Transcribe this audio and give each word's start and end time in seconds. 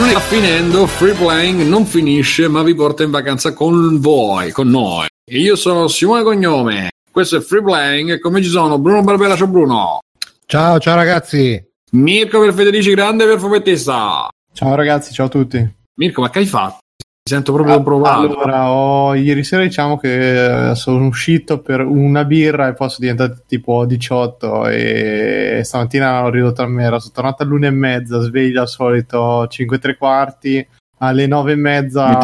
Non 0.00 0.08
sta 0.08 0.20
finendo, 0.20 0.86
Free 0.86 1.12
Playing 1.12 1.60
non 1.60 1.84
finisce, 1.84 2.48
ma 2.48 2.62
vi 2.62 2.74
porta 2.74 3.02
in 3.02 3.10
vacanza 3.10 3.52
con 3.52 4.00
voi, 4.00 4.50
con 4.50 4.66
noi. 4.68 5.06
E 5.30 5.38
io 5.38 5.56
sono 5.56 5.88
Simone 5.88 6.22
Cognome, 6.22 6.92
questo 7.12 7.36
è 7.36 7.40
Free 7.40 7.62
Playing 7.62 8.12
e 8.12 8.18
come 8.18 8.42
ci 8.42 8.48
sono 8.48 8.78
Bruno 8.78 9.02
Barbera, 9.02 9.36
ciao 9.36 9.46
Bruno. 9.46 9.98
Ciao, 10.46 10.78
ciao 10.78 10.94
ragazzi. 10.94 11.62
Mirko 11.90 12.40
per 12.40 12.54
Federici 12.54 12.94
Grande 12.94 13.26
per 13.26 13.38
Fumettista. 13.38 14.30
Ciao 14.54 14.74
ragazzi, 14.74 15.12
ciao 15.12 15.26
a 15.26 15.28
tutti. 15.28 15.70
Mirko, 15.96 16.22
ma 16.22 16.30
che 16.30 16.38
hai 16.38 16.46
fatto? 16.46 16.79
Sento 17.30 17.52
proprio 17.52 17.76
ah, 17.76 17.82
provato. 17.82 18.40
Allora, 18.40 18.72
ho, 18.72 19.14
ieri 19.14 19.44
sera 19.44 19.62
diciamo 19.62 19.96
che 19.96 20.72
sono 20.74 21.06
uscito 21.06 21.60
per 21.60 21.80
una 21.80 22.24
birra 22.24 22.66
e 22.66 22.72
poi 22.72 22.88
sono 22.90 23.08
diventato 23.08 23.44
tipo 23.46 23.86
18 23.86 24.66
e 24.66 25.60
stamattina 25.62 26.24
ho 26.24 26.28
ridotto 26.28 26.62
a 26.62 26.66
mera. 26.66 26.98
Sono 26.98 27.12
tornato 27.14 27.44
all'una 27.44 27.68
e 27.68 27.70
mezza, 27.70 28.18
sveglio 28.18 28.62
al 28.62 28.68
solito 28.68 29.46
5 29.46 29.76
e 29.76 29.78
tre 29.78 29.96
quarti. 29.96 30.66
Alle 30.98 31.28
nove 31.28 31.52
e 31.52 31.54
mezza 31.54 32.18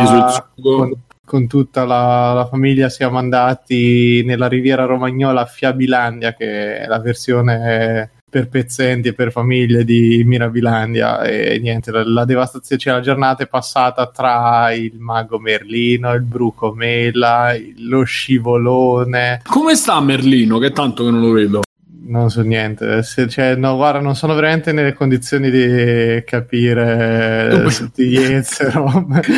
con, 0.60 0.92
con, 1.24 1.46
tutta 1.46 1.84
la, 1.84 2.32
la, 2.32 2.46
famiglia 2.46 2.88
siamo 2.88 3.18
andati 3.18 4.24
nella 4.24 4.48
riviera 4.48 4.86
romagnola 4.86 5.42
a 5.42 5.46
Fiabilandia, 5.46 6.34
che 6.34 6.78
è 6.78 6.86
la 6.88 6.98
versione 6.98 8.10
per 8.36 8.48
pezzenti 8.48 9.08
e 9.08 9.12
per 9.14 9.32
famiglie 9.32 9.82
di 9.82 10.22
Mirabilandia 10.26 11.22
e 11.22 11.58
niente, 11.58 11.90
la, 11.90 12.04
la 12.04 12.24
devastazione, 12.26 12.78
cioè 12.78 12.92
la 12.92 13.00
giornata 13.00 13.42
è 13.42 13.46
passata 13.46 14.08
tra 14.08 14.72
il 14.72 14.98
mago 14.98 15.38
Merlino, 15.38 16.12
il 16.12 16.20
bruco 16.20 16.74
Mela, 16.74 17.54
lo 17.78 18.02
scivolone. 18.02 19.40
Come 19.46 19.74
sta 19.74 19.98
Merlino? 20.00 20.58
Che 20.58 20.70
tanto 20.72 21.04
che 21.04 21.10
non 21.10 21.20
lo 21.20 21.30
vedo. 21.30 21.62
Non 22.08 22.28
so 22.28 22.42
niente, 22.42 23.02
Se, 23.02 23.26
cioè, 23.26 23.56
no, 23.56 23.74
guarda, 23.76 24.00
non 24.00 24.14
sono 24.14 24.34
veramente 24.34 24.70
nelle 24.70 24.92
condizioni 24.92 25.50
di 25.50 26.22
capire 26.24 27.48
tu 27.64 27.84
tutti 27.84 28.06
gli 28.06 28.16
Ezero. 28.16 28.84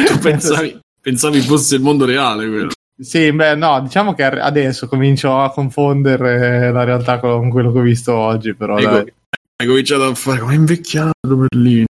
tu 0.06 0.18
pensavi, 0.18 0.76
pensavi 1.00 1.40
fosse 1.40 1.76
il 1.76 1.82
mondo 1.82 2.04
reale 2.04 2.48
quello. 2.48 2.70
Sì, 3.00 3.30
beh, 3.30 3.54
no, 3.54 3.80
diciamo 3.80 4.12
che 4.12 4.24
adesso 4.24 4.88
comincio 4.88 5.38
a 5.38 5.50
confondere 5.50 6.72
la 6.72 6.82
realtà 6.82 7.20
con 7.20 7.48
quello 7.48 7.70
che 7.70 7.78
ho 7.78 7.82
visto 7.82 8.12
oggi, 8.12 8.54
però 8.54 8.74
hai, 8.74 8.84
dai. 8.84 9.12
hai 9.56 9.66
cominciato 9.66 10.04
a 10.04 10.14
fare 10.14 10.40
come 10.40 10.54
invecchiato 10.54 11.12
Berlino. 11.22 11.86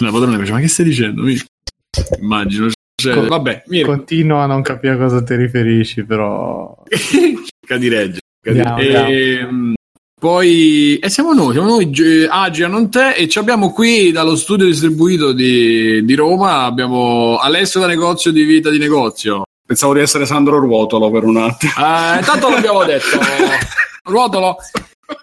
La 0.00 0.10
padrona 0.10 0.36
dice, 0.36 0.52
ma 0.52 0.60
che 0.60 0.68
stai 0.68 0.84
dicendo? 0.84 1.22
Immagino. 2.20 2.68
Cioè, 2.94 3.14
Con, 3.14 3.28
vabbè, 3.28 3.62
continuo 3.82 4.38
a 4.38 4.46
non 4.46 4.60
capire 4.60 4.94
a 4.94 4.98
cosa 4.98 5.22
ti 5.22 5.34
riferisci, 5.34 6.04
però... 6.04 6.76
Cerca 6.88 7.78
di 7.78 7.88
reggere. 7.88 8.20
E, 8.42 9.38
ehm, 9.40 9.74
poi 10.20 10.98
e 10.98 11.08
siamo 11.08 11.32
noi, 11.32 11.52
siamo 11.52 11.68
noi 11.68 11.90
Agia, 12.28 12.68
non 12.68 12.90
te, 12.90 13.14
e 13.14 13.28
ci 13.28 13.38
abbiamo 13.38 13.72
qui 13.72 14.12
dallo 14.12 14.36
studio 14.36 14.66
distribuito 14.66 15.32
di, 15.32 16.04
di 16.04 16.14
Roma, 16.14 16.64
abbiamo 16.64 17.38
Alessio 17.38 17.80
da 17.80 17.86
negozio 17.86 18.30
di 18.30 18.44
vita 18.44 18.68
di 18.68 18.76
negozio. 18.76 19.44
Pensavo 19.70 19.94
di 19.94 20.00
essere 20.00 20.26
Sandro 20.26 20.58
Ruotolo 20.58 21.12
per 21.12 21.22
un 21.22 21.36
attimo. 21.36 21.70
Eh, 21.76 22.18
intanto 22.18 22.50
l'abbiamo 22.50 22.82
detto. 22.82 23.20
Ruotolo 24.02 24.56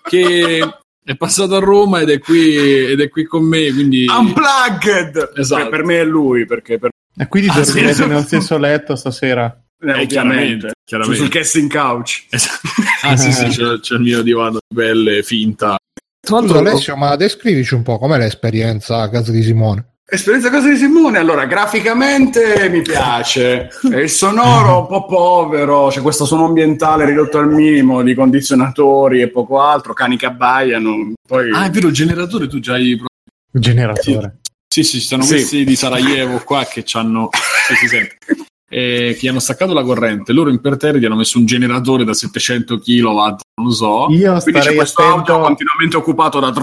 che 0.03 0.65
è 1.03 1.15
passato 1.17 1.57
a 1.57 1.59
Roma 1.59 1.99
ed 1.99 2.11
è 2.11 2.19
qui, 2.19 2.55
ed 2.55 3.01
è 3.01 3.09
qui 3.09 3.25
con 3.25 3.43
me. 3.43 3.69
Quindi... 3.73 4.05
Unplugged! 4.07 5.33
Esatto. 5.35 5.63
Per, 5.63 5.69
per 5.69 5.83
me 5.83 5.99
è 5.99 6.05
lui. 6.05 6.45
Perché 6.45 6.79
per... 6.79 6.91
E 7.17 7.27
quindi 7.27 7.49
ah, 7.49 7.55
dormirete 7.55 7.93
sì. 7.93 8.05
nello 8.05 8.21
stesso 8.21 8.57
letto 8.57 8.95
stasera? 8.95 9.53
Eh, 9.81 10.03
eh, 10.03 10.05
chiaramente, 10.05 10.71
chiaramente. 10.85 11.19
Sul 11.19 11.29
casting 11.29 11.69
couch. 11.69 12.27
Esatto. 12.29 12.67
Ah 13.03 13.17
sì, 13.17 13.33
sì, 13.33 13.47
c'è, 13.47 13.79
c'è, 13.81 13.95
il 13.95 14.01
mio 14.01 14.21
divano 14.21 14.59
di 14.65 14.75
pelle 14.75 15.23
finta. 15.23 15.77
Tra 16.21 16.39
l'altro, 16.39 16.59
Alessio, 16.59 16.95
ma 16.95 17.17
descrivici 17.17 17.73
un 17.73 17.83
po' 17.83 17.97
com'è 17.99 18.17
l'esperienza 18.17 19.01
a 19.01 19.09
casa 19.09 19.31
di 19.33 19.43
Simone. 19.43 19.96
Esperienza 20.09 20.49
casa 20.49 20.69
di 20.69 20.77
Simone, 20.77 21.17
allora 21.17 21.45
graficamente 21.45 22.69
mi 22.69 22.81
piace, 22.81 23.67
il 23.91 24.09
sonoro 24.09 24.79
un 24.79 24.87
po' 24.87 25.05
povero, 25.05 25.89
c'è 25.89 25.99
questo 25.99 26.23
suono 26.23 26.45
ambientale 26.45 27.03
ridotto 27.03 27.39
al 27.39 27.51
minimo 27.51 28.01
di 28.01 28.15
condizionatori 28.15 29.19
e 29.19 29.27
poco 29.27 29.59
altro, 29.59 29.91
cani 29.91 30.15
che 30.15 30.27
abbaiano. 30.27 31.11
Poi... 31.27 31.51
Ah, 31.53 31.65
è 31.65 31.69
vero, 31.71 31.89
il 31.89 31.93
generatore 31.93 32.47
tu 32.47 32.59
già 32.61 32.75
hai. 32.75 32.91
Il 32.91 33.61
generatore. 33.61 34.37
Sì, 34.65 34.83
sì, 34.83 35.01
ci 35.01 35.07
sono 35.07 35.23
sì. 35.23 35.33
questi 35.33 35.65
di 35.65 35.75
Sarajevo 35.75 36.39
qua 36.39 36.63
che 36.63 36.85
hanno. 36.93 37.29
Sì, 37.67 37.75
si 37.75 37.87
sente 37.89 38.46
eh, 38.69 39.15
che 39.17 39.29
hanno 39.29 39.39
staccato 39.39 39.73
la 39.73 39.83
corrente. 39.83 40.33
Loro 40.33 40.49
imperterriti 40.49 41.05
hanno 41.05 41.15
messo 41.15 41.37
un 41.37 41.45
generatore 41.45 42.03
da 42.03 42.13
700 42.13 42.79
kW, 42.79 43.05
non 43.05 43.37
lo 43.55 43.71
so. 43.71 44.07
Io 44.09 44.37
Quindi 44.41 44.61
c'è 44.61 44.75
questo 44.75 45.03
attento... 45.03 45.33
auto 45.33 45.45
continuamente 45.45 45.97
occupato 45.97 46.39
da. 46.39 46.53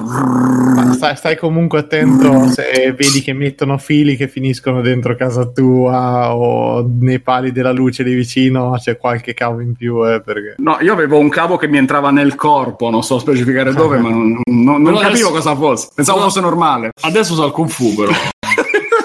Stai, 0.92 1.16
stai, 1.16 1.36
comunque 1.36 1.80
attento 1.80 2.48
se 2.48 2.94
vedi 2.96 3.20
che 3.20 3.32
mettono 3.32 3.78
fili 3.78 4.16
che 4.16 4.28
finiscono 4.28 4.80
dentro 4.80 5.16
casa 5.16 5.46
tua 5.46 6.34
o 6.34 6.86
nei 7.00 7.20
pali 7.20 7.52
della 7.52 7.72
luce 7.72 8.04
di 8.04 8.14
vicino. 8.14 8.76
C'è 8.78 8.96
qualche 8.96 9.34
cavo 9.34 9.60
in 9.60 9.74
più. 9.74 10.06
Eh, 10.06 10.20
perché... 10.20 10.54
No, 10.58 10.78
io 10.80 10.92
avevo 10.92 11.18
un 11.18 11.28
cavo 11.28 11.56
che 11.56 11.68
mi 11.68 11.78
entrava 11.78 12.10
nel 12.10 12.34
corpo, 12.34 12.90
non 12.90 13.02
so 13.02 13.18
specificare 13.18 13.72
dove, 13.72 13.98
ma 13.98 14.10
non, 14.10 14.40
non, 14.44 14.82
non 14.82 14.94
capivo 14.94 15.28
adesso... 15.28 15.30
cosa 15.30 15.54
fosse. 15.54 15.88
Pensavo 15.94 16.18
no, 16.18 16.24
fosse 16.24 16.40
normale. 16.40 16.90
Adesso 17.00 17.34
so 17.34 17.52
Fu, 17.66 17.94
però. 17.94 18.12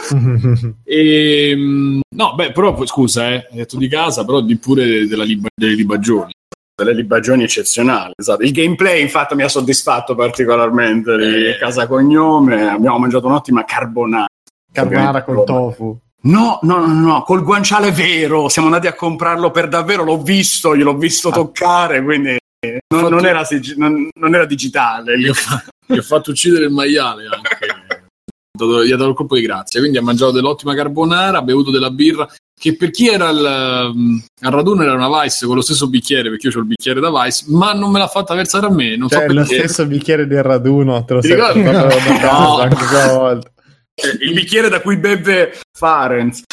e, 0.83 1.99
no, 2.15 2.35
beh, 2.35 2.51
però 2.51 2.85
scusa, 2.85 3.29
eh, 3.29 3.47
hai 3.51 3.57
detto 3.57 3.77
di 3.77 3.87
casa, 3.87 4.25
però 4.25 4.41
di 4.41 4.57
pure 4.57 5.07
della 5.07 5.23
liba, 5.23 5.47
delle 5.53 5.75
libagioni. 5.75 6.31
Delle 6.75 6.93
libagioni 6.93 7.43
eccezionali, 7.43 8.13
esatto. 8.15 8.43
Il 8.43 8.51
gameplay, 8.51 9.01
infatti, 9.01 9.35
mi 9.35 9.43
ha 9.43 9.49
soddisfatto 9.49 10.15
particolarmente 10.15 11.51
eh. 11.51 11.57
casa 11.57 11.87
cognome. 11.87 12.69
Abbiamo 12.69 12.99
mangiato 12.99 13.27
un'ottima 13.27 13.65
carbonara. 13.65 14.27
Carbonara 14.71 15.23
col 15.23 15.43
tofu. 15.43 15.99
No, 16.21 16.59
no, 16.63 16.85
no, 16.85 16.93
no, 16.93 17.23
col 17.23 17.43
guanciale 17.43 17.91
vero. 17.91 18.49
Siamo 18.49 18.67
andati 18.67 18.87
a 18.87 18.93
comprarlo 18.93 19.51
per 19.51 19.67
davvero. 19.67 20.03
L'ho 20.03 20.21
visto, 20.21 20.75
gliel'ho 20.75 20.95
visto 20.95 21.29
ah. 21.29 21.33
toccare, 21.33 22.01
quindi 22.01 22.37
non, 22.61 23.01
fatto... 23.01 23.09
non, 23.09 23.25
era, 23.25 23.47
non, 23.75 24.35
era, 24.35 24.45
digitale. 24.45 25.17
Gli 25.17 25.29
ho, 25.29 25.33
fatto, 25.33 25.69
gli 25.85 25.97
ho 25.97 26.01
fatto 26.01 26.31
uccidere 26.31 26.65
il 26.65 26.71
maiale 26.71 27.25
anche 27.25 27.68
gli 28.85 28.91
ha 28.91 28.97
dato 28.97 29.09
il 29.09 29.15
colpo 29.15 29.35
di 29.35 29.41
grazia. 29.41 29.79
Quindi 29.79 29.97
ha 29.97 30.01
mangiato 30.01 30.31
dell'ottima 30.31 30.75
carbonara, 30.75 31.39
ha 31.39 31.41
bevuto 31.41 31.71
della 31.71 31.91
birra. 31.91 32.27
Che 32.59 32.75
per 32.75 32.91
chi 32.91 33.07
era 33.07 33.29
al, 33.29 33.91
um, 33.93 34.21
al 34.41 34.51
raduno 34.51 34.83
era 34.83 34.93
una 34.93 35.21
Vice 35.21 35.45
con 35.45 35.55
lo 35.55 35.61
stesso 35.61 35.87
bicchiere, 35.87 36.29
perché 36.29 36.47
io 36.47 36.57
ho 36.57 36.59
il 36.59 36.65
bicchiere 36.65 36.99
da 36.99 37.09
Vice, 37.09 37.45
ma 37.47 37.71
non 37.71 37.89
me 37.89 37.99
l'ha 37.99 38.07
fatta 38.07 38.35
versare 38.35 38.65
a 38.65 38.69
me. 38.69 38.97
Non 38.97 39.07
cioè, 39.07 39.27
so 39.27 39.33
lo 39.33 39.45
stesso 39.45 39.85
bicchiere 39.85 40.27
del 40.27 40.43
raduno, 40.43 41.05
te 41.05 41.13
lo 41.13 41.21
sei 41.21 41.37
no. 41.37 41.53
volta. 43.17 43.51
Il 44.19 44.33
bicchiere 44.33 44.69
da 44.69 44.81
cui 44.81 44.97
beve 44.97 45.57
Farenz. 45.71 46.43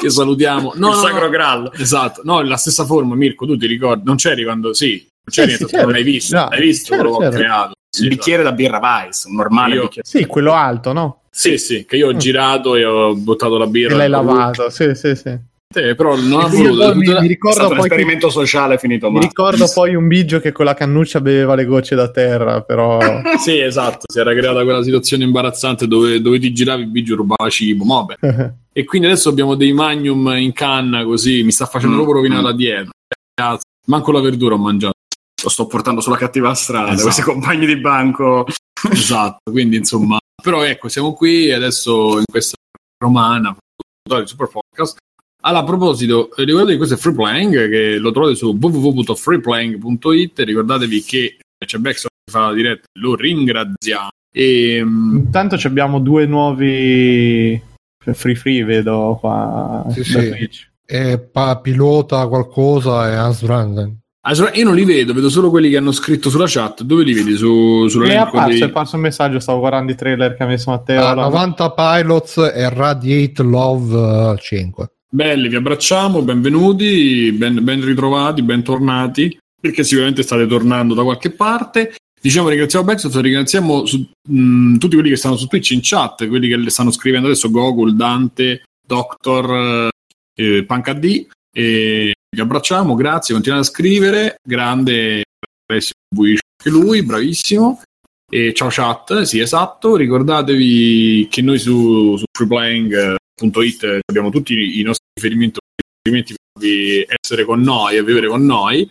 che 0.00 0.10
salutiamo. 0.10 0.72
No, 0.76 0.90
il 0.90 0.96
no, 0.96 1.00
Sacro 1.00 1.24
no. 1.24 1.30
Graal. 1.30 1.72
Esatto. 1.76 2.22
No, 2.24 2.42
la 2.42 2.56
stessa 2.56 2.84
forma, 2.84 3.14
Mirko, 3.14 3.46
tu 3.46 3.56
ti 3.56 3.66
ricordi? 3.66 4.02
Non 4.04 4.16
c'eri 4.16 4.44
quando... 4.44 4.72
Sì, 4.74 4.96
non 4.98 5.30
c'eri, 5.30 5.52
sì, 5.52 5.56
sì, 5.56 5.66
certo. 5.66 5.84
non 5.84 5.92
l'hai 5.92 6.02
visto. 6.02 6.36
No, 6.36 6.48
l'hai 6.50 6.60
visto 6.60 6.94
certo, 6.94 7.02
quello 7.02 7.18
che 7.18 7.24
ho 7.24 7.30
certo. 7.30 7.44
creato 7.46 7.72
il 7.98 8.08
bicchiere 8.08 8.42
da 8.42 8.52
birra 8.52 8.78
Weiss, 8.78 9.24
un 9.24 9.34
normale 9.34 9.74
io... 9.74 9.82
bicchiere. 9.82 10.08
Sì, 10.08 10.26
quello 10.26 10.52
alto, 10.52 10.92
no? 10.92 11.22
Sì, 11.30 11.58
sì, 11.58 11.84
che 11.86 11.96
io 11.96 12.08
ho 12.08 12.14
mm. 12.14 12.18
girato 12.18 12.74
e 12.76 12.84
ho 12.84 13.14
buttato 13.14 13.56
la 13.56 13.66
birra. 13.66 13.94
E 13.94 13.96
l'hai 13.96 14.08
lavato, 14.08 14.70
sì, 14.70 14.94
sì, 14.94 15.14
sì. 15.14 15.48
Sì, 15.72 15.94
però 15.94 16.16
non 16.16 16.40
ha 16.40 16.48
voluto. 16.48 16.94
Mi, 16.96 17.06
mi 17.06 17.28
ricordo 17.28 17.62
poi 17.68 17.78
un 17.78 17.78
esperimento 17.78 18.26
che, 18.26 18.32
sociale 18.32 18.76
finito 18.76 19.06
male. 19.06 19.20
Mi 19.20 19.26
ricordo 19.26 19.70
poi 19.72 19.94
un 19.94 20.08
bigio 20.08 20.40
che 20.40 20.50
con 20.50 20.64
la 20.64 20.74
cannuccia 20.74 21.20
beveva 21.20 21.54
le 21.54 21.64
gocce 21.64 21.94
da 21.94 22.10
terra, 22.10 22.62
però... 22.62 22.98
sì, 23.38 23.60
esatto, 23.60 24.06
si 24.12 24.18
era 24.18 24.32
creata 24.34 24.64
quella 24.64 24.82
situazione 24.82 25.22
imbarazzante 25.22 25.86
dove, 25.86 26.20
dove 26.20 26.40
ti 26.40 26.52
giravi 26.52 26.82
il 26.82 26.88
bigio 26.88 27.14
rubava 27.14 27.48
cibo, 27.48 27.84
vabbè. 27.84 28.52
e 28.72 28.84
quindi 28.84 29.06
adesso 29.06 29.28
abbiamo 29.28 29.54
dei 29.54 29.72
magnum 29.72 30.34
in 30.38 30.52
canna 30.52 31.04
così, 31.04 31.44
mi 31.44 31.52
sta 31.52 31.66
facendo 31.66 31.94
proprio 31.94 32.16
rovinare 32.16 32.42
la 32.42 32.52
dieta. 32.52 32.90
Manco 33.86 34.12
la 34.12 34.20
verdura 34.20 34.56
ho 34.56 34.58
mangiato 34.58 34.98
lo 35.42 35.48
sto 35.48 35.66
portando 35.66 36.00
sulla 36.00 36.16
cattiva 36.16 36.54
strada, 36.54 36.90
esatto. 36.90 37.02
questi 37.02 37.22
compagni 37.22 37.66
di 37.66 37.76
banco. 37.76 38.46
esatto, 38.90 39.50
quindi 39.50 39.76
insomma, 39.76 40.18
però 40.42 40.62
ecco, 40.62 40.88
siamo 40.88 41.12
qui 41.12 41.52
adesso 41.52 42.18
in 42.18 42.24
questa 42.30 42.56
romana, 42.98 43.56
il 44.10 44.28
Super 44.28 44.48
Podcast. 44.48 44.98
Allora, 45.42 45.62
a 45.62 45.66
proposito, 45.66 46.34
eh, 46.36 46.44
ricordatevi 46.44 46.76
questo 46.76 46.94
è 46.94 46.98
Free 46.98 47.14
Playing, 47.14 47.70
che 47.70 47.96
lo 47.98 48.10
trovate 48.10 48.34
su 48.34 48.56
www.freeplaying.it, 48.60 50.38
ricordatevi 50.40 51.02
che 51.02 51.38
c'è 51.64 51.78
Baxter 51.78 52.10
che 52.10 52.30
fa 52.30 52.46
la 52.48 52.52
diretta, 52.52 52.86
lo 52.98 53.14
ringraziamo. 53.14 54.10
E, 54.32 54.74
ehm, 54.76 55.22
Intanto 55.24 55.56
abbiamo 55.62 55.98
due 55.98 56.26
nuovi 56.26 57.60
free 58.12 58.34
free, 58.34 58.64
vedo 58.64 59.16
qua. 59.20 59.86
Sì, 59.90 60.04
sì. 60.04 60.48
E 60.86 61.18
pa- 61.18 61.58
pilota 61.60 62.26
qualcosa 62.26 63.10
e 63.10 63.14
Hans 63.14 63.42
Branden. 63.42 63.98
Ah, 64.30 64.50
io 64.54 64.64
non 64.64 64.76
li 64.76 64.84
vedo, 64.84 65.12
vedo 65.12 65.28
solo 65.28 65.50
quelli 65.50 65.68
che 65.68 65.76
hanno 65.76 65.90
scritto 65.90 66.30
sulla 66.30 66.44
chat. 66.46 66.82
Dove 66.82 67.02
li 67.02 67.14
vedi? 67.14 67.34
Su, 67.34 67.88
è 68.00 68.14
apparso, 68.14 68.48
dei... 68.48 68.60
è 68.60 68.64
apparso 68.64 68.94
un 68.94 69.02
messaggio, 69.02 69.40
stavo 69.40 69.58
guardando 69.58 69.90
i 69.90 69.96
trailer 69.96 70.36
che 70.36 70.44
ha 70.44 70.46
messo 70.46 70.70
Matteo. 70.70 71.04
Ah, 71.04 71.14
90 71.14 71.70
Pilots 71.72 72.36
e 72.54 72.68
Radiate 72.68 73.42
Love 73.42 74.38
5. 74.38 74.84
Eh, 74.84 74.88
Belli, 75.12 75.48
vi 75.48 75.56
abbracciamo, 75.56 76.22
benvenuti, 76.22 77.32
ben, 77.32 77.64
ben 77.64 77.84
ritrovati, 77.84 78.42
bentornati, 78.42 79.36
perché 79.60 79.82
sicuramente 79.82 80.22
state 80.22 80.46
tornando 80.46 80.94
da 80.94 81.02
qualche 81.02 81.30
parte. 81.30 81.94
Diciamo 82.22 82.50
ringraziamo 82.50 82.84
Backstop, 82.84 83.14
ringraziamo 83.14 83.84
su, 83.84 84.08
mh, 84.28 84.76
tutti 84.76 84.94
quelli 84.94 85.10
che 85.10 85.16
stanno 85.16 85.36
su 85.36 85.46
Twitch 85.48 85.70
in 85.70 85.80
chat, 85.82 86.28
quelli 86.28 86.46
che 86.46 86.56
le 86.56 86.70
stanno 86.70 86.92
scrivendo 86.92 87.26
adesso, 87.26 87.50
Gogol, 87.50 87.96
Dante, 87.96 88.62
Doctor, 88.86 89.88
eh, 90.36 90.64
PancaD, 90.64 91.26
e 91.52 92.12
vi 92.34 92.40
abbracciamo, 92.40 92.94
grazie, 92.94 93.34
continuate 93.34 93.66
a 93.66 93.70
scrivere, 93.70 94.36
grande, 94.42 95.24
anche 95.66 96.70
lui, 96.70 97.02
bravissimo. 97.02 97.82
E 98.32 98.54
ciao 98.54 98.68
chat, 98.70 99.22
sì 99.22 99.40
esatto, 99.40 99.96
ricordatevi 99.96 101.26
che 101.28 101.42
noi 101.42 101.58
su, 101.58 102.16
su 102.16 102.24
freeplaying.it 102.30 103.98
abbiamo 104.06 104.30
tutti 104.30 104.78
i 104.78 104.82
nostri 104.82 105.04
riferimenti, 105.14 105.58
per 106.52 107.16
essere 107.20 107.44
con 107.44 107.60
noi 107.60 107.96
e 107.96 108.04
vivere 108.04 108.28
con 108.28 108.44
noi 108.44 108.88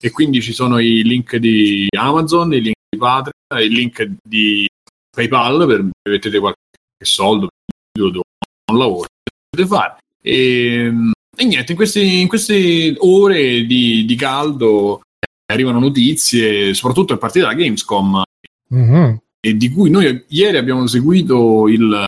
e 0.00 0.10
quindi 0.10 0.40
ci 0.40 0.52
sono 0.52 0.78
i 0.78 1.02
link 1.02 1.36
di 1.36 1.88
Amazon, 1.96 2.52
i 2.52 2.60
link 2.60 2.76
di 2.88 2.96
Patreon, 2.96 3.64
il 3.64 3.72
link 3.72 4.08
di 4.22 4.68
PayPal 5.10 5.66
per 5.66 5.88
mettete 6.08 6.38
qualche 6.38 6.60
soldo 7.02 7.48
per 7.92 8.04
un 8.04 8.78
lavoro 8.78 9.08
che 9.22 9.32
potete 9.50 9.68
fare. 9.68 9.96
E, 10.22 10.92
e 11.36 11.44
niente, 11.44 11.72
in, 11.72 11.76
questi, 11.76 12.20
in 12.20 12.28
queste 12.28 12.94
ore 12.98 13.64
di, 13.66 14.04
di, 14.04 14.14
caldo 14.16 15.02
arrivano 15.46 15.78
notizie, 15.78 16.74
soprattutto 16.74 17.12
a 17.12 17.18
partire 17.18 17.46
da 17.46 17.54
Gamescom, 17.54 18.22
mm-hmm. 18.74 19.14
e 19.40 19.56
di 19.56 19.70
cui 19.70 19.90
noi 19.90 20.24
ieri 20.28 20.56
abbiamo 20.56 20.86
seguito 20.86 21.68
il, 21.68 22.04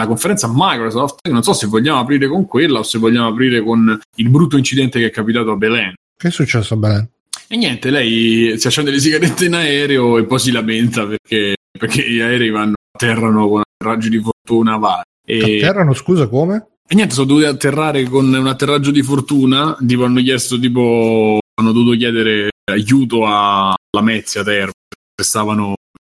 la 0.00 0.06
conferenza 0.06 0.50
Microsoft. 0.52 1.28
Non 1.28 1.42
so 1.42 1.52
se 1.52 1.66
vogliamo 1.66 2.00
aprire 2.00 2.26
con 2.26 2.46
quella 2.46 2.78
o 2.78 2.82
se 2.82 2.98
vogliamo 2.98 3.28
aprire 3.28 3.62
con 3.62 4.00
il 4.16 4.28
brutto 4.30 4.56
incidente 4.56 4.98
che 4.98 5.06
è 5.06 5.10
capitato 5.10 5.50
a 5.50 5.56
Belen. 5.56 5.94
Che 6.16 6.28
è 6.28 6.30
successo 6.30 6.74
a 6.74 6.76
Belen? 6.78 7.08
E 7.48 7.56
niente, 7.56 7.90
lei 7.90 8.58
si 8.58 8.66
accende 8.66 8.90
le 8.90 8.98
sigarette 8.98 9.44
in 9.44 9.54
aereo 9.54 10.18
e 10.18 10.24
poi 10.24 10.38
si 10.38 10.52
lamenta 10.52 11.06
perché, 11.06 11.56
perché 11.70 12.08
gli 12.08 12.20
aerei 12.20 12.50
vanno 12.50 12.74
atterrano 12.92 13.48
con 13.48 13.60
atterraggi 13.60 14.08
di 14.08 14.20
fortuna 14.20 14.76
vari. 14.76 15.02
E... 15.24 15.58
Atterrano, 15.58 15.94
scusa, 15.94 16.28
come? 16.28 16.66
E 16.92 16.96
niente, 16.96 17.14
sono 17.14 17.28
dovuti 17.28 17.46
atterrare 17.46 18.02
con 18.02 18.34
un 18.34 18.46
atterraggio 18.48 18.90
di 18.90 19.04
fortuna, 19.04 19.76
tipo 19.86 20.02
hanno 20.02 20.20
chiesto 20.22 20.58
tipo 20.58 21.38
hanno 21.54 21.70
dovuto 21.70 21.96
chiedere 21.96 22.48
aiuto 22.68 23.26
alla 23.26 24.02
Mezia 24.02 24.42
Terra 24.42 24.72
che 25.14 25.22
stavano 25.22 25.74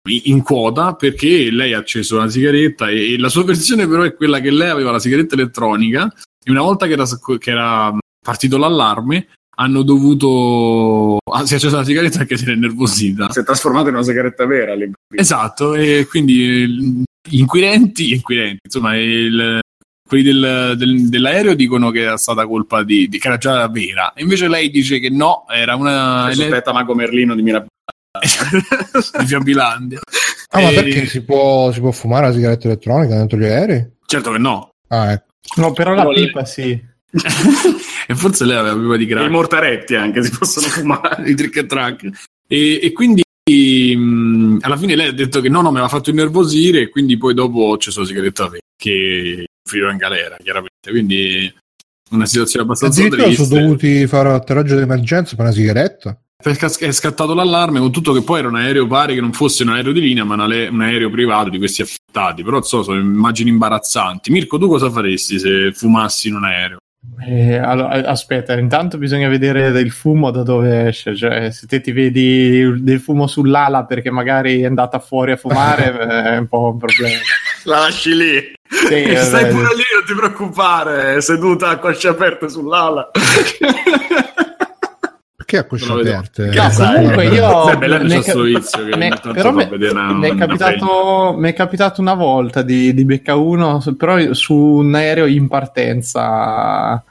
in 0.08 0.42
quota 0.42 0.94
perché 0.94 1.52
lei 1.52 1.74
ha 1.74 1.78
acceso 1.78 2.16
una 2.16 2.28
sigaretta 2.28 2.88
e, 2.88 3.12
e, 3.12 3.18
la 3.18 3.28
sua 3.28 3.44
versione 3.44 3.86
però 3.86 4.02
è 4.02 4.16
quella 4.16 4.40
che 4.40 4.50
lei 4.50 4.68
aveva 4.68 4.90
la 4.90 4.98
sigaretta 4.98 5.36
elettronica 5.36 6.12
e 6.44 6.50
una 6.50 6.62
volta 6.62 6.88
che 6.88 6.94
era, 6.94 7.04
che 7.38 7.50
era 7.50 7.96
partito 8.20 8.56
l'allarme 8.58 9.28
hanno 9.56 9.82
dovuto. 9.82 11.18
Ah, 11.30 11.46
si 11.46 11.52
è 11.52 11.56
accesa 11.56 11.76
la 11.76 11.84
sigaretta 11.84 12.18
perché 12.18 12.36
si 12.36 12.50
è 12.50 12.54
nervosita. 12.56 13.30
Si 13.30 13.38
è 13.38 13.44
trasformata 13.44 13.90
in 13.90 13.94
una 13.94 14.02
sigaretta 14.02 14.44
vera. 14.44 14.74
Lì. 14.74 14.90
Esatto, 15.14 15.76
e 15.76 16.04
quindi 16.10 17.04
gli 17.22 17.38
inquirenti, 17.38 18.08
gli 18.08 18.14
inquirenti 18.14 18.58
insomma, 18.64 18.96
il, 18.96 19.60
quelli 20.06 20.22
del, 20.22 20.74
del, 20.76 21.08
dell'aereo 21.08 21.54
dicono 21.54 21.90
che 21.90 22.00
era 22.00 22.16
stata 22.16 22.46
colpa 22.46 22.82
di, 22.82 23.08
di 23.08 23.18
che 23.18 23.28
era 23.28 23.38
già 23.38 23.66
vera. 23.68 24.12
Invece 24.16 24.48
lei 24.48 24.70
dice 24.70 24.98
che 24.98 25.08
no, 25.10 25.44
era 25.48 25.74
una. 25.74 26.24
Aspetta, 26.24 26.72
Mago 26.72 26.94
Merlino 26.94 27.34
di 27.34 27.42
Mirabilia. 27.42 27.70
di 29.18 29.26
Fiabilandia. 29.26 30.00
Ah, 30.50 30.60
ma 30.60 30.68
perché 30.68 31.06
si 31.06 31.22
può, 31.22 31.72
si 31.72 31.80
può, 31.80 31.90
fumare 31.90 32.28
la 32.28 32.32
sigaretta 32.32 32.68
elettronica 32.68 33.16
dentro 33.16 33.38
gli 33.38 33.44
aerei? 33.44 33.90
Certo 34.06 34.30
che 34.30 34.38
no. 34.38 34.70
Ah, 34.88 35.12
ecco. 35.12 35.32
No, 35.56 35.72
però 35.72 35.94
la 35.94 36.06
pipa 36.06 36.44
sì. 36.44 36.70
e 38.06 38.14
forse 38.14 38.44
lei 38.44 38.56
aveva 38.56 38.76
prima 38.76 38.96
di 38.96 39.06
crack. 39.06 39.26
I 39.26 39.30
mortaretti 39.30 39.94
anche 39.94 40.22
si 40.22 40.30
possono 40.30 40.66
fumare. 40.66 41.24
I 41.30 41.34
trick 41.34 41.56
and 41.58 41.68
track. 41.68 42.10
E, 42.46 42.80
e 42.82 42.92
quindi 42.92 43.22
mh, 43.50 44.00
mm, 44.00 44.58
alla 44.60 44.76
fine 44.76 44.94
lei 44.94 45.08
ha 45.08 45.12
detto 45.12 45.40
che 45.40 45.48
no, 45.48 45.60
no, 45.60 45.70
mi 45.70 45.78
aveva 45.78 45.88
fatto 45.88 46.10
innervosire 46.10 46.82
e 46.82 46.88
quindi 46.88 47.16
poi 47.16 47.34
dopo 47.34 47.76
c'è 47.78 47.90
sua 47.90 48.04
sigaretta 48.04 48.50
che 48.76 49.46
finirò 49.64 49.90
in 49.90 49.96
galera, 49.96 50.36
chiaramente. 50.42 50.90
Quindi 50.90 51.52
una 52.10 52.26
situazione 52.26 52.64
abbastanza 52.64 53.00
Addirittura 53.00 53.26
triste. 53.28 53.44
sono 53.44 53.60
dovuti 53.60 54.06
fare 54.06 54.30
atterraggio 54.30 54.76
d'emergenza 54.76 55.34
per 55.36 55.46
una 55.46 55.54
sigaretta? 55.54 56.18
Perché 56.42 56.66
è 56.66 56.92
scattato 56.92 57.32
l'allarme 57.32 57.78
con 57.78 57.90
tutto 57.90 58.12
che 58.12 58.22
poi 58.22 58.40
era 58.40 58.48
un 58.48 58.56
aereo 58.56 58.86
pare 58.86 59.14
che 59.14 59.20
non 59.20 59.32
fosse 59.32 59.62
un 59.62 59.70
aereo 59.70 59.92
di 59.92 60.00
linea 60.00 60.24
ma 60.24 60.34
un 60.34 60.82
aereo 60.82 61.08
privato 61.08 61.48
di 61.48 61.56
questi 61.56 61.80
affettati 61.80 62.42
però 62.42 62.60
so, 62.60 62.82
sono 62.82 62.98
immagini 63.00 63.48
imbarazzanti 63.48 64.30
Mirko 64.30 64.58
tu 64.58 64.68
cosa 64.68 64.90
faresti 64.90 65.38
se 65.38 65.72
fumassi 65.72 66.28
in 66.28 66.34
un 66.34 66.44
aereo? 66.44 66.78
Eh, 67.26 67.56
allora, 67.56 68.06
aspetta, 68.06 68.58
intanto 68.58 68.98
bisogna 68.98 69.28
vedere 69.28 69.70
del 69.70 69.90
fumo 69.90 70.30
da 70.30 70.42
dove 70.42 70.88
esce, 70.88 71.14
cioè 71.14 71.50
se 71.50 71.66
te 71.66 71.80
ti 71.80 71.92
vedi 71.92 72.82
del 72.82 73.00
fumo 73.00 73.26
sull'ala 73.26 73.84
perché 73.84 74.10
magari 74.10 74.60
è 74.60 74.66
andata 74.66 74.98
fuori 74.98 75.32
a 75.32 75.36
fumare 75.36 75.92
è 76.34 76.36
un 76.36 76.46
po' 76.46 76.70
un 76.70 76.78
problema. 76.78 77.20
La 77.64 77.78
lasci 77.80 78.14
lì. 78.14 78.52
Sì, 78.68 79.16
Stai 79.16 79.48
pure 79.48 79.74
lì, 79.74 79.84
non 79.94 80.04
ti 80.06 80.14
preoccupare, 80.14 81.20
seduta 81.20 81.68
a 81.68 81.78
cosce 81.78 82.08
aperte 82.08 82.48
sull'ala. 82.48 83.10
Perché 85.36 85.58
a 85.58 85.64
cosce 85.64 85.92
aperte? 85.92 86.46
No, 86.46 86.70
comunque 86.74 87.26
io 87.26 87.70
è 87.70 87.76
bello 87.76 87.98
mi, 88.04 88.22
ca- 88.22 88.32
che 88.32 88.96
me, 88.96 89.10
però 89.32 89.52
mi 89.52 90.28
è 90.28 90.34
capitato, 90.34 91.36
è 91.48 91.52
capitato 91.52 92.00
una 92.00 92.14
volta 92.14 92.62
di, 92.62 92.94
di 92.94 93.04
becca 93.04 93.36
uno 93.36 93.82
però 93.96 94.32
su 94.32 94.54
un 94.54 94.94
aereo 94.94 95.26
in 95.26 95.48
partenza 95.48 97.02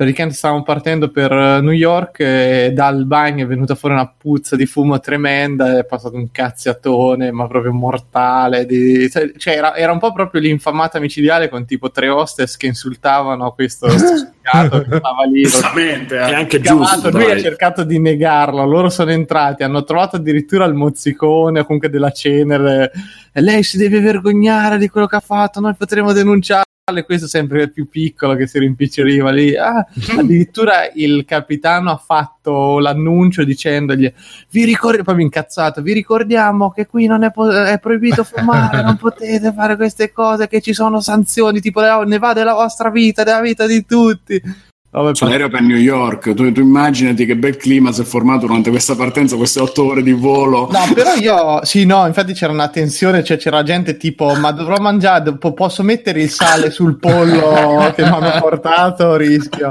praticamente 0.00 0.34
stavamo 0.34 0.62
partendo 0.62 1.10
per 1.10 1.30
eh, 1.30 1.60
New 1.60 1.74
York 1.74 2.20
e 2.20 2.70
dal 2.72 3.04
bagno 3.04 3.44
è 3.44 3.46
venuta 3.46 3.74
fuori 3.74 3.96
una 3.96 4.10
puzza 4.16 4.56
di 4.56 4.64
fumo 4.64 4.98
tremenda, 4.98 5.78
è 5.78 5.84
passato 5.84 6.16
un 6.16 6.30
cazziatone, 6.30 7.30
ma 7.32 7.46
proprio 7.46 7.74
mortale. 7.74 8.64
Di... 8.64 9.10
Cioè, 9.10 9.32
cioè 9.36 9.56
era, 9.56 9.76
era, 9.76 9.92
un 9.92 9.98
po' 9.98 10.10
proprio 10.14 10.40
l'infamata 10.40 10.98
micidiale 11.00 11.50
con 11.50 11.66
tipo 11.66 11.90
tre 11.90 12.08
hostess 12.08 12.56
che 12.56 12.64
insultavano 12.64 13.50
questo 13.50 13.90
sfigato 13.92 14.80
che 14.88 14.96
stava 14.96 15.24
lì. 15.30 15.42
Giustamente, 15.42 16.16
è 16.16 16.32
anche 16.32 16.62
giusto. 16.62 17.10
Lui 17.10 17.24
dai. 17.24 17.32
ha 17.32 17.40
cercato 17.42 17.84
di 17.84 17.98
negarlo, 17.98 18.64
loro 18.64 18.88
sono 18.88 19.10
entrati, 19.10 19.64
hanno 19.64 19.84
trovato 19.84 20.16
addirittura 20.16 20.64
il 20.64 20.72
mozzicone 20.72 21.60
o 21.60 21.64
comunque 21.66 21.90
della 21.90 22.10
cenere 22.10 22.90
e 23.34 23.40
lei 23.42 23.62
si 23.62 23.76
deve 23.76 24.00
vergognare 24.00 24.78
di 24.78 24.88
quello 24.88 25.06
che 25.06 25.16
ha 25.16 25.20
fatto, 25.20 25.60
noi 25.60 25.74
potremo 25.74 26.14
denunciare 26.14 26.64
questo 27.04 27.28
sempre 27.28 27.68
più 27.68 27.88
piccolo 27.88 28.34
che 28.34 28.46
si 28.46 28.58
rimpiccoliva 28.58 29.30
lì. 29.30 29.56
Ah, 29.56 29.86
addirittura 30.18 30.90
il 30.92 31.24
capitano 31.24 31.90
ha 31.90 31.96
fatto 31.96 32.78
l'annuncio 32.78 33.44
dicendogli: 33.44 34.12
Vi 34.50 34.64
ricordi, 34.64 35.02
proprio 35.02 35.24
incazzato, 35.24 35.82
vi 35.82 35.92
ricordiamo 35.92 36.70
che 36.70 36.86
qui 36.86 37.06
non 37.06 37.22
è, 37.22 37.30
po- 37.30 37.50
è 37.50 37.78
proibito 37.78 38.24
fumare, 38.24 38.82
non 38.82 38.96
potete 38.96 39.52
fare 39.52 39.76
queste 39.76 40.12
cose, 40.12 40.48
che 40.48 40.60
ci 40.60 40.72
sono 40.72 41.00
sanzioni, 41.00 41.60
tipo 41.60 41.80
ne 41.80 42.18
va 42.18 42.32
della 42.32 42.54
vostra 42.54 42.90
vita, 42.90 43.22
della 43.22 43.40
vita 43.40 43.66
di 43.66 43.84
tutti. 43.86 44.68
Vabbè, 44.92 45.12
C'è 45.12 45.24
l'aereo 45.24 45.48
per 45.48 45.60
New 45.60 45.76
York, 45.76 46.34
tu, 46.34 46.50
tu, 46.50 46.60
immaginati 46.60 47.24
che 47.24 47.36
bel 47.36 47.56
clima 47.56 47.92
si 47.92 48.00
è 48.00 48.04
formato 48.04 48.46
durante 48.46 48.70
questa 48.70 48.96
partenza, 48.96 49.36
queste 49.36 49.60
otto 49.60 49.84
ore 49.84 50.02
di 50.02 50.10
volo. 50.10 50.68
No, 50.68 50.80
però 50.92 51.14
io, 51.14 51.64
sì, 51.64 51.86
no, 51.86 52.06
infatti 52.06 52.32
c'era 52.32 52.52
una 52.52 52.66
tensione, 52.66 53.22
cioè 53.22 53.36
c'era 53.36 53.62
gente 53.62 53.96
tipo, 53.96 54.34
ma 54.34 54.50
dovrò 54.50 54.78
mangiare, 54.80 55.32
posso 55.36 55.84
mettere 55.84 56.22
il 56.22 56.30
sale 56.30 56.72
sul 56.72 56.98
pollo 56.98 57.92
che 57.94 58.02
mi 58.02 58.08
hanno 58.08 58.40
portato, 58.40 59.14
rischio. 59.14 59.70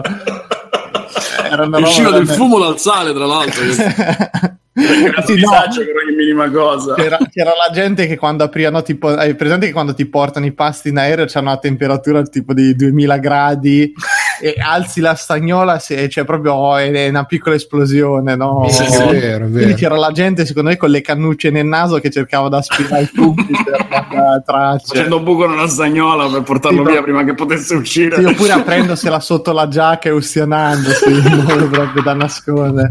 Era 1.51 1.65
una 1.65 1.79
Usciva 1.79 2.11
del 2.11 2.27
fumo 2.27 2.57
dal 2.57 2.79
sale, 2.79 3.13
tra 3.13 3.25
l'altro. 3.25 3.61
sì, 3.75 5.39
no, 5.41 5.51
per 5.75 5.95
ogni 6.05 6.15
minima 6.15 6.49
cosa. 6.49 6.93
C'era, 6.93 7.17
c'era, 7.29 7.51
la 7.67 7.73
gente 7.73 8.07
che 8.07 8.15
quando 8.15 8.45
aprivano, 8.45 8.81
tipo, 8.83 9.09
hai 9.09 9.35
presente 9.35 9.65
che 9.65 9.73
quando 9.73 9.93
ti 9.93 10.05
portano 10.05 10.45
i 10.45 10.53
pasti 10.53 10.89
in 10.89 10.97
aereo 10.97 11.25
c'è 11.25 11.39
una 11.39 11.57
temperatura 11.57 12.21
tipo 12.21 12.53
di 12.53 12.73
2000 12.73 13.17
gradi 13.17 13.93
e 14.39 14.55
alzi 14.57 15.01
la 15.01 15.15
stagnola 15.15 15.79
se 15.79 16.07
c'è 16.07 16.23
proprio 16.25 16.77
è 16.77 17.07
una 17.07 17.25
piccola 17.25 17.55
esplosione, 17.55 18.35
no? 18.35 18.67
Sì, 18.69 18.85
sì, 18.85 19.01
è 19.01 19.07
vero, 19.07 19.45
è 19.45 19.47
vero. 19.47 19.49
Quindi 19.49 19.73
c'era 19.75 19.97
la 19.97 20.11
gente, 20.11 20.45
secondo 20.45 20.69
me, 20.69 20.77
con 20.77 20.89
le 20.89 21.01
cannucce 21.01 21.49
nel 21.49 21.65
naso 21.65 21.99
che 21.99 22.09
cercava 22.09 22.49
di 22.49 22.55
aspirare 22.55 23.03
i 23.03 23.09
punti 23.13 23.53
per. 23.63 23.87
Facendo 24.45 25.17
un 25.17 25.23
buco 25.23 25.47
nella 25.47 25.67
stagnola 25.67 26.27
per 26.29 26.41
portarlo 26.43 26.85
sì, 26.85 26.91
via 26.91 27.01
prima 27.01 27.23
che 27.23 27.33
potesse 27.33 27.75
uscire. 27.75 28.15
Sì, 28.17 28.23
oppure 28.23 28.51
aprendosela 28.51 29.19
sotto 29.19 29.51
la 29.51 29.67
giacca 29.67 30.09
e 30.09 30.11
ustionandosi 30.11 31.09
in 31.09 31.43
modo 31.47 31.67
proprio 31.67 32.01
da 32.01 32.13
nascondere. 32.13 32.89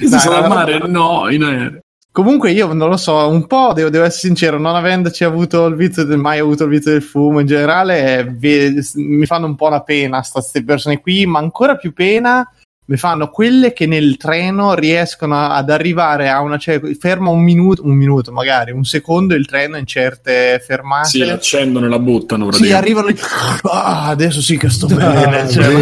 Si 0.00 0.18
sono 0.18 0.36
al 0.36 0.48
mare? 0.48 0.78
No, 0.86 1.28
in 1.30 1.42
aereo. 1.44 1.80
Comunque 2.12 2.50
io 2.50 2.70
non 2.74 2.90
lo 2.90 2.98
so, 2.98 3.26
un 3.26 3.46
po' 3.46 3.72
devo, 3.72 3.88
devo, 3.88 4.04
essere 4.04 4.26
sincero, 4.28 4.58
non 4.58 4.74
avendoci 4.74 5.24
avuto 5.24 5.64
il 5.64 5.76
vizio 5.76 6.04
del, 6.04 6.18
mai 6.18 6.38
avuto 6.38 6.64
il 6.64 6.68
vizio 6.68 6.92
del 6.92 7.02
fumo 7.02 7.40
in 7.40 7.46
generale, 7.46 8.34
vi, 8.36 8.78
mi 8.96 9.24
fanno 9.24 9.46
un 9.46 9.54
po' 9.54 9.70
la 9.70 9.80
pena 9.80 10.22
queste 10.30 10.62
persone 10.62 11.00
qui, 11.00 11.24
ma 11.24 11.38
ancora 11.38 11.76
più 11.76 11.94
pena 11.94 12.46
mi 12.84 12.98
fanno 12.98 13.30
quelle 13.30 13.72
che 13.72 13.86
nel 13.86 14.18
treno 14.18 14.74
riescono 14.74 15.46
ad 15.46 15.70
arrivare 15.70 16.28
a 16.28 16.42
una 16.42 16.58
cioè, 16.58 16.80
ferma 16.98 17.30
un 17.30 17.42
minuto, 17.42 17.82
un 17.86 17.94
minuto 17.94 18.30
magari, 18.30 18.72
un 18.72 18.84
secondo 18.84 19.34
il 19.34 19.46
treno 19.46 19.78
in 19.78 19.86
certe 19.86 20.62
fermate. 20.62 21.08
Sì, 21.08 21.22
accendono 21.22 21.86
e 21.86 21.88
la 21.88 21.98
buttano. 21.98 22.52
Sì, 22.52 22.72
arrivano 22.72 23.08
e 23.08 23.16
ah, 23.62 24.08
adesso 24.08 24.42
sì 24.42 24.58
che 24.58 24.68
sto 24.68 24.86
bene. 24.94 25.48
Cioè, 25.48 25.72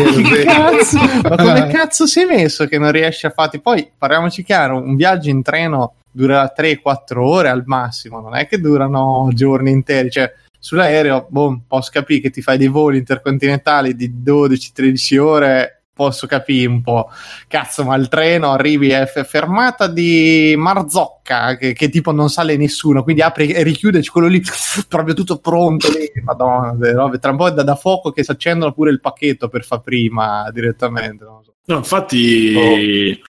ma, 0.45 1.29
ma 1.31 1.37
come 1.37 1.67
cazzo 1.73 2.07
si 2.07 2.21
è 2.21 2.25
messo 2.27 2.67
che 2.67 2.79
non 2.79 2.93
riesci 2.93 3.27
a 3.27 3.31
farti? 3.31 3.59
Poi 3.61 3.91
parliamoci 3.99 4.45
chiaro, 4.45 4.77
un 4.77 4.95
viaggio 4.95 5.31
in 5.31 5.43
treno 5.43 5.95
dura 6.11 6.53
3-4 6.57 7.19
ore 7.19 7.49
al 7.49 7.63
massimo, 7.67 8.21
non 8.21 8.35
è 8.35 8.47
che 8.47 8.61
durano 8.61 9.29
giorni 9.33 9.71
interi, 9.71 10.11
cioè 10.11 10.33
sull'aereo, 10.59 11.27
boh, 11.29 11.63
posso 11.67 11.91
capire 11.93 12.21
che 12.21 12.31
ti 12.31 12.43
fai 12.43 12.59
dei 12.59 12.69
voli 12.69 12.99
intercontinentali 12.99 13.95
di 13.95 14.13
12-13 14.23 15.19
ore, 15.19 15.83
posso 16.01 16.27
capire 16.27 16.67
un 16.67 16.81
po'. 16.83 17.11
Cazzo, 17.47 17.85
ma 17.85 17.95
il 17.97 18.09
treno 18.09 18.53
arrivi, 18.53 18.91
è 18.91 19.05
f- 19.07 19.25
fermata 19.25 19.87
di 19.87 20.55
Marzocca, 20.57 21.57
che, 21.57 21.73
che, 21.73 21.89
tipo 21.89 22.13
non 22.13 22.31
sale 22.31 22.57
nessuno, 22.57 23.03
quindi 23.03 23.23
apri 23.23 23.51
e 23.51 23.63
richiude, 23.63 24.01
c'è 24.01 24.11
quello 24.11 24.27
lì 24.27 24.41
proprio 24.89 25.15
tutto 25.15 25.39
pronto 25.39 25.89
lì. 25.89 26.11
Madonna, 26.23 26.93
robe, 26.93 27.19
tra 27.19 27.31
un 27.31 27.37
po' 27.37 27.49
è 27.49 27.53
da, 27.53 27.63
da 27.63 27.75
fuoco 27.75 28.13
che 28.13 28.23
si 28.23 28.31
accendono 28.31 28.73
pure 28.73 28.91
il 28.91 29.01
pacchetto 29.01 29.49
per 29.49 29.65
fa 29.65 29.81
prima 29.81 30.49
direttamente. 30.53 31.25
Non 31.25 31.43
so. 31.43 31.55
No, 31.67 31.77
infatti... 31.77 32.55
Oh. 32.57 33.29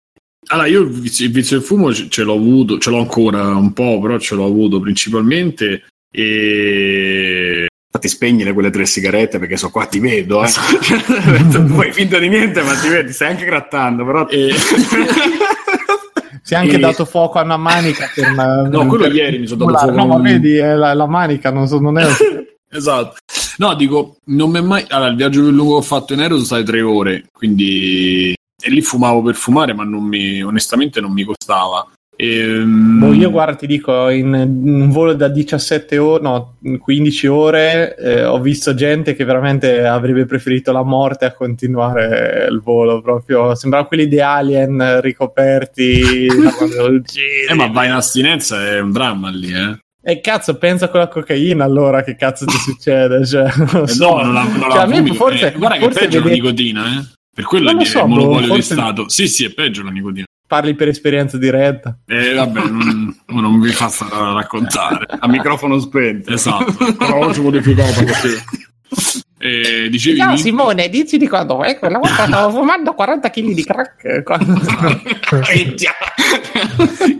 Allora, 0.48 0.66
io 0.66 0.82
il 0.82 0.88
vizio, 0.88 1.26
il 1.26 1.32
vizio 1.32 1.58
del 1.58 1.66
fumo 1.66 1.92
ce 1.92 2.22
l'ho 2.22 2.34
avuto, 2.34 2.78
ce 2.78 2.90
l'ho 2.90 2.98
ancora 2.98 3.54
un 3.54 3.72
po', 3.72 4.00
però 4.00 4.18
ce 4.18 4.34
l'ho 4.34 4.46
avuto 4.46 4.80
principalmente 4.80 5.84
e 6.10 7.68
Infatti 7.92 8.08
spegnere 8.08 8.52
quelle 8.52 8.70
tre 8.70 8.86
sigarette 8.86 9.40
perché 9.40 9.56
so 9.56 9.70
qua 9.70 9.84
ti 9.86 9.98
vedo, 9.98 10.44
eh. 10.44 10.46
Fai 10.46 11.92
finta 11.92 12.20
di 12.20 12.28
niente, 12.28 12.62
ma 12.62 12.72
ti 12.76 12.88
vedi, 12.88 13.12
stai 13.12 13.30
anche 13.30 13.44
grattando, 13.44 14.04
però... 14.04 14.28
E... 14.28 14.54
si 16.40 16.54
è 16.54 16.56
anche 16.56 16.76
e... 16.76 16.78
dato 16.78 17.04
fuoco 17.04 17.40
a 17.40 17.42
una 17.42 17.56
manica 17.56 18.08
per 18.14 18.30
una... 18.30 18.62
No, 18.62 18.86
quello 18.86 19.04
per... 19.04 19.14
ieri 19.14 19.40
mi 19.40 19.48
sono 19.48 19.64
dato 19.64 19.86
fuoco. 19.86 19.96
No, 19.96 20.06
ma 20.06 20.18
vedi, 20.18 20.54
è 20.54 20.72
la, 20.74 20.94
la 20.94 21.08
manica, 21.08 21.50
non, 21.50 21.66
so, 21.66 21.80
non 21.80 21.98
è... 21.98 22.06
esatto. 22.70 23.16
No, 23.56 23.74
dico, 23.74 24.18
non 24.26 24.50
mi 24.50 24.58
è 24.58 24.62
mai... 24.62 24.84
Allora, 24.86 25.10
il 25.10 25.16
viaggio 25.16 25.40
più 25.40 25.50
lungo 25.50 25.72
che 25.72 25.78
ho 25.78 25.82
fatto 25.82 26.12
in 26.12 26.20
aereo 26.20 26.36
sono 26.36 26.46
state 26.46 26.62
tre 26.62 26.82
ore, 26.82 27.24
quindi... 27.32 28.32
E 28.60 28.70
lì 28.70 28.82
fumavo 28.82 29.22
per 29.22 29.34
fumare, 29.34 29.72
ma 29.72 29.84
non 29.84 30.04
mi... 30.04 30.42
onestamente 30.42 31.00
non 31.00 31.12
mi 31.12 31.24
costava. 31.24 31.86
Ehm... 32.20 32.98
Boh, 32.98 33.14
io 33.14 33.30
guarda, 33.30 33.54
ti 33.54 33.66
dico, 33.66 34.10
in 34.10 34.34
un 34.34 34.90
volo 34.90 35.14
da 35.14 35.28
17 35.28 35.96
ore, 35.96 36.22
no, 36.22 36.56
15 36.78 37.26
ore, 37.28 37.96
eh, 37.96 38.24
ho 38.24 38.38
visto 38.40 38.74
gente 38.74 39.14
che 39.14 39.24
veramente 39.24 39.86
avrebbe 39.86 40.26
preferito 40.26 40.70
la 40.70 40.82
morte 40.82 41.24
a 41.24 41.32
continuare 41.32 42.46
il 42.50 42.60
volo, 42.60 43.00
proprio 43.00 43.54
sembrava 43.54 43.86
quelli 43.86 44.06
di 44.06 44.20
Alien 44.20 45.00
ricoperti. 45.00 46.26
eh, 46.28 47.54
ma 47.54 47.68
vai 47.68 47.86
in 47.86 47.92
astinenza 47.92 48.66
è 48.66 48.80
un 48.80 48.92
dramma 48.92 49.30
lì, 49.30 49.52
eh. 49.52 49.78
E 50.02 50.20
cazzo, 50.20 50.56
pensa 50.56 50.88
con 50.88 51.00
la 51.00 51.08
cocaina 51.08 51.62
allora 51.62 52.02
che 52.02 52.16
cazzo 52.16 52.46
ti 52.46 52.56
succede? 52.56 53.24
Cioè, 53.26 53.52
non 53.56 53.82
eh 53.82 53.88
so. 53.88 54.16
no, 54.16 54.22
non 54.22 54.32
la, 54.32 54.42
non 54.42 54.70
cioè, 54.70 55.02
la 55.02 55.14
forse, 55.14 55.52
eh, 55.52 55.58
guarda 55.58 55.78
forse 55.78 55.98
che 55.98 56.04
è 56.04 56.08
peggio 56.08 56.22
vede... 56.22 56.28
la 56.28 56.42
nicotina, 56.42 56.98
eh? 56.98 57.18
Per 57.32 57.44
quello 57.44 57.70
è 57.70 57.84
so, 57.84 58.00
il 58.00 58.08
monopolio 58.08 58.48
boh, 58.48 58.54
forse... 58.54 58.74
di 58.74 58.80
Stato. 58.80 59.08
Sì, 59.08 59.28
sì, 59.28 59.44
è 59.44 59.52
peggio 59.52 59.82
la 59.82 59.90
nicotina 59.90 60.24
parli 60.50 60.74
per 60.74 60.88
esperienza 60.88 61.38
diretta. 61.38 61.96
Eh, 62.06 62.34
vabbè, 62.34 62.60
non, 62.64 63.16
non 63.26 63.60
vi 63.60 63.70
faccio 63.70 64.08
raccontare. 64.34 65.06
A 65.20 65.28
microfono 65.28 65.78
spento. 65.78 66.32
Esatto. 66.32 66.92
Però 66.98 67.18
voce 67.20 67.40
modificata 67.40 68.04
così. 68.04 69.19
Eh, 69.42 69.88
dicevi 69.88 70.18
no, 70.18 70.36
Simone, 70.36 70.90
dici 70.90 71.16
di 71.16 71.26
quando 71.26 71.64
eh, 71.64 71.78
quella 71.78 71.96
volta 71.96 72.26
stavo 72.26 72.50
fumando 72.60 72.92
40 72.92 73.30
kg 73.30 73.52
di 73.54 73.64
crack. 73.64 74.22
Quando, 74.22 74.60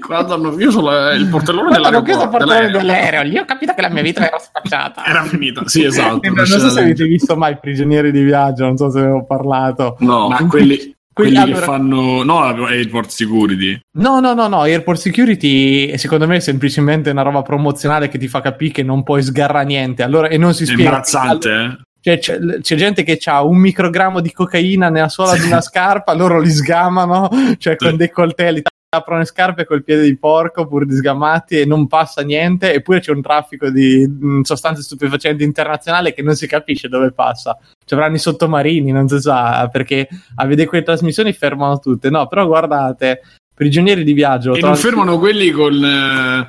quando 0.07 0.35
hanno 0.35 0.55
chiuso 0.55 0.83
la, 0.83 1.15
il 1.15 1.29
portellone 1.29 1.69
quando 1.71 1.89
hanno 1.89 2.03
chiuso 2.03 2.25
il 2.25 2.29
portellone 2.29 2.71
dell'aereo, 2.71 3.23
lì 3.23 3.39
ho 3.39 3.47
capito 3.47 3.73
che 3.73 3.81
la 3.81 3.89
mia 3.89 4.03
vita 4.03 4.27
era 4.27 4.39
spacciata. 4.39 5.03
Era 5.07 5.25
finita, 5.25 5.63
sì, 5.67 5.85
esatto. 5.85 6.21
non 6.31 6.45
so 6.45 6.69
se 6.69 6.81
avete 6.81 7.05
visto 7.05 7.37
mai 7.37 7.57
Prigionieri 7.59 8.13
di 8.13 8.23
viaggio, 8.23 8.65
non 8.67 8.77
so 8.77 8.91
se 8.91 8.99
avevo 8.99 9.25
parlato. 9.25 9.97
No, 10.01 10.29
ma 10.29 10.47
quelli 10.47 10.95
quelli 11.13 11.37
allora... 11.37 11.59
che 11.59 11.65
fanno 11.65 12.23
no 12.23 12.39
Airport 12.67 13.11
Security 13.11 13.79
no 13.99 14.21
no 14.21 14.33
no 14.33 14.47
no 14.47 14.61
Airport 14.61 14.99
Security 14.99 15.99
secondo 15.99 16.27
me 16.29 16.37
è 16.37 16.41
semplicemente 16.41 17.11
una 17.11 17.23
roba 17.23 17.43
promozionale 17.43 18.09
che 18.09 18.17
ti 18.17 18.29
fa 18.29 18.41
capire 18.41 18.71
che 18.71 18.83
non 18.85 19.03
puoi 19.03 19.21
sgarrare 19.21 19.65
niente 19.65 20.05
allora 20.05 20.29
e 20.29 20.39
non 20.39 20.55
si 20.55 20.65
spiega 20.65 20.83
è 20.83 20.85
imbarazzante 20.85 21.49
allora, 21.49 21.73
eh 21.73 21.89
cioè, 22.01 22.19
c'è, 22.19 22.39
c'è, 22.61 22.77
gente 22.77 23.03
che 23.03 23.19
ha 23.25 23.43
un 23.43 23.59
microgrammo 23.59 24.21
di 24.21 24.33
cocaina 24.33 24.89
nella 24.89 25.09
suola 25.09 25.35
sì. 25.35 25.43
di 25.43 25.47
una 25.47 25.61
scarpa, 25.61 26.15
loro 26.15 26.41
li 26.41 26.51
sgamano, 26.51 27.29
cioè 27.59 27.77
sì. 27.79 27.87
con 27.87 27.97
dei 27.97 28.11
coltelli, 28.11 28.63
aprono 28.93 29.21
le 29.21 29.27
scarpe 29.27 29.65
col 29.67 29.85
piede 29.85 30.03
di 30.03 30.17
porco 30.17 30.67
pur 30.67 30.85
di 30.85 30.95
sgamati 30.95 31.61
e 31.61 31.65
non 31.65 31.87
passa 31.87 32.23
niente, 32.23 32.73
eppure 32.73 33.01
c'è 33.01 33.13
un 33.13 33.23
traffico 33.23 33.71
di 33.71 34.05
mh, 34.07 34.41
sostanze 34.41 34.83
stupefacenti 34.83 35.45
internazionale 35.45 36.13
che 36.13 36.23
non 36.23 36.35
si 36.35 36.47
capisce 36.49 36.89
dove 36.89 37.13
passa. 37.13 37.57
Ci 37.85 37.95
avranno 37.95 38.17
i 38.17 38.19
sottomarini, 38.19 38.91
non 38.91 39.07
si 39.07 39.21
sa, 39.21 39.69
perché 39.69 40.09
a 40.35 40.47
vedere 40.47 40.69
quelle 40.69 40.85
trasmissioni 40.85 41.33
fermano 41.33 41.79
tutte. 41.79 42.11
No, 42.11 42.27
però 42.27 42.47
guardate, 42.47 43.21
prigionieri 43.55 44.03
di 44.03 44.13
viaggio. 44.13 44.55
E 44.55 44.61
non 44.61 44.77
fermano 44.77 45.19
quelli 45.19 45.51
con... 45.51 46.49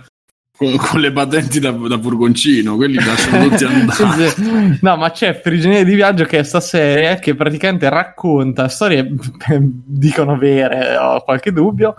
Eh 0.61 0.77
con, 0.77 0.77
con, 0.77 0.99
le 0.99 1.11
patenti 1.11 1.59
da, 1.59 1.71
da 1.71 1.99
furgoncino, 1.99 2.75
quelli 2.75 3.03
lasciano 3.03 3.49
tutti 3.49 3.65
andare. 3.65 4.77
no, 4.79 4.95
ma 4.95 5.09
c'è 5.09 5.39
Prigionieri 5.39 5.85
di 5.85 5.95
viaggio 5.95 6.25
che 6.25 6.39
è 6.39 6.43
sta 6.43 6.59
serie 6.59 7.17
che 7.19 7.33
praticamente 7.33 7.89
racconta 7.89 8.67
storie, 8.67 9.09
dicono 9.57 10.37
vere, 10.37 10.97
ho 10.97 11.21
qualche 11.21 11.51
dubbio, 11.51 11.95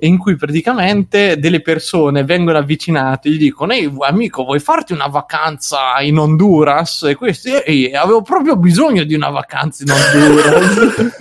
in 0.00 0.18
cui 0.18 0.36
praticamente 0.36 1.38
delle 1.38 1.62
persone 1.62 2.24
vengono 2.24 2.58
avvicinate 2.58 3.28
e 3.28 3.32
gli 3.32 3.38
dicono 3.38 3.72
ehi 3.72 3.90
amico 4.00 4.44
vuoi 4.44 4.60
farti 4.60 4.92
una 4.92 5.06
vacanza 5.06 6.00
in 6.00 6.18
Honduras? 6.18 7.04
E 7.04 7.14
questi 7.14 7.52
ehi 7.52 7.94
avevo 7.94 8.22
proprio 8.22 8.56
bisogno 8.56 9.04
di 9.04 9.14
una 9.14 9.30
vacanza 9.30 9.84
in 9.84 9.90
Honduras. 9.90 11.16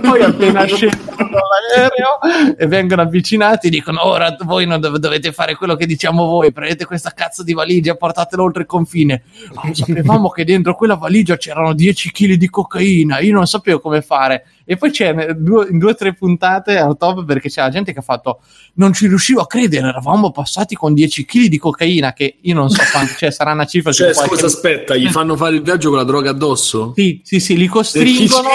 Poi 0.02 0.22
appena 0.22 0.64
scendono 0.66 1.40
dall'aereo 1.88 2.56
e 2.56 2.66
vengono 2.66 3.02
avvicinati 3.02 3.66
e 3.68 3.70
dicono 3.70 4.06
ora 4.06 4.36
voi 4.40 4.66
non 4.66 4.80
dov- 4.80 4.98
dovete 4.98 5.32
fare 5.32 5.54
quello 5.54 5.76
che 5.76 5.86
diciamo 5.86 6.24
voi 6.24 6.52
prendete 6.52 6.84
questa 6.84 7.10
cazzo 7.10 7.42
di 7.42 7.52
valigia 7.52 7.94
portatela 7.94 8.42
oltre 8.42 8.62
il 8.62 8.68
confine. 8.68 9.22
Oh, 9.54 9.74
sapevamo 9.74 10.30
che 10.30 10.44
dentro 10.44 10.74
quella 10.74 10.96
valigia 10.96 11.36
c'erano 11.36 11.74
10 11.74 12.10
kg 12.10 12.32
di 12.34 12.48
cocaina 12.48 13.18
io 13.20 13.34
non 13.34 13.46
sapevo 13.46 13.80
come 13.80 14.02
fare 14.02 14.44
e 14.70 14.76
poi 14.76 14.90
c'è 14.90 15.14
due, 15.32 15.66
in 15.70 15.78
due 15.78 15.92
o 15.92 15.94
tre 15.94 16.12
puntate 16.12 16.76
al 16.76 16.98
top 16.98 17.24
perché 17.24 17.48
c'è 17.48 17.62
la 17.62 17.70
gente 17.70 17.94
che 17.94 18.00
ha 18.00 18.02
fatto 18.02 18.40
non 18.74 18.92
ci 18.92 19.06
riuscivo 19.06 19.40
a 19.40 19.46
credere, 19.46 19.88
eravamo 19.88 20.30
passati 20.30 20.74
con 20.74 20.92
10 20.92 21.24
kg 21.24 21.46
di 21.46 21.56
cocaina 21.56 22.12
che 22.12 22.36
io 22.38 22.54
non 22.54 22.68
so 22.68 22.82
quanto, 22.92 23.14
cioè 23.16 23.30
sarà 23.30 23.52
una 23.52 23.64
cifra 23.64 23.92
cioè 23.92 24.12
scusa 24.12 24.26
qualche... 24.26 24.44
aspetta, 24.44 24.94
gli 24.94 25.08
fanno 25.08 25.36
fare 25.36 25.54
il 25.54 25.62
viaggio 25.62 25.88
con 25.88 25.96
la 25.96 26.04
droga 26.04 26.30
addosso? 26.30 26.92
Sì, 26.94 27.22
sì, 27.24 27.40
sì, 27.40 27.56
li 27.56 27.66
costringono 27.66 28.46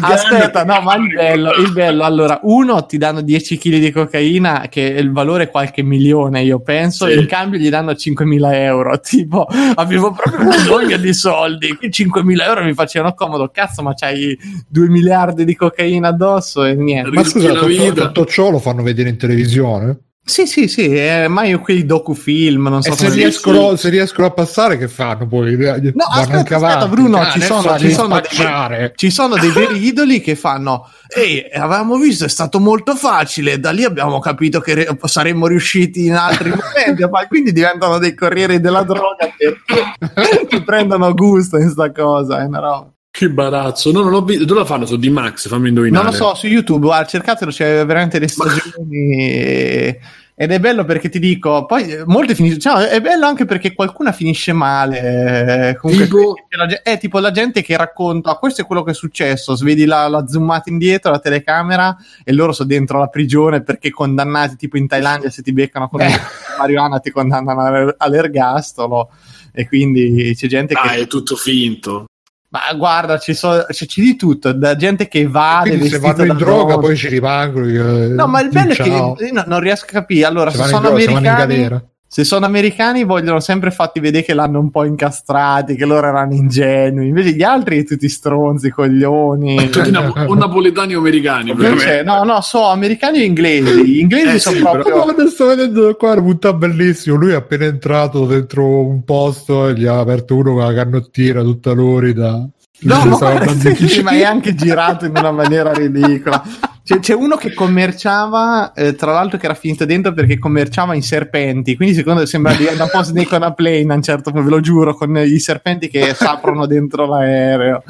aspetta, 0.00 0.64
no, 0.64 0.80
ma 0.80 0.96
il 0.96 1.12
bello, 1.12 1.52
il 1.52 1.72
bello, 1.72 2.04
allora, 2.04 2.40
uno 2.44 2.86
ti 2.86 2.96
danno 2.96 3.20
10 3.20 3.58
kg 3.58 3.76
di 3.76 3.90
cocaina 3.90 4.66
che 4.70 4.80
il 4.80 5.12
valore 5.12 5.44
è 5.44 5.50
qualche 5.50 5.82
milione, 5.82 6.42
io 6.42 6.60
penso, 6.60 7.06
sì. 7.06 7.12
e 7.12 7.18
in 7.18 7.26
cambio 7.26 7.58
gli 7.58 7.68
danno 7.68 7.92
5.000 7.92 8.54
euro, 8.54 8.98
tipo, 9.00 9.46
avevo 9.74 10.12
proprio 10.12 10.48
bisogno 10.48 10.96
di 10.96 11.12
soldi, 11.12 11.76
5.000 11.80 12.42
euro 12.42 12.64
mi 12.64 12.72
facevano 12.72 13.12
comodo, 13.14 13.50
cazzo, 13.52 13.82
ma 13.82 13.92
c'hai 13.94 14.38
2 14.68 14.88
miliardi 15.02 15.44
di 15.44 15.56
cocaina 15.56 16.08
addosso 16.08 16.64
e 16.64 16.74
niente. 16.74 17.10
Ma 17.10 17.24
scusa, 17.24 17.52
tutto, 17.52 17.92
tutto 17.94 18.26
ciò 18.26 18.50
lo 18.50 18.60
fanno 18.60 18.82
vedere 18.82 19.08
in 19.08 19.16
televisione? 19.16 19.98
Sì, 20.24 20.46
sì, 20.46 20.68
sì, 20.68 20.94
è 20.94 21.26
mai 21.26 21.52
quei 21.54 21.84
docufilm, 21.84 22.68
non 22.68 22.80
so 22.80 22.92
e 22.92 22.94
se 22.94 23.10
riescono, 23.10 23.74
se 23.74 23.88
riescono, 23.88 24.28
a 24.28 24.30
passare 24.30 24.78
che 24.78 24.86
fanno 24.86 25.26
poi? 25.26 25.56
No, 25.56 26.04
aspetta, 26.08 26.54
aspetta 26.54 26.86
Bruno, 26.86 27.18
ah, 27.18 27.32
ci, 27.32 27.40
sono, 27.40 27.76
ci, 27.76 27.90
sono 27.90 28.20
dei, 28.20 28.92
ci, 28.94 29.10
sono, 29.10 29.36
dei, 29.36 29.50
veri 29.50 29.84
idoli 29.84 30.20
che 30.20 30.36
fanno 30.36 30.88
ehi, 31.08 31.44
avevamo 31.52 31.96
visto, 31.96 32.24
è 32.24 32.28
stato 32.28 32.60
molto 32.60 32.94
facile, 32.94 33.58
da 33.58 33.72
lì 33.72 33.82
abbiamo 33.82 34.20
capito 34.20 34.60
che 34.60 34.74
re- 34.74 34.98
saremmo 35.02 35.48
riusciti 35.48 36.06
in 36.06 36.14
altri 36.14 36.50
momenti, 36.50 37.04
quindi 37.26 37.50
diventano 37.50 37.98
dei 37.98 38.14
corrieri 38.14 38.60
della 38.60 38.84
droga 38.84 39.28
che 39.36 39.58
prendono 40.62 41.12
gusto 41.14 41.56
in 41.56 41.68
sta 41.68 41.90
cosa, 41.90 42.40
è 42.42 42.44
una 42.44 42.60
roba. 42.60 42.92
Che 43.22 43.30
barazzo, 43.30 43.92
no, 43.92 44.00
non 44.00 44.10
l'ho 44.10 44.24
visto. 44.24 44.44
Dove 44.44 44.58
la 44.58 44.66
fanno 44.66 44.84
su 44.84 44.96
D-Max? 44.96 45.46
Fammi 45.46 45.68
indovinare. 45.68 46.02
Non 46.02 46.12
lo 46.12 46.18
so, 46.18 46.34
su 46.34 46.48
YouTube, 46.48 46.86
guarda, 46.86 47.06
cercatelo, 47.06 47.52
c'è 47.52 47.86
veramente 47.86 48.18
le 48.18 48.26
stagioni. 48.26 49.96
Ed 50.34 50.50
è 50.50 50.58
bello 50.58 50.84
perché 50.84 51.08
ti 51.08 51.20
dico, 51.20 51.64
poi 51.64 52.02
molte 52.04 52.34
finiscono. 52.34 52.78
Cioè, 52.78 52.88
è 52.88 53.00
bello 53.00 53.26
anche 53.26 53.44
perché 53.44 53.74
qualcuna 53.74 54.10
finisce 54.10 54.52
male. 54.52 55.78
Comunque, 55.80 56.06
tipo... 56.06 56.34
è 56.82 56.98
tipo 56.98 57.20
la 57.20 57.30
gente 57.30 57.62
che 57.62 57.76
racconta: 57.76 58.34
questo 58.34 58.62
è 58.62 58.66
quello 58.66 58.82
che 58.82 58.90
è 58.90 58.94
successo. 58.94 59.54
Svedi 59.54 59.84
la, 59.84 60.08
la 60.08 60.26
zoomata 60.26 60.68
indietro, 60.68 61.12
la 61.12 61.20
telecamera, 61.20 61.96
e 62.24 62.32
loro 62.32 62.50
sono 62.50 62.66
dentro 62.66 62.98
la 62.98 63.06
prigione 63.06 63.62
perché 63.62 63.90
condannati, 63.90 64.56
tipo 64.56 64.76
in 64.78 64.88
Thailandia, 64.88 65.30
se 65.30 65.42
ti 65.42 65.52
beccano 65.52 65.88
con 65.88 66.00
eh. 66.00 66.10
marijuana, 66.58 66.98
ti 66.98 67.12
condannano 67.12 67.94
all'ergastolo. 67.98 69.10
E 69.52 69.68
quindi 69.68 70.34
c'è 70.34 70.48
gente 70.48 70.74
ah, 70.74 70.88
che. 70.88 71.02
è 71.02 71.06
tutto 71.06 71.36
finto. 71.36 72.06
Ma 72.52 72.60
guarda, 72.76 73.18
ci 73.18 73.32
so, 73.32 73.64
c'è, 73.66 73.86
c'è, 73.86 74.02
di 74.02 74.14
tutto, 74.14 74.52
da 74.52 74.76
gente 74.76 75.08
che 75.08 75.26
va. 75.26 75.62
Se 75.64 75.98
vanno 75.98 76.24
in 76.24 76.36
droga, 76.36 76.76
poi 76.76 76.94
ci 76.96 77.08
rimangono. 77.08 78.08
no, 78.08 78.26
ma 78.26 78.42
il 78.42 78.50
bello 78.50 78.72
è 78.72 78.76
che 78.76 78.90
no, 78.90 79.16
non 79.46 79.58
riesco 79.58 79.86
a 79.86 79.92
capire. 79.92 80.26
Allora, 80.26 80.50
se, 80.50 80.58
se 80.58 80.64
sono, 80.64 80.90
droga, 80.90 81.02
americani, 81.02 81.80
se 82.14 82.24
sono 82.24 82.44
americani 82.44 83.04
vogliono 83.04 83.40
sempre 83.40 83.70
fatti 83.70 83.98
vedere 83.98 84.22
che 84.22 84.34
l'hanno 84.34 84.58
un 84.58 84.70
po' 84.70 84.84
incastrati, 84.84 85.76
che 85.76 85.86
loro 85.86 86.08
erano 86.08 86.34
ingenui, 86.34 87.06
invece 87.08 87.30
gli 87.30 87.42
altri 87.42 87.86
tutti 87.86 88.06
stronzi, 88.06 88.68
coglioni. 88.68 89.70
Tutti 89.70 89.88
o 90.28 90.34
napoletani 90.34 90.94
o 90.94 90.98
americani. 90.98 91.52
Invece, 91.52 91.74
veramente. 91.74 92.02
no, 92.02 92.22
no, 92.24 92.42
so 92.42 92.66
americani 92.66 93.20
o 93.20 93.24
inglesi. 93.24 93.82
Gli 93.86 93.98
inglesi 94.00 94.34
Eh, 94.34 94.38
sono 94.40 94.56
sì, 94.56 94.60
proprio. 94.62 95.02
Guarda, 95.04 95.26
sto 95.26 95.46
vedendo 95.46 95.94
qua 95.94 96.12
un 96.12 96.22
punta 96.22 96.52
bellissimo. 96.52 97.16
Lui 97.16 97.32
è 97.32 97.36
appena 97.36 97.64
entrato 97.64 98.26
dentro 98.26 98.62
un 98.62 99.04
posto 99.04 99.68
e 99.68 99.72
gli 99.72 99.86
ha 99.86 99.98
aperto 99.98 100.36
uno 100.36 100.52
con 100.52 100.66
la 100.66 100.74
canottiera 100.74 101.40
tutta 101.40 101.72
lorida. 101.72 102.46
No, 102.80 103.04
ma, 103.06 103.16
guarda, 103.16 103.54
sì, 103.74 104.02
ma 104.02 104.10
è 104.10 104.22
anche 104.22 104.54
girato 104.54 105.06
in 105.06 105.14
una 105.16 105.30
maniera 105.30 105.72
ridicola. 105.72 106.42
C'è, 106.84 106.98
c'è 106.98 107.14
uno 107.14 107.36
che 107.36 107.54
commerciava, 107.54 108.72
eh, 108.72 108.94
tra 108.94 109.12
l'altro, 109.12 109.38
che 109.38 109.44
era 109.44 109.54
finito 109.54 109.84
dentro 109.84 110.12
perché 110.12 110.38
commerciava 110.38 110.94
in 110.94 111.02
serpenti. 111.02 111.76
Quindi, 111.76 111.94
secondo 111.94 112.20
me, 112.20 112.26
sembra 112.26 112.54
di 112.54 112.64
da 112.76 112.84
un 112.84 112.90
po' 112.90 113.02
Snake 113.02 113.34
on 113.34 113.42
a 113.42 113.52
plane 113.52 113.92
a 113.92 113.96
un 113.96 114.02
certo 114.02 114.30
punto, 114.30 114.44
ve 114.48 114.54
lo 114.54 114.60
giuro, 114.60 114.94
con 114.94 115.16
i 115.16 115.38
serpenti 115.38 115.88
che 115.88 116.12
s'aprono 116.14 116.66
dentro 116.66 117.06
l'aereo. 117.06 117.84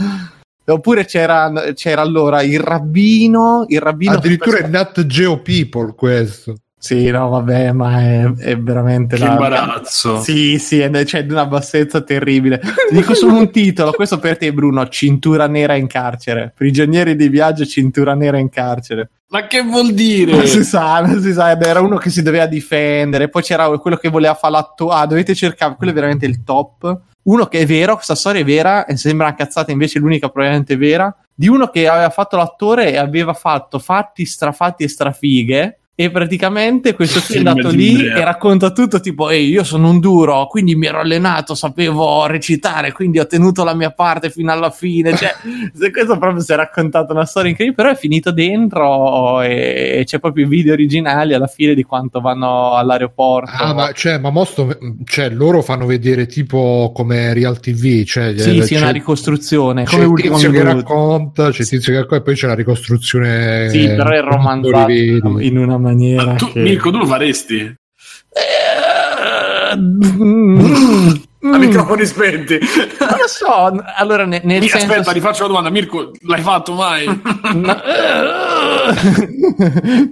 Oppure 0.65 1.05
c'era, 1.07 1.51
c'era 1.75 2.03
allora 2.03 2.43
il 2.43 2.61
rabbino. 2.61 3.65
Il 3.69 3.81
rabbino 3.81 4.13
Addirittura 4.13 4.59
è 4.59 4.69
Nat 4.69 5.07
Geo 5.07 5.41
People 5.41 5.95
questo. 5.95 6.55
Sì, 6.83 7.09
no, 7.11 7.29
vabbè, 7.29 7.71
ma 7.71 8.01
è, 8.01 8.33
è 8.39 8.59
veramente 8.59 9.15
Che 9.15 9.23
la- 9.23 9.31
imbarazzo. 9.31 10.21
Sì, 10.21 10.59
sì, 10.59 10.81
è 10.81 11.05
cioè, 11.05 11.25
di 11.25 11.31
una 11.31 11.47
bassezza 11.47 12.01
terribile. 12.01 12.59
Ti 12.91 12.97
dico 12.97 13.15
solo 13.15 13.37
un 13.37 13.53
titolo, 13.53 13.93
questo 13.93 14.19
per 14.19 14.37
te, 14.37 14.53
Bruno: 14.53 14.89
Cintura 14.89 15.47
nera 15.47 15.77
in 15.77 15.87
carcere. 15.87 16.53
Prigionieri 16.53 17.15
di 17.15 17.29
viaggio, 17.29 17.65
cintura 17.67 18.15
nera 18.15 18.39
in 18.39 18.49
carcere. 18.49 19.11
Ma 19.29 19.47
che 19.47 19.63
vuol 19.63 19.93
dire? 19.93 20.33
Non 20.33 20.47
si 20.49 20.65
sa, 20.65 21.01
non 21.01 21.21
si 21.21 21.33
sa, 21.33 21.57
era 21.57 21.81
uno 21.81 21.99
che 21.99 22.11
si 22.11 22.21
doveva 22.21 22.47
difendere. 22.47 23.29
Poi 23.29 23.43
c'era 23.43 23.69
quello 23.79 23.97
che 23.97 24.09
voleva 24.09 24.35
fare 24.35 24.55
l'attore. 24.55 24.97
Ah, 24.97 25.07
dovete 25.07 25.37
cercare, 25.37 25.77
quello 25.77 25.93
è 25.93 25.95
veramente 25.95 26.27
il 26.27 26.43
top. 26.43 27.01
Uno 27.23 27.47
che 27.47 27.61
è 27.61 27.67
vero, 27.67 27.95
questa 27.95 28.17
storia 28.17 28.41
è 28.41 28.45
vera, 28.45 28.87
e 28.87 28.97
sembra 28.97 29.27
una 29.27 29.37
cazzata, 29.37 29.71
invece 29.71 30.01
l'unica 30.01 30.29
probabilmente 30.31 30.77
vera. 30.77 31.17
Di 31.33 31.47
uno 31.47 31.69
che 31.69 31.87
aveva 31.87 32.11
fatto 32.11 32.37
l'attore 32.37 32.91
e 32.91 32.97
aveva 32.97 33.35
fatto 33.35 33.79
fatti, 33.79 34.27
strafatti 34.27 34.83
e 34.83 34.89
strafighe. 34.89 35.77
E 35.95 36.11
praticamente 36.11 36.95
questo 36.95 37.21
qui 37.21 37.35
è 37.35 37.39
andato 37.39 37.69
lì 37.69 38.07
e 38.07 38.25
racconta 38.25 38.71
tutto 38.71 38.99
tipo 38.99 39.29
ehi 39.29 39.51
io 39.51 39.63
sono 39.63 39.91
un 39.91 40.01
duro 40.01 40.47
quindi 40.47 40.75
mi 40.75 40.87
ero 40.87 41.01
allenato 41.01 41.55
sapevo 41.55 42.27
recitare 42.27 42.93
quindi 42.93 43.19
ho 43.19 43.27
tenuto 43.27 43.63
la 43.63 43.75
mia 43.75 43.91
parte 43.91 44.31
fino 44.31 44.51
alla 44.51 44.71
fine 44.71 45.15
cioè 45.15 45.35
se 45.75 45.91
questo 45.91 46.17
proprio 46.17 46.41
si 46.41 46.51
è 46.51 46.57
raccontato 46.57 47.13
una 47.13 47.27
storia 47.27 47.51
incredibile 47.51 47.83
però 47.83 47.95
è 47.95 47.99
finito 47.99 48.33
dentro 48.33 49.43
e 49.43 50.03
c'è 50.07 50.19
proprio 50.19 50.47
i 50.47 50.49
video 50.49 50.73
originali 50.73 51.35
alla 51.35 51.47
fine 51.47 51.75
di 51.75 51.83
quanto 51.83 52.21
vanno 52.21 52.73
all'aeroporto 52.73 53.13
Ah, 53.55 53.75
ma, 53.75 53.93
cioè, 53.93 54.19
ma 54.19 54.31
mosto, 54.31 54.77
cioè, 55.05 55.31
loro 55.31 55.63
fanno 55.63 55.87
vedere 55.87 56.27
tipo 56.27 56.91
come 56.95 57.33
Real 57.33 57.61
TV. 57.61 58.03
Cioè, 58.05 58.37
sì 58.37 58.59
c'è, 58.59 58.65
sì 58.65 58.75
una 58.75 58.91
ricostruzione 58.91 59.85
c'è 59.85 60.05
come 60.05 60.21
tizio 60.21 60.51
che 60.51 60.63
racconta, 60.63 61.51
c'è 61.51 61.65
tizio 61.65 61.93
che 61.93 61.99
racconta, 61.99 62.17
e 62.17 62.23
poi 62.23 62.35
c'è 62.35 62.47
la 62.47 62.55
ricostruzione. 62.55 63.69
sì 63.71 63.87
però 63.87 64.11
è 64.11 64.21
romanzato 64.21 64.91
in 64.91 65.59
una 65.59 65.77
maniera 65.83 66.25
Ma 66.25 66.35
tu, 66.37 66.51
che... 66.53 66.61
Mirko, 66.61 66.91
tu 66.91 66.99
lo 66.99 67.07
faresti? 67.07 67.57
Eh, 68.33 69.77
mm, 69.77 71.15
A 71.45 71.57
mm, 71.57 71.61
microfoni 71.61 72.07
spenti. 72.07 72.59
non 73.01 73.19
lo 73.19 73.27
so 73.27 73.83
allora 73.97 74.25
ne- 74.25 74.41
nel 74.45 74.61
Mica, 74.61 74.79
senso 74.79 74.93
aspetta, 74.93 75.11
rifaccio 75.13 75.43
la 75.43 75.49
domanda. 75.49 75.71
Mirko, 75.71 76.13
l'hai 76.21 76.41
fatto 76.41 76.73
mai? 76.75 77.05
no, 77.55 77.77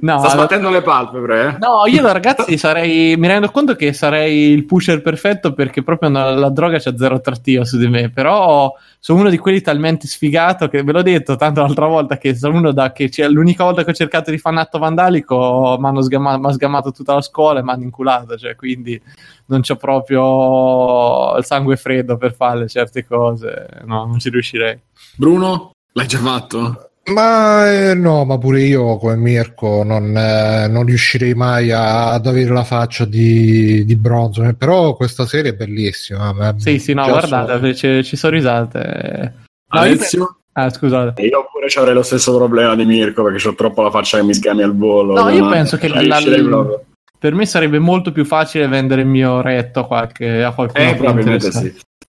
no, 0.00 0.18
Sta 0.18 0.28
allora- 0.28 0.28
sbattendo 0.28 0.70
le 0.70 0.82
palpebre, 0.82 1.46
eh? 1.46 1.56
No, 1.58 1.86
io 1.86 2.10
ragazzi 2.12 2.58
sarei. 2.58 3.16
Mi 3.16 3.28
rendo 3.28 3.48
conto 3.50 3.74
che 3.76 3.92
sarei 3.92 4.50
il 4.50 4.64
pusher 4.66 5.02
perfetto 5.02 5.52
perché 5.52 5.82
proprio 5.82 6.08
no- 6.08 6.34
la 6.34 6.48
droga 6.50 6.78
c'ha 6.78 6.96
zero 6.96 7.14
attrattiva 7.16 7.64
su 7.64 7.78
di 7.78 7.88
me. 7.88 8.10
Però 8.10 8.72
sono 8.98 9.20
uno 9.20 9.30
di 9.30 9.38
quelli 9.38 9.60
talmente 9.60 10.06
sfigato 10.08 10.68
che 10.68 10.82
ve 10.82 10.92
l'ho 10.92 11.02
detto 11.02 11.36
tanto 11.36 11.60
l'altra 11.60 11.86
volta 11.86 12.18
che 12.18 12.34
sono 12.34 12.58
uno 12.58 12.72
da 12.72 12.92
che 12.92 13.08
c'è 13.08 13.28
l'unica 13.28 13.64
volta 13.64 13.84
che 13.84 13.90
ho 13.90 13.94
cercato 13.94 14.30
di 14.30 14.38
fare 14.38 14.56
un 14.56 14.60
atto 14.62 14.78
vandalico 14.78 15.76
mi 15.80 15.86
hanno 15.86 16.00
m'ha 16.38 16.52
sgamato 16.52 16.90
tutta 16.92 17.14
la 17.14 17.22
scuola 17.22 17.60
e 17.60 17.62
mi 17.62 17.70
hanno 17.70 17.84
inculato. 17.84 18.36
Cioè, 18.36 18.56
quindi 18.56 19.00
non 19.50 19.60
c'ho 19.62 19.76
proprio 19.76 21.36
il 21.36 21.44
sangue 21.44 21.76
freddo 21.76 22.16
per 22.16 22.34
fare 22.34 22.66
certe 22.68 23.04
cose. 23.06 23.66
No, 23.84 24.06
non 24.06 24.18
ci 24.18 24.30
riuscirei. 24.30 24.78
Bruno, 25.16 25.72
l'hai 25.92 26.06
già 26.06 26.18
fatto? 26.18 26.84
Ma 27.12 27.70
eh, 27.90 27.94
no, 27.94 28.24
ma 28.24 28.38
pure 28.38 28.60
io 28.62 28.96
come 28.98 29.16
Mirko 29.16 29.82
non, 29.82 30.16
eh, 30.16 30.68
non 30.68 30.84
riuscirei 30.84 31.34
mai 31.34 31.72
a- 31.72 32.12
ad 32.12 32.26
avere 32.26 32.52
la 32.52 32.62
faccia 32.62 33.04
di, 33.04 33.84
di 33.84 33.96
bronzo. 33.96 34.44
eh, 34.44 34.54
Però 34.54 34.94
questa 34.94 35.26
serie 35.26 35.50
è 35.50 35.54
bellissima. 35.54 36.32
ma- 36.32 36.54
Sì, 36.58 36.78
sì, 36.78 36.92
no, 36.94 37.06
guardate, 37.08 37.74
ci, 37.74 38.04
ci 38.04 38.16
sono 38.16 38.34
risate. 38.34 39.34
No, 39.72 39.80
Alessio? 39.80 40.36
Ah, 40.52 40.68
scusate. 40.68 41.22
Io 41.22 41.48
pure 41.50 41.68
ci 41.68 41.78
avrei 41.78 41.94
lo 41.94 42.02
stesso 42.02 42.36
problema 42.36 42.74
di 42.76 42.84
Mirko 42.84 43.22
perché 43.24 43.48
ho 43.48 43.54
troppo 43.54 43.82
la 43.82 43.90
faccia 43.90 44.18
che 44.18 44.24
mi 44.24 44.34
sgami 44.34 44.62
al 44.62 44.76
volo. 44.76 45.20
No, 45.20 45.28
io 45.30 45.48
penso 45.48 45.76
che 45.78 45.88
la- 45.88 46.00
proprio. 46.42 46.84
Per 47.20 47.34
me 47.34 47.44
sarebbe 47.44 47.78
molto 47.78 48.12
più 48.12 48.24
facile 48.24 48.66
vendere 48.66 49.02
il 49.02 49.06
mio 49.06 49.42
retto 49.42 49.80
a, 49.80 49.86
qualche, 49.86 50.42
a 50.42 50.52
qualcuno. 50.52 50.88
Eh, 50.88 50.94
probabilmente 50.94 51.52
sì. 51.52 51.74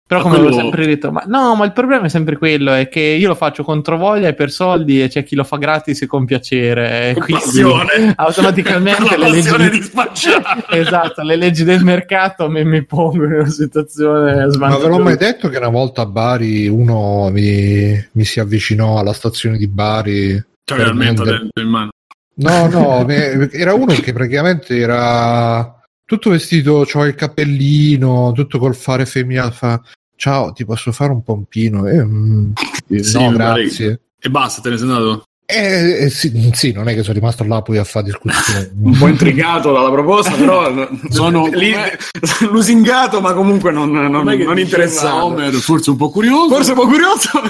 Però 0.06 0.20
come 0.24 0.34
quello- 0.36 0.48
avevo 0.50 0.62
sempre 0.62 0.86
detto, 0.86 1.10
ma 1.10 1.22
no, 1.26 1.54
ma 1.56 1.64
il 1.64 1.72
problema 1.72 2.04
è 2.04 2.08
sempre 2.08 2.36
quello, 2.36 2.72
è 2.72 2.88
che 2.88 3.00
io 3.00 3.28
lo 3.28 3.34
faccio 3.34 3.64
contro 3.64 3.96
voglia 3.96 4.28
e 4.28 4.34
per 4.34 4.50
soldi 4.50 5.02
e 5.02 5.08
c'è 5.08 5.24
chi 5.24 5.34
lo 5.34 5.42
fa 5.42 5.56
gratis 5.56 6.02
e 6.02 6.06
con 6.06 6.24
piacere. 6.26 7.08
E 7.10 7.14
Con 7.14 7.22
quindi 7.24 7.42
passione. 7.42 8.12
automaticamente 8.16 9.16
La 9.16 9.26
le 9.28 9.40
leggi... 9.40 9.70
di 9.70 9.82
spacciare. 9.82 10.64
esatto, 10.70 11.22
le 11.22 11.34
leggi 11.36 11.64
del 11.64 11.82
mercato 11.82 12.48
mi, 12.48 12.62
mi 12.64 12.84
pongono 12.84 13.24
in 13.26 13.40
una 13.40 13.48
situazione 13.48 14.32
Ma 14.34 14.36
ve 14.36 14.44
l'ho 14.44 14.50
svantaggiosa. 14.52 14.98
mai 14.98 15.16
detto 15.16 15.48
che 15.48 15.56
una 15.56 15.68
volta 15.68 16.02
a 16.02 16.06
Bari 16.06 16.68
uno 16.68 17.30
mi, 17.32 18.08
mi 18.12 18.24
si 18.24 18.38
avvicinò 18.38 18.98
alla 18.98 19.14
stazione 19.14 19.56
di 19.56 19.66
Bari? 19.66 20.44
Cioè, 20.64 20.92
vendere- 20.92 21.38
dentro 21.38 21.62
in 21.62 21.68
mano. 21.68 21.88
No, 22.34 22.66
no, 22.68 23.08
era 23.08 23.74
uno 23.74 23.92
che 23.94 24.12
praticamente 24.12 24.76
era 24.78 25.80
tutto 26.04 26.30
vestito, 26.30 26.84
c'aveva 26.86 27.10
il 27.10 27.16
cappellino, 27.16 28.32
tutto 28.32 28.58
col 28.58 28.74
fare 28.74 29.06
femminile. 29.06 29.50
Fa, 29.50 29.80
Ciao, 30.16 30.52
ti 30.52 30.64
posso 30.64 30.92
fare 30.92 31.10
un 31.10 31.22
pompino? 31.22 31.86
Eh, 31.88 32.04
mm, 32.04 32.52
Sì, 33.00 33.18
no, 33.18 33.32
grazie. 33.32 34.00
E 34.20 34.30
basta, 34.30 34.60
te 34.60 34.70
ne 34.70 34.78
sei 34.78 34.88
andato? 34.88 35.24
Eh, 35.44 36.04
eh, 36.04 36.10
sì, 36.10 36.50
sì, 36.54 36.70
non 36.72 36.88
è 36.88 36.94
che 36.94 37.02
sono 37.02 37.14
rimasto 37.14 37.44
là 37.44 37.60
poi 37.60 37.78
a 37.78 37.84
fare 37.84 38.06
discussione. 38.06 38.70
Un 38.80 38.96
po' 38.96 39.08
intrigato 39.08 39.72
dalla 39.72 39.90
proposta, 39.90 40.30
però 40.36 40.88
Sono- 41.10 41.46
lì, 41.48 41.74
lusingato, 42.48 43.20
ma 43.20 43.34
comunque 43.34 43.72
non, 43.72 43.90
non, 43.90 44.10
non 44.10 44.28
diceva 44.28 44.58
interessato. 44.58 45.24
Homer, 45.24 45.52
forse 45.54 45.90
un 45.90 45.96
po' 45.96 46.10
curioso. 46.10 46.54
Forse 46.54 46.70
un 46.70 46.76
po' 46.76 46.86
curioso. 46.86 47.28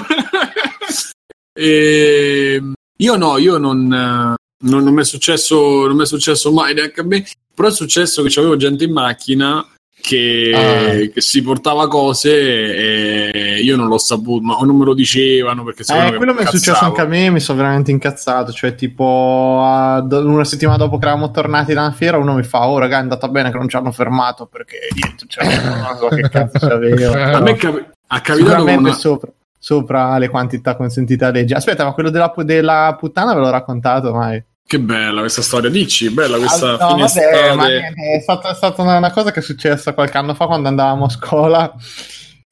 E 1.55 2.59
io 2.97 3.15
no, 3.15 3.37
io 3.37 3.57
non, 3.59 3.93
eh, 3.93 4.33
non, 4.63 4.83
non 4.83 4.93
mi 4.93 5.01
è 5.01 5.05
successo, 5.05 5.85
non 5.87 5.95
mi 5.95 6.03
è 6.03 6.05
successo 6.05 6.51
mai 6.51 6.73
neanche 6.73 7.01
a 7.01 7.03
me. 7.05 7.25
Però 7.55 7.67
è 7.67 7.71
successo 7.71 8.23
che 8.23 8.39
avevo 8.39 8.55
gente 8.57 8.83
in 8.83 8.91
macchina 8.91 9.63
che, 10.01 10.51
Ah. 10.53 11.11
che 11.13 11.21
si 11.21 11.41
portava 11.41 11.87
cose 11.87 12.75
e 12.75 13.59
io 13.61 13.75
non 13.77 13.87
l'ho 13.87 13.97
saputo, 13.99 14.43
ma 14.43 14.55
o 14.55 14.65
non 14.65 14.75
me 14.75 14.83
lo 14.85 14.93
dicevano 14.93 15.63
perché 15.63 15.83
Eh, 15.93 16.15
quello 16.15 16.33
mi 16.33 16.41
è 16.43 16.45
successo 16.47 16.83
anche 16.83 17.01
a 17.01 17.05
me, 17.05 17.29
mi 17.29 17.39
sono 17.39 17.59
veramente 17.59 17.91
incazzato. 17.91 18.51
Cioè, 18.51 18.75
tipo, 18.75 19.03
una 19.03 20.43
settimana 20.43 20.77
dopo 20.77 20.97
che 20.97 21.05
eravamo 21.05 21.31
tornati 21.31 21.73
da 21.73 21.81
una 21.81 21.91
fiera, 21.91 22.17
uno 22.17 22.33
mi 22.33 22.43
fa: 22.43 22.67
Oh, 22.67 22.79
raga, 22.79 22.97
è 22.97 23.01
andata 23.01 23.27
bene 23.29 23.51
che 23.51 23.57
non 23.57 23.69
ci 23.69 23.75
hanno 23.77 23.91
fermato 23.91 24.45
perché 24.47 24.79
niente, 24.93 25.25
cioè, 25.27 25.45
non 25.63 25.97
so 25.99 26.07
che 26.07 26.27
cazzo 26.29 26.57
c'avevo. 26.67 27.13
A 27.13 27.39
me 27.39 27.51
è 27.51 27.55
capi- 27.55 27.85
ha 28.07 28.21
capitato 28.21 28.63
una... 28.63 28.93
sopra, 28.93 29.31
sopra 29.57 30.17
le 30.17 30.27
quantità 30.29 30.75
consentite 30.75 31.23
a 31.23 31.29
legge. 31.29 31.53
Aspetta, 31.53 31.85
ma 31.85 31.93
quello 31.93 32.09
della, 32.09 32.33
della 32.37 32.95
puttana 32.99 33.33
ve 33.33 33.39
l'ho 33.39 33.49
raccontato 33.51 34.11
mai? 34.13 34.43
Che 34.65 34.79
bella 34.79 35.19
questa 35.19 35.41
storia, 35.41 35.69
dici, 35.69 36.09
bella 36.09 36.37
questa 36.37 36.77
Ah, 36.79 36.89
no, 36.89 36.95
vabbè, 36.95 37.03
estate. 37.03 37.55
ma 37.55 37.67
niente, 37.67 38.01
è 38.15 38.19
stata, 38.21 38.51
è 38.51 38.55
stata 38.55 38.81
una, 38.81 38.97
una 38.97 39.11
cosa 39.11 39.31
che 39.31 39.39
è 39.39 39.43
successa 39.43 39.93
qualche 39.93 40.17
anno 40.17 40.33
fa 40.33 40.45
quando 40.47 40.67
andavamo 40.67 41.05
a 41.05 41.09
scuola 41.09 41.75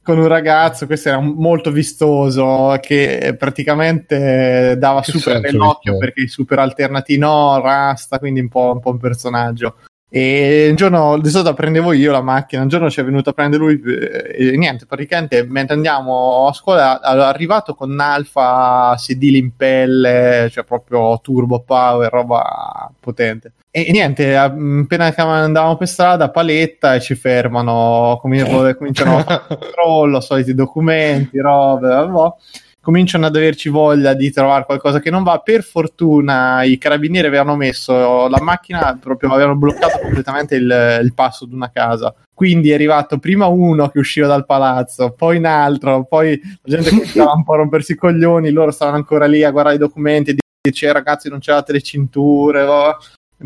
con 0.03 0.17
un 0.17 0.27
ragazzo, 0.27 0.87
questo 0.87 1.09
era 1.09 1.19
molto 1.19 1.71
vistoso, 1.71 2.77
che 2.81 3.35
praticamente 3.37 4.75
dava 4.77 5.01
Che 5.01 5.11
super 5.11 5.39
nell'occhio 5.39 5.97
perché 5.97 6.21
i 6.21 6.27
super 6.27 6.59
alternati 6.59 7.17
no, 7.17 7.61
rasta, 7.61 8.17
quindi 8.17 8.39
un 8.39 8.49
po', 8.49 8.71
un 8.73 8.79
po' 8.79 8.89
un 8.89 8.97
personaggio. 8.97 9.75
E 10.13 10.67
un 10.69 10.75
giorno 10.75 11.17
di 11.19 11.29
solito 11.29 11.53
prendevo 11.53 11.93
io 11.93 12.11
la 12.11 12.21
macchina, 12.21 12.61
un 12.61 12.67
giorno 12.67 12.89
ci 12.89 12.99
è 12.99 13.03
venuto 13.05 13.29
a 13.29 13.33
prendere 13.33 13.63
lui 13.63 13.81
eh, 13.81 14.51
e 14.51 14.57
niente, 14.57 14.85
praticamente 14.85 15.45
mentre 15.47 15.75
andiamo 15.75 16.47
a 16.47 16.53
scuola 16.53 16.99
è 16.99 17.17
arrivato 17.17 17.75
con 17.75 17.97
alfa 17.97 18.93
sedile 18.97 19.37
in 19.37 19.55
pelle, 19.55 20.49
cioè 20.51 20.65
proprio 20.65 21.17
turbo 21.21 21.61
power, 21.61 22.11
roba 22.11 22.91
potente. 22.99 23.53
E 23.71 23.89
niente, 23.93 24.35
appena 24.35 25.13
andavamo 25.15 25.77
per 25.77 25.87
strada, 25.87 26.29
paletta 26.29 26.93
e 26.95 26.99
ci 26.99 27.15
fermano, 27.15 28.17
comin- 28.19 28.75
cominciano 28.75 29.15
a 29.19 29.23
fare 29.23 29.43
controllo, 29.47 30.19
soliti 30.19 30.53
documenti, 30.53 31.39
robe, 31.39 31.87
vabbè. 31.87 32.33
Cominciano 32.81 33.27
ad 33.27 33.35
averci 33.35 33.69
voglia 33.69 34.13
di 34.13 34.31
trovare 34.31 34.65
qualcosa 34.65 34.99
che 34.99 35.11
non 35.11 35.23
va. 35.23 35.39
Per 35.39 35.63
fortuna 35.63 36.63
i 36.63 36.77
carabinieri 36.77 37.27
avevano 37.27 37.55
messo 37.55 38.27
la 38.27 38.41
macchina, 38.41 38.97
proprio 38.99 39.31
avevano 39.31 39.55
bloccato 39.55 39.99
completamente 39.99 40.55
il, 40.55 40.99
il 41.03 41.13
passo 41.13 41.45
di 41.45 41.53
una 41.53 41.69
casa. 41.71 42.13
Quindi 42.33 42.71
è 42.71 42.73
arrivato 42.73 43.19
prima 43.19 43.45
uno 43.45 43.89
che 43.89 43.99
usciva 43.99 44.25
dal 44.25 44.45
palazzo, 44.45 45.11
poi 45.11 45.37
un 45.37 45.45
altro, 45.45 46.05
poi 46.05 46.39
la 46.63 46.79
gente 46.79 47.05
stava 47.05 47.33
un 47.33 47.43
po' 47.43 47.53
a 47.53 47.57
rompersi 47.57 47.91
i 47.91 47.95
coglioni, 47.95 48.49
loro 48.49 48.71
stavano 48.71 48.97
ancora 48.97 49.27
lì 49.27 49.43
a 49.43 49.51
guardare 49.51 49.75
i 49.75 49.79
documenti 49.79 50.31
e 50.31 50.37
dice 50.59 50.91
ragazzi 50.91 51.29
non 51.29 51.39
c'erate 51.39 51.71
le 51.71 51.81
cinture. 51.81 52.63
Oh 52.63 52.97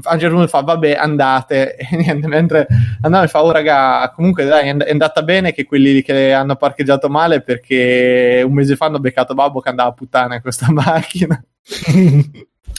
a 0.03 0.13
un 0.13 0.19
certo 0.19 0.36
punto 0.36 0.47
fa 0.49 0.62
vabbè 0.62 0.93
andate. 0.93 1.75
E 1.95 1.95
niente 1.95 2.27
mentre 2.27 2.67
andava 3.01 3.23
e 3.23 3.27
fa 3.27 3.43
oh 3.43 3.51
raga 3.51 4.12
comunque 4.15 4.43
dai 4.45 4.67
è 4.67 4.91
andata 4.91 5.21
bene 5.23 5.53
che 5.53 5.65
quelli 5.65 6.01
che 6.01 6.34
hanno 6.34 6.55
parcheggiato 6.55 7.10
male 7.10 7.41
perché 7.41 8.43
un 8.45 8.53
mese 8.53 8.75
fa 8.75 8.88
hanno 8.88 8.99
beccato 8.99 9.34
Babbo 9.34 9.60
che 9.62 9.69
andava 9.69 9.89
a 9.89 9.93
puttana 9.93 10.36
in 10.36 10.41
questa 10.41 10.69
macchina. 10.71 11.41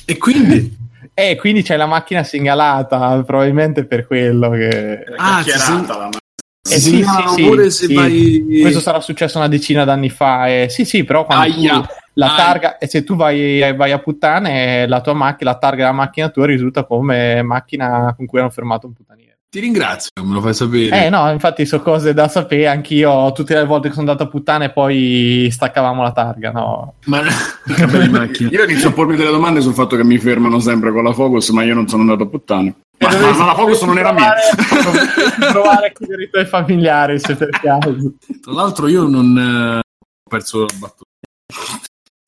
E 0.05 0.18
quindi? 0.18 0.85
E 1.14 1.31
eh, 1.31 1.37
quindi 1.37 1.62
c'è 1.62 1.76
la 1.76 1.87
macchina 1.87 2.22
segnalata 2.22 3.22
probabilmente 3.22 3.87
per 3.87 4.07
quello 4.07 4.50
che 4.50 5.05
ah 5.16 5.42
c'è 5.42 5.57
la 5.57 5.70
macchina 5.70 6.18
eh 6.74 6.79
sì, 6.79 7.05
sì, 7.05 7.70
sì, 7.70 7.70
sì. 7.70 7.94
Vai... 7.94 8.59
Questo 8.61 8.81
sarà 8.81 9.00
successo 9.00 9.38
una 9.38 9.48
decina 9.48 9.85
d'anni 9.85 10.11
fa. 10.11 10.48
Eh, 10.48 10.66
sì, 10.68 10.85
sì, 10.85 11.05
però 11.05 11.24
quando 11.24 11.87
la 12.18 12.35
targa, 12.35 12.79
e 12.79 12.87
se 12.87 13.05
tu 13.05 13.14
vai, 13.14 13.74
vai, 13.74 13.92
a 13.92 13.98
puttane, 13.98 14.87
la 14.87 15.00
tua 15.00 15.12
macchina, 15.12 15.50
la 15.50 15.59
targa 15.59 15.85
della 15.85 15.92
macchina 15.92 16.31
tua 16.31 16.46
risulta 16.46 16.85
come 16.85 17.42
macchina 17.42 18.14
con 18.16 18.26
cui 18.26 18.40
hanno 18.40 18.50
fermato 18.50 18.87
un 18.87 18.94
puttaniere. 18.94 19.37
Ti 19.48 19.61
ringrazio, 19.61 20.11
me 20.22 20.35
lo 20.35 20.40
fai 20.40 20.55
sapere. 20.55 21.07
Eh 21.07 21.09
no, 21.09 21.31
infatti 21.31 21.64
sono 21.66 21.83
cose 21.83 22.12
da 22.12 22.26
sapere, 22.29 22.66
anch'io 22.66 23.33
tutte 23.33 23.55
le 23.55 23.64
volte 23.64 23.88
che 23.88 23.94
sono 23.94 24.11
andato 24.11 24.26
a 24.26 24.31
puttane 24.31 24.70
poi 24.70 25.48
staccavamo 25.50 26.02
la 26.02 26.12
targa, 26.12 26.50
no? 26.50 26.94
Ma 27.05 27.22
io 28.50 28.64
inizio 28.64 28.88
a 28.88 28.92
pormi 28.92 29.16
delle 29.16 29.31
domande 29.31 29.61
sul 29.61 29.72
fatto 29.72 29.96
che 29.96 30.05
mi 30.05 30.18
fermano 30.18 30.59
sempre 30.59 30.90
con 30.92 31.05
la 31.05 31.12
Focus, 31.12 31.50
ma 31.50 31.62
io 31.62 31.74
non 31.74 31.87
sono 31.87 32.02
andato 32.02 32.24
a 32.24 32.29
puttane. 32.29 32.74
Ma, 32.98 33.11
ma, 33.18 33.32
ma 33.32 33.44
la 33.44 33.54
Focus 33.54 33.82
non 33.82 33.98
era 33.98 34.12
mia. 34.12 34.32
provare 35.52 35.88
a 35.88 35.92
chiedere 35.92 36.24
i 36.24 36.30
tuoi 36.30 36.46
familiari 36.46 37.18
se 37.18 37.35
per 37.35 37.50
caso. 37.50 38.14
Tra 38.40 38.52
l'altro 38.52 38.88
io 38.88 39.06
non 39.06 39.37
eh, 39.37 39.78
ho 39.78 40.28
perso 40.28 40.61
la 40.61 40.74
battuta. 40.78 41.11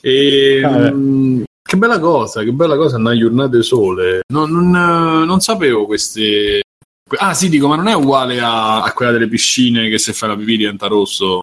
E, 0.01 0.61
mh, 0.63 0.97
mm, 0.97 1.43
che 1.63 1.77
bella 1.77 1.99
cosa, 1.99 2.43
che 2.43 2.53
bella 2.53 2.77
cosa 2.77 2.97
una 2.97 3.17
giornata 3.17 3.61
sole. 3.63 4.21
Non, 4.33 4.51
non, 4.51 5.25
non, 5.25 5.41
sapevo 5.41 5.87
queste. 5.87 6.63
Ah, 7.19 7.35
sì, 7.35 7.49
dico, 7.49 7.69
ma 7.69 7.77
non 7.77 7.89
è 7.89 7.95
uguale 7.95 8.41
a, 8.41 8.83
a, 8.83 8.93
quella 8.93 9.13
delle 9.13 9.29
piscine 9.29 9.89
che 9.89 9.99
se 9.99 10.13
fai 10.13 10.29
la 10.29 10.37
pipì 10.37 10.59
diventa 10.59 10.87
rosso. 10.87 11.41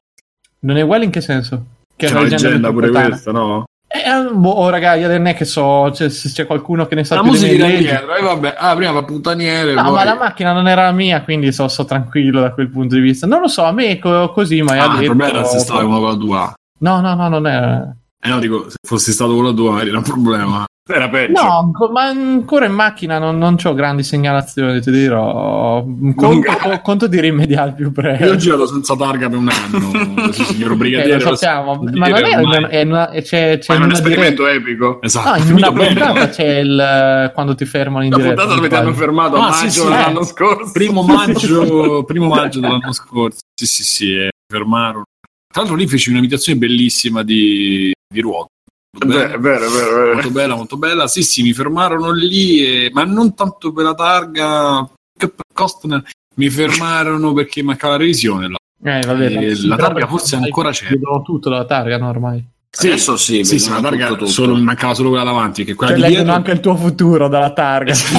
Non 0.59 0.77
è 0.77 0.81
uguale 0.81 1.05
in 1.05 1.11
che 1.11 1.21
senso? 1.21 1.65
Che 1.95 2.07
c'è 2.07 2.11
una 2.13 2.21
leggenda 2.27 2.71
pure 2.71 2.89
questa, 2.89 3.31
no? 3.31 3.65
Eh, 4.03 4.34
boh, 4.34 4.49
oh, 4.49 4.69
raga, 4.69 4.95
io 4.95 5.08
non 5.08 5.25
è 5.27 5.36
che 5.36 5.45
so 5.45 5.89
c'è, 5.91 6.10
se 6.10 6.29
c'è 6.29 6.45
qualcuno 6.45 6.86
che 6.86 6.95
ne 6.95 7.03
sa 7.03 7.15
la 7.15 7.21
più 7.21 7.31
musica 7.31 7.65
di 7.65 7.77
dietro, 7.77 8.15
eh, 8.15 8.21
vabbè. 8.21 8.55
Ah, 8.58 8.75
prima 8.75 8.91
va 8.91 9.03
puttaniere. 9.03 9.73
No, 9.73 9.84
poi... 9.84 9.93
ma 9.93 10.03
la 10.03 10.15
macchina 10.15 10.51
non 10.51 10.67
era 10.67 10.84
la 10.84 10.91
mia, 10.91 11.21
quindi 11.21 11.51
so, 11.51 11.67
so, 11.67 11.86
tranquillo 11.86 12.41
da 12.41 12.51
quel 12.51 12.69
punto 12.69 12.95
di 12.95 13.01
vista. 13.01 13.25
Non 13.25 13.39
lo 13.39 13.47
so, 13.47 13.63
a 13.63 13.71
me 13.71 13.97
co- 13.99 14.31
così, 14.31 14.62
ma 14.62 14.73
ah, 14.73 14.88
detto... 14.88 15.01
il 15.01 15.05
problema 15.05 15.31
era 15.31 15.43
se 15.45 15.60
stava 15.60 15.84
uno 15.84 15.99
con 15.99 16.10
la 16.10 16.15
tua. 16.15 16.53
No, 16.79 16.99
no, 16.99 17.15
no, 17.15 17.27
non 17.29 17.47
è... 17.47 17.81
Eh 18.25 18.29
no, 18.29 18.39
dico, 18.39 18.69
se 18.69 18.77
fossi 18.81 19.11
stato 19.11 19.35
con 19.35 19.43
la 19.43 19.53
tua, 19.53 19.81
era 19.83 19.97
un 19.97 20.03
problema. 20.03 20.65
Era 20.88 21.09
peggio. 21.09 21.41
No, 21.41 21.71
ma 21.91 22.03
ancora 22.03 22.65
in 22.67 22.73
macchina 22.73 23.17
non, 23.17 23.39
non 23.39 23.55
ho 23.63 23.73
grandi 23.73 24.03
segnalazioni, 24.03 24.81
ti 24.81 24.91
dirò. 24.91 25.83
Conto, 26.15 26.51
co- 26.61 26.81
conto 26.81 27.07
di 27.07 27.19
rimediare 27.19 27.73
più 27.73 27.91
presto. 27.91 28.25
Io 28.25 28.33
ho 28.33 28.35
girato 28.35 28.67
senza 28.67 28.95
targa 28.95 29.27
per 29.27 29.39
un 29.39 29.49
anno, 29.49 30.31
signor 30.33 30.75
brigadiere. 30.75 31.19
Eh, 31.19 31.23
lo 31.23 31.35
sappiamo, 31.35 31.83
ma 31.91 32.07
non 32.07 32.23
è, 32.23 32.35
una, 32.35 32.67
è, 32.67 32.83
una, 32.83 33.09
c'è, 33.09 33.57
c'è 33.57 33.77
ma 33.77 33.81
è 33.81 33.83
un 33.83 33.91
esperimento 33.93 34.43
diretta. 34.43 34.61
epico. 34.61 35.01
Esatto. 35.01 35.29
No, 35.29 35.45
in 35.45 35.53
una 35.53 35.71
puntata 35.73 36.29
c'è 36.29 36.57
il 36.57 37.31
quando 37.33 37.55
ti 37.55 37.65
fermano 37.65 38.05
in 38.05 38.11
la 38.11 38.17
diretta. 38.17 38.35
La 38.35 38.41
puntata 38.41 38.55
dove 38.55 38.69
ti 38.69 38.75
hanno 38.75 38.93
fermato 38.93 39.35
a 39.38 39.39
ah, 39.39 39.49
maggio 39.49 39.69
sì, 39.69 39.69
sì, 39.71 39.83
dell'anno 39.83 40.19
eh. 40.19 40.25
scorso. 40.25 40.71
Primo 40.71 41.01
maggio, 41.01 42.03
primo 42.05 42.27
maggio 42.27 42.59
dell'anno 42.59 42.93
scorso. 42.93 43.39
Sì, 43.59 43.65
sì, 43.65 43.83
sì, 43.83 44.13
eh, 44.13 44.29
fermarono. 44.47 45.05
Tra 45.51 45.61
l'altro 45.61 45.75
lì 45.75 45.88
feci 45.88 46.11
un'imitazione 46.11 46.59
bellissima 46.59 47.23
di, 47.23 47.91
di 48.07 48.21
ruota 48.21 48.49
Beh, 48.97 49.37
vero, 49.37 49.69
vero, 49.69 49.69
vero. 49.69 50.13
Molto 50.13 50.31
bella, 50.31 50.55
molto 50.55 50.77
bella. 50.77 51.07
Sì, 51.07 51.21
sì, 51.21 51.41
mi 51.41 51.51
fermarono 51.51 52.11
lì, 52.11 52.65
e... 52.65 52.89
ma 52.93 53.03
non 53.03 53.35
tanto 53.35 53.73
per 53.73 53.83
la 53.83 53.93
targa 53.93 54.89
che 55.17 55.27
per 55.27 55.45
Costner. 55.53 56.01
Mi 56.35 56.49
fermarono 56.49 57.33
perché 57.33 57.61
mancava 57.61 57.93
la 57.93 57.99
revisione. 57.99 58.47
La, 58.47 58.99
eh, 58.99 59.05
vabbè, 59.05 59.29
la, 59.29 59.67
la 59.67 59.75
targa 59.75 60.07
forse 60.07 60.35
ancora 60.35 60.71
c'è. 60.71 60.87
Tutto 61.23 61.49
la 61.49 61.65
targa, 61.65 61.97
no, 61.97 62.07
ormai. 62.07 62.45
Sì, 62.77 62.88
Adesso 62.88 63.15
sì, 63.15 63.45
sì, 63.45 63.57
sì 63.57 63.69
la 63.69 63.79
targa 63.79 64.07
tutto, 64.07 64.19
tutto. 64.19 64.31
Solo, 64.31 64.55
mancava 64.57 64.93
solo 64.93 65.07
quella 65.07 65.23
davanti. 65.23 65.63
Che 65.63 65.75
quella 65.75 65.93
cioè, 65.93 66.01
leggono 66.01 66.23
dietro... 66.23 66.35
anche 66.35 66.51
il 66.51 66.59
tuo 66.59 66.75
futuro 66.75 67.29
dalla 67.29 67.53
targa. 67.53 67.93
sì, 67.93 68.17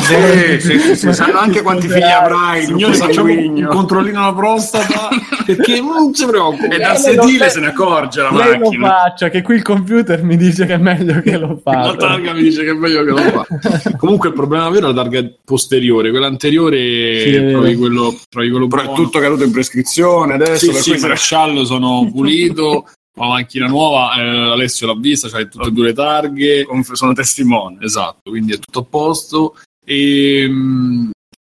sì, 0.61 0.79
sì, 0.79 0.97
sì, 0.97 1.13
sanno 1.13 1.39
anche 1.39 1.61
quanti 1.61 1.87
figli 1.89 2.01
avrai. 2.01 2.65
Signore, 2.65 2.95
facciamo 2.95 3.31
un 3.35 3.67
controllino 3.69 4.19
alla 4.23 4.33
prostata 4.33 5.11
perché 5.45 5.79
non 5.79 6.15
si 6.15 6.25
preoccupa. 6.25 6.75
E 6.75 6.79
dal 6.79 6.97
sedile 6.97 7.51
se 7.51 7.61
ne 7.61 7.67
accorge 7.67 8.23
la 8.23 8.31
lei 8.31 8.59
macchina. 8.59 8.89
lo 8.89 8.95
faccia, 8.95 9.29
che 9.29 9.43
qui 9.43 9.57
il 9.57 9.63
computer 9.63 10.23
mi 10.23 10.39
dice 10.39 10.65
che 10.65 10.73
è 10.73 10.79
meglio 10.79 11.21
che 11.21 11.37
lo 11.37 11.61
faccia. 11.63 11.89
La 11.89 11.97
targa 11.97 12.33
mi 12.33 12.41
dice 12.41 12.65
che 12.65 12.71
è 12.71 12.75
meglio 12.75 13.05
che 13.05 13.11
lo 13.11 13.17
fa. 13.19 13.47
Comunque 13.99 14.29
il 14.29 14.35
problema 14.35 14.71
vero 14.71 14.89
è 14.89 14.95
la 14.95 15.03
targa 15.03 15.23
posteriore, 15.45 16.09
quella 16.09 16.29
anteriore 16.29 16.79
sì, 16.79 17.51
trovi 17.51 17.75
quello, 17.75 18.19
trovi 18.31 18.49
quello 18.49 18.69
Però 18.69 18.85
buono. 18.85 18.99
è 18.99 19.03
tutto 19.03 19.19
caduto 19.19 19.45
in 19.45 19.53
prescrizione 19.53 20.33
adesso. 20.33 20.73
Sì, 20.73 20.81
sì, 20.81 20.91
il 20.93 21.65
sono 21.67 22.11
pulito 22.11 22.87
la 23.19 23.27
macchina 23.27 23.67
nuova, 23.67 24.15
eh, 24.17 24.53
Alessio 24.53 24.87
l'ha 24.87 24.97
vista, 24.97 25.29
c'hai 25.29 25.49
tutte 25.49 25.69
e 25.69 25.73
due 25.73 25.87
le 25.87 25.93
targhe. 25.93 26.67
Sono 26.93 27.13
testimone. 27.13 27.79
Esatto, 27.81 28.31
quindi 28.31 28.53
è 28.53 28.59
tutto 28.59 28.81
a 28.81 28.85
posto. 28.85 29.57
E, 29.85 30.47
mh, 30.49 31.11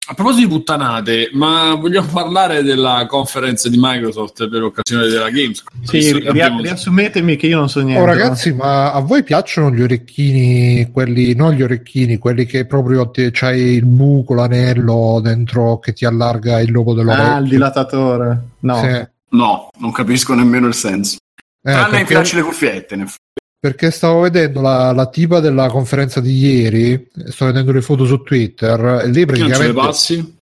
a 0.10 0.14
proposito 0.16 0.48
di 0.48 0.54
puttanate, 0.54 1.30
ma 1.34 1.76
vogliamo 1.76 2.08
parlare 2.14 2.64
della 2.64 3.06
conferenza 3.08 3.68
di 3.68 3.78
Microsoft 3.78 4.48
per 4.48 4.62
l'occasione 4.62 5.08
della 5.08 5.30
Gamescom? 5.30 5.84
Sì, 5.84 6.14
ri- 6.14 6.28
abbiamo... 6.28 6.62
riassumetemi 6.62 7.36
che 7.36 7.48
io 7.48 7.58
non 7.58 7.70
so 7.70 7.82
niente. 7.82 8.02
Oh, 8.02 8.06
ragazzi, 8.06 8.54
ma 8.54 8.94
a 8.94 9.00
voi 9.02 9.24
piacciono 9.24 9.70
gli 9.72 9.82
orecchini, 9.82 10.90
quelli, 10.92 11.36
non 11.36 11.54
gli 11.54 11.62
orecchini, 11.62 12.18
quelli 12.18 12.46
che 12.46 12.66
proprio 12.66 13.10
ti, 13.12 13.30
c'hai 13.32 13.74
il 13.74 13.86
buco, 13.86 14.34
l'anello 14.34 15.20
dentro 15.22 15.78
che 15.80 15.92
ti 15.92 16.06
allarga 16.06 16.60
il 16.62 16.72
logo 16.72 16.94
dell'orecchio? 16.94 17.34
Ah, 17.34 17.38
il 17.38 17.50
dilatatore. 17.50 18.42
No. 18.62 18.80
Sì. 18.82 19.08
No, 19.32 19.70
non 19.78 19.92
capisco 19.92 20.34
nemmeno 20.34 20.66
il 20.66 20.74
senso. 20.74 21.18
Eh, 21.70 21.74
Tranne 21.74 21.90
perché... 21.90 22.00
infilarci 22.02 22.36
le 22.36 22.42
cuffiette. 22.42 23.06
Perché 23.60 23.92
stavo 23.92 24.22
vedendo 24.22 24.62
la, 24.62 24.92
la, 24.92 25.08
tipa 25.08 25.40
della 25.40 25.70
conferenza 25.70 26.20
di 26.20 26.38
ieri, 26.38 27.10
sto 27.28 27.46
vedendo 27.46 27.72
le 27.72 27.82
foto 27.82 28.06
su 28.06 28.24
Twitter, 28.24 29.02
e 29.04 29.08
lì 29.10 29.26
praticamente... 29.26 29.58
Non 29.58 29.68
le 29.68 29.74
passi? 29.74 30.38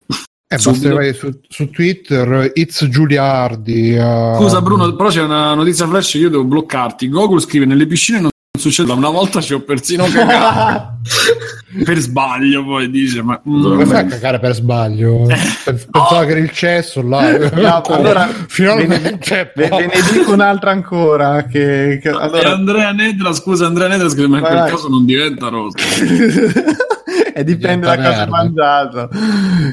Eh, 0.48 0.58
basta 0.58 0.94
vai 0.94 1.14
su, 1.14 1.40
su, 1.48 1.70
Twitter, 1.72 2.52
It's 2.54 2.88
Giuliardi. 2.88 3.96
Uh... 3.98 4.36
Scusa 4.36 4.62
Bruno, 4.62 4.96
però 4.96 5.10
c'è 5.10 5.24
una 5.24 5.56
notizia 5.56 5.88
flash 5.88 6.12
che 6.12 6.18
io 6.20 6.30
devo 6.30 6.44
bloccarti. 6.44 7.10
Google 7.10 7.40
scrive 7.40 7.66
nelle 7.66 7.88
piscine 7.88 8.20
non 8.20 8.30
succede 8.58 8.92
una 8.92 9.10
volta 9.10 9.42
ci 9.42 9.54
ho 9.54 9.62
persino 9.62 10.06
cagato. 10.06 10.94
Per 11.84 11.98
sbaglio 11.98 12.64
poi 12.64 12.90
dice 12.90 13.22
ma 13.22 13.40
mm, 13.48 13.62
come 13.62 13.86
fai 13.86 14.00
a 14.00 14.06
cagare 14.06 14.40
per 14.40 14.54
sbaglio? 14.54 15.26
Pensavo 15.26 15.92
oh. 15.92 16.20
che 16.24 16.32
era 16.32 16.40
il 16.40 16.52
cesso 16.52 17.02
là. 17.02 17.38
No, 17.52 17.82
allora 17.82 18.30
finalmente 18.48 19.52
ve, 19.56 19.68
ve, 19.68 19.76
ve, 19.76 19.86
ne 19.88 19.94
dico 20.14 20.32
un'altra 20.32 20.72
ancora 20.72 21.44
che, 21.44 22.00
che 22.02 22.10
allora... 22.10 22.54
Andrea 22.54 22.92
Nedra 22.94 23.34
scusa 23.34 23.66
Andrea 23.66 23.90
Nedra 23.90 24.08
scrive 24.08 24.28
ma 24.28 24.38
in 24.38 24.44
quel 24.46 24.70
caso 24.70 24.88
non 24.88 25.04
diventa 25.04 25.50
rosso. 25.50 25.76
E 27.38 27.44
dipende 27.44 27.86
da 27.86 27.98
cosa 27.98 28.22
hai 28.22 28.30
mangiato. 28.30 29.10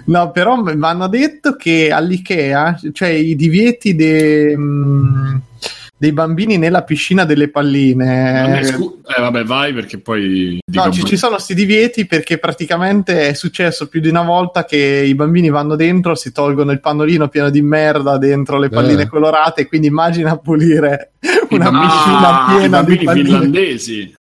No 0.07 0.33
però 0.33 0.57
mi 0.57 0.75
hanno 0.81 1.07
detto 1.07 1.55
che 1.55 1.93
all'Ikea 1.93 2.81
cioè 2.93 3.11
i 3.11 3.37
divieti 3.37 3.95
de, 3.95 4.57
mh, 4.57 5.41
dei 6.03 6.11
bambini 6.11 6.59
nella 6.59 6.83
piscina 6.83 7.25
delle 7.25 7.49
palline. 7.49 8.61
Scu- 8.65 9.07
eh, 9.07 9.21
vabbè, 9.21 9.45
vai 9.45 9.73
perché 9.73 9.99
poi. 9.99 10.59
No, 10.73 10.91
ci, 10.91 11.05
ci, 11.05 11.17
sono 11.17 11.35
questi 11.35 11.55
divieti 11.55 12.07
perché 12.07 12.39
praticamente 12.39 13.29
è 13.29 13.35
successo 13.35 13.87
più 13.87 14.01
di 14.01 14.09
una 14.09 14.25
volta 14.25 14.65
che 14.65 14.77
i 14.77 15.15
bambini 15.15 15.49
vanno 15.49 15.77
dentro, 15.77 16.17
si 16.17 16.33
tolgono 16.33 16.73
il 16.73 16.81
pannolino 16.81 17.29
pieno 17.29 17.51
di 17.51 17.63
merda 17.63 18.19
dentro 18.19 18.59
le 18.59 18.69
palline 18.69 19.03
eh. 19.03 19.07
colorate. 19.07 19.69
Quindi 19.69 19.87
immagina 19.87 20.37
pulire 20.39 21.13
una 21.51 21.69
ah, 21.69 21.87
piscina 21.87 22.59
piena 22.59 22.83
di 22.83 23.05
palline 23.05 23.29
finlandesi. 23.29 24.15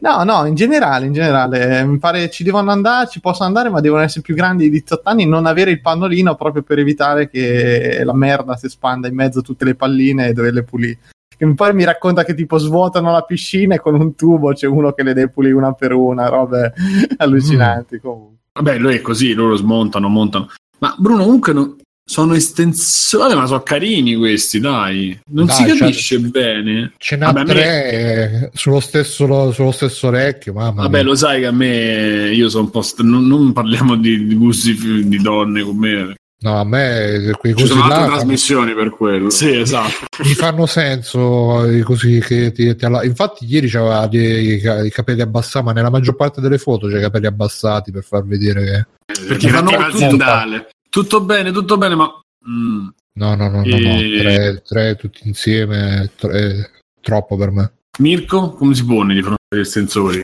No, 0.00 0.22
no, 0.22 0.46
in 0.46 0.54
generale, 0.54 1.06
in 1.06 1.12
generale, 1.12 1.82
mi 1.86 1.98
pare 1.98 2.30
ci 2.30 2.44
devono 2.44 2.70
andare, 2.70 3.08
ci 3.08 3.18
possono 3.18 3.48
andare, 3.48 3.68
ma 3.68 3.80
devono 3.80 4.02
essere 4.02 4.20
più 4.20 4.36
grandi 4.36 4.70
di 4.70 4.78
18 4.78 5.08
anni, 5.08 5.26
non 5.26 5.46
avere 5.46 5.72
il 5.72 5.80
pannolino 5.80 6.36
proprio 6.36 6.62
per 6.62 6.78
evitare 6.78 7.28
che 7.28 8.02
la 8.04 8.14
merda 8.14 8.54
si 8.54 8.66
espanda 8.66 9.08
in 9.08 9.16
mezzo 9.16 9.40
a 9.40 9.42
tutte 9.42 9.64
le 9.64 9.74
palline 9.74 10.28
e 10.28 10.32
doverle 10.32 10.62
pulire 10.62 10.98
che 11.36 11.54
poi 11.54 11.74
mi 11.74 11.84
racconta 11.84 12.24
che 12.24 12.34
tipo 12.34 12.58
svuotano 12.58 13.12
la 13.12 13.22
piscina 13.22 13.74
e 13.74 13.80
con 13.80 13.94
un 13.94 14.14
tubo 14.14 14.52
c'è 14.52 14.66
uno 14.66 14.92
che 14.92 15.02
le 15.02 15.12
deve 15.14 15.28
pulire 15.30 15.54
una 15.54 15.72
per 15.72 15.92
una, 15.92 16.28
robe 16.28 16.72
allucinanti 17.18 17.96
mm. 17.96 18.00
comunque. 18.00 18.34
Vabbè, 18.54 18.78
lui 18.78 18.94
è 18.96 19.00
così, 19.02 19.34
loro 19.34 19.54
smontano, 19.56 20.08
montano. 20.08 20.48
Ma 20.78 20.94
Bruno, 20.96 21.24
comunque 21.24 21.52
no, 21.52 21.76
sono 22.08 22.34
estensioni, 22.34 23.34
ma 23.34 23.46
sono 23.46 23.62
carini 23.62 24.14
questi, 24.14 24.60
dai. 24.60 25.18
Non 25.30 25.46
Dai, 25.46 25.54
si 25.56 25.66
cioè- 25.66 25.76
capisce 25.78 26.18
bene. 26.20 26.92
Ce 26.96 27.16
n'ha 27.16 27.32
Vabbè, 27.32 27.40
a 27.40 27.42
me- 27.44 27.52
tre 27.52 27.90
eh, 27.90 28.50
sullo, 28.54 28.80
stesso, 28.80 29.52
sullo 29.52 29.72
stesso 29.72 30.06
orecchio, 30.06 30.52
mamma 30.52 30.82
Vabbè, 30.82 30.98
mia. 30.98 31.02
lo 31.04 31.14
sai 31.16 31.40
che 31.40 31.46
a 31.46 31.52
me 31.52 32.30
io 32.32 32.48
sono 32.48 32.64
un 32.64 32.70
po'. 32.70 32.80
st- 32.82 33.02
non, 33.02 33.26
non 33.26 33.52
parliamo 33.52 33.96
di, 33.96 34.24
di 34.26 34.34
gusti 34.36 35.06
di 35.06 35.16
donne 35.18 35.62
con 35.62 35.76
me. 35.76 36.14
No, 36.38 36.58
a 36.60 36.64
me 36.64 37.30
quei 37.38 37.54
Ci 37.56 37.66
sono 37.66 37.84
altre 37.84 38.06
trasmissioni 38.06 38.74
per 38.74 38.90
quello. 38.90 39.30
Sì, 39.30 39.56
esatto. 39.58 40.04
mi 40.22 40.34
fanno 40.34 40.66
senso 40.66 41.64
eh, 41.64 41.82
così 41.82 42.20
che 42.20 42.52
ti, 42.52 42.76
ti 42.76 42.84
alla- 42.84 43.04
infatti 43.04 43.46
ieri 43.46 43.68
c'aveva 43.68 44.06
dei- 44.06 44.60
i 44.84 44.90
capelli 44.90 45.22
abbassati 45.22 45.64
ma 45.64 45.72
nella 45.72 45.88
maggior 45.90 46.14
parte 46.14 46.42
delle 46.42 46.58
foto 46.58 46.88
c'è 46.88 46.98
i 46.98 47.00
capelli 47.02 47.26
abbassati 47.26 47.90
per 47.90 48.04
far 48.04 48.24
vedere 48.26 48.88
che 49.06 49.22
Perché 49.26 49.48
fanno 49.48 49.70
aziendale. 49.70 50.68
Tutto 50.90 51.22
bene, 51.22 51.52
tutto 51.52 51.78
bene, 51.78 51.94
ma. 51.94 52.06
mm, 52.48 52.86
no 53.14 53.34
no 53.34 53.48
no 53.48 53.62
no, 53.64 53.78
no. 53.78 53.98
E- 54.00 54.18
Tre, 54.18 54.62
tre 54.64 54.96
tutti 54.96 55.26
insieme 55.26 56.10
tre- 56.16 56.70
troppo 57.00 57.36
per 57.36 57.50
me 57.50 57.72
Mirko, 57.98 58.50
come 58.52 58.74
si 58.74 58.84
pone 58.84 59.14
di 59.14 59.22
fronte 59.22 59.40
agli 59.54 59.60
estensori? 59.60 60.20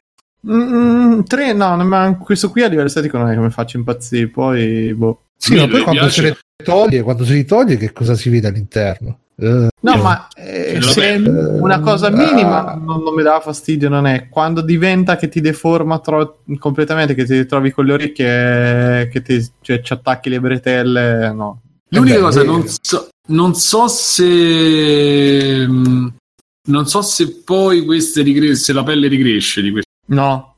Mm, 0.47 1.21
tre, 1.23 1.53
no, 1.55 1.77
ma 1.85 2.15
questo 2.19 2.51
qui 2.51 2.63
a 2.63 2.69
livello 2.69 2.89
estetico 2.89 3.17
non 3.17 3.31
è 3.31 3.35
che 3.35 3.41
mi 3.41 3.51
faccia 3.51 3.79
impazzire. 3.79 4.29
Poi, 4.29 4.93
boh. 4.93 5.23
Sì 5.43 5.57
ma 5.57 5.67
poi 5.67 5.83
quando 5.83 6.09
se 6.09 6.37
toglie 6.63 7.03
quando 7.03 7.25
se 7.25 7.33
li 7.35 7.45
toglie 7.45 7.77
che 7.77 7.93
cosa 7.93 8.15
si 8.15 8.29
vede 8.31 8.47
all'interno 8.49 9.19
Eh, 9.37 9.69
No, 9.81 9.95
eh, 9.95 9.97
ma 9.97 10.29
eh, 10.37 10.79
Vabbè. 10.79 10.93
se 10.93 11.23
una 11.27 11.81
cosa 11.81 12.11
minima 12.11 12.65
Ah. 12.67 12.75
non, 12.77 13.03
non 13.03 13.15
mi 13.15 13.23
dava 13.25 13.41
fastidio, 13.41 13.89
non 13.89 14.07
è 14.07 14.29
quando 14.29 14.61
diventa 14.61 15.17
che 15.17 15.29
ti 15.29 15.41
deforma 15.41 15.99
tro- 15.99 16.43
completamente, 16.61 17.15
che 17.15 17.25
ti 17.25 17.45
trovi 17.47 17.73
con 17.73 17.87
le 17.87 17.93
orecchie, 17.95 19.09
che 19.11 19.23
ti, 19.23 19.45
cioè, 19.63 19.81
ci 19.81 19.93
attacchi 19.93 20.29
le 20.29 20.39
bretelle, 20.39 21.33
no. 21.33 21.63
L'unica 21.89 22.15
Eh 22.15 22.19
beh, 22.19 22.23
cosa, 22.25 22.41
eh. 22.43 22.45
non 22.45 22.65
so, 22.69 23.09
non 23.29 23.55
so 23.57 23.89
se. 23.89 25.67
mm, 25.67 26.07
Non 26.69 26.87
so 26.87 27.03
se 27.03 27.43
poi 27.45 27.85
queste 27.85 28.23
rigre- 28.23 28.55
se 28.55 28.73
la 28.73 28.85
pelle 28.85 29.09
ricresce 29.09 29.61
di 29.63 29.73
queste. 29.73 29.91
No. 30.07 30.52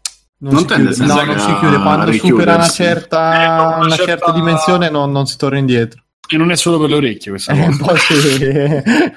Non, 0.44 0.52
Non 0.52 0.60
si 0.62 0.66
tende 0.66 0.90
chiude, 0.92 1.06
no, 1.06 1.24
non 1.24 1.38
si 1.38 1.54
chiude. 1.58 1.76
Quando 1.78 2.12
supera 2.12 2.54
una 2.56 2.68
certa, 2.68 3.42
Eh, 3.42 3.46
una 3.46 3.76
una 3.76 3.88
certa 3.96 4.04
certa- 4.04 4.32
dimensione 4.32 4.90
non, 4.90 5.10
non 5.10 5.26
si 5.26 5.38
torna 5.38 5.56
indietro. 5.58 6.02
E 6.28 6.36
non 6.36 6.50
è 6.50 6.56
solo 6.56 6.78
per 6.78 6.90
le 6.90 6.96
orecchie 6.96 7.30
questa 7.30 7.52
Eh, 7.54 7.76
cosa. 7.78 7.96
sì. 7.96 8.38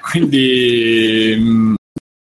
Quindi. 0.10 1.34
mm, 1.38 1.74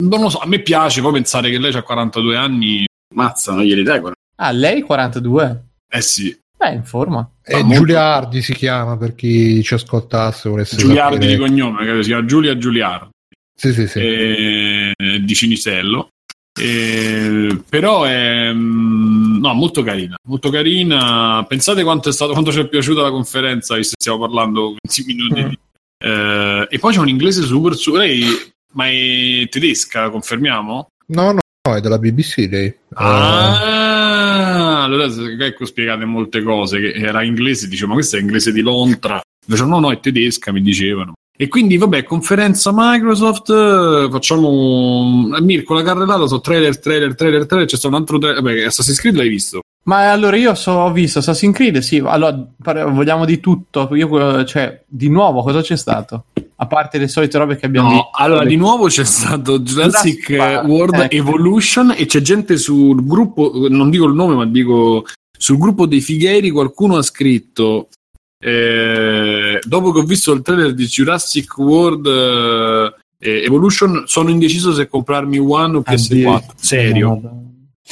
Non 0.03 0.21
lo 0.21 0.29
so, 0.29 0.39
a 0.39 0.47
me 0.47 0.59
piace 0.59 1.01
poi 1.01 1.11
pensare 1.13 1.49
che 1.49 1.57
lei 1.59 1.73
ha 1.73 1.81
42 1.83 2.35
anni. 2.35 2.85
Mazza, 3.13 3.53
non 3.53 3.63
glieli 3.63 3.83
dai 3.83 4.01
Ah, 4.37 4.51
lei 4.51 4.81
42? 4.81 5.65
Eh 5.87 6.01
sì, 6.01 6.35
Beh, 6.57 6.73
in 6.73 6.83
forma. 6.83 7.29
e 7.43 7.61
molto- 7.61 7.75
Giuliardi 7.77 8.41
si 8.41 8.53
chiama 8.53 8.97
per 8.97 9.13
chi 9.15 9.61
ci 9.63 9.73
ascoltasse 9.75 10.49
volesse 10.49 10.75
Giuliardi 10.77 11.13
sapere. 11.15 11.31
di 11.33 11.37
cognome, 11.39 11.85
che 11.85 12.01
si 12.03 12.09
chiama 12.09 12.25
Giulia 12.25 12.57
Giuliardi. 12.57 13.09
sì 13.55 13.71
sì 13.71 13.87
sì 13.87 13.99
eh, 13.99 14.93
di 15.23 15.33
Cinisello. 15.35 16.09
Eh, 16.57 17.61
però 17.67 18.03
è 18.03 18.51
mm, 18.53 19.39
no, 19.39 19.53
molto 19.53 19.83
carina, 19.83 20.15
molto 20.27 20.49
carina. 20.49 21.43
Pensate 21.47 21.83
quanto 21.83 22.09
è 22.09 22.13
stato, 22.13 22.31
quanto 22.31 22.51
ci 22.51 22.59
è 22.59 22.67
piaciuta 22.67 23.01
la 23.01 23.11
conferenza, 23.11 23.75
visto 23.75 23.95
che 23.97 24.01
stiamo 24.01 24.19
parlando 24.19 24.75
20 24.81 25.03
minuti. 25.05 25.41
Mm. 25.43 25.51
Eh, 25.97 26.67
e 26.69 26.79
poi 26.79 26.93
c'è 26.93 26.99
un 26.99 27.09
inglese 27.09 27.43
super 27.43 27.75
su. 27.75 27.93
Lei, 27.95 28.25
ma 28.73 28.87
è 28.87 29.47
tedesca, 29.49 30.09
confermiamo? 30.09 30.87
no 31.07 31.31
no 31.31 31.39
no, 31.67 31.75
è 31.75 31.81
della 31.81 31.99
BBC 31.99 32.47
lei 32.49 32.73
Ah, 32.95 34.83
allora 34.83 35.07
se- 35.09 35.35
ecco 35.39 35.65
spiegate 35.65 36.05
molte 36.05 36.41
cose. 36.41 36.79
Che 36.79 36.93
era 36.93 37.23
inglese, 37.23 37.67
dicevo, 37.67 37.89
ma 37.89 37.93
questo 37.95 38.15
è 38.17 38.21
inglese 38.21 38.51
di 38.51 38.61
Londra. 38.61 39.21
Invece, 39.47 39.65
no, 39.67 39.79
no, 39.79 39.91
è 39.91 39.99
tedesca, 39.99 40.51
mi 40.51 40.61
dicevano. 40.61 41.13
E 41.37 41.47
quindi, 41.49 41.77
vabbè, 41.77 42.03
conferenza 42.03 42.71
Microsoft. 42.73 43.49
eh, 43.49 44.07
Facciamo. 44.09 45.35
eh, 45.35 45.41
Mirko, 45.41 45.73
la 45.73 45.83
carrellata 45.83 46.27
sono 46.27 46.39
trailer, 46.41 46.79
trailer, 46.79 47.15
trailer, 47.15 47.45
trailer. 47.45 47.67
C'è 47.67 47.75
stato 47.75 47.93
un 47.93 47.99
altro 48.01 48.17
trailer. 48.17 48.41
Vabbè, 48.41 48.63
Assassin's 48.63 48.99
Creed 48.99 49.15
l'hai 49.15 49.29
visto? 49.29 49.59
Ma 49.87 50.11
allora 50.11 50.35
io 50.35 50.55
so, 50.55 50.71
ho 50.71 50.91
visto 50.91 51.19
Assassin's 51.19 51.53
Creed, 51.53 51.77
sì, 51.77 52.01
allora 52.03 52.35
par- 52.63 52.91
vogliamo 52.91 53.23
di 53.23 53.39
tutto, 53.39 53.87
io, 53.93 54.43
cioè, 54.43 54.81
di 54.87 55.09
nuovo 55.09 55.43
cosa 55.43 55.61
c'è 55.61 55.77
stato? 55.77 56.25
A 56.55 56.65
parte 56.65 56.97
le 56.97 57.07
solite 57.07 57.37
robe 57.37 57.55
che 57.55 57.67
abbiamo 57.67 57.89
No, 57.89 57.93
visto. 57.93 58.09
allora 58.13 58.45
di 58.45 58.55
nuovo 58.55 58.87
c'è 58.87 59.03
stato 59.03 59.59
Jurassic 59.59 60.31
Jurassic 60.31 60.65
World 60.67 60.93
ecco. 61.01 61.15
Evolution 61.15 61.93
e 61.95 62.07
c'è 62.07 62.21
gente 62.21 62.57
sul 62.57 63.05
gruppo, 63.05 63.67
non 63.69 63.91
dico 63.91 64.05
il 64.05 64.15
nome, 64.15 64.33
ma 64.33 64.45
dico 64.47 65.05
sul 65.37 65.59
gruppo 65.59 65.85
dei 65.85 66.01
Fighieri 66.01 66.49
qualcuno 66.49 66.97
ha 66.97 67.03
scritto 67.03 67.89
eh, 68.37 69.59
dopo 69.63 69.91
che 69.91 69.99
ho 69.99 70.03
visto 70.03 70.31
il 70.33 70.41
trailer 70.41 70.73
di 70.73 70.85
Jurassic 70.85 71.57
World 71.57 72.05
eh, 72.07 73.43
Evolution 73.43 74.03
sono 74.05 74.29
indeciso 74.29 74.73
se 74.73 74.87
comprarmi 74.87 75.39
One 75.39 75.77
o 75.77 75.79
PS4. 75.81 76.27
Addio. 76.27 76.43
Serio. 76.55 77.21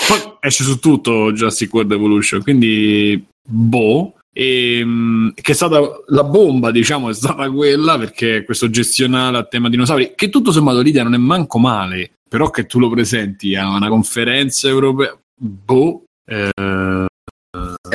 Poi 0.08 0.19
esce 0.39 0.63
su 0.63 0.79
tutto 0.79 1.32
Jurassic 1.32 1.73
World 1.73 1.91
Evolution, 1.91 2.41
quindi 2.41 3.23
boh. 3.41 4.15
E, 4.36 4.84
mh, 4.84 5.34
che 5.36 5.51
è 5.51 5.56
stata 5.56 5.79
la 6.08 6.23
bomba, 6.23 6.71
diciamo, 6.71 7.10
è 7.10 7.13
stata 7.13 7.49
quella 7.51 7.99
perché 7.99 8.43
questo 8.43 8.69
gestionale 8.69 9.38
a 9.38 9.43
tema 9.43 9.69
dinosauri, 9.69 10.13
che 10.15 10.29
tutto 10.29 10.51
sommato 10.51 10.82
l'idea 10.82 11.03
non 11.03 11.13
è 11.13 11.19
manco 11.19 11.60
male, 11.60 12.13
però 12.27 12.49
che 12.49 12.65
tu 12.65 12.79
lo 12.79 12.89
presenti 12.89 13.56
a 13.56 13.69
una 13.69 13.89
conferenza 13.89 14.67
europea, 14.67 15.15
boh. 15.36 16.03
eh, 16.25 17.06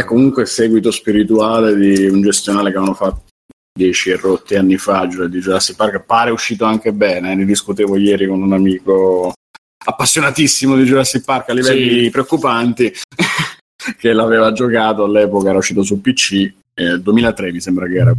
comunque 0.09 0.43
il 0.43 0.49
seguito 0.49 0.91
spirituale 0.91 1.77
di 1.77 2.07
un 2.07 2.23
gestionale 2.23 2.71
che 2.71 2.77
avevano 2.79 2.97
fatto 2.97 3.25
10 3.79 4.11
e 4.11 4.17
rotti 4.17 4.57
anni 4.57 4.79
fa, 4.79 5.09
cioè 5.09 5.29
di 5.29 5.39
Jurassic 5.39 5.77
Park. 5.77 6.01
Pare 6.01 6.31
uscito 6.31 6.65
anche 6.65 6.93
bene, 6.93 7.35
ne 7.35 7.45
discutevo 7.45 7.97
ieri 7.97 8.27
con 8.27 8.43
un 8.43 8.53
amico 8.53 9.33
appassionatissimo 9.85 10.75
di 10.77 10.85
Jurassic 10.85 11.25
Park 11.25 11.51
a 11.51 11.53
livelli 11.53 12.05
Sì. 12.05 12.11
preoccupanti, 12.11 12.93
che 13.99 14.13
l'aveva 14.13 14.53
giocato 14.53 15.05
all'epoca, 15.05 15.51
era 15.51 15.59
uscito 15.59 15.83
su 15.83 16.01
PC, 16.01 16.53
eh, 16.75 16.99
2003 16.99 17.53
mi 17.53 17.61
sembra 17.61 17.87
che 17.87 17.97
era 17.97 18.15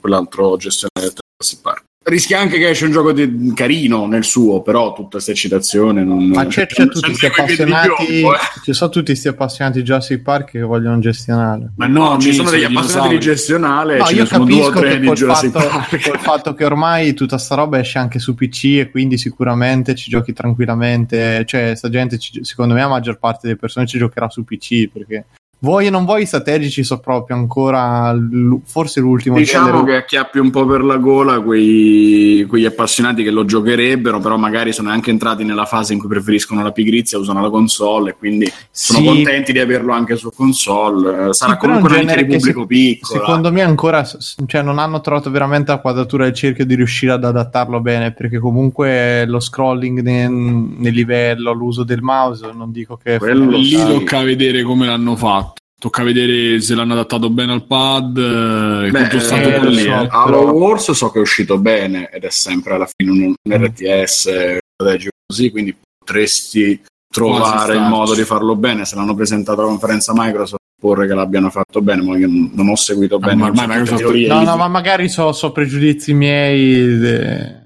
quell'altro 0.00 0.56
gestionale 0.56 1.12
di 1.14 1.20
Jurassic 1.38 1.60
Park. 1.62 1.84
Rischia 2.10 2.40
anche 2.40 2.58
che 2.58 2.68
esce 2.70 2.84
un 2.86 2.90
gioco 2.90 3.12
di- 3.12 3.52
carino 3.54 4.06
nel 4.06 4.24
suo, 4.24 4.62
però 4.62 4.92
tutta 4.92 5.08
questa 5.12 5.30
eccitazione 5.30 6.02
non... 6.02 6.26
Ma 6.26 6.44
c'è, 6.46 6.66
c'è 6.66 6.88
tutti 6.88 7.06
questi 7.06 7.26
appassionati, 7.26 7.88
piombo, 8.06 8.34
eh. 8.34 8.38
ci 8.64 8.72
sono 8.72 8.90
tutti 8.90 9.06
questi 9.06 9.28
appassionati 9.28 9.78
di 9.78 9.84
Jurassic 9.84 10.20
Park 10.20 10.50
che 10.50 10.60
vogliono 10.60 10.98
gestionale. 10.98 11.70
Ma 11.76 11.86
no, 11.86 12.18
ci 12.18 12.28
mi- 12.28 12.34
sono 12.34 12.50
degli 12.50 12.64
appassionati 12.64 13.10
di 13.14 13.20
gestionale, 13.20 13.98
No, 13.98 14.04
ce 14.06 14.14
io 14.14 14.20
ne 14.22 14.26
sono 14.28 14.44
due 14.44 14.54
o 14.54 14.58
capisco 14.70 14.80
tre 14.80 14.90
che 14.90 14.98
di 15.00 15.06
col 15.06 15.16
Jurassic 15.16 15.50
fatto, 15.52 15.68
Park. 15.68 16.10
col 16.10 16.18
fatto 16.18 16.54
che 16.54 16.64
ormai 16.64 17.14
tutta 17.14 17.38
sta 17.38 17.54
roba 17.54 17.78
esce 17.78 17.98
anche 17.98 18.18
su 18.18 18.34
PC 18.34 18.64
e 18.78 18.90
quindi 18.90 19.16
sicuramente 19.16 19.94
ci 19.94 20.10
giochi 20.10 20.32
tranquillamente, 20.32 21.44
cioè 21.46 21.74
sta 21.76 21.88
gente 21.88 22.18
ci- 22.18 22.40
secondo 22.44 22.74
me 22.74 22.80
la 22.80 22.88
maggior 22.88 23.18
parte 23.18 23.40
delle 23.46 23.56
persone 23.56 23.86
ci 23.86 23.98
giocherà 23.98 24.28
su 24.28 24.44
PC 24.44 24.88
perché 24.92 25.26
vuoi 25.60 25.86
o 25.86 25.90
non 25.90 26.04
vuoi 26.04 26.22
i 26.22 26.26
strategici 26.26 26.82
sono 26.82 27.00
proprio 27.00 27.36
ancora 27.36 28.12
l- 28.12 28.60
forse 28.64 29.00
l'ultimo 29.00 29.36
Diciamo 29.36 29.66
genere. 29.66 29.84
che 29.84 29.96
acchiappi 29.96 30.38
un 30.38 30.50
po' 30.50 30.64
per 30.66 30.82
la 30.82 30.96
gola 30.96 31.40
quei, 31.40 32.44
quegli 32.48 32.64
appassionati 32.64 33.22
che 33.22 33.30
lo 33.30 33.44
giocherebbero, 33.44 34.18
però 34.20 34.36
magari 34.36 34.72
sono 34.72 34.90
anche 34.90 35.10
entrati 35.10 35.44
nella 35.44 35.66
fase 35.66 35.92
in 35.92 35.98
cui 35.98 36.08
preferiscono 36.08 36.62
la 36.62 36.72
pigrizia, 36.72 37.18
usano 37.18 37.40
la 37.42 37.50
console 37.50 38.10
e 38.10 38.14
quindi 38.16 38.50
sono 38.70 38.98
Sì. 39.00 39.04
contenti 39.04 39.52
di 39.52 39.58
averlo 39.58 39.92
anche 39.92 40.16
su 40.16 40.30
console. 40.34 41.28
Eh, 41.28 41.32
Sarà 41.34 41.52
Sì, 41.52 41.56
un 41.56 41.56
comunque 41.58 41.88
nicchia 41.90 42.06
genere 42.06 42.26
di 42.26 42.36
pubblico 42.36 42.60
se- 42.60 42.66
piccolo. 42.66 43.20
Secondo 43.20 43.52
me 43.52 43.62
ancora 43.62 44.04
cioè, 44.46 44.62
non 44.62 44.78
hanno 44.78 45.00
trovato 45.00 45.30
veramente 45.30 45.70
la 45.72 45.78
quadratura 45.78 46.24
del 46.24 46.34
cerchio 46.34 46.64
di 46.64 46.74
riuscire 46.74 47.12
ad 47.12 47.24
adattarlo 47.24 47.80
bene 47.80 48.12
perché 48.12 48.38
comunque 48.38 49.24
lo 49.26 49.40
scrolling 49.40 50.00
ne- 50.00 50.28
nel 50.28 50.92
livello, 50.94 51.52
l'uso 51.52 51.84
del 51.84 52.02
mouse, 52.02 52.50
non 52.54 52.72
dico 52.72 52.98
che 53.02 53.18
Quello 53.18 53.56
Lì 53.56 53.72
tocca 53.74 54.22
vedere 54.22 54.62
come 54.62 54.86
l'hanno 54.86 55.16
fatto. 55.16 55.48
Tocca 55.80 56.02
vedere 56.02 56.60
se 56.60 56.74
l'hanno 56.74 56.92
adattato 56.92 57.30
bene 57.30 57.52
al 57.52 57.64
pad. 57.64 58.16
eh, 58.18 58.90
Beh, 58.90 59.18
stato 59.18 59.48
eh, 59.48 59.66
lì. 59.70 59.78
so. 59.80 59.88
eh. 59.90 60.08
Halo 60.10 60.38
però- 60.40 60.50
Wars 60.52 60.90
so 60.90 61.10
che 61.10 61.18
è 61.18 61.22
uscito 61.22 61.56
bene 61.56 62.10
ed 62.10 62.22
è 62.24 62.28
sempre 62.30 62.74
alla 62.74 62.86
fine 62.94 63.10
un, 63.10 63.34
un 63.42 63.64
RTS 63.66 64.58
strategico 64.74 65.10
così, 65.26 65.50
quindi 65.50 65.74
potresti 65.98 66.82
trovare 67.12 67.76
il 67.76 67.80
modo 67.82 68.14
di 68.14 68.24
farlo 68.24 68.56
bene. 68.56 68.84
Se 68.84 68.94
l'hanno 68.94 69.14
presentato 69.14 69.60
alla 69.60 69.70
conferenza 69.70 70.12
Microsoft, 70.14 70.58
porre 70.78 71.06
che 71.06 71.14
l'abbiano 71.14 71.48
fatto 71.48 71.80
bene, 71.80 72.02
ma 72.02 72.16
io 72.18 72.28
non 72.28 72.68
ho 72.68 72.76
seguito 72.76 73.18
Ma 73.18 73.28
bene 73.28 73.46
tutte 73.46 73.60
le 73.60 73.66
Microsoft- 73.66 74.00
teorie. 74.02 74.28
No, 74.28 74.42
no, 74.42 74.56
ma 74.58 74.68
magari 74.68 75.08
so, 75.08 75.32
so 75.32 75.50
pregiudizi 75.50 76.12
miei. 76.12 76.98
de- 76.98 77.58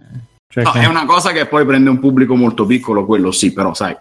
cioè 0.52 0.62
No, 0.62 0.70
che- 0.70 0.80
è 0.82 0.86
una 0.86 1.04
cosa 1.04 1.32
che 1.32 1.46
poi 1.46 1.66
prende 1.66 1.90
un 1.90 1.98
pubblico 1.98 2.36
molto 2.36 2.64
piccolo, 2.64 3.04
quello 3.04 3.32
sì, 3.32 3.52
però 3.52 3.74
sai, 3.74 3.96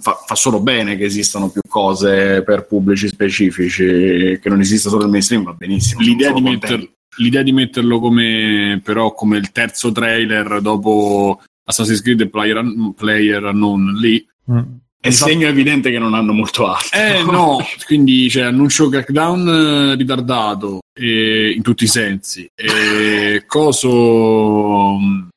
fa, 0.00 0.22
fa 0.26 0.34
solo 0.34 0.60
bene 0.60 0.96
che 0.96 1.04
esistano 1.04 1.50
più 1.50 1.60
cose 1.68 2.42
per 2.42 2.66
pubblici 2.66 3.08
specifici, 3.08 4.38
che 4.40 4.48
non 4.48 4.60
esista 4.60 4.88
solo 4.88 5.04
il 5.04 5.10
mainstream, 5.10 5.44
va 5.44 5.52
benissimo. 5.52 6.00
L'idea 6.00 6.32
di, 6.32 6.40
metter- 6.40 6.90
l'idea 7.18 7.42
di 7.42 7.52
metterlo 7.52 7.98
come 8.00 8.80
però 8.84 9.12
come 9.12 9.38
il 9.38 9.52
terzo 9.52 9.92
trailer 9.92 10.60
dopo 10.60 11.40
Assassin's 11.68 12.02
Creed 12.02 12.20
e 12.22 12.28
Player, 12.28 12.62
Player 12.96 13.42
Unknown 13.44 13.94
lì 14.00 14.26
Mm. 14.48 14.58
è 15.00 15.10
segno 15.10 15.48
evidente 15.48 15.90
che 15.90 15.98
non 15.98 16.14
hanno 16.14 16.32
molto 16.32 16.68
altro. 16.68 16.96
eh 16.96 17.20
no 17.28 17.58
quindi 17.84 18.28
c'è 18.30 18.42
annuncio 18.42 18.88
crackdown 18.88 19.48
eh, 19.48 19.94
ritardato 19.96 20.78
e- 20.96 21.50
in 21.50 21.62
tutti 21.62 21.82
i 21.82 21.88
sensi. 21.88 22.48
E 22.54 23.42
coso 23.46 24.96
mh, 24.98 25.28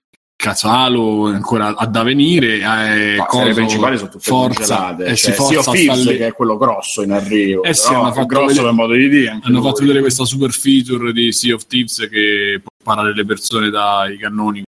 Casalo 0.41 1.25
ancora 1.25 1.75
ad 1.75 1.93
avvenire. 1.97 2.59
Eh, 2.59 3.15
No, 3.17 3.25
coso, 3.25 3.43
le 3.43 3.53
principali 3.53 3.97
sono 3.97 4.09
tutte 4.09 4.23
Forza, 4.23 4.95
eh, 4.95 5.13
cioè, 5.17 5.33
Forza 5.33 5.61
sta 5.61 5.73
lì. 5.95 6.15
che 6.15 6.27
è 6.27 6.31
quello 6.33 6.55
grosso 6.55 7.01
in 7.01 7.11
arrivo. 7.11 7.63
Eh 7.63 7.73
sì, 7.73 7.93
hanno 7.93 8.13
fatto 8.13 8.25
grosso 8.25 8.45
vedere- 8.47 8.71
modo 8.71 8.93
di 8.93 9.09
dire. 9.09 9.31
Hanno 9.31 9.41
lui. 9.59 9.61
fatto 9.61 9.81
vedere 9.81 9.99
questa 9.99 10.23
super 10.23 10.51
feature 10.51 11.11
di 11.11 11.33
Sea 11.33 11.55
of 11.55 11.65
Thieves 11.67 12.07
che 12.09 12.61
può 12.63 12.71
parare 12.93 13.13
le 13.13 13.25
persone 13.25 13.69
dai 13.69 14.17
cannoni 14.17 14.63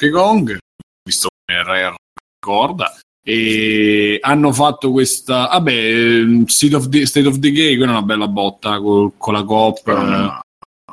Donkey 0.00 0.16
Kong, 0.16 0.58
visto 1.02 1.28
come 1.44 1.62
Rare 1.64 1.94
ricorda. 2.40 2.96
E 3.28 4.18
hanno 4.20 4.52
fatto 4.52 4.92
questa, 4.92 5.48
vabbè, 5.50 5.72
ehm, 5.72 6.44
State 6.44 6.76
of, 6.76 6.88
the, 6.88 7.04
State 7.04 7.26
of 7.26 7.34
Decay, 7.38 7.74
quella 7.76 7.90
è 7.90 7.96
una 7.96 8.02
bella 8.02 8.28
botta 8.28 8.78
col- 8.78 9.10
con 9.16 9.34
la 9.34 9.42
coop. 9.42 9.88
Eh, 9.88 9.92
male. 9.92 10.40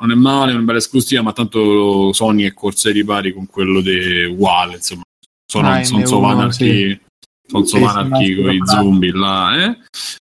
Non 0.04 0.10
è 0.10 0.20
male, 0.20 0.52
è 0.52 0.54
una 0.54 0.64
bella 0.64 0.78
esclusiva, 0.78 1.22
ma 1.22 1.32
tanto 1.32 2.12
Sony 2.12 2.44
è 2.44 2.52
corsa 2.52 2.88
ai 2.88 2.94
ripari 2.94 3.32
con 3.32 3.46
quello 3.46 3.80
di 3.80 4.24
uguale, 4.24 4.74
insomma. 4.74 5.02
Sono 5.50 5.68
Ah, 5.70 5.82
Sons 5.82 6.10
of 6.10 6.22
N1, 6.22 6.30
Anarchy, 6.30 7.00
Sons 7.46 7.68
Sì, 7.70 7.76
of 7.76 7.90
sì, 7.90 7.96
Anarchy 7.96 8.26
sì, 8.26 8.42
con 8.42 8.52
i 8.52 8.60
zombie 8.66 9.12
là, 9.12 9.64
eh? 9.64 9.78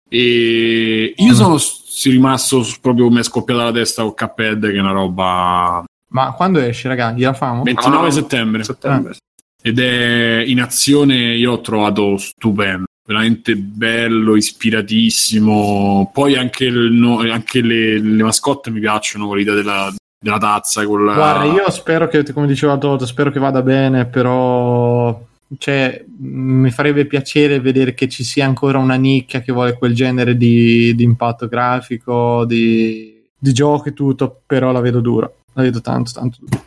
E 0.10 1.14
io 1.18 1.32
Mm. 1.32 1.36
sono 1.36 1.58
rimasto 2.04 2.68
proprio 2.82 3.10
mi 3.10 3.20
è 3.20 3.24
scoppiata 3.24 3.64
la 3.64 3.72
testa 3.72 4.04
con 4.04 4.14
Cuphead 4.14 4.68
che 4.68 4.76
è 4.76 4.80
una 4.80 4.92
roba 4.92 5.84
Ma 6.10 6.34
quando 6.34 6.60
esce, 6.60 6.88
raga? 6.88 7.12
Gliela 7.14 7.34
famo? 7.34 7.64
29 7.64 8.08
Ah, 8.08 8.12
settembre 8.12 8.64
settembre. 8.64 9.16
ed 9.62 9.80
è 9.80 10.44
in 10.46 10.62
azione 10.62 11.36
io 11.36 11.54
ho 11.54 11.62
trovato 11.62 12.18
stupendo 12.18 12.84
veramente 13.06 13.56
bello 13.56 14.36
ispiratissimo 14.36 16.10
poi 16.14 16.36
anche, 16.36 16.66
il- 16.66 17.30
anche 17.32 17.62
le, 17.62 18.00
le 18.00 18.24
mascotte 18.24 18.72
mi 18.72 18.80
piacciono 18.80 19.34
l'idea 19.34 19.54
della, 19.54 19.94
della 20.18 20.38
tazza 20.38 20.86
con 20.86 21.06
la... 21.06 21.14
Guarda, 21.14 21.44
io 21.46 21.70
spero 21.70 22.08
che, 22.08 22.24
come 22.32 22.48
diceva 22.48 22.78
Toto, 22.78 23.06
spero 23.06 23.30
che 23.30 23.40
vada 23.40 23.62
bene, 23.62 24.06
però 24.06 25.22
cioè, 25.58 26.04
mi 26.18 26.72
farebbe 26.72 27.06
piacere 27.06 27.60
vedere 27.60 27.94
che 27.94 28.08
ci 28.08 28.24
sia 28.24 28.46
ancora 28.46 28.78
una 28.78 28.96
nicchia 28.96 29.42
che 29.42 29.52
vuole 29.52 29.74
quel 29.74 29.94
genere 29.94 30.38
di, 30.38 30.96
di 30.96 31.04
impatto 31.04 31.48
grafico, 31.48 32.46
di, 32.46 33.22
di 33.38 33.54
gioco 33.54 33.90
e 33.90 33.94
tutto, 33.94 34.42
però 34.46 34.72
la 34.72 34.80
vedo 34.80 35.00
dura. 35.00 35.30
La 35.54 35.62
vedo 35.62 35.82
tanto, 35.82 36.12
tanto 36.14 36.38
dura. 36.40 36.64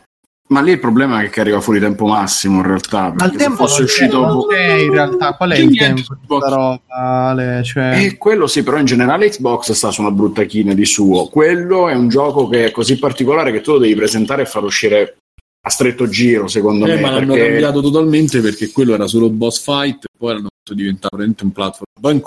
Ma 0.49 0.61
lì 0.61 0.71
il 0.71 0.79
problema 0.79 1.21
è 1.21 1.29
che 1.29 1.41
arriva 1.41 1.59
fuori 1.59 1.79
tempo 1.79 2.05
massimo 2.07 2.57
in 2.61 2.67
realtà. 2.67 3.13
Ma 3.17 3.25
il 3.25 3.31
tempo 3.35 3.65
fosse 3.67 3.83
uscito 3.83 4.25
non 4.25 4.47
c'è 4.47 4.73
in 4.75 4.91
realtà. 4.91 5.33
Qual 5.35 5.51
è 5.51 5.57
il 5.57 5.75
tempo 5.77 5.95
di 5.95 6.01
Xbox. 6.03 6.17
questa 6.25 6.49
roba? 6.55 6.81
Ale? 6.87 7.63
Cioè, 7.65 8.03
E 8.05 8.17
quello 8.17 8.47
sì, 8.47 8.63
però 8.63 8.77
in 8.77 8.85
generale 8.85 9.27
Xbox 9.29 9.71
sta 9.73 9.91
su 9.91 10.01
una 10.01 10.11
brutta 10.11 10.43
china 10.43 10.73
di 10.73 10.85
suo. 10.85 11.27
Quello 11.27 11.89
è 11.89 11.93
un 11.95 12.07
gioco 12.07 12.47
che 12.47 12.65
è 12.67 12.71
così 12.71 12.97
particolare 12.97 13.51
che 13.51 13.59
tu 13.59 13.73
lo 13.73 13.79
devi 13.79 13.95
presentare 13.95 14.43
e 14.43 14.45
far 14.45 14.63
uscire 14.63 15.17
a 15.65 15.69
stretto 15.69 16.07
giro, 16.07 16.47
secondo 16.47 16.85
Eh, 16.85 16.95
me. 16.95 17.01
ma 17.01 17.09
l'hanno 17.11 17.33
perché- 17.33 17.47
cambiato 17.49 17.81
totalmente 17.81 18.39
perché 18.39 18.71
quello 18.71 18.93
era 18.93 19.05
solo 19.07 19.29
boss 19.29 19.61
fight, 19.61 20.05
poi 20.17 20.33
l'hanno 20.35 20.47
fatto 20.63 20.73
diventare 20.73 21.09
veramente 21.17 21.43
un 21.43 21.51
platform. 21.51 21.83
Poi 21.99 22.13
in 22.13 22.21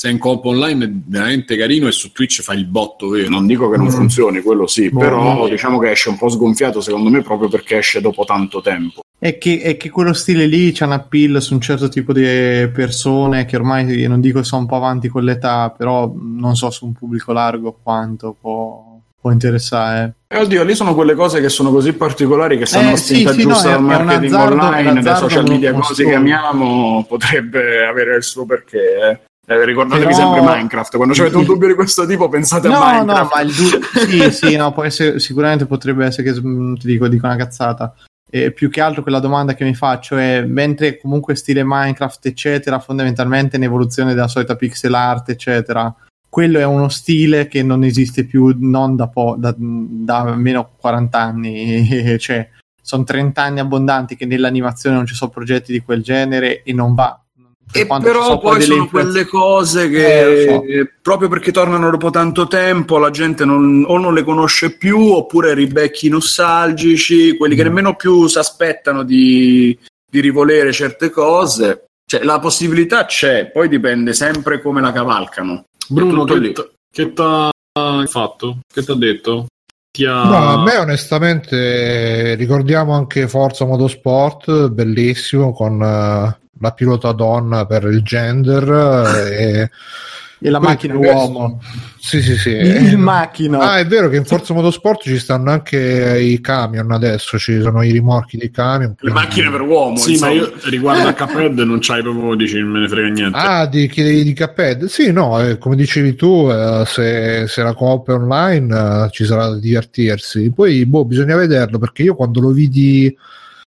coop, 0.00 0.02
se 0.02 0.08
è 0.08 0.10
in 0.10 0.18
coop 0.18 0.44
online 0.46 0.84
è 0.84 0.90
veramente 1.06 1.56
carino 1.56 1.86
e 1.88 1.92
su 1.92 2.12
Twitch 2.12 2.40
fai 2.42 2.58
il 2.58 2.66
botto, 2.66 3.08
vero? 3.08 3.28
Non 3.28 3.46
dico 3.46 3.68
che 3.68 3.76
non 3.76 3.86
Mm. 3.86 3.90
funzioni, 3.90 4.40
quello 4.40 4.66
sì, 4.66 4.88
Boh, 4.90 4.98
però 4.98 5.34
no. 5.34 5.48
diciamo 5.48 5.78
che 5.78 5.90
esce 5.90 6.08
un 6.08 6.16
po' 6.16 6.28
sgonfiato 6.28 6.80
secondo 6.80 7.10
me 7.10 7.22
proprio 7.22 7.48
perché 7.48 7.78
esce 7.78 8.00
dopo 8.00 8.24
tanto 8.24 8.60
tempo. 8.60 9.00
è, 9.18 9.36
che, 9.36 9.60
è 9.60 9.76
che 9.76 9.90
quello 9.90 10.14
stile 10.14 10.46
lì 10.46 10.72
c'ha 10.72 10.86
un 10.86 10.92
appeal 10.92 11.42
su 11.42 11.52
un 11.52 11.60
certo 11.60 11.88
tipo 11.90 12.12
di 12.14 12.22
persone 12.72 13.44
che 13.44 13.56
ormai 13.56 14.06
non 14.06 14.18
dico 14.20 14.42
sono 14.42 14.62
un 14.62 14.66
po' 14.66 14.76
avanti 14.76 15.08
con 15.08 15.24
l'età, 15.24 15.74
però 15.76 16.10
non 16.16 16.56
so 16.56 16.70
su 16.70 16.86
un 16.86 16.92
pubblico 16.94 17.32
largo 17.32 17.78
quanto 17.82 18.34
può, 18.40 18.98
può 19.20 19.30
interessare. 19.30 20.14
E 20.26 20.38
oddio, 20.38 20.62
lì 20.64 20.74
sono 20.74 20.94
quelle 20.94 21.14
cose 21.14 21.40
che 21.42 21.50
sono 21.50 21.70
così 21.70 21.92
particolari 21.92 22.56
che 22.56 22.64
se 22.64 22.78
hanno 22.78 22.88
Eh, 22.88 22.92
la 22.92 22.96
sì, 22.96 23.14
spinta 23.14 23.32
sì, 23.32 23.40
giusta 23.42 23.68
no, 23.68 23.74
è 23.74 23.78
un 23.78 23.84
marketing 23.84 24.24
azzardo- 24.32 24.62
online, 24.64 25.00
dai 25.02 25.16
social 25.16 25.46
media, 25.48 25.72
cose 25.74 26.04
che 26.04 26.14
amiamo, 26.14 27.04
potrebbe 27.06 27.84
avere 27.84 28.16
il 28.16 28.22
suo 28.22 28.46
perché. 28.46 28.78
eh. 29.10 29.20
Eh, 29.50 29.64
ricordatevi 29.64 30.14
Però- 30.14 30.32
sempre 30.34 30.40
Minecraft. 30.54 30.96
Quando 30.96 31.14
avete 31.20 31.36
un 31.36 31.44
dubbio 31.44 31.66
di 31.66 31.74
questo 31.74 32.06
tipo, 32.06 32.28
pensate 32.28 32.68
a 32.68 32.70
No, 32.70 32.78
no, 32.78 32.84
Minecraft. 32.84 33.34
ma 33.34 33.40
il 33.40 33.52
du- 33.52 33.80
sì, 34.06 34.30
sì, 34.30 34.56
no, 34.56 34.72
può 34.72 34.84
essere- 34.84 35.18
sicuramente 35.18 35.66
potrebbe 35.66 36.06
essere 36.06 36.32
che 36.32 36.40
mm, 36.40 36.74
ti 36.74 36.86
dico, 36.86 37.08
dico 37.08 37.26
una 37.26 37.34
cazzata. 37.34 37.92
E 38.30 38.52
più 38.52 38.70
che 38.70 38.80
altro 38.80 39.02
quella 39.02 39.18
domanda 39.18 39.54
che 39.54 39.64
mi 39.64 39.74
faccio 39.74 40.16
è 40.16 40.44
mentre 40.44 40.98
comunque 41.00 41.34
stile 41.34 41.64
Minecraft, 41.64 42.26
eccetera, 42.26 42.78
fondamentalmente 42.78 43.56
in 43.56 43.64
evoluzione 43.64 44.14
della 44.14 44.28
solita 44.28 44.54
pixel 44.54 44.94
art, 44.94 45.30
eccetera, 45.30 45.92
quello 46.28 46.60
è 46.60 46.64
uno 46.64 46.88
stile 46.88 47.48
che 47.48 47.64
non 47.64 47.82
esiste 47.82 48.24
più 48.24 48.54
non 48.56 48.94
da, 48.94 49.08
po- 49.08 49.34
da, 49.36 49.52
da 49.58 50.18
almeno 50.20 50.70
40 50.78 51.18
anni, 51.18 51.84
cioè 52.20 52.48
sono 52.80 53.02
30 53.02 53.42
anni 53.42 53.58
abbondanti 53.58 54.14
che 54.14 54.26
nell'animazione 54.26 54.94
non 54.94 55.06
ci 55.06 55.14
sono 55.16 55.30
progetti 55.32 55.72
di 55.72 55.80
quel 55.80 56.02
genere 56.02 56.62
e 56.62 56.72
non 56.72 56.94
va. 56.94 57.20
E 57.72 57.86
però 57.86 58.38
poi 58.38 58.60
sono 58.62 58.88
quelle 58.88 59.26
cose 59.26 59.88
che 59.88 60.42
Eh, 60.44 60.48
so. 60.48 60.62
proprio 61.00 61.28
perché 61.28 61.52
tornano 61.52 61.88
dopo 61.90 62.10
tanto 62.10 62.48
tempo 62.48 62.98
la 62.98 63.10
gente 63.10 63.44
non, 63.44 63.84
o 63.86 63.96
non 63.96 64.12
le 64.12 64.24
conosce 64.24 64.76
più 64.76 64.98
oppure 65.12 65.54
ribecchi 65.54 66.08
nostalgici, 66.08 67.36
quelli 67.36 67.54
Mm. 67.54 67.56
che 67.56 67.62
nemmeno 67.64 67.94
più 67.94 68.26
si 68.26 68.38
aspettano 68.38 69.04
di, 69.04 69.78
di 70.10 70.20
rivolere 70.20 70.72
certe 70.72 71.10
cose. 71.10 71.84
Cioè, 72.10 72.24
la 72.24 72.40
possibilità 72.40 73.04
c'è, 73.04 73.50
poi 73.52 73.68
dipende 73.68 74.14
sempre 74.14 74.60
come 74.60 74.80
la 74.80 74.90
cavalcano. 74.90 75.64
Bruno, 75.86 76.24
che, 76.24 76.50
t- 76.52 76.70
che 76.92 77.12
t'ha 77.12 77.50
fatto? 78.06 78.58
Che 78.72 78.82
t'ha 78.82 78.94
detto? 78.96 79.46
Ti 79.92 80.04
ha... 80.06 80.24
No, 80.24 80.36
a 80.60 80.62
me 80.64 80.76
onestamente 80.76 82.34
ricordiamo 82.34 82.94
anche 82.94 83.28
Forza 83.28 83.64
Motorsport, 83.64 84.70
bellissimo, 84.70 85.52
con 85.52 85.80
eh, 85.82 86.38
la 86.60 86.72
pilota 86.72 87.12
donna 87.12 87.66
per 87.66 87.84
il 87.84 88.02
gender. 88.02 88.68
eh, 89.26 89.70
e 90.42 90.48
la 90.48 90.58
poi 90.58 90.68
macchina 90.68 90.96
uomo. 90.96 91.60
Sì, 91.98 92.22
sì, 92.22 92.34
sì. 92.38 92.48
Il 92.48 92.92
Eh, 92.92 92.96
macchino. 92.96 93.60
Ah, 93.60 93.78
è 93.78 93.86
vero 93.86 94.08
che 94.08 94.16
in 94.16 94.24
Forza 94.24 94.54
Motorsport 94.54 95.02
ci 95.02 95.18
stanno 95.18 95.50
anche 95.50 96.18
i 96.18 96.40
camion 96.40 96.90
adesso, 96.92 97.36
ci 97.38 97.60
sono 97.60 97.82
i 97.82 97.90
rimorchi 97.92 98.38
dei 98.38 98.50
camion. 98.50 98.94
Le 99.00 99.10
macchine 99.10 99.50
per 99.50 99.60
uomo. 99.60 99.98
Sì, 99.98 100.16
ma 100.18 100.30
insomma. 100.30 100.32
io 100.32 100.52
riguardo 100.70 101.08
a 101.08 101.12
Cuphead 101.12 101.58
non 101.58 101.78
c'hai 101.80 102.00
proprio, 102.00 102.34
dici, 102.36 102.58
non 102.58 102.70
me 102.70 102.80
ne 102.80 102.88
frega 102.88 103.08
niente. 103.08 103.36
Ah, 103.38 103.66
di, 103.66 103.86
di, 103.94 104.24
di 104.24 104.34
Cuphead? 104.34 104.86
Sì, 104.86 105.12
no, 105.12 105.38
eh, 105.42 105.58
come 105.58 105.76
dicevi 105.76 106.14
tu, 106.14 106.48
eh, 106.50 106.84
se, 106.86 107.44
se 107.46 107.62
la 107.62 107.74
coop 107.74 108.08
è 108.08 108.14
online 108.14 109.04
eh, 109.04 109.10
ci 109.10 109.26
sarà 109.26 109.46
da 109.48 109.58
divertirsi. 109.58 110.50
Poi, 110.52 110.86
boh, 110.86 111.04
bisogna 111.04 111.36
vederlo 111.36 111.78
perché 111.78 112.02
io 112.04 112.14
quando 112.14 112.40
lo 112.40 112.48
vidi 112.48 113.14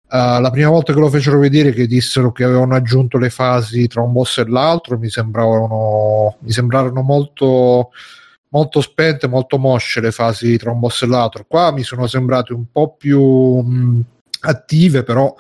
eh, 0.09 0.39
la 0.39 0.49
prima 0.51 0.69
volta 0.69 0.93
che 0.93 0.99
lo 0.99 1.09
fecero 1.09 1.39
vedere, 1.39 1.71
che 1.71 1.85
dissero 1.85 2.31
che 2.31 2.43
avevano 2.43 2.75
aggiunto 2.75 3.17
le 3.17 3.29
fasi 3.29 3.87
tra 3.87 4.01
un 4.01 4.13
boss 4.13 4.37
e 4.37 4.47
l'altro, 4.47 4.97
mi 4.97 5.09
sembravano, 5.09 6.37
mi 6.39 6.51
sembrarono 6.51 7.01
molto, 7.01 7.91
molto 8.49 8.81
spente, 8.81 9.27
molto 9.27 9.57
mosce 9.57 9.99
le 9.99 10.11
fasi 10.11 10.57
tra 10.57 10.71
un 10.71 10.79
boss 10.79 11.03
e 11.03 11.07
l'altro. 11.07 11.45
Qua 11.47 11.71
mi 11.71 11.83
sono 11.83 12.07
sembrate 12.07 12.53
un 12.53 12.65
po' 12.71 12.95
più 12.95 13.21
mh, 13.21 14.01
attive, 14.41 15.03
però 15.03 15.35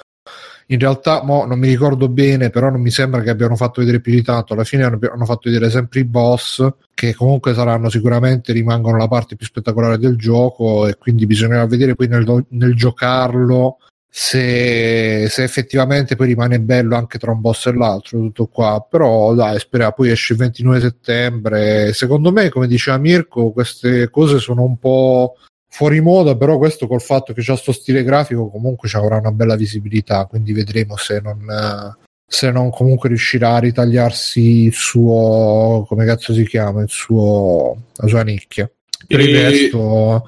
in 0.69 0.79
realtà 0.79 1.23
mo 1.23 1.45
non 1.45 1.59
mi 1.59 1.69
ricordo 1.69 2.09
bene, 2.09 2.49
però 2.49 2.69
non 2.69 2.81
mi 2.81 2.89
sembra 2.89 3.21
che 3.21 3.29
abbiano 3.29 3.55
fatto 3.55 3.79
vedere 3.79 4.01
più 4.01 4.11
di 4.11 4.21
tanto. 4.21 4.51
Alla 4.51 4.65
fine 4.65 4.83
hanno, 4.83 4.99
hanno 5.09 5.23
fatto 5.23 5.49
vedere 5.49 5.69
sempre 5.69 6.01
i 6.01 6.03
boss, 6.03 6.67
che 6.93 7.15
comunque 7.15 7.53
saranno 7.53 7.89
sicuramente 7.89 8.51
rimangono 8.51 8.97
la 8.97 9.07
parte 9.07 9.37
più 9.37 9.45
spettacolare 9.45 9.97
del 9.97 10.17
gioco, 10.17 10.85
e 10.85 10.97
quindi 10.97 11.25
bisognerà 11.25 11.65
vedere 11.65 11.95
poi 11.95 12.09
nel, 12.09 12.45
nel 12.49 12.75
giocarlo 12.75 13.77
se, 14.19 15.27
se 15.29 15.43
effettivamente 15.43 16.15
poi 16.15 16.25
rimane 16.29 16.59
bello 16.59 16.95
anche 16.95 17.19
tra 17.19 17.29
un 17.29 17.39
boss 17.39 17.67
e 17.67 17.73
l'altro. 17.73 18.17
Tutto 18.17 18.47
qua, 18.47 18.83
però 18.89 19.35
dai, 19.35 19.59
speriamo. 19.59 19.93
Poi 19.95 20.09
esce 20.09 20.33
il 20.33 20.39
29 20.39 20.79
settembre. 20.79 21.93
Secondo 21.93 22.31
me, 22.31 22.49
come 22.49 22.65
diceva 22.65 22.97
Mirko, 22.97 23.51
queste 23.51 24.09
cose 24.09 24.39
sono 24.39 24.63
un 24.63 24.79
po' 24.79 25.35
fuori 25.69 26.01
moda, 26.01 26.35
però 26.35 26.57
questo 26.57 26.87
col 26.87 26.99
fatto 27.01 27.31
che 27.31 27.43
c'ha 27.43 27.55
sto 27.55 27.71
stile 27.71 28.03
grafico 28.03 28.49
comunque 28.49 28.89
ci 28.89 28.95
avrà 28.95 29.17
una 29.17 29.31
bella 29.31 29.55
visibilità, 29.55 30.25
quindi 30.25 30.51
vedremo 30.51 30.97
se 30.97 31.19
non, 31.21 31.95
se 32.25 32.49
non 32.49 32.71
comunque 32.71 33.09
riuscirà 33.09 33.53
a 33.53 33.59
ritagliarsi 33.59 34.63
il 34.63 34.73
suo, 34.73 35.85
come 35.87 36.05
cazzo 36.05 36.33
si 36.33 36.47
chiama, 36.47 36.81
il 36.81 36.89
suo, 36.89 37.83
la 37.93 38.07
sua 38.07 38.23
nicchia. 38.23 38.67
Per 39.05 39.19
il 39.19 39.35
E- 39.35 39.49
resto, 39.49 40.25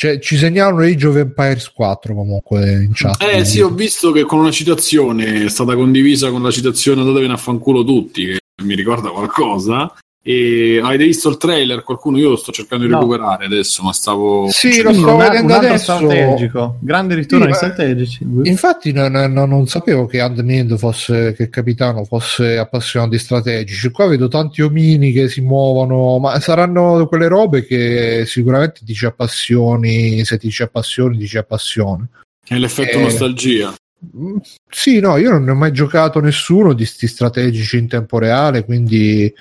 cioè, 0.00 0.18
ci 0.18 0.38
segnalano 0.38 0.80
Age 0.80 1.06
of 1.08 1.16
Empires 1.16 1.70
4 1.72 2.14
comunque 2.14 2.72
in 2.72 2.92
chat. 2.94 3.22
Eh 3.22 3.44
sì, 3.44 3.60
ho 3.60 3.68
visto 3.68 4.12
che 4.12 4.22
con 4.22 4.38
una 4.38 4.50
citazione 4.50 5.44
è 5.44 5.48
stata 5.50 5.74
condivisa 5.74 6.30
con 6.30 6.42
la 6.42 6.50
citazione 6.50 7.02
andatevene 7.02 7.34
a 7.34 7.36
fanculo 7.36 7.84
tutti, 7.84 8.24
che 8.24 8.38
mi 8.62 8.74
ricorda 8.74 9.10
qualcosa. 9.10 9.92
E 10.22 10.78
avete 10.84 11.04
visto 11.04 11.30
il 11.30 11.38
trailer? 11.38 11.82
Qualcuno 11.82 12.18
io 12.18 12.28
lo 12.28 12.36
sto 12.36 12.52
cercando 12.52 12.84
di 12.84 12.90
No. 12.90 12.98
recuperare 12.98 13.46
adesso, 13.46 13.82
ma 13.82 13.92
stavo. 13.94 14.48
Sì, 14.50 14.82
lo 14.82 14.92
sto 14.92 15.16
vedendo 15.16 15.54
adesso. 15.54 15.96
strategico. 15.96 16.76
Grande 16.80 17.14
ritorno 17.14 17.44
Sì, 17.46 17.50
ai 17.50 17.56
strategici. 17.56 18.26
Infatti 18.42 18.92
non, 18.92 19.12
non- 19.12 19.48
non 19.48 19.66
sapevo 19.66 20.04
che 20.04 20.20
Andmind 20.20 20.76
fosse, 20.76 21.32
che 21.32 21.44
il 21.44 21.48
capitano 21.48 22.04
fosse 22.04 22.58
appassionato 22.58 23.12
di 23.12 23.18
strategici. 23.18 23.90
Qua 23.90 24.08
vedo 24.08 24.28
tanti 24.28 24.60
omini 24.60 25.10
che 25.12 25.28
si 25.30 25.40
muovono, 25.40 26.18
ma 26.18 26.38
saranno 26.38 27.06
quelle 27.08 27.26
robe 27.26 27.64
che 27.64 28.24
sicuramente 28.26 28.80
ti 28.84 28.92
ci 28.92 29.06
appassioni, 29.06 30.22
se 30.26 30.36
ti 30.36 30.50
ci 30.50 30.62
appassioni, 30.62 31.16
ti 31.16 31.26
ci 31.26 31.38
appassioni. 31.38 32.04
È 32.46 32.56
l'effetto 32.58 32.98
Eh. 32.98 33.02
nostalgia. 33.02 33.74
Mm, 34.16 34.36
Sì, 34.68 34.98
no, 35.00 35.16
io 35.16 35.30
non 35.30 35.44
ne 35.44 35.50
ho 35.50 35.54
mai 35.54 35.72
giocato 35.72 36.20
nessuno 36.20 36.72
di 36.74 36.84
sti 36.84 37.06
strategici 37.06 37.78
in 37.78 37.88
tempo 37.88 38.18
reale, 38.18 38.64
quindi 38.64 39.32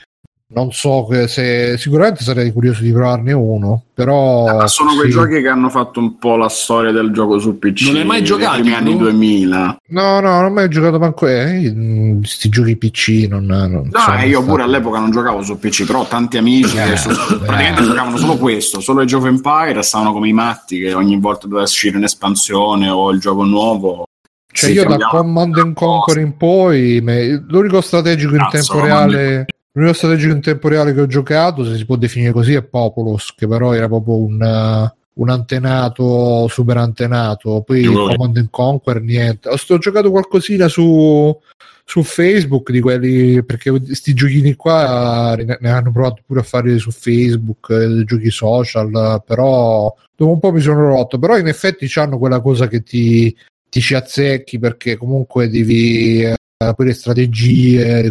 non 0.52 0.72
so 0.72 1.06
che 1.08 1.28
se 1.28 1.78
sicuramente 1.78 2.24
sarei 2.24 2.52
curioso 2.52 2.82
di 2.82 2.92
provarne 2.92 3.34
uno, 3.34 3.84
però 3.94 4.46
Ma 4.58 4.68
sono 4.68 4.96
quei 4.96 5.12
sì. 5.12 5.18
giochi 5.18 5.42
che 5.42 5.48
hanno 5.48 5.70
fatto 5.70 6.00
un 6.00 6.18
po' 6.18 6.38
la 6.38 6.50
storia 6.50 6.92
del 6.92 7.12
gioco 7.12 7.38
su 7.38 7.60
PC. 7.60 7.84
Non 7.86 7.94
l'hai 7.94 8.06
mai 8.06 8.24
giocato, 8.24 8.60
primi 8.60 8.74
anni 8.74 8.94
tu? 8.94 8.98
2000. 8.98 9.78
No, 9.90 10.20
no, 10.20 10.30
non 10.32 10.46
ho 10.46 10.50
mai 10.50 10.68
giocato 10.70 10.98
manco 10.98 11.28
eh, 11.28 11.72
mm, 11.72 12.24
sti 12.24 12.50
giochi 12.50 12.76
PC, 12.78 13.28
non, 13.30 13.46
non 13.46 13.70
No, 13.92 14.16
eh, 14.18 14.26
io 14.28 14.38
stato- 14.38 14.46
pure 14.46 14.64
all'epoca 14.64 14.98
non 14.98 15.12
giocavo 15.12 15.44
su 15.44 15.60
PC, 15.60 15.86
però 15.86 16.00
ho 16.00 16.06
tanti 16.06 16.38
amici 16.38 16.76
Eh, 16.78 16.84
che 16.90 16.98
su- 16.98 17.10
eh. 17.12 17.14
praticamente 17.38 17.84
giocavano 17.84 18.18
solo 18.18 18.38
questo, 18.38 18.80
solo 18.80 19.02
Age 19.02 19.16
of 19.18 19.26
Empire, 19.26 19.84
stavano 19.84 20.14
come 20.14 20.30
i 20.30 20.34
matti 20.34 20.80
che 20.80 20.94
ogni 20.94 21.20
volta 21.20 21.46
doveva 21.46 21.66
uscire 21.66 21.96
un'espansione 21.98 22.90
o 22.90 23.12
il 23.12 23.20
gioco 23.20 23.44
nuovo. 23.44 24.06
Cioè 24.52 24.72
io 24.72 24.84
da 24.84 24.98
Command 25.10 25.56
and. 25.58 25.74
Conquer 25.76 26.18
in 26.18 26.36
poi, 26.36 27.02
me- 27.04 27.46
l'unico 27.48 27.82
strategico 27.82 28.34
in 28.34 28.48
Cazzo, 28.50 28.74
tempo 28.74 28.86
reale 28.88 29.46
l'unico 29.74 29.94
strategico 29.94 30.34
in 30.34 30.42
tempo 30.42 30.68
reale 30.68 30.94
che 30.94 31.02
ho 31.02 31.08
giocato, 31.08 31.64
se 31.64 31.76
si 31.76 31.86
può 31.86 31.96
definire 31.96 32.32
così, 32.32 32.54
è 32.54 32.64
Populous, 32.64 33.34
che 33.36 33.48
però 33.48 33.74
era 33.74 33.88
proprio 33.88 34.18
un, 34.18 34.42
uh, 34.42 35.22
un 35.22 35.30
antenato, 35.30 36.48
super 36.48 36.78
antenato. 36.78 37.62
Poi 37.62 37.82
Io- 37.82 38.08
Command 38.08 38.38
and 38.38 38.50
Conquer, 38.50 39.02
niente. 39.02 39.50
Ho, 39.50 39.58
sto- 39.58 39.76
ho 39.76 39.78
giocato 39.78 40.12
qualcosina 40.12 40.68
su, 40.68 41.38
su 41.86 42.04
Facebook 42.04 42.72
di 42.72 42.82
quelli, 42.82 43.44
perché 43.44 43.70
questi 43.70 44.14
giochini 44.14 44.56
qua 44.56 45.36
ne, 45.36 45.58
ne 45.60 45.70
hanno 45.70 45.92
provato 45.92 46.22
pure 46.26 46.40
a 46.40 46.44
fare 46.44 46.78
su 46.78 46.92
Facebook, 46.92 47.70
eh, 47.70 48.04
giochi 48.06 48.32
social, 48.32 49.24
però 49.26 49.94
dopo 50.16 50.32
un 50.32 50.40
po' 50.40 50.52
mi 50.52 50.62
sono 50.62 50.88
rotto. 50.88 51.20
Però 51.20 51.38
in 51.38 51.48
effetti 51.48 51.90
hanno 52.00 52.18
quella 52.18 52.42
cosa 52.42 52.68
che 52.68 52.84
ti 52.84 53.36
ti 53.70 53.82
ci 53.82 53.94
azzecchi 53.94 54.60
perché 54.60 54.98
comunque 54.98 55.48
devi 55.48 56.24
eh, 56.24 56.36
le 56.58 56.94
strategie, 56.94 58.02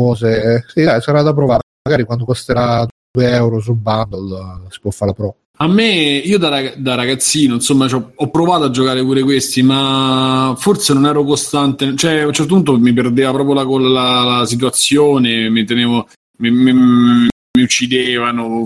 cose. 0.00 0.64
Sì, 0.68 0.82
dai, 0.82 1.00
sarà 1.00 1.22
da 1.22 1.32
provare. 1.34 1.60
Magari 1.82 2.04
quando 2.04 2.24
costerà 2.24 2.86
2 3.10 3.30
euro 3.30 3.60
sul 3.60 3.76
bundle 3.76 4.38
eh, 4.38 4.70
si 4.70 4.80
può 4.80 4.90
fare 4.90 5.10
la 5.10 5.16
prova. 5.16 5.34
A 5.60 5.66
me, 5.66 6.18
io 6.18 6.38
da, 6.38 6.48
rag- 6.50 6.76
da 6.76 6.94
ragazzino, 6.94 7.54
insomma, 7.54 7.88
ho 7.92 8.30
provato 8.30 8.64
a 8.64 8.70
giocare 8.70 9.02
pure 9.02 9.22
questi, 9.22 9.62
ma 9.62 10.54
forse 10.56 10.94
non 10.94 11.06
ero 11.06 11.24
costante. 11.24 11.96
Cioè, 11.96 12.20
a 12.20 12.26
un 12.26 12.32
certo 12.32 12.54
punto 12.54 12.78
mi 12.78 12.92
perdeva 12.92 13.32
proprio 13.32 13.54
la, 13.54 13.64
la, 13.88 14.22
la 14.22 14.46
situazione, 14.46 15.50
mi 15.50 15.64
tenevo. 15.64 16.06
Mi, 16.38 16.50
mi- 16.50 17.28
mi 17.58 17.64
uccidevano, 17.64 18.64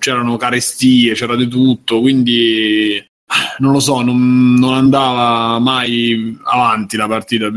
c'erano 0.00 0.36
carestie, 0.36 1.14
c'era 1.14 1.36
di 1.36 1.46
tutto, 1.46 2.00
quindi 2.00 3.00
non 3.58 3.72
lo 3.72 3.78
so, 3.78 4.00
non, 4.00 4.54
non 4.54 4.74
andava 4.74 5.60
mai 5.60 6.36
avanti 6.42 6.96
la 6.96 7.06
partita. 7.06 7.48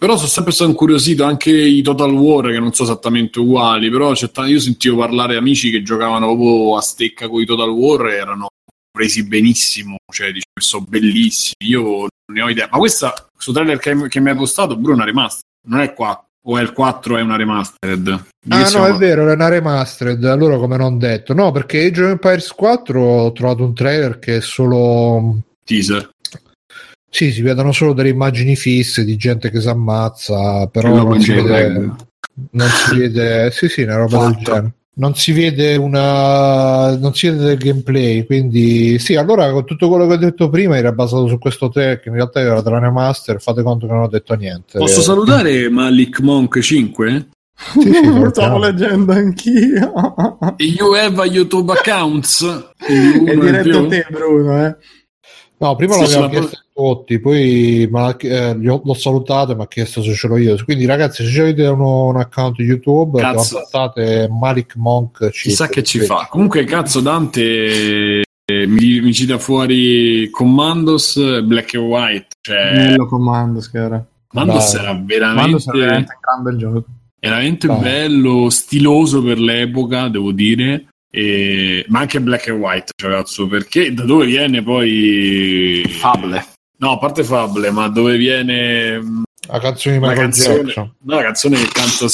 Però 0.00 0.16
sono 0.16 0.28
sempre 0.28 0.52
stato 0.54 0.70
incuriosito 0.70 1.24
anche 1.24 1.50
i 1.50 1.82
Total 1.82 2.10
War, 2.10 2.50
che 2.50 2.58
non 2.58 2.72
sono 2.72 2.88
esattamente 2.88 3.38
uguali, 3.38 3.90
però 3.90 4.14
t- 4.14 4.44
io 4.46 4.58
sentivo 4.58 4.96
parlare 4.96 5.36
amici 5.36 5.70
che 5.70 5.82
giocavano 5.82 6.24
proprio 6.24 6.78
a 6.78 6.80
stecca 6.80 7.28
con 7.28 7.42
i 7.42 7.44
Total 7.44 7.68
War 7.68 8.06
e 8.06 8.14
erano 8.14 8.48
presi 8.90 9.26
benissimo, 9.26 9.96
cioè 10.10 10.28
dicevo, 10.28 10.58
sono 10.58 10.86
bellissimi, 10.88 11.68
io 11.68 11.82
non 11.82 12.08
ne 12.32 12.40
ho 12.40 12.48
idea. 12.48 12.66
Ma 12.72 12.78
questa, 12.78 13.12
questo 13.30 13.52
trailer 13.52 13.78
che, 13.78 14.08
che 14.08 14.20
mi 14.20 14.30
hai 14.30 14.36
postato, 14.36 14.74
pure 14.78 14.92
è 14.92 14.94
una 14.94 15.04
remaster, 15.04 15.42
non 15.68 15.80
è 15.80 15.92
4, 15.92 16.26
o 16.46 16.56
è 16.56 16.62
il 16.62 16.72
4 16.72 17.18
è 17.18 17.20
una 17.20 17.36
remastered? 17.36 18.24
Di 18.42 18.54
Ah, 18.54 18.70
no, 18.70 18.86
è 18.86 18.94
vero, 18.94 19.28
è 19.28 19.34
una 19.34 19.48
remastered. 19.48 20.24
Allora, 20.24 20.56
come 20.56 20.78
non 20.78 20.96
detto, 20.96 21.34
no, 21.34 21.50
perché 21.50 21.84
Age 21.84 22.04
of 22.04 22.10
Empires 22.12 22.52
4 22.52 23.02
ho 23.02 23.32
trovato 23.32 23.64
un 23.64 23.74
trailer 23.74 24.18
che 24.18 24.38
è 24.38 24.40
solo. 24.40 25.40
Teaser. 25.62 26.08
Sì, 27.10 27.32
si 27.32 27.42
vedono 27.42 27.72
solo 27.72 27.92
delle 27.92 28.08
immagini 28.10 28.54
fisse 28.54 29.04
di 29.04 29.16
gente 29.16 29.50
che 29.50 29.60
si 29.60 29.68
ammazza, 29.68 30.66
però 30.68 31.02
non 31.02 31.20
si, 31.20 31.32
vede, 31.32 31.90
non 32.52 32.68
si 32.68 32.96
vede. 32.96 33.50
Sì, 33.50 33.68
sì, 33.68 33.82
una 33.82 33.96
roba 33.96 34.18
del 34.26 34.34
Fatto. 34.34 34.42
genere. 34.44 34.74
Non 34.92 35.14
si 35.14 35.32
vede 35.32 35.76
una. 35.76 36.94
Non 36.96 37.14
si 37.14 37.28
vede 37.28 37.44
del 37.46 37.56
gameplay. 37.56 38.24
Quindi, 38.26 38.98
sì, 38.98 39.16
allora 39.16 39.50
con 39.50 39.64
tutto 39.64 39.88
quello 39.88 40.06
che 40.06 40.12
ho 40.14 40.18
detto 40.18 40.50
prima 40.50 40.76
era 40.76 40.92
basato 40.92 41.26
su 41.26 41.38
questo 41.38 41.68
trailer 41.70 42.00
che 42.00 42.10
in 42.10 42.16
realtà 42.16 42.40
era 42.40 42.60
della 42.60 42.78
remaster. 42.78 43.40
Fate 43.40 43.62
conto 43.62 43.86
che 43.86 43.92
non 43.92 44.02
ho 44.02 44.08
detto 44.08 44.34
niente. 44.34 44.78
Posso 44.78 45.00
Eh, 45.00 45.02
salutare 45.02 45.68
Malik 45.70 46.20
Monk 46.20 46.58
5? 46.60 47.28
Sì, 47.72 47.80
sì, 47.92 48.06
Lo 48.12 48.28
stavo 48.30 48.58
leggendo 48.58 49.12
anch'io. 49.12 49.92
You 50.58 50.92
have 50.94 51.20
a 51.22 51.24
YouTube 51.26 51.72
accounts? 51.72 52.42
È 52.76 53.34
diretto 53.36 53.78
a 53.78 53.86
te, 53.86 54.06
Bruno. 54.10 54.66
Eh. 54.66 54.76
No, 55.60 55.76
prima 55.76 55.92
Sì, 55.92 56.00
l'abbiamo 56.00 56.24
sulla- 56.26 56.38
chiesto 56.40 56.56
a 56.56 56.62
tutti, 56.72 57.18
poi 57.20 57.86
ma, 57.90 58.16
eh, 58.16 58.50
ho- 58.68 58.80
l'ho 58.82 58.94
salutato 58.94 59.52
e 59.52 59.54
mi 59.56 59.62
ha 59.62 59.68
chiesto 59.68 60.02
se 60.02 60.14
ce 60.14 60.26
l'ho 60.26 60.38
io. 60.38 60.56
Quindi, 60.64 60.86
ragazzi, 60.86 61.22
se 61.26 61.40
avete 61.40 61.66
uno- 61.66 62.06
un 62.06 62.16
account 62.16 62.58
YouTube, 62.60 63.20
Cazzo. 63.20 63.56
contattate 63.56 64.28
Malik 64.30 64.76
Monk. 64.76 65.28
Chissà 65.30 65.68
che 65.68 65.82
ci 65.82 66.00
fa. 66.00 66.26
Comunque, 66.30 66.64
cazzo, 66.64 67.00
Dante 67.00 68.22
eh, 68.50 68.66
mi, 68.66 69.00
mi 69.00 69.12
cita 69.12 69.38
fuori 69.38 70.28
Commandos 70.30 71.16
eh, 71.16 71.42
Black 71.42 71.74
and 71.74 71.84
White. 71.84 72.26
Cioè, 72.40 72.72
Bello. 72.74 73.06
Commandos 73.06 73.70
Dai. 73.70 73.82
era 73.84 74.06
Comando 74.28 74.52
veramente, 75.06 75.70
è 75.70 75.76
veramente 75.76 76.12
un 76.14 76.18
gran 76.20 76.42
bel 76.42 76.56
gioco. 76.56 76.84
era 77.20 77.34
veramente 77.34 77.66
Dai. 77.66 77.78
bello, 77.80 78.48
stiloso 78.50 79.22
per 79.22 79.38
l'epoca, 79.38 80.08
devo 80.08 80.32
dire. 80.32 80.86
E- 81.12 81.84
ma 81.88 82.00
anche 82.00 82.20
Black 82.20 82.48
and 82.48 82.60
White, 82.60 82.92
cioè, 82.96 83.10
cazzo, 83.10 83.46
perché 83.48 83.92
da 83.92 84.04
dove 84.04 84.26
viene 84.26 84.62
poi 84.62 85.82
Fable. 85.88 86.44
No, 86.78 86.92
a 86.92 86.98
parte 86.98 87.24
Fable, 87.24 87.70
ma 87.70 87.88
dove 87.88 88.16
viene 88.16 89.02
La 89.48 89.58
canzone 89.58 89.96
di 89.96 90.00
la 90.00 90.08
Michael 90.08 90.30
canzone, 90.30 90.62
Jackson. 90.64 90.94
no, 91.02 91.14
la 91.16 91.22
canzone 91.22 91.56
che 91.58 91.68
canto 91.72 92.06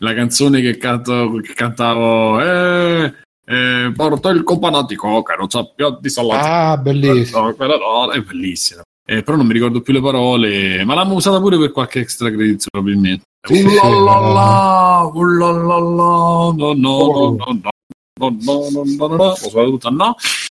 la 0.00 0.12
canzone 0.14 0.60
che, 0.60 0.76
canto, 0.76 1.40
che 1.42 1.52
cantavo 1.54 2.40
eh, 2.40 3.14
eh, 3.46 3.92
porto 3.94 4.28
il 4.30 4.42
companatico 4.42 5.22
che 5.22 5.34
non 5.38 5.48
sappia 5.48 5.96
di 6.00 6.08
salati 6.08 6.46
Ah, 6.48 6.76
bellissimo. 6.76 7.42
No, 7.42 7.54
quella 7.54 7.76
no, 7.76 8.10
è 8.10 8.20
bellissima 8.20 8.82
Eh, 9.06 9.22
però 9.22 9.36
non 9.36 9.46
mi 9.46 9.52
ricordo 9.52 9.80
più 9.82 9.92
le 9.92 10.00
parole 10.00 10.84
ma 10.84 10.94
l'hanno 10.94 11.14
usata 11.14 11.38
pure 11.38 11.56
per 11.58 11.70
qualche 11.70 12.00
extra 12.00 12.28
credits 12.30 12.66
probabilmente 12.68 13.22
Sì, 13.46 13.54
sì, 13.56 13.64
Ullallalla, 13.64 15.10
ullallalla, 15.12 15.76
no, 15.76 16.52
no, 16.56 16.72
no, 16.74 17.36
no, 17.38 17.58
no, 17.62 17.68
no, 18.18 18.68
no, 18.70 19.06
no. 19.16 19.34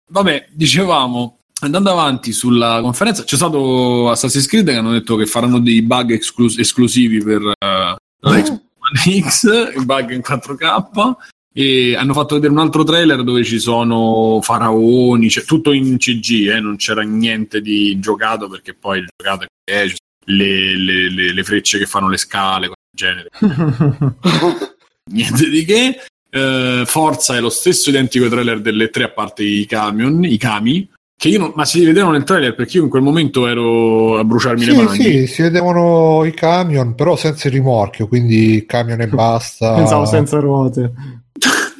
Vabbè, 0.09 0.49
dicevamo, 0.53 1.39
andando 1.61 1.91
avanti 1.91 2.33
sulla 2.33 2.81
conferenza, 2.83 3.25
c'è 3.25 3.37
stato 3.37 4.11
Assassin's 4.11 4.47
Creed 4.47 4.69
che 4.69 4.75
hanno 4.77 4.93
detto 4.93 5.17
che 5.17 5.27
faranno 5.27 5.61
dei 5.61 5.83
bug 5.83 6.11
esclus- 6.13 6.59
esclusivi 6.59 7.23
per 7.23 7.41
eh, 7.43 7.55
la 7.59 7.97
Xbox 8.43 8.63
One 8.85 9.21
X, 9.23 9.73
i 9.81 9.85
bug 9.85 10.11
in 10.11 10.21
4K, 10.21 11.13
e 11.55 11.95
hanno 11.97 12.13
fatto 12.13 12.35
vedere 12.35 12.53
un 12.53 12.59
altro 12.59 12.83
trailer 12.85 13.23
dove 13.23 13.45
ci 13.45 13.59
sono 13.61 14.41
faraoni, 14.43 15.29
c'è 15.29 15.45
tutto 15.45 15.73
in 15.73 15.97
CG, 15.97 16.49
eh, 16.49 16.61
non 16.61 16.77
c'era 16.77 17.03
niente 17.03 17.61
di 17.61 17.99
giocato 18.01 18.49
perché 18.49 18.75
poi 18.75 18.99
il 18.99 19.09
giocato 19.17 19.47
è 19.65 19.85
sono 19.87 19.95
le, 20.27 20.77
le- 20.77 21.11
le- 21.11 21.33
le 21.33 21.45
frecce 21.45 21.79
che 21.79 21.87
fanno 21.87 22.09
le 22.09 22.17
scale, 22.19 22.67
cose 22.69 22.81
del 22.91 23.29
genere 23.39 24.59
niente 25.13 25.49
di 25.49 25.65
che. 25.65 25.99
Eh, 26.35 26.83
Forza 26.85 27.37
è 27.37 27.41
lo 27.41 27.49
stesso 27.49 27.91
identico 27.91 28.29
trailer 28.29 28.61
delle 28.61 28.91
tre, 28.91 29.05
a 29.05 29.11
parte 29.11 29.45
i 29.45 29.67
camion, 29.67 30.25
i 30.25 30.37
cami. 30.37 30.89
Che 31.17 31.29
io 31.29 31.39
non, 31.39 31.53
ma 31.55 31.65
si 31.65 31.85
vedevano 31.85 32.13
nel 32.13 32.25
trailer 32.25 32.57
perché 32.57 32.79
io 32.79 32.83
in 32.83 32.89
quel 32.91 33.03
momento 33.03 33.47
ero 33.47 34.19
a 34.19 34.25
bruciarmi 34.25 34.65
le 34.65 34.73
Sì, 34.73 34.83
mani. 34.83 34.97
sì, 35.05 35.27
si 35.29 35.43
vedevano 35.43 36.25
i 36.25 36.35
camion, 36.35 36.97
però 36.97 37.15
senza 37.15 37.47
il 37.47 37.55
rimorchio, 37.55 38.09
quindi 38.09 38.65
camion 38.67 39.01
e 39.01 39.07
basta. 39.07 39.75
Pensavo 39.75 40.07
senza 40.07 40.41
ruote. 40.41 40.93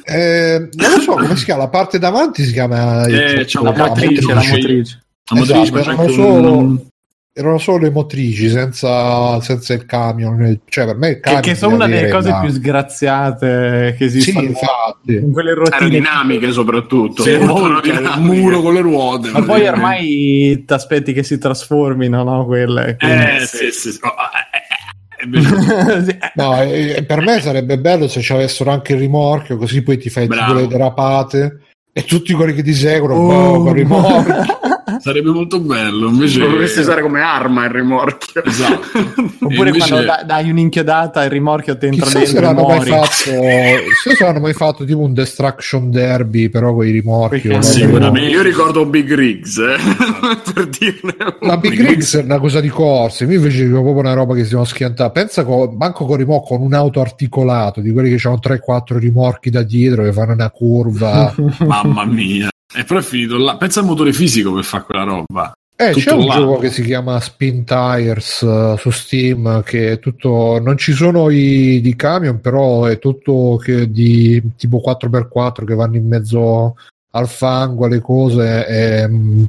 Eh, 0.05 0.69
non 0.71 0.89
lo 0.91 0.99
so 1.01 1.11
come 1.13 1.35
si 1.35 1.43
chiama, 1.45 1.63
la 1.63 1.69
parte 1.69 1.99
davanti 1.99 2.43
si 2.45 2.53
chiama 2.53 3.05
Eh, 3.07 3.11
il- 3.39 3.45
c'è 3.45 3.59
La 3.61 3.71
una 3.71 3.87
motrice, 3.87 4.21
la 4.21 4.33
motrice. 4.35 4.51
motrice. 4.55 5.03
La 5.31 5.35
motrice, 5.35 5.61
Esatto, 5.61 5.75
ma 5.75 5.81
c'è 5.81 5.89
anche 5.89 6.13
solo- 6.13 6.57
un- 6.57 6.79
erano 7.37 7.57
solo 7.57 7.79
le 7.79 7.89
motrici 7.91 8.47
senza, 8.49 9.41
senza 9.41 9.73
il 9.73 9.85
camion 9.85 10.61
cioè 10.69 10.85
per 10.85 10.95
me 10.95 11.07
il 11.09 11.13
Che, 11.15 11.19
camion 11.19 11.41
che 11.41 11.55
sono 11.55 11.75
una 11.75 11.85
delle 11.85 12.07
cose 12.09 12.29
la- 12.29 12.39
più 12.39 12.49
sgraziate 12.49 13.93
che 13.97 14.07
sì 14.09 14.19
esistono. 14.19 14.45
infatti 14.47 15.19
con 15.19 15.31
quelle 15.33 15.53
rotine. 15.53 15.75
Aerodinamiche 15.75 16.51
soprattutto. 16.53 17.23
Sì, 17.23 17.31
aerodinamiche. 17.31 18.19
muro 18.41 18.61
con 18.61 18.73
le 18.73 18.79
ruote. 18.79 19.31
Ma 19.31 19.41
poi 19.43 19.67
ormai 19.67 20.63
ti 20.65 20.73
aspetti 20.73 21.11
che 21.11 21.23
si 21.23 21.37
trasformino, 21.37 22.23
no? 22.23 22.45
Quelle. 22.45 22.95
quindi- 22.97 23.17
Eh, 23.23 23.39
sì, 23.45 23.69
sì, 23.71 23.91
sì. 26.05 26.17
No, 26.35 26.61
e- 26.61 26.93
e 26.97 27.03
per 27.03 27.19
me 27.21 27.41
sarebbe 27.41 27.77
bello 27.79 28.07
se 28.07 28.21
ci 28.21 28.31
avessero 28.31 28.71
anche 28.71 28.93
il 28.93 28.99
rimorchio, 28.99 29.57
così 29.57 29.81
poi 29.81 29.97
ti 29.97 30.09
fai 30.09 30.27
Bravo. 30.27 30.45
tipo 30.53 30.59
le 30.61 30.67
derapate 30.67 31.59
e 31.97 32.03
tutti 32.03 32.33
quelli 32.33 32.53
che 32.53 32.61
ti 32.61 32.73
seguono 32.73 33.13
Oh. 33.15 33.27
boh, 33.53 33.63
con 33.63 33.67
il 33.69 33.83
rimorchio. 33.83 34.35
sarebbe 34.99 35.29
molto 35.29 35.59
bello. 35.61 36.09
Invece, 36.09 36.39
Lo 36.39 36.49
dovresti 36.49 36.79
usare 36.79 37.01
come 37.01 37.21
arma 37.21 37.63
il 37.65 37.71
rimorchio. 37.71 38.43
Esatto. 38.43 38.81
Oppure 39.45 39.69
invece- 39.69 39.87
quando 39.89 40.05
da- 40.05 40.23
dai 40.25 40.49
un'inchiodata 40.49 41.23
il 41.23 41.29
rimorchio 41.29 41.77
ti 41.77 41.85
entra 41.85 42.05
Chissà 42.05 42.19
se 42.25 42.33
dentro 42.33 42.39
e 42.39 42.53
l'hanno 42.53 42.81
fatto, 42.81 43.07
se 43.15 44.17
l'hanno 44.19 44.39
mai 44.39 44.53
fatto 44.53 44.83
tipo 44.83 44.99
un 44.99 45.13
destruction 45.13 45.89
derby, 45.89 46.49
però 46.49 46.73
con 46.73 46.85
i 46.85 46.91
rimorchi. 46.91 47.47
No? 47.47 47.61
sicuramente. 47.61 48.29
Io 48.29 48.41
ricordo 48.41 48.85
Big 48.85 49.13
Rigs, 49.13 49.57
eh, 49.57 49.75
per 50.53 50.67
dirne 50.67 51.15
La 51.17 51.35
uno. 51.39 51.57
Big 51.59 51.79
Rigs 51.79 52.17
è 52.17 52.23
una 52.23 52.39
cosa 52.39 52.59
di 52.59 52.69
corse, 52.69 53.25
mi 53.25 53.35
invece 53.35 53.65
dico 53.65 53.81
proprio 53.81 54.01
una 54.01 54.13
roba 54.13 54.33
che 54.33 54.43
si 54.43 54.49
devono 54.49 54.65
schiantare. 54.65 55.11
Pensa 55.11 55.43
con, 55.45 55.75
manco 55.77 56.05
con 56.05 56.17
rimorchio, 56.17 56.57
con 56.57 56.65
un 56.65 56.73
auto 56.73 56.99
articolato, 56.99 57.79
di 57.81 57.91
quelli 57.91 58.13
che 58.15 58.27
hanno 58.27 58.39
3-4 58.41 58.97
rimorchi 58.97 59.49
da 59.49 59.63
dietro 59.63 60.03
che 60.03 60.11
fanno 60.13 60.33
una 60.33 60.49
curva. 60.49 61.33
Mamma 61.85 62.05
mia. 62.05 62.49
È 62.73 62.83
finito 63.01 63.37
là. 63.37 63.57
Pensa 63.57 63.79
al 63.79 63.85
motore 63.85 64.11
fisico 64.11 64.53
per 64.53 64.63
fare 64.63 64.83
quella 64.83 65.03
roba. 65.03 65.53
Eh, 65.77 65.91
Tutto 65.91 66.05
c'è 66.05 66.13
un 66.13 66.25
là. 66.25 66.35
gioco 66.35 66.59
che 66.59 66.69
si 66.69 66.83
chiama 66.83 67.19
Spin 67.19 67.65
Tires 67.65 68.41
eh, 68.43 68.75
su 68.77 68.89
Steam 68.91 69.61
che 69.61 69.91
è 69.91 69.99
tutto 69.99 70.57
non 70.63 70.77
ci 70.77 70.93
sono 70.93 71.29
i 71.29 71.81
di 71.81 71.97
camion 71.97 72.39
però 72.39 72.85
è 72.85 72.97
tutto 72.97 73.59
che 73.61 73.91
di 73.91 74.41
tipo 74.55 74.81
4x4 74.81 75.65
che 75.65 75.73
vanno 75.73 75.97
in 75.97 76.07
mezzo 76.07 76.77
al 77.11 77.27
fango 77.27 77.87
alle 77.87 77.99
cose 77.99 78.65
e, 78.65 79.05
mm, 79.09 79.43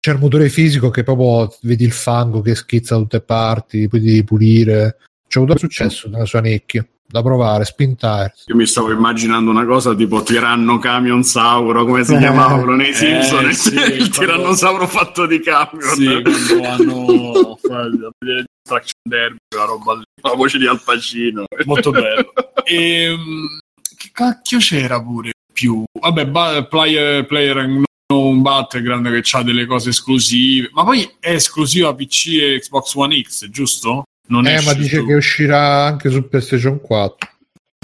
c'è 0.00 0.10
il 0.10 0.18
motore 0.18 0.48
fisico 0.48 0.90
che 0.90 1.04
proprio 1.04 1.54
vedi 1.60 1.84
il 1.84 1.92
fango 1.92 2.40
che 2.40 2.56
schizza 2.56 2.96
da 2.96 3.02
tutte 3.02 3.20
parti 3.20 3.86
poi 3.86 4.00
devi 4.00 4.24
pulire 4.24 4.96
c'è 5.28 5.38
avuto 5.38 5.58
successo 5.58 6.08
nella 6.08 6.24
sua 6.24 6.40
nicchia 6.40 6.84
da 7.12 7.22
provare 7.22 7.64
Spin 7.66 7.94
Tires 7.94 8.44
Io 8.46 8.56
mi 8.56 8.64
stavo 8.66 8.90
immaginando 8.90 9.50
una 9.50 9.66
cosa 9.66 9.94
tipo 9.94 10.22
tiranno 10.22 10.78
camion 10.78 11.22
sauro, 11.22 11.84
come 11.84 12.04
si 12.04 12.14
Eh. 12.14 12.18
chiamavano 12.18 12.74
nei 12.74 12.88
Eh, 12.90 12.94
Simpson, 12.94 13.52
sì, 13.52 13.74
il 13.76 14.08
quando- 14.08 14.08
tirannosauro 14.18 14.86
fatto 14.88 15.26
di 15.26 15.40
camion. 15.40 15.94
Sì, 15.94 16.56
quando 16.58 17.04
hanno 17.34 17.56
fatto 17.60 18.10
vedere 18.18 18.44
Distraction 18.64 19.00
Derby, 19.06 19.36
quella 19.48 19.64
roba 19.66 19.94
lì. 19.94 20.02
La 20.22 20.34
voce 20.34 20.58
di 20.58 20.66
Al 20.66 20.80
Pacino. 20.82 21.44
Molto 21.64 21.90
bello. 21.90 22.32
E, 22.64 23.14
che 23.96 24.08
cacchio 24.12 24.58
c'era 24.58 25.00
pure 25.02 25.32
più? 25.52 25.84
Vabbè, 26.00 26.26
ba- 26.26 26.64
player, 26.64 27.26
player 27.26 27.56
non 28.12 28.40
Battleground 28.42 29.10
che 29.20 29.36
ha 29.36 29.42
delle 29.42 29.66
cose 29.66 29.90
esclusive, 29.90 30.70
ma 30.72 30.84
poi 30.84 31.08
è 31.20 31.32
esclusiva 31.32 31.94
PC 31.94 32.26
e 32.40 32.58
Xbox 32.60 32.94
One 32.94 33.20
X, 33.22 33.48
giusto? 33.50 34.04
Non 34.32 34.46
eh 34.46 34.60
ma 34.62 34.72
dice 34.74 34.96
su- 34.98 35.06
che 35.06 35.14
uscirà 35.14 35.84
anche 35.84 36.10
su 36.10 36.26
PlayStation 36.28 36.80
4 36.80 37.28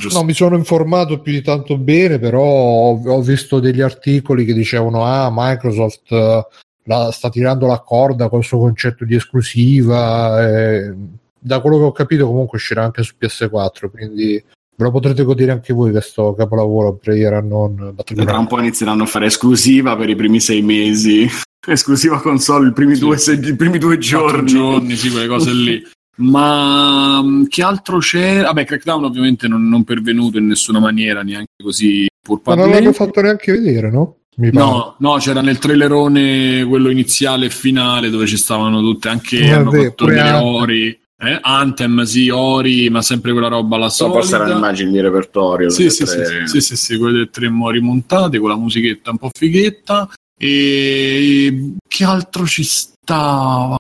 giusto. 0.01 0.19
No, 0.19 0.25
mi 0.25 0.33
sono 0.33 0.57
informato 0.57 1.21
più 1.21 1.33
di 1.33 1.43
tanto 1.43 1.77
bene, 1.77 2.19
però 2.19 2.41
ho, 2.43 3.03
ho 3.05 3.21
visto 3.21 3.59
degli 3.61 3.81
articoli 3.81 4.45
che 4.45 4.55
dicevano: 4.55 5.05
Ah, 5.05 5.29
Microsoft 5.33 6.11
eh, 6.13 6.47
la- 6.85 7.11
sta 7.11 7.29
tirando 7.31 7.67
la 7.67 7.81
corda 7.81 8.29
col 8.29 8.45
suo 8.45 8.59
concetto 8.59 9.05
di 9.05 9.15
esclusiva. 9.15 10.49
e 10.49 10.95
da 11.41 11.61
quello 11.61 11.79
che 11.79 11.85
ho 11.85 11.93
capito, 11.93 12.27
comunque 12.27 12.59
uscirà 12.59 12.83
anche 12.85 13.03
su 13.03 13.15
PS4. 13.21 13.91
Quindi 13.91 14.33
ve 14.35 14.85
lo 14.85 14.91
potrete 14.91 15.23
godere 15.25 15.51
anche 15.53 15.73
voi 15.73 15.91
questo 15.91 16.35
capolavoro 16.35 16.99
Unknown 17.05 17.95
Tra 18.05 18.39
un 18.39 18.47
po' 18.47 18.59
inizieranno 18.61 19.03
a 19.03 19.07
fare 19.07 19.27
esclusiva 19.27 19.97
per 19.97 20.09
i 20.09 20.15
primi 20.17 20.41
sei 20.41 20.63
mesi. 20.63 21.29
Esclusiva 21.67 22.21
console 22.21 22.69
i 22.69 22.73
primi, 22.73 22.95
Sì. 22.95 23.01
due, 23.01 23.19
se- 23.19 23.33
i 23.35 23.55
primi 23.57 23.79
due 23.79 23.97
Quattro 23.97 24.01
giorni. 24.19 24.47
giorni, 24.51 24.97
sì, 24.97 25.11
quelle 25.11 25.27
cose 25.27 25.53
lì. 25.53 25.83
Ma 26.19 27.23
mh, 27.23 27.47
che 27.49 27.63
altro 27.63 27.99
c'era? 27.99 28.49
Vabbè, 28.49 28.65
Crackdown 28.65 29.05
ovviamente 29.05 29.49
non, 29.49 29.69
non 29.69 29.85
pervenuto 29.85 30.39
in 30.39 30.47
nessuna 30.47 30.79
maniera, 30.81 31.23
neanche 31.23 31.53
così 31.63 32.07
pur 32.21 32.41
Ma 32.45 32.55
non 32.55 32.71
l'hanno 32.71 32.93
fatto 32.93 33.21
neanche 33.21 33.53
vedere, 33.53 33.91
no? 33.91 34.17
Mi 34.37 34.51
pare. 34.51 34.65
No, 34.65 34.95
no, 34.99 35.17
c'era 35.19 35.41
nel 35.41 35.59
trailerone 35.59 36.65
quello 36.65 36.91
iniziale 36.91 37.47
e 37.47 37.51
finale 37.51 38.11
dove 38.11 38.27
ci 38.27 38.37
stavano 38.37 38.81
tutte 38.81 39.09
anche 39.09 39.39
Eh, 39.39 39.51
hanno 39.53 39.71
fatto 39.73 40.05
delle. 40.07 40.31
Ori. 40.33 41.01
Eh? 41.21 41.39
Anthem, 41.43 42.03
sì, 42.05 42.29
Ori, 42.29 42.89
ma 42.91 43.03
sempre 43.03 43.33
quella 43.33 43.49
roba 43.49 43.75
alla 43.75 43.89
So, 43.89 44.09
poi 44.11 44.23
saranno 44.23 44.51
solita. 44.51 44.57
immagini 44.67 44.93
di 44.93 45.01
repertorio. 45.01 45.69
Sì, 45.71 45.91
sì, 45.91 46.07
sì, 46.07 46.15
tre- 46.15 46.47
sì, 46.47 46.61
sì, 46.61 46.77
sì, 46.77 46.97
quelle 46.97 47.13
delle 47.15 47.31
tre 47.31 47.49
mori 47.49 47.81
montate 47.81 48.39
con 48.39 48.49
la 48.51 48.57
musichetta 48.57 49.11
un 49.11 49.19
po' 49.19 49.31
fighetta. 49.37 50.09
E 50.41 51.73
che 51.89 52.05
altro 52.05 52.47
ci 52.47 52.63
stava? 52.63 53.78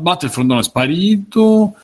Battlefront 0.00 0.48
non 0.48 0.58
è 0.58 0.62
sparito. 0.62 1.74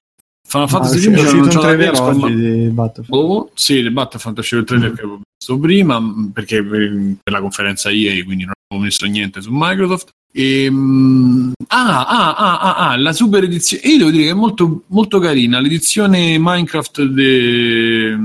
Final 0.48 0.66
Ah, 0.66 0.70
Fantasy 0.70 1.08
uscito 1.12 1.34
non 1.34 1.42
un 1.42 1.48
c'è 1.50 1.76
la 1.90 2.02
oggi 2.02 2.18
ma- 2.20 2.28
di 2.30 2.68
Battlefield. 2.70 3.22
Oh, 3.22 3.50
sì, 3.54 3.74
il 3.74 3.90
Battlefront 3.90 4.36
è 4.36 4.40
uscito 4.40 4.60
il 4.60 4.66
trailer 4.66 4.90
Mm. 4.90 4.94
che 4.94 5.00
avevo 5.02 5.20
visto 5.38 5.58
prima 5.58 6.00
mh, 6.00 6.30
perché 6.32 6.64
per, 6.64 6.88
per 7.22 7.32
la 7.34 7.40
conferenza 7.40 7.90
EA 7.90 8.24
quindi 8.24 8.44
non 8.44 8.52
avevo 8.66 8.84
messo 8.86 9.04
niente 9.06 9.42
su 9.42 9.50
Microsoft 9.52 10.08
e, 10.32 10.70
mh, 10.70 11.52
ah, 11.66 12.06
ah, 12.06 12.34
ah, 12.36 12.58
ah, 12.60 12.76
ah, 12.90 12.96
la 12.96 13.12
super 13.12 13.44
edizione 13.44 13.82
io 13.86 13.98
devo 13.98 14.10
dire 14.10 14.24
che 14.24 14.30
è 14.30 14.34
molto, 14.34 14.84
molto 14.86 15.18
carina 15.18 15.60
l'edizione 15.60 16.36
Minecraft 16.38 17.02
de, 17.02 18.18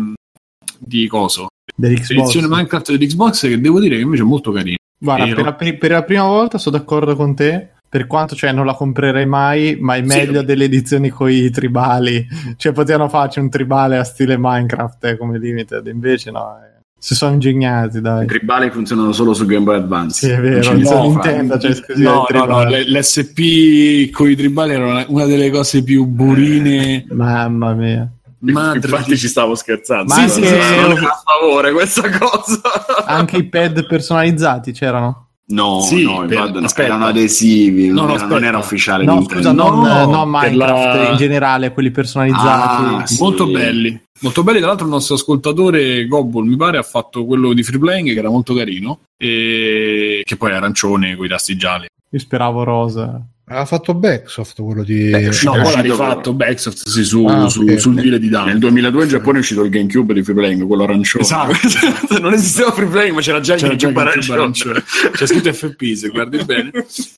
di 0.79 1.07
coso 1.07 1.47
dell'Xbox. 1.75 2.09
l'edizione 2.09 2.47
Minecraft 2.47 2.95
dell'Xbox 2.95 3.41
che 3.41 3.59
devo 3.59 3.79
dire 3.81 3.95
che 3.97 4.01
invece 4.01 4.21
è 4.23 4.25
molto 4.25 4.51
carina 4.53 4.77
Guarda, 4.97 5.35
per 5.35 5.43
la, 5.43 5.53
per 5.53 5.91
la 5.91 6.03
prima 6.03 6.23
volta 6.23 6.57
sono 6.57 6.77
d'accordo 6.77 7.17
con 7.17 7.35
te. 7.35 7.71
Per 7.93 8.07
quanto 8.07 8.33
cioè, 8.33 8.51
non 8.51 8.65
la 8.65 8.73
comprerei 8.73 9.27
mai, 9.27 9.77
ma 9.79 9.93
è 9.93 9.99
Sì. 9.99 10.05
meglio 10.17 10.41
delle 10.41 10.63
edizioni 10.63 11.09
con 11.09 11.29
i 11.29 11.51
tribali. 11.51 12.25
Cioè, 12.57 12.71
potevano 12.71 13.07
farci 13.07 13.37
un 13.37 13.51
tribale 13.51 13.99
a 13.99 14.03
stile 14.03 14.35
Minecraft 14.35 15.03
eh, 15.05 15.15
come 15.17 15.37
limited. 15.37 15.85
Invece, 15.85 16.31
no, 16.31 16.57
eh, 16.57 16.81
si 16.97 17.13
sono 17.13 17.33
ingegnati, 17.33 18.01
dai. 18.01 18.23
I 18.23 18.27
tribali 18.27 18.71
funzionano 18.71 19.11
solo 19.11 19.35
su 19.35 19.45
Game 19.45 19.63
Boy 19.65 19.75
Advance. 19.75 20.25
Sì, 20.25 20.31
è 20.31 20.37
Non 20.39 20.41
vero. 20.41 20.63
ci 20.63 20.81
No. 20.81 21.01
Nintendo 21.03 21.57
c'è 21.57 21.69
esclusiva 21.69 22.11
no, 22.11 22.25
no, 22.31 22.45
no, 22.45 22.63
l'SP 22.63 24.09
con 24.09 24.27
i 24.27 24.35
tribali 24.35 24.73
era 24.73 24.85
una- 25.07 25.25
delle 25.25 25.51
cose 25.51 25.83
più 25.83 26.05
burine 26.05 27.05
Mamma 27.11 27.73
mia. 27.75 28.09
madre 28.39 28.79
Infatti 28.89 29.15
ci 29.17 29.27
stavo 29.27 29.53
scherzando. 29.53 30.05
Ma 30.15 30.27
Sì, 30.27 30.41
anche- 30.41 30.47
sì, 30.47 30.61
sì, 30.63 30.79
non 30.81 30.91
è 30.97 31.05
a 31.05 31.21
favore 31.39 31.71
questa 31.73 32.09
cosa. 32.09 32.59
Anche 33.05 33.37
i 33.37 33.43
pad 33.47 33.85
personalizzati 33.85 34.71
c'erano? 34.71 35.22
No, 35.45 35.81
Sì, 35.81 36.03
no, 36.03 36.19
per- 36.25 36.31
infatti 36.37 36.59
no, 36.59 36.65
aspetta. 36.65 36.87
erano 36.87 37.05
adesivi, 37.07 37.87
No, 37.89 37.93
non, 37.93 38.05
no, 38.07 38.13
era, 38.15 38.25
non 38.27 38.43
era 38.45 38.57
ufficiale 38.59 39.03
No, 39.03 39.23
scusa, 39.27 39.51
non, 39.51 39.81
No, 39.81 40.05
non 40.05 40.29
Minecraft 40.29 40.95
la- 40.95 41.09
in 41.09 41.17
generale, 41.17 41.73
quelli 41.73 41.91
personalizzati. 41.91 42.83
Ah, 43.01 43.05
sì. 43.05 43.21
molto 43.21 43.47
belli 43.47 44.01
molto 44.21 44.41
belli 44.43 44.59
tra 44.59 44.67
l'altro 44.67 44.85
il 44.85 44.91
nostro 44.93 45.15
ascoltatore 45.15 46.05
Gobble 46.07 46.47
mi 46.47 46.55
pare 46.55 46.77
ha 46.77 46.83
fatto 46.83 47.25
quello 47.25 47.51
di 47.51 47.61
free 47.61 47.77
playing 47.77 48.13
che 48.13 48.19
era 48.19 48.29
molto 48.29 48.53
carino 48.53 48.99
e 49.17 50.21
che 50.23 50.37
poi 50.37 50.51
è 50.51 50.53
arancione 50.53 51.15
con 51.17 51.25
i 51.25 51.29
tasti 51.29 51.57
gialli 51.57 51.87
Io 52.09 52.19
speravo 52.19 52.63
rosa. 52.63 53.21
Ha 53.45 53.65
fatto 53.65 53.93
Backsoft 53.93 54.61
quello 54.61 54.83
di. 54.83 55.09
Beh, 55.09 55.29
no 55.43 55.51
poi 55.51 55.73
l'ha 55.75 55.81
rifatto 55.81 56.33
Backsoft 56.33 56.87
sì, 56.87 57.03
su, 57.03 57.25
Ah, 57.25 57.49
su- 57.49 57.63
ok. 57.63 57.77
sul 57.79 57.95
dire 57.95 58.17
di 58.17 58.29
Nel 58.29 58.43
Dante 58.45 58.57
2002 58.59 59.03
in 59.03 59.09
Giappone 59.09 59.37
è 59.37 59.41
uscito 59.41 59.63
il 59.63 59.69
GameCube 59.69 60.13
di 60.13 60.23
Free 60.23 60.35
Playing, 60.35 60.65
quello 60.65 60.83
arancione. 60.83 61.23
Esatto. 61.25 61.51
non 62.21 62.31
esisteva 62.33 62.71
Free 62.71 62.87
Playing, 62.87 63.15
ma 63.15 63.21
c'era 63.21 63.41
già 63.41 63.55
il 63.55 63.59
C'era 63.59 63.75
già 63.75 63.87
GameCube 63.91 64.13
il 64.13 64.21
GameCube 64.25 64.41
arancione. 64.41 64.71
arancione. 64.71 65.11
c'è 65.11 65.25
scritto 65.27 65.53
FP 65.53 65.93
se 65.93 66.07
guardi 66.09 66.37
bene 66.45 66.71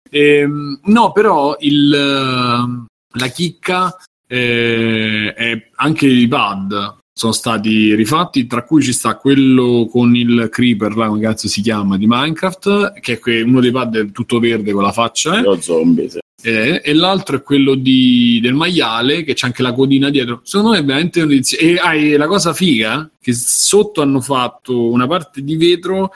Ehm, 0.10 0.80
no 0.86 1.12
però 1.12 1.56
il, 1.60 1.94
ehm, 1.94 2.86
la 3.18 3.28
chicca 3.28 3.96
eh, 4.28 5.34
è 5.36 5.70
anche 5.76 6.08
i 6.08 6.28
pad 6.28 6.98
sono 7.18 7.32
stati 7.32 7.96
rifatti 7.96 8.46
tra 8.46 8.66
cui 8.66 8.82
ci 8.82 8.92
sta 8.92 9.16
quello 9.16 9.88
con 9.90 10.14
il 10.18 10.50
creeper 10.52 10.98
là 10.98 11.08
come 11.08 11.22
cazzo 11.22 11.48
si 11.48 11.62
chiama 11.62 11.98
di 11.98 12.08
Minecraft 12.10 13.00
che 13.00 13.22
è 13.24 13.42
uno 13.42 13.62
dei 13.62 13.72
pad 13.72 14.12
tutto 14.12 14.38
verde 14.38 14.74
con 14.74 14.84
la 14.84 14.92
faccia 14.92 15.40
eh, 15.40 15.42
Lo 15.42 15.62
zombie, 15.62 16.10
sì. 16.10 16.20
eh, 16.42 16.82
e 16.84 16.94
l'altro 16.94 17.38
è 17.38 17.42
quello 17.42 17.76
di- 17.76 18.40
del 18.42 18.54
maiale 18.54 19.24
che 19.24 19.34
c'è 19.34 19.46
anche 19.46 19.62
la 19.62 19.72
codina 19.72 20.10
dietro. 20.10 20.42
Secondo 20.44 20.74
me 20.74 20.80
è 20.80 20.84
veramente 20.84 21.22
un'edizione 21.22 21.64
e 21.64 21.78
ah, 21.78 21.96
e 21.96 22.18
la 22.18 22.28
cosa 22.28 22.54
figa 22.54 23.10
che 23.22 23.32
sotto 23.34 24.02
hanno 24.02 24.20
fatto 24.20 24.90
una 24.90 25.08
parte 25.08 25.42
di 25.42 25.56
vetro 25.56 26.12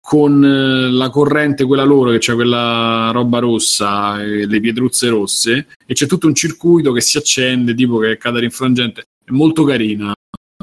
con 0.00 0.44
eh, 0.44 0.90
la 0.90 1.10
corrente 1.10 1.64
quella 1.64 1.84
loro 1.84 2.10
che 2.10 2.18
c'è 2.18 2.34
quella 2.34 3.10
roba 3.12 3.38
rossa 3.38 4.20
e 4.20 4.46
le 4.46 4.58
pietruzze 4.58 5.08
rosse 5.08 5.68
e 5.86 5.94
c'è 5.94 6.06
tutto 6.06 6.26
un 6.26 6.34
circuito 6.34 6.90
che 6.90 7.00
si 7.00 7.18
accende 7.18 7.72
tipo 7.72 7.98
che 7.98 8.16
cade 8.16 8.40
rinfrangente. 8.40 9.04
È 9.24 9.30
molto 9.30 9.62
carina 9.62 10.12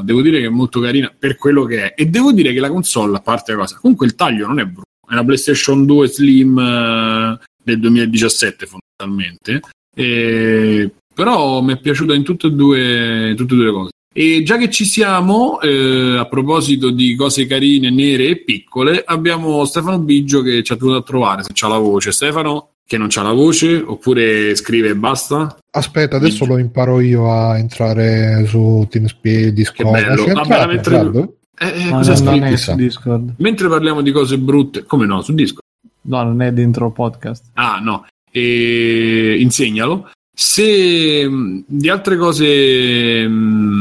devo 0.03 0.21
dire 0.21 0.39
che 0.39 0.45
è 0.45 0.49
molto 0.49 0.79
carina 0.79 1.13
per 1.17 1.35
quello 1.37 1.63
che 1.65 1.93
è. 1.93 2.01
E 2.01 2.07
devo 2.07 2.31
dire 2.31 2.53
che 2.53 2.59
la 2.59 2.69
console 2.69 3.17
a 3.17 3.21
parte 3.21 3.51
la 3.51 3.59
cosa 3.59 3.77
comunque 3.79 4.05
il 4.05 4.15
taglio 4.15 4.47
non 4.47 4.59
è 4.59 4.65
brutto. 4.65 4.85
È 5.07 5.13
una 5.13 5.23
PlayStation 5.23 5.85
2 5.85 6.07
Slim 6.07 6.59
eh, 6.59 7.39
del 7.63 7.79
2017 7.79 8.67
fondamentalmente. 8.67 9.69
E- 9.95 10.91
però 11.13 11.61
mi 11.61 11.73
è 11.73 11.79
piaciuta 11.79 12.13
in 12.13 12.23
tutte 12.23 12.47
e 12.47 12.51
due, 12.51 13.33
tutte 13.35 13.53
e 13.53 13.57
due 13.57 13.65
le 13.65 13.71
cose. 13.71 13.89
E 14.13 14.43
già 14.43 14.57
che 14.57 14.69
ci 14.69 14.85
siamo, 14.85 15.59
eh, 15.61 16.15
a 16.17 16.25
proposito 16.25 16.89
di 16.91 17.15
cose 17.15 17.45
carine, 17.45 17.89
nere 17.89 18.27
e 18.27 18.43
piccole, 18.43 19.03
abbiamo 19.03 19.63
Stefano 19.65 19.99
Biggio 19.99 20.41
che 20.41 20.63
ci 20.63 20.73
ha 20.73 20.75
dovuto 20.75 20.97
a 20.97 21.03
trovare 21.03 21.43
se 21.43 21.51
c'ha 21.53 21.67
la 21.67 21.77
voce. 21.77 22.11
Stefano, 22.11 22.73
che 22.87 22.97
non 22.97 23.07
c'ha 23.09 23.21
la 23.21 23.33
voce 23.33 23.83
oppure 23.85 24.55
scrive 24.55 24.89
e 24.89 24.95
basta? 24.95 25.57
Aspetta, 25.71 26.15
adesso 26.15 26.45
lo 26.45 26.57
imparo 26.57 27.01
io 27.01 27.29
a 27.29 27.57
entrare 27.57 28.45
su 28.47 28.87
TeamSpeak, 28.89 29.49
Discord. 29.49 29.93
Che 29.95 30.01
bello. 30.05 30.23
Vabbè, 30.33 30.71
entrato, 30.73 31.03
mentre-? 31.11 31.29
Eh, 31.59 31.67
eh, 31.67 31.89
No, 31.89 31.97
cosa 31.97 32.11
no, 32.11 32.15
scrivi? 32.17 32.39
non 32.39 32.47
è 32.47 32.51
chissà? 32.51 32.71
su 32.71 32.77
Discord. 32.77 33.33
Mentre 33.39 33.67
parliamo 33.67 34.01
di 34.01 34.11
cose 34.11 34.37
brutte, 34.37 34.85
come 34.85 35.05
no, 35.05 35.21
su 35.21 35.33
Discord. 35.33 35.65
No, 36.03 36.23
non 36.23 36.41
è 36.41 36.53
dentro 36.53 36.85
il 36.87 36.93
podcast. 36.93 37.49
Ah, 37.55 37.79
no, 37.83 38.05
e 38.31 39.35
insegnalo. 39.39 40.09
Se 40.33 41.27
mh, 41.27 41.63
di 41.67 41.89
altre 41.89 42.15
cose, 42.15 43.27
mh, 43.27 43.79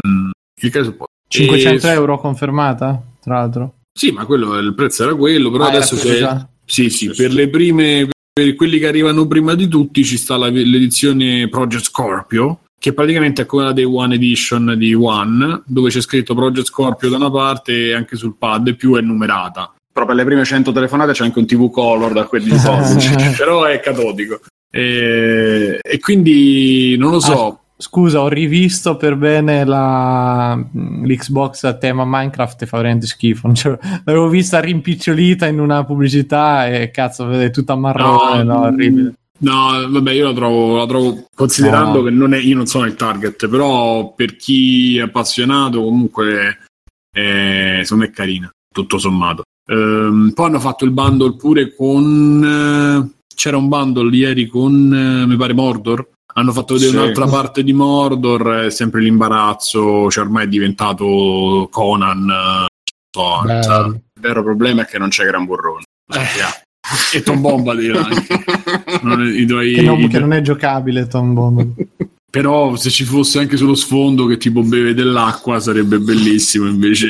cliccare 0.59 0.85
su 0.85 0.97
poi. 0.97 1.07
500 1.29 1.87
E- 1.87 1.91
euro 1.93 2.19
confermata, 2.19 3.01
tra 3.21 3.35
l'altro. 3.39 3.75
Sì, 3.97 4.11
ma 4.11 4.25
quello, 4.27 4.57
il 4.59 4.75
prezzo 4.75 5.05
era 5.05 5.15
quello, 5.15 5.51
però 5.51 5.65
Ah, 5.65 5.69
adesso 5.69 5.97
c'è. 5.97 6.19
già? 6.19 6.49
Sì, 6.65 6.91
sì, 6.91 7.11
per 7.15 7.33
le 7.33 7.49
prime, 7.49 8.09
per 8.39 8.55
quelli 8.55 8.79
che 8.79 8.87
arrivano 8.87 9.27
prima 9.27 9.55
di 9.55 9.67
tutti, 9.67 10.05
ci 10.05 10.19
sta 10.19 10.37
la- 10.37 10.51
l'edizione 10.51 11.49
Project 11.49 11.85
Scorpio, 11.85 12.59
che 12.79 12.93
praticamente 12.93 13.41
è 13.41 13.47
come 13.47 13.65
la 13.65 13.73
Day 13.73 13.85
One 13.85 14.15
Edition 14.15 14.75
di 14.77 14.93
One, 14.93 15.63
dove 15.65 15.89
c'è 15.89 16.03
scritto 16.03 16.35
Project 16.35 16.67
Scorpio 16.67 17.09
da 17.09 17.17
una 17.17 17.31
parte 17.31 17.87
e 17.87 17.95
anche 17.95 18.15
sul 18.17 18.35
pad, 18.39 18.69
e 18.69 18.75
più 18.75 18.95
è 18.97 19.01
numerata. 19.01 19.73
Però 19.91 20.05
per 20.05 20.17
le 20.17 20.25
prime 20.27 20.45
100 20.45 20.71
telefonate 20.71 21.13
c'è 21.13 21.25
anche 21.25 21.39
un 21.39 21.47
TV 21.47 21.71
color 21.71 22.13
da 22.13 22.25
quelli 22.27 22.51
di 22.51 22.59
soldi, 22.61 23.07
però 23.39 23.65
è 23.65 23.81
catodico. 23.81 24.41
E, 24.71 25.79
e 25.81 25.99
quindi 25.99 26.95
non 26.99 27.13
lo 27.13 27.21
so. 27.21 27.61
Scusa, 27.79 28.23
ho 28.23 28.29
rivisto 28.29 28.97
per 28.97 29.17
bene 29.17 29.65
la, 29.65 30.55
l'Xbox 30.55 31.65
a 31.65 31.75
tema 31.75 32.05
Minecraft 32.07 32.63
e 32.63 32.67
fa 32.67 32.79
veramente 32.79 33.07
schifo. 33.07 33.53
Cioè, 33.53 33.79
l'avevo 34.05 34.29
vista 34.29 34.61
rimpicciolita 34.61 35.47
in 35.47 35.61
una 35.61 35.85
pubblicità 35.85 36.67
e 36.69 36.91
cazzo, 36.91 37.27
vede 37.27 37.51
tutta 37.51 37.75
marrone, 37.77 38.43
no, 38.45 38.61
orribile. 38.61 39.15
No, 39.39 39.87
vabbè, 39.91 40.13
io 40.13 40.25
la 40.29 40.33
trovo, 40.33 40.77
la 40.79 40.87
trovo 40.87 41.27
considerando 41.35 41.99
No. 41.99 42.05
che 42.05 42.11
non 42.11 42.33
è, 42.33 42.39
io 42.39 42.57
non 42.57 42.65
sono 42.67 42.87
il 42.87 42.95
target, 42.95 43.47
però 43.49 44.15
per 44.15 44.37
chi 44.37 44.97
è 44.97 45.03
appassionato, 45.03 45.83
comunque, 45.83 46.61
eh, 47.15 47.81
secondo 47.83 48.05
me 48.05 48.11
è 48.11 48.15
carina, 48.15 48.51
tutto 48.73 48.97
sommato. 48.97 49.43
Ehm, 49.71 50.33
poi 50.35 50.47
hanno 50.47 50.61
fatto 50.61 50.87
il 50.87 50.93
bundle 50.93 51.37
pure 51.37 51.75
con. 51.75 52.43
eh, 53.13 53.15
c'era 53.35 53.59
un 53.59 53.69
bundle 53.69 54.17
ieri 54.17 54.47
con, 54.47 54.73
eh, 54.95 55.27
mi 55.27 55.37
pare, 55.37 55.53
Mordor. 55.53 56.09
Hanno 56.39 56.53
fatto 56.53 56.75
vedere 56.75 56.91
Sì. 56.91 56.97
un'altra 56.97 57.27
parte 57.27 57.63
di 57.65 57.73
Mordor, 57.73 58.65
è 58.67 58.71
sempre 58.71 59.01
l'imbarazzo, 59.01 60.11
cioè 60.11 60.25
ormai 60.25 60.45
è 60.45 60.49
diventato 60.49 61.67
Conan. 61.71 62.29
eh, 62.29 62.67
so, 63.11 63.43
Bello. 63.45 63.87
il 63.87 64.01
vero 64.21 64.43
problema 64.43 64.83
è 64.83 64.87
che 64.87 64.99
non 64.99 65.09
c'è 65.09 65.25
Gran 65.25 65.47
Burrone. 65.47 65.85
E 67.15 67.23
Tom 67.23 67.41
Bombadil 67.41 67.97
anche. 67.97 68.45
Non- 69.03 69.27
i 69.27 69.47
tuoi- 69.47 69.75
Che 69.75 69.83
non, 69.83 69.99
i- 70.01 70.09
che 70.09 70.19
non 70.19 70.33
è 70.33 70.41
giocabile 70.43 71.07
Tom 71.07 71.33
Bomb. 71.35 71.73
Però 72.31 72.77
se 72.77 72.91
ci 72.91 73.05
fosse 73.05 73.39
anche 73.39 73.57
sullo 73.57 73.75
sfondo 73.75 74.27
che 74.27 74.37
tipo 74.37 74.63
beve 74.63 74.93
dell'acqua 74.93 75.59
sarebbe 75.59 75.99
bellissimo, 75.99 76.67
invece, 76.67 77.07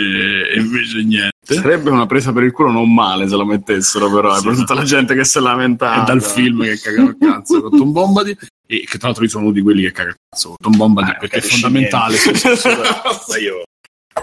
invece 0.56 1.02
niente. 1.02 1.30
Sarebbe 1.54 1.90
una 1.90 2.06
presa 2.06 2.32
per 2.32 2.42
il 2.42 2.52
culo 2.52 2.72
non 2.72 2.92
male 2.92 3.28
se 3.28 3.36
lo 3.36 3.44
mettessero, 3.44 4.10
però, 4.10 4.36
eh, 4.36 4.42
per 4.42 4.56
tutta 4.56 4.74
la 4.74 4.82
gente 4.82 5.14
che 5.14 5.24
si 5.24 5.40
lamenta. 5.40 6.02
È 6.02 6.04
dal 6.04 6.22
film 6.22 6.62
che 6.64 6.78
cagano 6.80 7.10
il 7.10 7.16
cazzo 7.18 7.62
con 7.62 7.78
Tom 7.78 7.92
Bombadil 7.92 8.36
e 8.66 8.80
che 8.80 8.98
tra 8.98 9.08
l'altro 9.08 9.22
io 9.24 9.30
sono 9.30 9.44
uno 9.44 9.52
di 9.52 9.62
quelli 9.62 9.82
che 9.82 9.92
caga 9.92 10.10
il 10.10 10.16
cazzo 10.28 10.48
con 10.48 10.56
Tom 10.58 10.76
Bombadil 10.76 11.14
Eh, 11.14 11.18
perché 11.18 11.36
è 11.36 11.40
fondamentale 11.40 12.16
sì, 12.16 12.34
sì, 12.34 12.56
sì, 12.56 12.68
ma 12.68 13.36
io. 13.38 13.62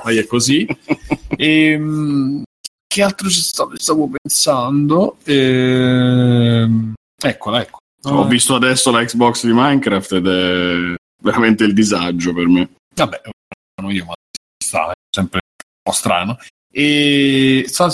Ma 0.03 0.11
è 0.11 0.25
così. 0.25 0.67
E, 1.37 2.41
che 2.87 3.01
altro 3.01 3.29
ci 3.29 3.41
stavo, 3.41 3.71
stavo 3.75 4.09
pensando? 4.09 5.17
Ehm, 5.23 6.93
eccola 7.17 7.61
ecco. 7.61 7.77
Ho 8.05 8.27
visto 8.27 8.55
adesso 8.55 8.91
la 8.91 9.03
Xbox 9.03 9.45
di 9.45 9.53
Minecraft 9.53 10.11
ed 10.11 10.27
è 10.27 10.95
veramente 11.23 11.63
il 11.63 11.73
disagio 11.73 12.33
per 12.33 12.47
me. 12.47 12.69
vabbè 12.93 13.21
io 13.89 14.05
ma 14.05 14.13
sta 14.63 14.91
è 14.91 14.93
sempre 15.09 15.39
un 15.43 15.81
po' 15.81 15.91
strano 15.91 16.37
e 16.75 17.65
sa- 17.67 17.91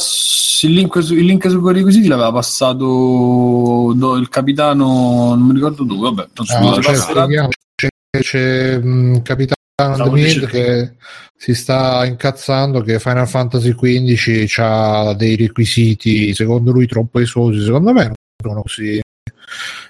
il 0.61 0.73
link, 0.73 1.03
su- 1.03 1.13
il 1.13 1.25
link 1.25 1.49
su 1.49 1.59
quei 1.59 1.73
requisiti 1.75 2.07
l'aveva 2.07 2.31
passato 2.31 3.93
do- 3.95 4.15
il 4.15 4.29
capitano 4.29 5.35
non 5.35 5.47
mi 5.47 5.53
ricordo 5.53 5.83
dove 5.83 6.01
vabbè 6.11 6.27
tanto 6.33 6.53
Ah, 6.53 6.61
scusa, 6.61 6.79
c'è, 6.79 6.91
passerà. 6.93 7.23
spieghiamo, 7.23 7.49
c'è, 7.75 7.87
c'è, 8.21 8.77
mh, 8.77 9.21
Capitano 9.21 9.57
The 10.03 10.09
Mid 10.11 10.45
che 10.47 10.93
si 11.35 11.53
sta 11.53 12.05
incazzando 12.05 12.81
che 12.81 12.99
Final 12.99 13.27
Fantasy 13.27 13.73
XV 13.75 14.53
ha 14.59 15.13
dei 15.13 15.35
requisiti 15.35 16.33
secondo 16.33 16.71
lui 16.71 16.85
troppo 16.87 17.19
esosi 17.19 17.63
secondo 17.63 17.91
me 17.93 18.03
non 18.05 18.13
sono 18.41 18.61
così 18.61 18.99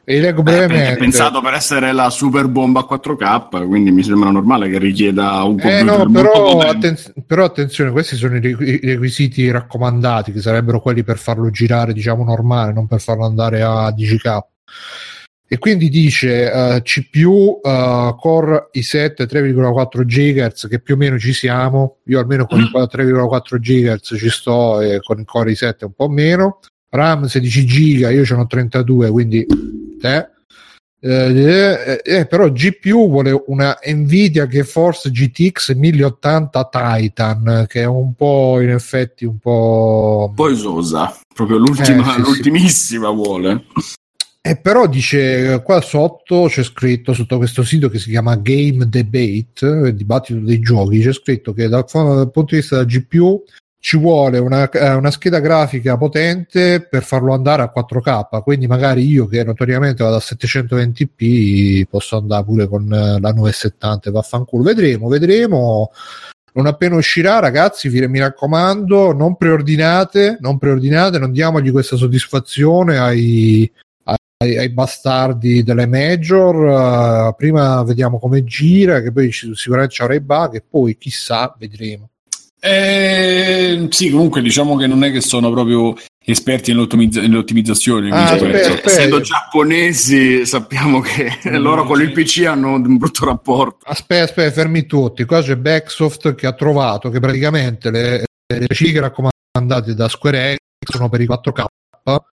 e 0.09 0.19
leggo 0.19 0.39
Eh, 0.39 0.43
brevemente 0.43 0.93
è 0.93 0.97
pensato 0.97 1.39
per 1.39 1.53
essere 1.53 1.91
la 1.91 2.09
super 2.09 2.47
bomba 2.47 2.83
4K, 2.83 3.67
quindi 3.67 3.91
mi 3.91 4.01
sembra 4.01 4.31
normale 4.31 4.67
che 4.67 4.79
richieda 4.79 5.43
un 5.43 5.59
Eh, 5.59 5.61
computer 5.61 5.83
no, 5.83 5.97
molto 5.97 6.11
però, 6.11 6.59
attenz- 6.61 7.13
però 7.27 7.43
attenzione, 7.43 7.91
questi 7.91 8.15
sono 8.15 8.37
i 8.37 8.39
requ- 8.41 8.67
i 8.67 8.79
requisiti 8.87 9.51
raccomandati, 9.51 10.31
che 10.31 10.41
sarebbero 10.41 10.81
quelli 10.81 11.03
per 11.03 11.19
farlo 11.19 11.51
girare, 11.51 11.93
diciamo, 11.93 12.23
normale, 12.23 12.73
non 12.73 12.87
per 12.87 13.01
farlo 13.01 13.23
andare 13.23 13.61
a 13.61 13.91
10K. 13.91 14.39
E 15.47 15.57
quindi 15.59 15.89
dice 15.89 16.51
eh, 16.51 16.81
CPU 16.81 17.59
eh, 17.63 18.15
Core 18.19 18.69
i7 18.73 19.27
3,4 19.27 20.05
GHz, 20.05 20.67
che 20.69 20.79
più 20.79 20.95
o 20.95 20.97
meno 20.97 21.19
ci 21.19 21.33
siamo. 21.33 21.97
Io 22.05 22.19
almeno 22.19 22.47
con 22.47 22.59
i 22.59 22.63
3,4 22.63 23.59
GHz 23.59 24.15
ci 24.17 24.29
sto 24.29 24.81
e 24.81 25.01
con 25.03 25.19
il 25.19 25.25
Core 25.25 25.51
i7 25.51 25.85
un 25.85 25.93
po' 25.95 26.09
meno. 26.09 26.59
RAM 26.89 27.25
16 27.25 27.65
GB, 27.65 28.09
io 28.11 28.25
ce 28.25 28.33
n'ho 28.33 28.47
32, 28.47 29.11
quindi 29.11 29.45
te. 29.99 30.29
Eh, 31.01 32.01
eh, 32.03 32.25
però 32.25 32.49
GPU 32.51 33.07
vuole 33.07 33.43
una 33.47 33.77
Nvidia 33.85 34.47
GeForce 34.47 35.09
GTX 35.11 35.73
1080 35.73 36.69
Titan 36.69 37.65
che 37.69 37.83
è 37.83 37.85
un 37.85 38.13
po' 38.15 38.59
in 38.59 38.71
effetti 38.71 39.23
un 39.23 39.37
po' 39.37 40.29
Poi 40.35 40.57
Sosa, 40.57 41.17
proprio 41.33 41.57
l'ultima, 41.57 42.01
Eh, 42.01 42.03
sì, 42.03 42.11
sì. 42.11 42.19
l'ultimissima 42.19 43.09
vuole. 43.11 43.63
E 44.41 44.57
però 44.57 44.87
dice 44.87 45.53
eh, 45.53 45.63
qua 45.63 45.79
sotto 45.79 46.47
c'è 46.47 46.63
scritto 46.63 47.13
sotto 47.13 47.37
questo 47.37 47.63
sito 47.63 47.87
che 47.87 47.99
si 47.99 48.09
chiama 48.09 48.35
Game 48.35 48.89
Debate, 48.89 49.65
il 49.65 49.95
dibattito 49.95 50.39
dei 50.39 50.59
giochi, 50.59 51.01
c'è 51.01 51.13
scritto 51.13 51.53
che 51.53 51.69
dal, 51.69 51.85
dal 51.89 52.31
punto 52.31 52.55
di 52.55 52.61
vista 52.61 52.75
della 52.75 52.87
GPU 52.87 53.41
ci 53.81 53.97
vuole 53.97 54.37
una, 54.39 54.69
eh, 54.69 54.93
una 54.93 55.09
scheda 55.09 55.39
grafica 55.39 55.97
potente 55.97 56.81
per 56.81 57.03
farlo 57.03 57.33
andare 57.33 57.61
a 57.61 57.71
4K, 57.73 58.43
quindi 58.43 58.67
magari 58.67 59.05
io 59.07 59.25
che 59.25 59.43
notoriamente 59.43 60.03
vado 60.03 60.17
a 60.17 60.19
720p 60.19 61.85
posso 61.89 62.17
andare 62.17 62.43
pure 62.43 62.67
con 62.67 62.83
eh, 62.91 63.19
la 63.19 63.31
970 63.31 64.11
vaffanculo, 64.11 64.63
vedremo, 64.63 65.07
vedremo. 65.07 65.91
Non 66.51 66.65
appena 66.65 66.95
uscirà, 66.95 67.39
ragazzi, 67.39 67.87
vi, 67.89 68.05
mi 68.07 68.19
raccomando, 68.19 69.13
non 69.13 69.37
preordinate, 69.37 70.37
non 70.41 70.57
preordinate, 70.57 71.19
non 71.19 71.31
diamogli 71.31 71.71
questa 71.71 71.95
soddisfazione 71.95 72.97
ai, 72.97 73.71
ai, 74.03 74.57
ai 74.57 74.69
bastardi 74.69 75.63
delle 75.63 75.85
major. 75.85 77.29
eh, 77.29 77.35
prima 77.37 77.81
vediamo 77.83 78.19
come 78.19 78.43
gira, 78.43 79.01
che 79.01 79.11
poi 79.11 79.31
ci- 79.31 79.55
sicuramente 79.55 79.93
ci 79.93 80.01
avrà 80.01 80.15
i 80.15 80.19
bug, 80.21 80.55
e 80.55 80.63
poi 80.67 80.97
chissà, 80.97 81.55
vedremo. 81.57 82.09
Eh, 82.59 83.87
sì, 83.89 84.09
comunque 84.09 84.41
diciamo 84.41 84.75
che 84.75 84.87
non 84.87 85.03
è 85.03 85.11
che 85.11 85.21
sono 85.21 85.49
proprio 85.51 85.95
esperti 86.25 86.71
nell'ottimizza- 86.71 87.21
nell'ottimizzazione. 87.21 88.09
Ah, 88.11 88.35
quindi- 88.37 88.57
aspetta, 88.57 88.69
aspetta. 88.69 88.89
Essendo 88.89 89.21
giapponesi, 89.21 90.45
sappiamo 90.45 90.99
che 90.99 91.39
loro 91.57 91.85
con 91.85 92.01
il 92.01 92.11
PC 92.11 92.45
hanno 92.45 92.73
un 92.73 92.97
brutto 92.97 93.25
rapporto. 93.25 93.85
Aspetta, 93.85 94.23
aspetta, 94.23 94.51
fermi 94.51 94.85
tutti. 94.85 95.23
Qua 95.25 95.41
c'è 95.41 95.55
Backsoft 95.55 96.35
che 96.35 96.47
ha 96.47 96.53
trovato 96.53 97.09
che 97.09 97.19
praticamente 97.19 97.89
le, 97.89 98.23
le 98.45 98.67
cifre 98.73 98.99
raccomandate 98.99 99.95
da 99.95 100.07
Square 100.07 100.37
Enix 100.37 100.57
sono 100.91 101.09
per 101.09 101.21
i 101.21 101.25
4K 101.27 101.65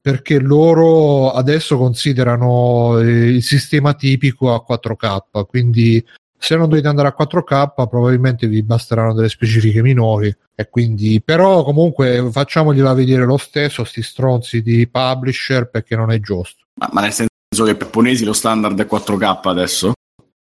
perché 0.02 0.40
loro 0.40 1.32
adesso 1.32 1.78
considerano 1.78 2.98
eh, 3.00 3.28
il 3.28 3.44
sistema 3.44 3.94
tipico 3.94 4.54
a 4.54 4.64
4K. 4.68 5.46
Quindi 5.46 6.04
se 6.40 6.56
non 6.56 6.70
dovete 6.70 6.88
andare 6.88 7.10
a 7.10 7.16
4K 7.18 7.74
probabilmente 7.90 8.48
vi 8.48 8.64
basteranno 8.64 9.14
delle 9.14 9.30
specifiche 9.30 9.82
minori 9.82 10.36
e 10.56 10.70
quindi 10.70 11.22
però 11.22 11.64
comunque 11.64 12.30
facciamogliela 12.32 12.94
vedere 12.94 13.26
lo 13.26 13.38
stesso 13.38 13.84
sti 13.84 14.02
stronzi 14.02 14.62
di 14.62 14.88
publisher 14.88 15.70
perché 15.70 15.96
non 15.96 16.12
è 16.12 16.20
giusto 16.20 16.64
Ma, 16.76 16.90
ma 16.94 17.02
nel 17.02 17.12
senso 17.12 17.30
che 17.66 17.76
per 17.76 17.88
giapponesi 17.90 18.24
lo 18.24 18.34
standard 18.34 18.80
è 18.80 18.88
4K 18.90 19.40
adesso? 19.44 19.94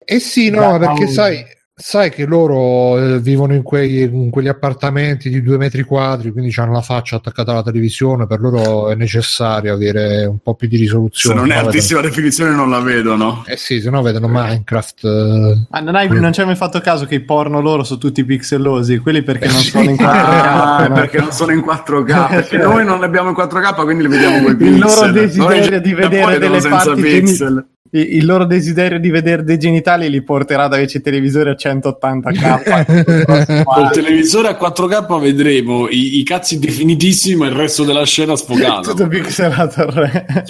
eh 0.04 0.20
sì 0.20 0.50
no 0.50 0.78
perché 0.78 1.06
sai 1.08 1.44
sai 1.78 2.08
che 2.08 2.24
loro 2.24 2.96
eh, 2.96 3.20
vivono 3.20 3.52
in, 3.52 3.62
quei, 3.62 4.00
in, 4.00 4.30
quegli 4.30 4.48
appartamenti 4.48 5.28
di 5.28 5.42
due 5.42 5.58
metri 5.58 5.82
quadri, 5.82 6.32
quindi 6.32 6.50
hanno 6.56 6.72
la 6.72 6.80
faccia 6.80 7.16
attaccata 7.16 7.52
alla 7.52 7.62
televisione, 7.62 8.26
per 8.26 8.40
loro 8.40 8.88
è 8.88 8.94
necessario 8.94 9.74
avere 9.74 10.24
un 10.24 10.38
po' 10.38 10.54
più 10.54 10.68
di 10.68 10.78
risoluzione. 10.78 11.36
Se 11.36 11.42
non 11.42 11.52
è 11.52 11.60
no, 11.60 11.66
altissima 11.66 12.00
vedono... 12.00 12.14
definizione 12.14 12.50
non 12.52 12.70
la 12.70 12.80
vedono. 12.80 13.44
Eh 13.46 13.58
sì, 13.58 13.82
se 13.82 13.90
no 13.90 14.00
vedono 14.00 14.26
Minecraft. 14.26 15.04
Eh... 15.04 15.66
Ah, 15.68 15.80
non, 15.80 15.96
hai, 15.96 16.08
non 16.08 16.32
ci 16.32 16.40
hai 16.40 16.46
mai 16.46 16.56
fatto 16.56 16.80
caso 16.80 17.04
che 17.04 17.16
i 17.16 17.20
porno 17.20 17.60
loro 17.60 17.84
sono 17.84 18.00
tutti 18.00 18.24
pixellosi, 18.24 18.96
quelli 18.96 19.22
perché 19.22 19.46
non 19.46 19.60
sono 19.60 19.90
in 19.90 19.96
4K. 19.96 20.54
Ah, 20.66 20.90
perché 20.92 21.18
non 21.18 21.32
sono 21.32 21.52
in 21.52 21.58
4K, 21.58 22.28
perché 22.28 22.56
noi 22.56 22.86
non 22.86 23.00
li 23.00 23.04
abbiamo 23.04 23.28
in 23.28 23.34
4K, 23.36 23.82
quindi 23.84 24.04
li 24.04 24.08
vediamo 24.08 24.42
con 24.42 24.52
i 24.52 24.56
pixel. 24.56 24.74
Il 24.74 24.78
loro 24.78 25.12
desiderio 25.12 25.80
di 25.80 25.92
vedere 25.92 26.38
delle 26.38 26.60
parti 26.60 27.02
pixel 27.02 27.66
il 27.90 28.24
loro 28.24 28.44
desiderio 28.44 28.98
di 28.98 29.10
vedere 29.10 29.44
dei 29.44 29.58
genitali 29.58 30.08
li 30.08 30.22
porterà 30.22 30.64
ad 30.64 30.74
averci 30.74 31.00
televisori 31.00 31.50
a 31.50 31.54
180k. 31.54 33.64
Col 33.64 33.90
televisore 33.92 34.48
a 34.48 34.58
4k 34.58 35.20
vedremo 35.20 35.88
i, 35.88 36.18
i, 36.18 36.22
cazzi 36.22 36.58
definitissimi 36.58 37.44
e 37.44 37.48
il 37.48 37.54
resto 37.54 37.84
della 37.84 38.04
scena 38.04 38.36
sfocato. 38.36 38.90
Tutto 38.90 39.08
pixelato 39.08 39.82
al 39.82 39.88
re. 39.88 40.44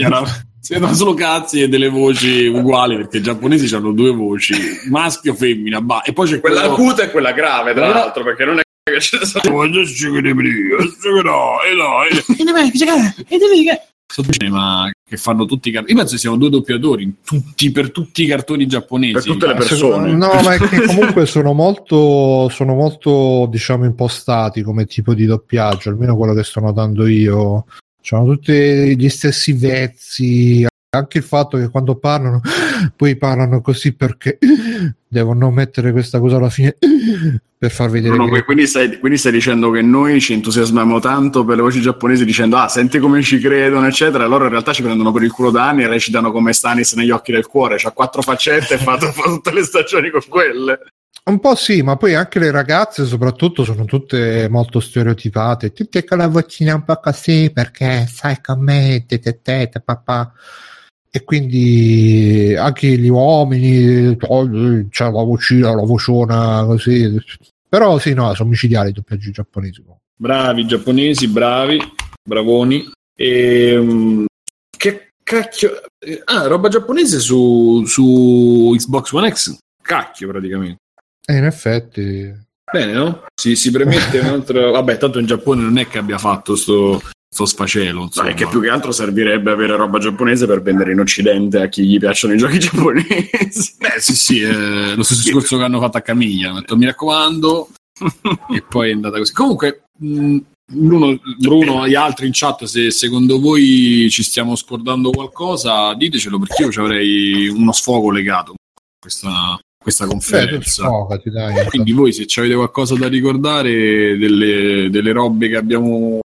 Vedono 0.69 0.95
solo 0.95 1.15
cazzi 1.15 1.63
e 1.63 1.69
delle 1.69 1.89
voci 1.89 2.47
uguali 2.47 2.97
perché 2.97 3.19
i 3.19 3.23
giapponesi 3.23 3.73
hanno 3.75 3.93
due 3.93 4.11
voci, 4.11 4.55
maschio 4.89 5.33
e 5.33 5.37
femmina. 5.37 5.81
Bah. 5.81 6.03
E 6.03 6.13
poi 6.13 6.29
c'è 6.29 6.41
quella 6.41 6.63
quello... 6.63 6.75
acuta 6.75 7.05
e 7.05 7.11
quella 7.11 7.33
grave, 7.33 7.73
tra 7.73 7.89
l'altro, 7.89 8.25
perché 8.25 8.45
non 8.45 8.59
è 8.59 8.63
che 8.83 9.01
ce 9.01 9.19
ne 9.19 9.27
sono. 9.27 9.55
Voglio 9.55 9.85
scegliere 9.85 10.35
prima, 10.35 10.77
no, 11.23 11.63
e 11.63 11.75
no, 11.75 12.05
e 12.05 12.09
ma 14.49 14.91
che 15.09 15.17
fanno 15.17 15.45
tutti 15.45 15.69
i 15.69 15.73
cartoni. 15.73 15.93
Io 15.93 15.99
penso 15.99 16.15
che 16.15 16.21
siano 16.21 16.37
due 16.37 16.51
doppiatori 16.51 17.19
tutti, 17.25 17.71
per 17.71 17.93
tutti 17.93 18.25
i 18.25 18.27
cartoni 18.27 18.67
giapponesi. 18.67 19.13
Per 19.13 19.23
tutte 19.23 19.47
le 19.47 19.55
persone. 19.55 20.13
No, 20.13 20.41
ma 20.43 20.55
è 20.55 20.59
che 20.59 20.83
comunque 20.87 21.27
sono 21.27 21.53
molto, 21.53 22.49
sono 22.49 22.75
molto, 22.75 23.47
diciamo, 23.49 23.85
impostati 23.85 24.63
come 24.63 24.85
tipo 24.87 25.15
di 25.15 25.25
doppiaggio, 25.25 25.91
almeno 25.91 26.17
quello 26.17 26.35
che 26.35 26.43
sto 26.43 26.59
notando 26.59 27.07
io. 27.07 27.67
Sono 28.01 28.25
tutti 28.25 28.97
gli 28.97 29.09
stessi 29.09 29.53
vezzi, 29.53 30.67
anche 30.97 31.19
il 31.19 31.25
fatto 31.25 31.57
che 31.57 31.69
quando 31.69 31.97
parlano 31.97 32.41
poi 32.97 33.17
parlano 33.17 33.61
così 33.61 33.95
perché 33.95 34.39
devono 35.09 35.51
mettere 35.51 35.93
questa 35.93 36.21
cosa 36.21 36.37
alla 36.37 36.51
fine 36.51 36.77
per 37.59 37.71
far 37.71 37.89
vedere 37.89 38.17
no, 38.17 38.29
che... 38.29 38.45
quindi, 38.45 38.67
stai, 38.67 38.99
quindi, 38.99 39.17
stai, 39.17 39.33
dicendo 39.33 39.71
che 39.71 39.81
noi 39.81 40.21
ci 40.21 40.35
entusiasmiamo 40.35 41.01
tanto 41.01 41.45
per 41.45 41.57
le 41.57 41.63
voci 41.63 41.81
giapponesi 41.81 42.25
dicendo 42.25 42.57
ah 42.57 42.69
senti 42.69 42.99
come 42.99 43.23
ci 43.23 43.39
credono 43.39 43.87
eccetera. 43.87 44.27
Loro 44.27 44.45
in 44.45 44.51
realtà 44.51 44.73
ci 44.73 44.83
prendono 44.83 45.11
per 45.11 45.23
il 45.23 45.33
culo 45.33 45.51
da 45.51 45.69
anni 45.69 45.83
e 45.83 45.87
recitano 45.87 46.33
come 46.33 46.53
Stanis 46.53 46.93
negli 46.95 47.11
occhi 47.11 47.33
del 47.33 47.47
cuore. 47.47 47.77
C'ha 47.79 47.93
quattro 47.93 48.21
faccette 48.21 48.75
e 48.75 48.77
fa, 48.79 48.99
tutte 48.99 49.53
le 49.53 49.65
stagioni 49.65 50.11
con 50.11 50.21
quelle. 50.29 50.81
Un 51.25 51.41
po' 51.41 51.57
sì, 51.57 51.83
ma 51.83 51.97
poi 51.97 52.15
anche 52.15 52.39
le 52.39 52.51
ragazze 52.51 53.05
soprattutto 53.05 53.65
sono 53.65 53.85
tutte 53.85 54.49
molto 54.49 54.79
stereotipate, 54.79 55.73
tutte 55.73 56.05
con 56.05 56.19
la 56.19 56.29
vocina 56.29 56.75
un 56.75 56.85
po' 56.85 57.01
così 57.01 57.51
perché 57.53 58.07
sai 58.09 58.41
con 58.41 58.63
me, 58.63 59.05
tete, 59.09 59.41
tete, 59.43 59.81
papà 59.81 60.33
e 61.17 61.25
quindi 61.25 62.55
anche 62.59 62.89
gli 62.89 63.09
uomini 63.09 64.17
oh, 64.21 64.49
c'è 64.91 65.05
la 65.05 65.23
vocina, 65.23 65.75
la 65.75 65.85
vociona 65.85 66.65
così 66.67 67.19
però 67.69 67.99
sì 67.99 68.13
no 68.13 68.35
sono 68.35 68.51
micidiali 68.51 68.91
i 68.91 68.93
doppiaggi 68.93 69.31
giapponesi 69.31 69.83
bravi 70.17 70.67
giapponesi 70.67 71.29
bravi 71.29 71.81
bravoni. 72.27 72.91
E 73.19 73.69
ehm, 73.71 74.27
che 74.77 75.13
cacchio 75.23 75.83
ah 76.25 76.47
roba 76.47 76.69
giapponese 76.69 77.19
su, 77.21 77.85
su 77.87 78.75
Xbox 78.77 79.13
One 79.13 79.33
X? 79.33 79.57
Cacchio 79.81 80.29
praticamente. 80.29 80.81
E 81.25 81.35
eh, 81.35 81.39
in 81.39 81.45
effetti. 81.45 82.45
Bene 82.71 82.93
no? 82.93 83.25
si, 83.35 83.55
si 83.55 83.71
permette 83.71 84.19
un 84.21 84.27
altro 84.27 84.73
vabbè 84.73 84.99
tanto 84.99 85.21
in 85.21 85.27
Giappone 85.27 85.63
non 85.63 85.79
è 85.79 85.87
che 85.87 85.99
abbia 85.99 86.19
fatto 86.19 86.57
sto 86.57 87.01
sto 87.37 87.45
sfacelo. 87.45 88.05
Insomma. 88.05 88.31
No, 88.31 88.35
che 88.35 88.47
più 88.47 88.63
che 88.63 88.71
altro 88.71 88.93
servirebbe 88.93 89.51
avere 89.51 89.77
roba 89.77 89.99
giapponese 89.99 90.47
per 90.47 90.63
vendere 90.63 90.93
in 90.93 91.01
Occidente 91.01 91.61
a 91.61 91.69
chi 91.69 91.85
gli 91.85 91.99
piacciono 91.99 92.33
i 92.33 92.39
giochi 92.39 92.59
giapponesi. 92.59 93.75
Beh, 93.79 93.99
sì, 93.99 94.17
sì, 94.17 94.41
è 94.41 94.95
lo 94.95 95.03
stesso 95.03 95.23
discorso 95.23 95.59
che 95.59 95.65
hanno 95.65 95.81
fatto 95.81 95.99
a 95.99 96.01
Camiglia. 96.01 96.53
Detto, 96.53 96.77
mi 96.77 96.87
raccomando, 96.87 97.69
e 98.55 98.63
poi 98.67 98.91
è 98.91 98.93
andata 98.95 99.19
così. 99.19 99.35
Comunque, 99.35 99.83
mh, 99.99 100.39
Bruno, 100.73 101.21
Bruno, 101.39 101.87
gli 101.87 101.95
altri 101.95 102.27
in 102.27 102.33
chat, 102.33 102.65
se 102.65 102.91
secondo 102.91 103.39
voi 103.39 104.09
ci 104.11 104.23
stiamo 104.23 104.57
scordando 104.57 105.11
qualcosa, 105.11 105.93
ditecelo 105.95 106.39
perché 106.39 106.63
io 106.63 106.73
ci 106.73 106.81
avrei 106.81 107.49
uno 107.49 107.73
sfogo 107.73 108.11
legato 108.11 108.53
a 108.53 108.99
questa, 108.99 109.59
questa 109.79 110.07
conferenza. 110.07 110.83
Beh, 110.83 111.21
sfogati, 111.21 111.69
Quindi 111.69 111.93
voi 111.93 112.13
se 112.15 112.27
avete 112.41 112.55
qualcosa 112.55 112.97
da 112.97 113.09
ricordare 113.09 114.17
delle, 114.17 114.89
delle 114.91 115.13
robe 115.13 115.49
che 115.49 115.57
abbiamo 115.57 116.21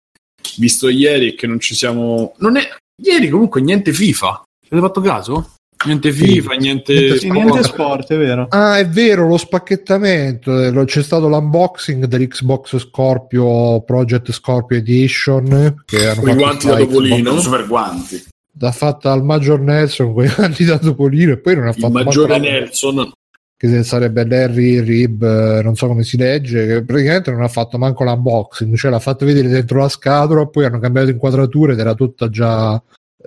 visto 0.60 0.88
ieri 0.88 1.28
e 1.28 1.34
che 1.34 1.46
non 1.48 1.58
ci 1.58 1.74
siamo... 1.74 2.34
Non 2.38 2.56
è... 2.56 2.62
Ieri 3.02 3.28
comunque 3.30 3.60
niente 3.60 3.92
FIFA. 3.92 4.42
Avete 4.68 4.86
fatto 4.86 5.00
caso? 5.00 5.54
Niente 5.86 6.12
FIFA, 6.12 6.54
niente, 6.56 6.92
niente, 6.92 7.18
sport. 7.18 7.32
niente 7.32 7.62
sport, 7.62 8.12
è 8.12 8.16
vero. 8.18 8.46
Ah, 8.50 8.78
è 8.78 8.86
vero, 8.86 9.26
lo 9.26 9.38
spacchettamento. 9.38 10.62
Eh, 10.62 10.84
c'è 10.84 11.02
stato 11.02 11.26
l'unboxing 11.26 12.04
dell'Xbox 12.04 12.76
Scorpio 12.76 13.80
Project 13.80 14.30
Scorpio 14.30 14.76
Edition. 14.76 15.82
Che 15.86 16.06
hanno 16.06 16.20
con 16.20 16.28
i 16.28 16.34
guanti 16.34 16.66
da 16.66 16.76
Topolino, 16.76 17.40
super 17.40 17.66
guanti. 17.66 18.22
L'ha 18.58 18.72
fatta 18.72 19.10
al 19.10 19.24
Major 19.24 19.58
Nelson 19.58 20.12
con 20.12 20.24
i 20.24 20.32
guanti 20.36 20.64
da 20.64 20.78
Topolino 20.78 21.32
e 21.32 21.38
poi 21.38 21.54
non 21.54 21.68
ha 21.68 21.72
fatto... 21.72 21.86
Il 21.98 22.04
Maggiore 22.04 22.38
Nelson 22.38 23.12
che 23.60 23.82
sarebbe 23.82 24.26
Larry 24.26 24.80
Rib, 24.80 25.22
eh, 25.22 25.62
non 25.62 25.76
so 25.76 25.86
come 25.86 26.02
si 26.02 26.16
legge, 26.16 26.66
che 26.66 26.82
praticamente 26.82 27.30
non 27.30 27.42
ha 27.42 27.48
fatto 27.48 27.76
manco 27.76 28.04
l'unboxing, 28.04 28.74
cioè 28.74 28.90
l'ha 28.90 28.98
fatto 28.98 29.26
vedere 29.26 29.48
dentro 29.48 29.80
la 29.80 29.90
scatola, 29.90 30.46
poi 30.46 30.64
hanno 30.64 30.78
cambiato 30.78 31.10
inquadrature 31.10 31.74
ed 31.74 31.78
era 31.78 31.92
tutta 31.92 32.30
già, 32.30 32.82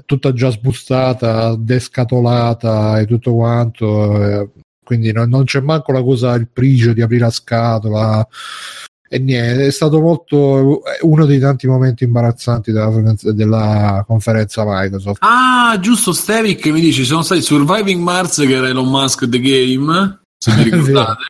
tutta 0.08 0.34
già 0.34 0.50
sbustata, 0.50 1.56
descatolata 1.56 3.00
e 3.00 3.06
tutto 3.06 3.36
quanto, 3.36 4.24
eh, 4.24 4.50
quindi 4.84 5.12
non, 5.12 5.30
non, 5.30 5.44
c'è 5.44 5.60
manco 5.60 5.92
la 5.92 6.02
cosa, 6.02 6.34
il 6.34 6.50
prigio 6.52 6.94
di 6.94 7.04
aprire 7.04 7.26
la 7.26 7.30
scatola. 7.30 8.28
E 9.08 9.20
niente, 9.20 9.68
è 9.68 9.72
stato 9.72 10.02
molto 10.02 10.82
uno 11.02 11.26
dei 11.28 11.38
tanti 11.38 11.68
momenti 11.68 12.06
imbarazzanti 12.06 12.72
della, 12.72 13.14
della 13.22 14.04
conferenza 14.08 14.64
Microsoft. 14.66 15.20
Ah, 15.22 15.78
giusto, 15.80 16.12
Stevic 16.12 16.66
mi 16.70 16.82
dice: 16.82 17.04
sono 17.04 17.22
stati 17.22 17.44
Surviving 17.44 18.02
Mars, 18.02 18.38
che 18.38 18.56
era 18.56 18.68
Elon 18.68 18.90
Musk 18.90 19.30
The 19.30 19.40
Game 19.40 20.22
se 20.44 20.52
vi 20.56 20.64
ricordate. 20.70 21.26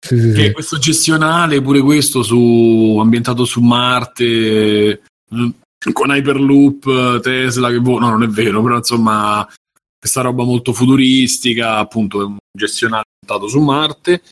Sì, 0.00 0.20
sì, 0.20 0.32
che 0.32 0.44
sì. 0.46 0.52
questo 0.52 0.78
gestionale, 0.78 1.62
pure 1.62 1.80
questo 1.80 2.22
su, 2.22 2.98
ambientato 3.00 3.44
su 3.44 3.60
Marte, 3.60 5.02
mm, 5.34 5.48
con 5.92 6.10
Hyperloop, 6.10 7.20
Tesla, 7.20 7.70
che 7.70 7.80
boh, 7.80 7.98
no, 7.98 8.10
non 8.10 8.22
è 8.22 8.28
vero, 8.28 8.62
però 8.62 8.76
insomma, 8.76 9.46
questa 9.98 10.20
roba 10.20 10.44
molto 10.44 10.72
futuristica, 10.72 11.78
appunto, 11.78 12.26
un 12.26 12.36
gestionale 12.56 13.04
ambientato 13.20 13.48
su 13.48 13.60
Marte. 13.60 14.22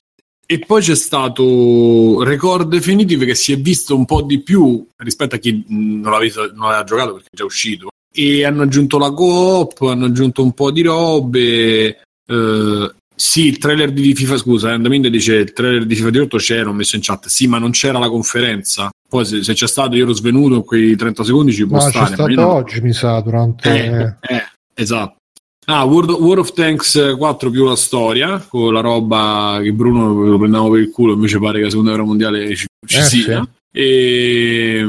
E 0.48 0.60
poi 0.60 0.80
c'è 0.80 0.94
stato 0.94 2.22
Record 2.22 2.68
Definitive 2.68 3.26
che 3.26 3.34
si 3.34 3.52
è 3.52 3.58
visto 3.58 3.96
un 3.96 4.04
po' 4.04 4.22
di 4.22 4.40
più 4.40 4.86
rispetto 4.96 5.34
a 5.34 5.38
chi 5.38 5.64
non 5.66 6.12
l'aveva, 6.12 6.46
non 6.54 6.66
l'aveva 6.68 6.84
giocato 6.84 7.12
perché 7.14 7.28
è 7.32 7.36
già 7.36 7.44
uscito. 7.44 7.88
E 8.14 8.44
hanno 8.44 8.62
aggiunto 8.62 8.96
la 8.96 9.10
coop, 9.10 9.80
hanno 9.80 10.04
aggiunto 10.04 10.44
un 10.44 10.52
po' 10.52 10.70
di 10.70 10.82
robe. 10.82 12.00
Eh, 12.28 12.94
sì, 13.16 13.46
il 13.46 13.56
trailer 13.56 13.92
di 13.92 14.14
FIFA, 14.14 14.36
scusa, 14.36 14.72
Andaminde 14.72 15.08
dice 15.08 15.36
il 15.36 15.52
trailer 15.54 15.86
di 15.86 15.94
FIFA 15.94 16.10
18 16.10 16.36
c'era, 16.36 16.68
ho 16.68 16.74
messo 16.74 16.96
in 16.96 17.02
chat. 17.02 17.28
Sì, 17.28 17.46
ma 17.46 17.58
non 17.58 17.70
c'era 17.70 17.98
la 17.98 18.10
conferenza. 18.10 18.90
Poi 19.08 19.24
se, 19.24 19.42
se 19.42 19.54
c'è 19.54 19.66
stato, 19.66 19.96
io 19.96 20.04
ero 20.04 20.12
svenuto 20.12 20.56
in 20.56 20.64
quei 20.64 20.94
30 20.94 21.24
secondi, 21.24 21.52
ci 21.52 21.66
può 21.66 21.78
no, 21.78 21.88
stare. 21.88 22.08
C'è 22.08 22.12
stato 22.12 22.34
non... 22.34 22.44
oggi, 22.44 22.80
mi 22.82 22.92
sa, 22.92 23.18
durante... 23.20 24.18
Eh, 24.20 24.34
eh, 24.34 24.42
esatto. 24.74 25.16
Ah, 25.64 25.84
World, 25.84 26.10
World, 26.10 26.38
of 26.40 26.52
Tanks 26.52 27.14
4 27.16 27.50
più 27.50 27.64
la 27.64 27.74
storia, 27.74 28.38
con 28.38 28.72
la 28.72 28.80
roba 28.80 29.58
che 29.62 29.72
Bruno 29.72 30.12
lo 30.12 30.38
prendiamo 30.38 30.70
per 30.70 30.80
il 30.80 30.90
culo, 30.90 31.14
invece 31.14 31.38
pare 31.38 31.58
che 31.58 31.64
la 31.64 31.70
seconda 31.70 31.90
guerra 31.90 32.06
mondiale 32.06 32.54
ci, 32.54 32.66
ci 32.86 32.98
eh, 32.98 33.02
sia. 33.02 33.42
Sì. 33.42 33.78
E... 33.80 34.86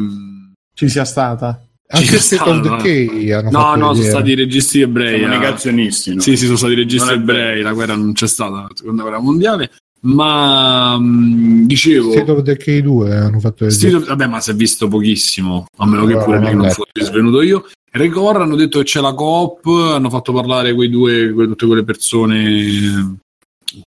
Ci 0.73 0.89
sia 0.89 1.05
stata. 1.05 1.66
Anche 1.89 2.19
Second 2.19 2.61
Decay 2.61 3.31
hanno 3.31 3.49
No, 3.49 3.75
no, 3.75 3.93
sono 3.93 4.07
stati 4.07 4.35
registi 4.35 4.81
ebrei. 4.81 5.21
Sono 5.21 5.31
negazionisti. 5.31 6.15
No? 6.15 6.21
Sì, 6.21 6.35
sì, 6.35 6.45
sono 6.45 6.57
stati 6.57 6.73
registi 6.73 7.13
ebrei. 7.13 7.61
La 7.61 7.71
guerra 7.71 7.95
non 7.95 8.11
c'è 8.11 8.27
stata, 8.27 8.61
la 8.61 8.69
seconda 8.73 9.03
guerra 9.03 9.19
mondiale. 9.19 9.71
Ma 10.01 10.97
mh, 10.97 11.65
dicevo, 11.65 12.11
State 12.11 12.31
of 12.31 12.41
Decay 12.41 12.81
2 12.81 13.15
hanno 13.15 13.39
fatto. 13.39 13.65
Of, 13.65 14.05
vabbè, 14.05 14.27
ma 14.27 14.41
si 14.41 14.51
è 14.51 14.53
visto 14.53 14.88
pochissimo. 14.88 15.65
A 15.77 15.85
meno 15.85 16.05
che 16.05 16.17
pure 16.17 16.39
lì 16.39 16.53
non 16.53 16.69
fossi 16.69 17.03
svenuto 17.03 17.41
io. 17.41 17.65
Record 17.89 18.41
hanno 18.41 18.55
detto 18.55 18.79
che 18.79 18.83
c'è 18.83 18.99
la 18.99 19.13
coop. 19.13 19.65
Hanno 19.65 20.09
fatto 20.09 20.33
parlare 20.33 20.73
quei 20.73 20.89
due, 20.89 21.31
quelle, 21.31 21.49
tutte 21.49 21.65
quelle 21.65 21.83
persone, 21.85 23.17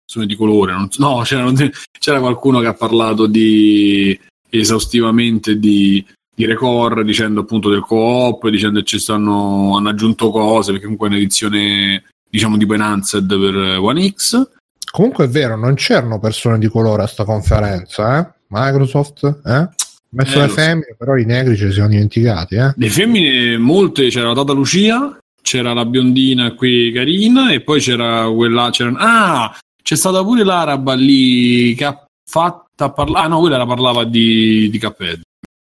persone 0.05 0.27
di 0.27 0.35
colore. 0.35 0.73
Non, 0.73 0.89
no, 0.97 1.21
c'era, 1.25 1.53
c'era 1.99 2.21
qualcuno 2.21 2.61
che 2.61 2.67
ha 2.67 2.75
parlato 2.75 3.27
di 3.27 4.19
esaustivamente 4.49 5.59
di 5.59 6.05
di 6.35 6.47
record 6.47 7.03
dicendo 7.03 7.41
appunto 7.41 7.69
del 7.69 7.81
co-op, 7.81 8.49
dicendo 8.49 8.81
che 8.81 8.87
ci 8.87 8.99
stanno, 8.99 9.77
hanno 9.77 9.89
aggiunto 9.89 10.31
cose 10.31 10.71
perché 10.71 10.85
comunque 10.85 11.09
è 11.09 11.11
un'edizione 11.11 12.05
diciamo 12.29 12.57
tipo 12.57 12.75
enhanced 12.75 13.27
per 13.27 13.79
One 13.79 14.09
X. 14.11 14.49
Comunque 14.91 15.25
è 15.25 15.29
vero, 15.29 15.57
non 15.57 15.75
c'erano 15.75 16.19
persone 16.19 16.59
di 16.59 16.69
colore 16.69 17.03
a 17.03 17.07
sta 17.07 17.25
conferenza, 17.25 18.19
eh? 18.19 18.33
Microsoft, 18.49 19.41
eh? 19.45 19.69
Messo 20.11 20.35
Eh, 20.35 20.41
le 20.41 20.43
lo 20.43 20.49
so. 20.49 20.55
femmine, 20.55 20.95
però 20.99 21.17
i 21.17 21.25
negri 21.25 21.57
ce 21.57 21.67
li 21.67 21.73
siamo 21.73 21.89
dimenticati, 21.89 22.57
eh? 22.57 22.73
Le 22.77 22.91
femmine, 22.91 23.57
molte, 23.57 24.09
c'era 24.09 24.29
la 24.29 24.35
Tata 24.35 24.53
Lucia, 24.53 25.19
c'era 25.41 25.73
la 25.73 25.87
biondina 25.87 26.53
qui 26.55 26.93
carina 26.93 27.51
e 27.51 27.63
poi 27.63 27.81
c'era 27.81 28.31
quella... 28.31 28.69
C'era... 28.71 28.93
Ah, 28.97 29.59
c'è 29.83 29.97
stata 29.97 30.23
pure 30.23 30.45
l'araba 30.45 30.93
lì 30.95 31.75
che 31.75 31.85
ha 31.87 32.05
fatta 32.29 32.91
parlare... 32.91 33.25
Ah 33.25 33.29
no, 33.29 33.41
quella 33.41 33.57
la 33.57 33.67
parlava 33.67 34.05
di, 34.05 34.69
di 34.71 34.79
Cuphead. 34.79 35.23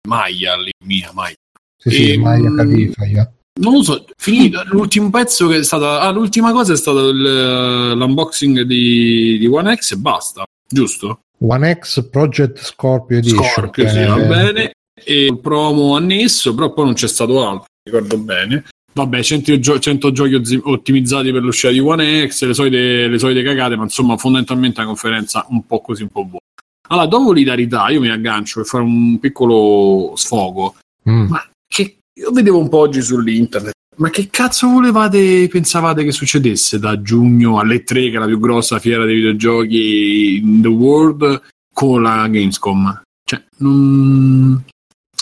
Maya, 0.07 0.55
lì, 0.57 0.71
mia, 0.85 1.11
Maya. 1.13 1.35
Sì, 1.77 1.89
sì, 1.91 2.11
E, 2.13 2.17
Maya 2.17 2.49
mm, 2.49 2.57
Khalifa, 2.57 3.05
yeah. 3.05 3.31
Non 3.59 3.73
lo 3.73 3.83
so, 3.83 4.05
finito. 4.17 4.63
L'ultimo 4.67 5.09
pezzo 5.09 5.47
che 5.47 5.57
è 5.57 5.63
stata... 5.63 5.99
Ah, 6.01 6.09
l'ultima 6.11 6.51
cosa 6.51 6.73
è 6.73 6.77
stato 6.77 7.09
il- 7.09 7.91
l'unboxing 7.95 8.61
di, 8.61 9.37
di 9.39 9.47
One 9.47 9.75
X 9.75 9.91
e 9.93 9.97
basta, 9.97 10.43
giusto? 10.67 11.19
One 11.39 11.77
X 11.79 12.07
Project 12.09 12.59
Scorpio 12.63 13.17
Edition. 13.17 13.43
Scorpio, 13.43 13.87
sì, 13.89 13.97
è- 13.97 14.07
va 14.07 14.15
bene. 14.17 14.71
E 15.03 15.25
il 15.25 15.39
promo 15.39 15.95
annesso, 15.95 16.53
però 16.55 16.71
poi 16.73 16.85
non 16.85 16.93
c'è 16.93 17.07
stato 17.07 17.47
altro, 17.47 17.65
ricordo 17.83 18.17
bene. 18.17 18.63
Vabbè, 18.93 19.21
100, 19.21 19.59
gio- 19.59 19.79
100 19.79 20.11
giochi 20.11 20.59
ottimizzati 20.63 21.31
per 21.31 21.41
l'uscita 21.43 21.71
di 21.71 21.79
One 21.79 22.27
X, 22.27 22.43
le 22.45 22.53
solite, 22.55 23.07
le 23.07 23.19
solite 23.19 23.43
cagate, 23.43 23.75
ma 23.75 23.83
insomma, 23.83 24.17
fondamentalmente 24.17 24.77
è 24.77 24.83
una 24.83 24.87
conferenza 24.87 25.45
un 25.49 25.65
po' 25.67 25.81
così, 25.81 26.01
un 26.03 26.09
po' 26.09 26.23
buona. 26.23 26.39
Allora, 26.87 27.07
dopo 27.07 27.31
l'idarità, 27.31 27.89
io 27.89 27.99
mi 27.99 28.09
aggancio 28.09 28.59
per 28.61 28.69
fare 28.69 28.83
un 28.83 29.19
piccolo 29.19 30.13
sfogo. 30.15 30.75
Mm. 31.09 31.27
Ma 31.27 31.45
che 31.67 31.97
io 32.13 32.31
vedevo 32.31 32.59
un 32.59 32.69
po' 32.69 32.79
oggi 32.79 33.01
sull'internet. 33.01 33.73
Ma 33.97 34.09
che 34.09 34.27
cazzo 34.29 34.67
volevate, 34.67 35.47
pensavate 35.47 36.03
che 36.03 36.11
succedesse 36.11 36.77
da 36.77 37.01
giugno 37.01 37.59
alle 37.59 37.83
3, 37.83 38.11
che 38.11 38.15
è 38.17 38.19
la 38.19 38.25
più 38.25 38.39
grossa 38.39 38.79
fiera 38.79 39.05
dei 39.05 39.15
videogiochi 39.15 40.37
in 40.37 40.61
the 40.61 40.67
world, 40.67 41.41
con 41.73 42.03
la 42.03 42.27
Gamescom? 42.27 43.01
Cioè, 43.23 43.43
non, 43.57 44.63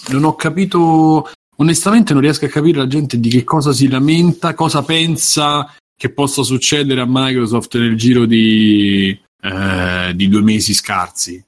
non 0.10 0.24
ho 0.24 0.36
capito. 0.36 1.30
Onestamente, 1.58 2.12
non 2.12 2.22
riesco 2.22 2.46
a 2.46 2.50
capire 2.50 2.80
la 2.80 2.88
gente 2.88 3.18
di 3.18 3.30
che 3.30 3.46
cosa 3.46 3.72
si 3.72 3.88
lamenta, 3.88 4.54
cosa 4.54 4.84
pensa 4.84 5.74
che 5.98 6.10
possa 6.10 6.44
succedere 6.44 7.00
a 7.00 7.06
Microsoft 7.08 7.78
nel 7.78 7.96
giro 7.96 8.26
di, 8.26 9.18
eh, 9.42 10.12
di 10.14 10.28
due 10.28 10.42
mesi 10.42 10.74
scarsi. 10.74 11.42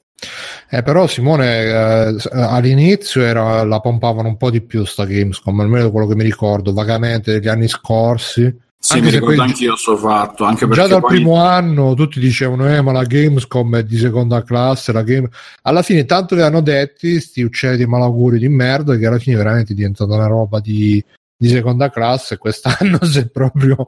Eh, 0.70 0.84
però 0.84 1.08
Simone 1.08 1.64
eh, 1.64 2.16
all'inizio 2.32 3.22
era, 3.22 3.64
la 3.64 3.80
pompavano 3.80 4.28
un 4.28 4.38
po' 4.38 4.50
di 4.50 4.62
più 4.62 4.84
sta 4.84 5.06
Gamescom, 5.06 5.60
almeno 5.60 5.92
quello 5.92 6.08
che 6.08 6.16
mi 6.16 6.24
ricordo 6.24 6.74
vagamente 6.74 7.32
degli 7.32 7.48
anni 7.48 7.68
scorsi. 7.68 8.66
Sì, 8.80 8.94
Anche 8.94 9.06
mi 9.06 9.12
ricordo 9.12 9.36
poi- 9.36 9.46
anch'io 9.48 9.76
sto 9.76 9.98
fatto, 9.98 10.44
anche 10.44 10.68
Già 10.70 10.88
dal 10.88 11.02
poi... 11.02 11.16
primo 11.16 11.42
anno 11.42 11.94
tutti 11.96 12.20
dicevano 12.20 12.72
eh, 12.72 12.82
ma 12.82 12.92
la 12.92 13.04
Gamescom 13.04 13.78
è 13.78 13.84
di 13.84 13.98
seconda 13.98 14.44
classe, 14.44 14.92
la 14.92 15.02
game... 15.02 15.30
alla 15.64 15.82
fine 15.82 16.06
tanto 16.06 16.36
li 16.36 16.42
hanno 16.42 16.62
detti 16.62 17.20
sti 17.20 17.42
uccelli 17.42 17.78
di 17.78 17.86
malauguri 17.88 18.38
di 18.38 18.50
merda 18.50 18.96
che 18.96 19.08
alla 19.08 19.18
fine 19.18 19.36
veramente 19.36 19.74
è 19.74 19.76
diventata 19.76 20.14
una 20.14 20.28
roba 20.28 20.60
di, 20.60 21.04
di 21.40 21.50
seconda 21.50 21.92
classe 21.92 22.38
quest'anno 22.38 22.98
è 23.16 23.28
proprio 23.30 23.86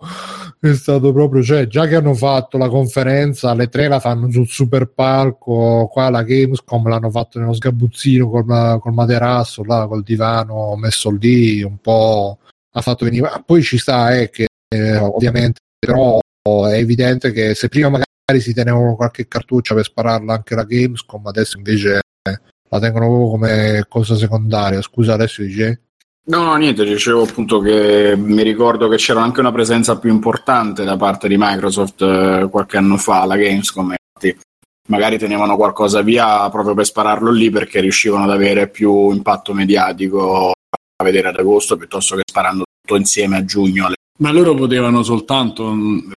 è 0.60 0.74
stato 0.74 1.12
proprio 1.12 1.42
cioè 1.42 1.66
già 1.66 1.88
che 1.88 1.96
hanno 1.96 2.14
fatto 2.14 2.58
la 2.58 2.70
conferenza 2.70 3.50
alle 3.50 3.70
tre 3.70 3.88
la 3.88 4.00
fanno 4.00 4.30
sul 4.30 4.48
super 4.48 4.88
palco 4.88 5.88
qua 5.92 6.10
la 6.10 6.22
Gamescom 6.22 6.88
l'hanno 6.88 7.10
fatto 7.10 7.40
nello 7.40 7.54
sgabuzzino 7.54 8.30
col, 8.30 8.80
col 8.80 8.94
materasso 8.94 9.64
là 9.64 9.88
col 9.88 10.04
divano 10.04 10.76
messo 10.76 11.10
lì 11.10 11.64
un 11.64 11.78
po' 11.78 12.38
ha 12.72 12.82
fatto 12.82 13.06
venire 13.06 13.30
ma 13.30 13.44
poi 13.44 13.64
ci 13.64 13.80
sta 13.80 14.16
eh, 14.16 14.30
che 14.30 14.46
eh, 14.68 14.98
ovviamente 14.98 15.60
però 15.80 16.20
è 16.68 16.76
evidente 16.76 17.32
che 17.32 17.56
se 17.56 17.68
prima 17.68 17.90
magari 17.90 18.42
si 18.42 18.54
tenevano 18.54 18.96
qualche 18.96 19.28
cartuccia 19.28 19.74
per 19.74 19.86
spararla 19.86 20.34
anche 20.34 20.54
la 20.54 20.64
Gamescom 20.64 21.26
adesso 21.26 21.58
invece 21.58 22.02
la 22.70 22.80
tengono 22.80 23.08
proprio 23.08 23.30
come 23.30 23.86
cosa 23.90 24.16
secondaria. 24.16 24.82
Scusa 24.82 25.14
adesso 25.14 25.42
dice 25.42 25.89
No, 26.30 26.44
no, 26.44 26.56
niente, 26.58 26.86
dicevo 26.86 27.24
appunto 27.24 27.60
che 27.60 28.16
mi 28.16 28.44
ricordo 28.44 28.88
che 28.88 28.98
c'era 28.98 29.24
anche 29.24 29.40
una 29.40 29.52
presenza 29.52 29.98
più 29.98 30.12
importante 30.12 30.84
da 30.84 30.96
parte 30.96 31.28
di 31.28 31.38
Microsoft 31.40 32.02
eh, 32.04 32.48
qualche 32.52 32.78
anno 32.78 32.98
fa 32.98 33.22
alla 33.22 33.36
Gamescom, 33.36 33.96
magari 34.90 35.18
tenevano 35.18 35.56
qualcosa 35.56 36.04
via 36.04 36.48
proprio 36.52 36.76
per 36.76 36.86
spararlo 36.86 37.32
lì 37.32 37.50
perché 37.50 37.80
riuscivano 37.80 38.26
ad 38.26 38.30
avere 38.30 38.70
più 38.70 39.10
impatto 39.10 39.56
mediatico 39.56 40.52
a 40.52 41.04
vedere 41.04 41.30
ad 41.30 41.38
agosto 41.38 41.78
piuttosto 41.78 42.16
che 42.16 42.22
sparando 42.30 42.64
tutto 42.80 42.96
insieme 42.96 43.38
a 43.38 43.46
giugno. 43.46 43.92
Ma 44.20 44.32
loro 44.32 44.54
potevano 44.54 45.02
soltanto 45.02 45.74
mm, 45.74 46.12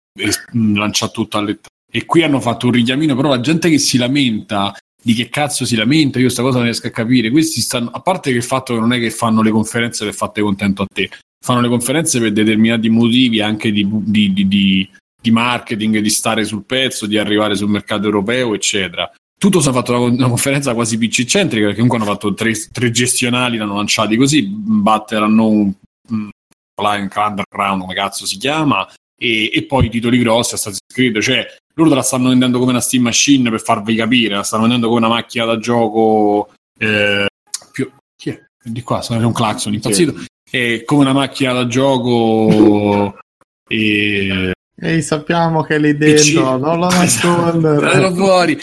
mm, 0.57 0.75
lanciare 0.75 1.11
tutto 1.13 1.37
alle 1.37 1.59
E 1.89 2.05
qui 2.05 2.23
hanno 2.23 2.41
fatto 2.41 2.65
un 2.65 2.73
richiamino, 2.73 3.15
però 3.15 3.29
la 3.29 3.39
gente 3.39 3.69
che 3.69 3.77
si 3.77 3.97
lamenta 3.97 4.75
di 5.01 5.13
che 5.13 5.29
cazzo 5.29 5.65
si 5.65 5.75
lamenta, 5.75 6.17
io 6.19 6.25
questa 6.25 6.43
cosa 6.43 6.57
non 6.57 6.65
riesco 6.65 6.87
a 6.87 6.91
capire. 6.91 7.31
Questi 7.31 7.59
stanno, 7.61 7.89
a 7.89 7.99
parte 8.01 8.31
che 8.31 8.37
il 8.37 8.43
fatto 8.43 8.73
che 8.73 8.79
non 8.79 8.93
è 8.93 8.99
che 8.99 9.09
fanno 9.09 9.41
le 9.41 9.51
conferenze 9.51 10.05
per 10.05 10.13
fatte 10.13 10.41
contento 10.41 10.83
a 10.83 10.87
te, 10.91 11.09
fanno 11.43 11.61
le 11.61 11.69
conferenze 11.69 12.19
per 12.19 12.31
determinati 12.31 12.89
motivi 12.89 13.41
anche 13.41 13.71
di, 13.71 13.87
di- 13.89 14.33
di- 14.33 14.47
di- 14.47 15.31
marketing, 15.31 15.99
di 15.99 16.09
stare 16.09 16.43
sul 16.45 16.65
pezzo, 16.65 17.05
di 17.05 17.17
arrivare 17.17 17.55
sul 17.55 17.69
mercato 17.69 18.05
europeo, 18.05 18.53
eccetera. 18.53 19.11
Tutto 19.39 19.59
si 19.59 19.69
è 19.69 19.71
fatto 19.71 19.91
una, 19.91 20.13
una 20.13 20.27
conferenza 20.27 20.73
quasi 20.73 20.97
PC 20.97 21.25
centrica, 21.25 21.65
perché 21.65 21.81
comunque 21.81 21.97
hanno 21.97 22.11
fatto 22.11 22.33
tre, 22.33 22.53
tre 22.71 22.91
gestionali, 22.91 23.57
l'hanno 23.57 23.75
lanciati 23.75 24.15
così, 24.15 24.43
Unknown, 24.45 25.73
mm, 26.13 26.29
Flying 26.79 27.11
Underground, 27.15 27.81
come 27.81 27.93
cazzo 27.95 28.25
si 28.25 28.37
chiama, 28.37 28.87
e, 29.19 29.51
e 29.53 29.63
poi 29.63 29.87
i 29.87 29.89
titoli 29.89 30.19
grossi, 30.19 30.55
Assassin's 30.55 30.79
Creed, 30.91 31.19
cioè 31.21 31.45
loro 31.73 31.89
te 31.89 31.95
la 31.95 32.01
stanno 32.01 32.29
vendendo 32.29 32.59
come 32.59 32.71
una 32.71 32.81
Steam 32.81 33.03
Machine 33.03 33.49
per 33.49 33.61
farvi 33.61 33.95
capire, 33.95 34.35
la 34.35 34.43
stanno 34.43 34.63
vendendo 34.63 34.87
come 34.87 34.99
una 34.99 35.09
macchina 35.09 35.45
da 35.45 35.57
gioco 35.57 36.49
eh, 36.77 37.25
più... 37.71 37.91
chi 38.15 38.29
è? 38.29 38.41
Di 38.63 38.81
qua, 38.81 38.99
c'è 38.99 39.15
un 39.17 39.33
clacson 39.33 39.73
impazzito, 39.73 40.13
è 40.49 40.83
come 40.83 41.01
una 41.01 41.13
macchina 41.13 41.53
da 41.53 41.67
gioco 41.67 43.17
e... 43.67 44.51
Ehi, 44.83 45.01
sappiamo 45.03 45.61
che 45.61 45.75
è 45.75 45.79
lì 45.79 45.95
PC. 45.95 46.33
dentro, 46.33 46.57
non 46.57 46.79
lo 46.79 46.87
Tiratelo 46.89 46.99
nascondere. 46.99 48.11
fuori. 48.15 48.59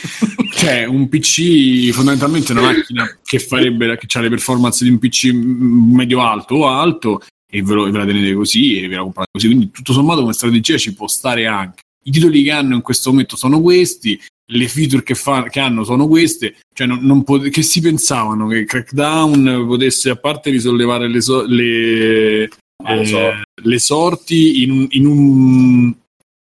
cioè, 0.51 0.85
un 0.85 1.09
PC 1.09 1.91
fondamentalmente 1.93 2.53
è 2.53 2.57
una 2.57 2.73
macchina 2.73 3.19
che 3.23 3.39
farebbe 3.39 3.97
che 3.97 4.19
ha 4.19 4.21
le 4.21 4.29
performance 4.29 4.83
di 4.83 4.91
un 4.91 4.99
PC 4.99 5.31
medio 5.33 6.21
alto 6.21 6.57
o 6.57 6.67
alto 6.67 7.23
e 7.49 7.63
ve, 7.63 7.73
lo, 7.73 7.85
ve 7.89 7.99
la 7.99 8.05
tenete 8.05 8.35
così 8.35 8.83
e 8.83 8.89
ve 8.89 8.97
la 8.97 9.03
comprate 9.03 9.31
così. 9.31 9.47
Quindi, 9.47 9.71
tutto 9.71 9.93
sommato, 9.93 10.23
come 10.23 10.33
strategia 10.33 10.77
ci 10.77 10.93
può 10.93 11.07
stare 11.07 11.47
anche. 11.47 11.83
I 12.05 12.11
titoli 12.11 12.43
che 12.43 12.51
hanno 12.51 12.75
in 12.75 12.83
questo 12.83 13.11
momento 13.11 13.37
sono 13.37 13.61
questi, 13.61 14.21
le 14.51 14.69
feature 14.69 15.03
che, 15.03 15.15
fa, 15.15 15.45
che 15.45 15.61
hanno 15.61 15.85
sono 15.85 16.09
queste. 16.09 16.57
Cioè, 16.75 16.87
non, 16.87 17.01
non 17.03 17.23
pot- 17.25 17.49
che 17.49 17.63
si 17.63 17.81
pensavano 17.81 18.47
che 18.47 18.65
Crackdown 18.65 19.65
potesse, 19.67 20.11
a 20.11 20.17
parte 20.17 20.51
risollevare 20.51 21.09
le, 21.09 21.21
so- 21.21 21.45
le, 21.45 22.49
Ah, 22.85 22.95
eh, 22.95 23.07
sorti. 23.07 23.43
le 23.63 23.79
sorti 23.81 24.63
in 24.63 24.71
un, 24.71 24.87
in 24.91 25.07
un 25.07 25.95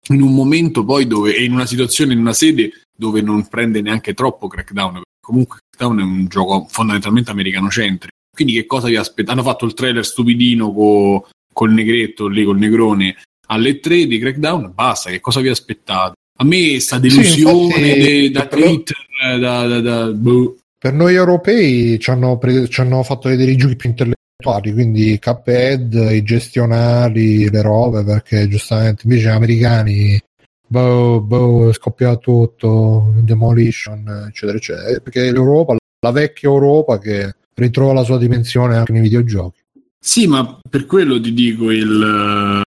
in 0.10 0.22
un 0.22 0.36
momento 0.36 0.84
poi 0.86 1.08
dove 1.08 1.34
è 1.34 1.40
in 1.40 1.54
una 1.54 1.66
situazione, 1.66 2.14
in 2.14 2.20
una 2.20 2.34
sede 2.34 2.82
dove 2.96 3.22
non 3.22 3.48
prende 3.48 3.82
neanche 3.82 4.14
troppo 4.14 4.48
Crackdown, 4.48 5.02
comunque 5.20 5.60
Crackdown 5.70 6.00
è 6.00 6.04
un 6.04 6.28
gioco 6.28 6.68
fondamentalmente 6.70 7.32
americano-centrico. 7.32 8.14
Quindi 8.36 8.54
che 8.54 8.66
cosa 8.66 8.88
vi 8.88 8.98
aspetta? 8.98 9.32
Hanno 9.32 9.42
fatto 9.42 9.66
il 9.66 9.74
trailer 9.74 10.06
stupidino 10.06 10.72
co- 10.72 11.28
col 11.52 11.72
negretto 11.72 12.28
lì, 12.28 12.44
col 12.44 12.60
negrone 12.60 13.16
alle 13.48 13.80
3 13.80 14.06
di 14.08 14.18
Crackdown, 14.20 14.72
basta, 14.74 15.10
che 15.10 15.20
cosa 15.20 15.40
vi 15.42 15.50
aspettate? 15.50 16.14
A 16.38 16.44
me 16.44 16.80
sta 16.80 17.00
delusione 17.00 17.66
infatti, 17.66 17.82
de- 17.82 18.32
da 18.32 18.46
però- 18.48 18.62
Twitter, 18.66 18.98
eh, 19.26 19.40
da, 19.40 19.68
da, 19.68 19.80
da- 19.80 20.12
boh. 20.12 20.58
per 20.78 20.94
noi 20.94 21.16
europei 21.16 21.98
ci 22.00 22.10
hanno, 22.10 22.38
pre- 22.38 22.68
ci 22.68 22.82
hanno 22.82 23.02
fatto 23.04 23.30
vedere 23.30 23.52
i 23.52 23.56
giochi 23.56 23.76
più 23.78 23.90
intellettuali 23.90 24.74
quindi 24.74 25.18
Cuphead, 25.20 25.94
i 26.12 26.22
gestionali 26.24 27.50
le 27.50 27.62
robe 27.62 28.04
perché 28.04 28.48
giustamente 28.50 29.04
invece 29.06 29.28
gli 29.28 29.32
americani 29.32 30.22
boh, 30.68 31.22
boh, 31.22 31.72
scoppia 31.72 32.18
tutto 32.18 33.14
demolition 33.22 34.26
eccetera 34.28 34.58
eccetera 34.58 35.00
perché 35.00 35.32
l'Europa 35.32 35.78
la 36.00 36.12
vecchia 36.12 36.50
Europa 36.50 37.00
che 37.00 37.34
ritrova 37.56 37.94
la 37.94 38.04
sua 38.04 38.18
dimensione 38.18 38.76
anche 38.76 38.92
nei 38.92 39.02
videogiochi 39.02 39.62
Sì, 40.00 40.28
ma 40.28 40.60
per 40.70 40.86
quello 40.86 41.20
ti 41.22 41.34
dico 41.34 41.72
il, 41.72 42.62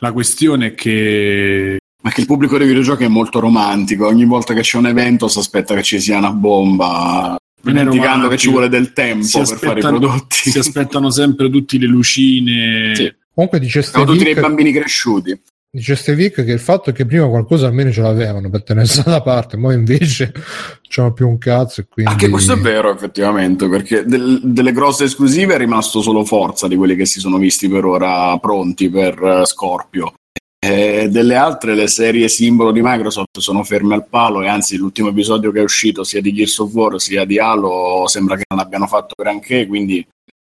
la 0.00 0.12
questione 0.12 0.68
è 0.68 0.74
che 0.74 1.78
Ma 2.02 2.10
che 2.10 2.20
il 2.20 2.26
pubblico 2.26 2.58
dei 2.58 2.66
videogiochi 2.66 3.04
è 3.04 3.08
molto 3.08 3.40
romantico, 3.40 4.06
ogni 4.06 4.24
volta 4.24 4.54
che 4.54 4.60
c'è 4.60 4.78
un 4.78 4.86
evento 4.86 5.28
si 5.28 5.38
aspetta 5.38 5.74
che 5.74 5.82
ci 5.82 6.00
sia 6.00 6.18
una 6.18 6.32
bomba, 6.32 7.36
dimenticando 7.60 8.28
che 8.28 8.36
ci 8.36 8.50
vuole 8.50 8.68
del 8.68 8.92
tempo 8.92 9.26
per 9.38 9.58
fare 9.58 9.80
i 9.80 9.82
prodotti. 9.82 10.50
si 10.50 10.58
aspettano 10.58 11.10
sempre 11.10 11.50
tutte 11.50 11.78
le 11.78 11.86
lucine. 11.86 12.94
Sì. 12.94 13.14
comunque 13.34 13.58
dice 13.58 13.82
Siamo 13.82 14.04
tutti 14.04 14.24
dei 14.24 14.34
bambini 14.34 14.72
cresciuti. 14.72 15.40
Dice 15.76 15.94
Stevic 15.94 16.42
che 16.42 16.52
il 16.52 16.58
fatto 16.58 16.90
è 16.90 16.92
che 16.94 17.04
prima 17.04 17.28
qualcosa 17.28 17.66
almeno 17.66 17.92
ce 17.92 18.00
l'avevano 18.00 18.48
per 18.48 18.62
tenersi 18.62 19.02
da 19.04 19.20
parte 19.20 19.58
ma 19.58 19.74
invece 19.74 20.32
c'hanno 20.88 21.12
più 21.12 21.28
un 21.28 21.36
cazzo 21.36 21.82
e 21.82 21.86
quindi 21.86 22.10
Anche 22.10 22.30
questo 22.30 22.54
è 22.54 22.56
vero, 22.56 22.92
effettivamente, 22.92 23.68
perché 23.68 24.04
del- 24.04 24.40
delle 24.42 24.72
grosse 24.72 25.04
esclusive 25.04 25.54
è 25.54 25.58
rimasto 25.58 26.00
solo 26.00 26.24
Forza 26.24 26.66
di 26.66 26.76
quelli 26.76 26.96
che 26.96 27.04
si 27.04 27.20
sono 27.20 27.36
visti 27.36 27.68
per 27.68 27.84
ora 27.84 28.36
pronti 28.38 28.88
per 28.88 29.22
eh, 29.22 29.44
Scorpio. 29.44 30.14
Eh, 30.58 31.08
delle 31.10 31.34
altre, 31.34 31.74
le 31.74 31.86
serie 31.86 32.28
simbolo 32.28 32.72
di 32.72 32.80
Microsoft 32.82 33.38
sono 33.38 33.62
ferme 33.62 33.94
al 33.94 34.08
palo 34.08 34.42
e 34.42 34.48
anzi 34.48 34.76
l'ultimo 34.76 35.10
episodio 35.10 35.52
che 35.52 35.60
è 35.60 35.62
uscito 35.62 36.02
sia 36.02 36.22
di 36.22 36.32
Gears 36.32 36.58
of 36.58 36.72
War 36.72 36.98
sia 36.98 37.24
di 37.26 37.38
Halo 37.38 38.04
sembra 38.06 38.36
che 38.36 38.44
non 38.48 38.60
abbiano 38.60 38.86
fatto 38.86 39.14
granché, 39.16 39.66
quindi 39.66 40.04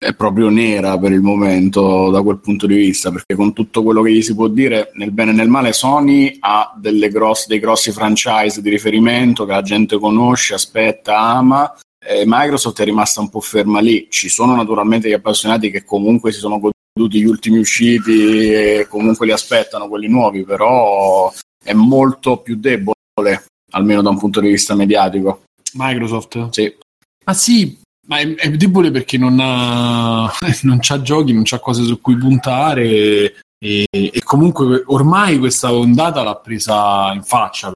è 0.03 0.13
proprio 0.13 0.49
nera 0.49 0.97
per 0.97 1.13
il 1.13 1.21
momento 1.21 2.09
da 2.09 2.21
quel 2.21 2.39
punto 2.39 2.67
di 2.67 2.75
vista, 2.75 3.09
perché 3.09 3.35
con 3.35 3.53
tutto 3.53 3.83
quello 3.83 4.01
che 4.01 4.11
gli 4.11 4.21
si 4.21 4.35
può 4.35 4.47
dire, 4.47 4.91
nel 4.95 5.11
bene 5.11 5.31
e 5.31 5.33
nel 5.33 5.47
male, 5.47 5.71
Sony 5.71 6.37
ha 6.41 6.77
grosse, 6.79 7.45
dei 7.47 7.59
grossi 7.59 7.91
franchise 7.91 8.61
di 8.61 8.69
riferimento 8.69 9.45
che 9.45 9.53
la 9.53 9.61
gente 9.61 9.97
conosce, 9.97 10.53
aspetta, 10.53 11.17
ama. 11.17 11.73
E 12.05 12.23
Microsoft 12.25 12.81
è 12.81 12.83
rimasta 12.83 13.21
un 13.21 13.29
po' 13.29 13.39
ferma 13.39 13.79
lì. 13.79 14.07
Ci 14.09 14.27
sono 14.27 14.55
naturalmente 14.55 15.07
gli 15.07 15.13
appassionati 15.13 15.71
che 15.71 15.85
comunque 15.85 16.33
si 16.33 16.39
sono 16.39 16.59
goduti 16.59 17.21
gli 17.21 17.25
ultimi 17.25 17.59
usciti 17.59 18.51
e 18.51 18.87
comunque 18.89 19.25
li 19.25 19.31
aspettano 19.31 19.87
quelli 19.87 20.09
nuovi, 20.09 20.43
però 20.43 21.31
è 21.63 21.71
molto 21.71 22.37
più 22.37 22.57
debole, 22.57 23.45
almeno 23.71 24.01
da 24.01 24.09
un 24.09 24.19
punto 24.19 24.41
di 24.41 24.49
vista 24.49 24.75
mediatico. 24.75 25.43
Microsoft? 25.75 26.49
Sì. 26.49 26.75
Ah 27.23 27.33
sì, 27.33 27.79
ma 28.07 28.17
è, 28.17 28.35
è 28.35 28.49
debole 28.51 28.91
perché 28.91 29.17
non 29.17 29.37
ha, 29.39 30.31
non 30.63 30.77
c'ha 30.79 31.01
giochi, 31.01 31.33
non 31.33 31.43
c'ha 31.43 31.59
cose 31.59 31.83
su 31.83 31.99
cui 32.01 32.17
puntare 32.17 33.35
e, 33.63 33.87
e, 33.89 34.21
comunque 34.23 34.83
ormai 34.87 35.39
questa 35.39 35.73
ondata 35.73 36.21
l'ha 36.21 36.35
presa 36.35 37.11
in 37.13 37.23
faccia. 37.23 37.71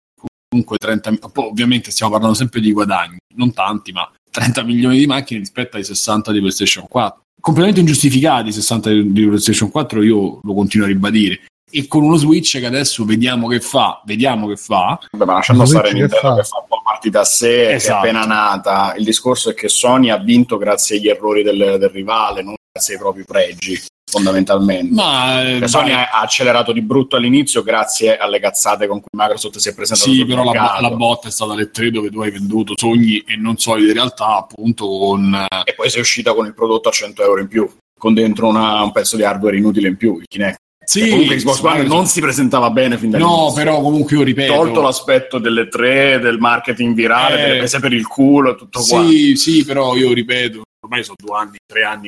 Comunque 0.49 0.77
30, 0.77 1.17
ovviamente 1.35 1.91
stiamo 1.91 2.13
parlando 2.13 2.35
sempre 2.35 2.61
di 2.61 2.71
guadagni, 2.71 3.17
non 3.35 3.53
tanti, 3.53 3.91
ma 3.91 4.09
30 4.29 4.63
milioni 4.63 4.97
di 4.97 5.05
macchine 5.05 5.39
rispetto 5.39 5.77
ai 5.77 5.83
60 5.83 6.31
di 6.31 6.39
PlayStation 6.39 6.87
4. 6.87 7.21
Completamente 7.39 7.81
ingiustificati 7.81 8.49
i 8.49 8.53
60 8.53 8.89
di 8.89 9.25
PlayStation 9.25 9.69
4, 9.69 10.03
io 10.03 10.39
lo 10.41 10.53
continuo 10.53 10.85
a 10.85 10.89
ribadire 10.89 11.41
e 11.69 11.87
con 11.87 12.03
uno 12.03 12.15
Switch 12.15 12.59
che 12.59 12.65
adesso 12.65 13.03
vediamo 13.03 13.47
che 13.47 13.59
fa, 13.59 14.01
vediamo 14.05 14.47
che 14.47 14.55
fa. 14.55 14.99
Beh, 15.11 15.25
ma 15.25 15.33
lasciando 15.33 15.65
stare 15.65 15.91
Nintendo 15.91 16.35
che 16.35 16.43
fa 16.43 16.59
un 16.59 16.65
po' 16.66 16.66
partita 16.97 17.19
a 17.19 17.25
sé, 17.25 17.73
esatto. 17.73 17.99
appena 17.99 18.25
nata. 18.25 18.95
Il 18.97 19.03
discorso 19.03 19.51
è 19.51 19.53
che 19.53 19.69
Sony 19.69 20.09
ha 20.09 20.17
vinto 20.17 20.57
grazie 20.57 20.97
agli 20.97 21.07
errori 21.07 21.43
del, 21.43 21.77
del 21.79 21.89
rivale, 21.89 22.41
non 22.41 22.55
grazie 22.71 22.95
ai 22.95 22.99
propri 22.99 23.23
pregi 23.23 23.79
fondamentalmente. 24.09 24.93
Ma 24.93 25.41
cioè, 25.59 25.67
Sony 25.67 25.91
ha 25.91 26.09
accelerato 26.11 26.71
di 26.71 26.81
brutto 26.81 27.17
all'inizio 27.17 27.61
grazie 27.61 28.17
alle 28.17 28.39
cazzate 28.39 28.87
con 28.87 28.99
cui 28.99 29.09
Microsoft 29.11 29.57
si 29.57 29.69
è 29.69 29.75
presentato. 29.75 30.11
Sì, 30.11 30.25
però 30.25 30.43
la, 30.43 30.77
la, 30.79 30.91
botta 30.91 31.27
è 31.27 31.31
stata 31.31 31.53
le 31.53 31.69
tre 31.69 31.91
dove 31.91 32.09
tu 32.09 32.21
hai 32.21 32.31
venduto 32.31 32.73
sogni 32.75 33.19
e 33.19 33.35
non 33.35 33.57
solidi 33.57 33.89
in 33.89 33.93
realtà, 33.93 34.37
appunto 34.37 34.87
con... 34.87 35.45
E 35.65 35.73
poi 35.75 35.89
sei 35.89 36.01
uscita 36.01 36.33
con 36.33 36.45
il 36.45 36.53
prodotto 36.53 36.89
a 36.89 36.91
100 36.91 37.21
euro 37.21 37.41
in 37.41 37.47
più, 37.47 37.69
con 37.99 38.13
dentro 38.13 38.47
una, 38.47 38.81
un 38.81 38.91
pezzo 38.91 39.17
di 39.17 39.23
hardware 39.23 39.57
inutile 39.57 39.89
in 39.89 39.97
più, 39.97 40.17
il 40.19 40.25
Kinect. 40.27 40.57
Sì, 40.87 41.09
comunque 41.09 41.35
Xbox 41.35 41.61
One 41.63 41.83
non 41.83 42.05
si 42.05 42.21
presentava 42.21 42.69
bene 42.69 42.97
fin 42.97 43.09
dall'inizio. 43.09 43.47
No, 43.47 43.53
però 43.53 43.81
comunque 43.81 44.15
io 44.15 44.23
ripeto. 44.23 44.53
Tolto 44.53 44.81
l'aspetto 44.81 45.37
delle 45.37 45.67
tre, 45.67 46.17
del 46.19 46.39
marketing 46.39 46.95
virale, 46.95 47.35
eh, 47.35 47.41
delle 47.41 47.57
prese 47.57 47.79
per 47.81 47.91
il 47.91 48.07
culo 48.07 48.51
e 48.51 48.55
tutto 48.55 48.79
sì, 48.79 48.89
quanto. 48.91 49.11
Sì, 49.11 49.35
sì, 49.35 49.65
però 49.65 49.97
io 49.97 50.13
ripeto, 50.13 50.61
ormai 50.85 51.03
sono 51.03 51.17
due 51.21 51.37
anni, 51.37 51.57
tre 51.65 51.83
anni, 51.83 52.07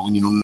quindi 0.00 0.20
non, 0.20 0.40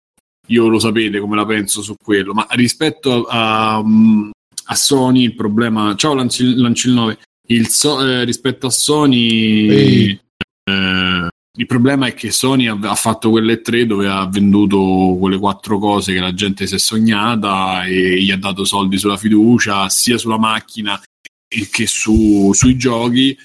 io 0.49 0.67
lo 0.67 0.81
sapete 0.81 1.21
come 1.21 1.37
la 1.37 1.47
penso 1.47 1.81
su 1.81 1.95
quello, 2.03 2.35
ma 2.35 2.45
rispetto 2.51 3.25
a, 3.27 3.77
a 3.77 4.75
Sony 4.75 5.23
il 5.23 5.37
problema... 5.37 5.95
Ciao 5.95 6.15
Lancil, 6.15 6.61
Lancil 6.61 6.93
9, 6.93 7.19
il 7.51 7.69
so, 7.69 8.05
eh, 8.05 8.25
rispetto 8.25 8.67
a 8.67 8.71
Sony... 8.71 10.19
Eh, 10.65 11.29
il 11.59 11.67
problema 11.67 12.07
è 12.07 12.15
che 12.15 12.31
Sony 12.31 12.69
ha, 12.69 12.95
fatto 12.95 13.31
quelle 13.31 13.61
tre 13.61 13.85
dove 13.85 14.09
ha 14.09 14.27
venduto 14.27 15.17
quelle 15.19 15.39
quattro 15.39 15.79
cose 15.79 16.13
che 16.13 16.21
la 16.21 16.33
gente 16.33 16.67
si 16.67 16.77
è 16.77 16.79
sognata 16.79 17.85
e 17.85 18.23
gli 18.23 18.31
ha 18.31 18.37
dato 18.37 18.65
soldi 18.65 18.99
sulla 18.99 19.17
fiducia, 19.17 19.89
sia 19.89 20.17
sulla 20.17 20.39
macchina 20.39 21.01
che 21.49 21.87
su, 21.87 22.53
sui 22.53 22.77
giochi. 22.77 23.37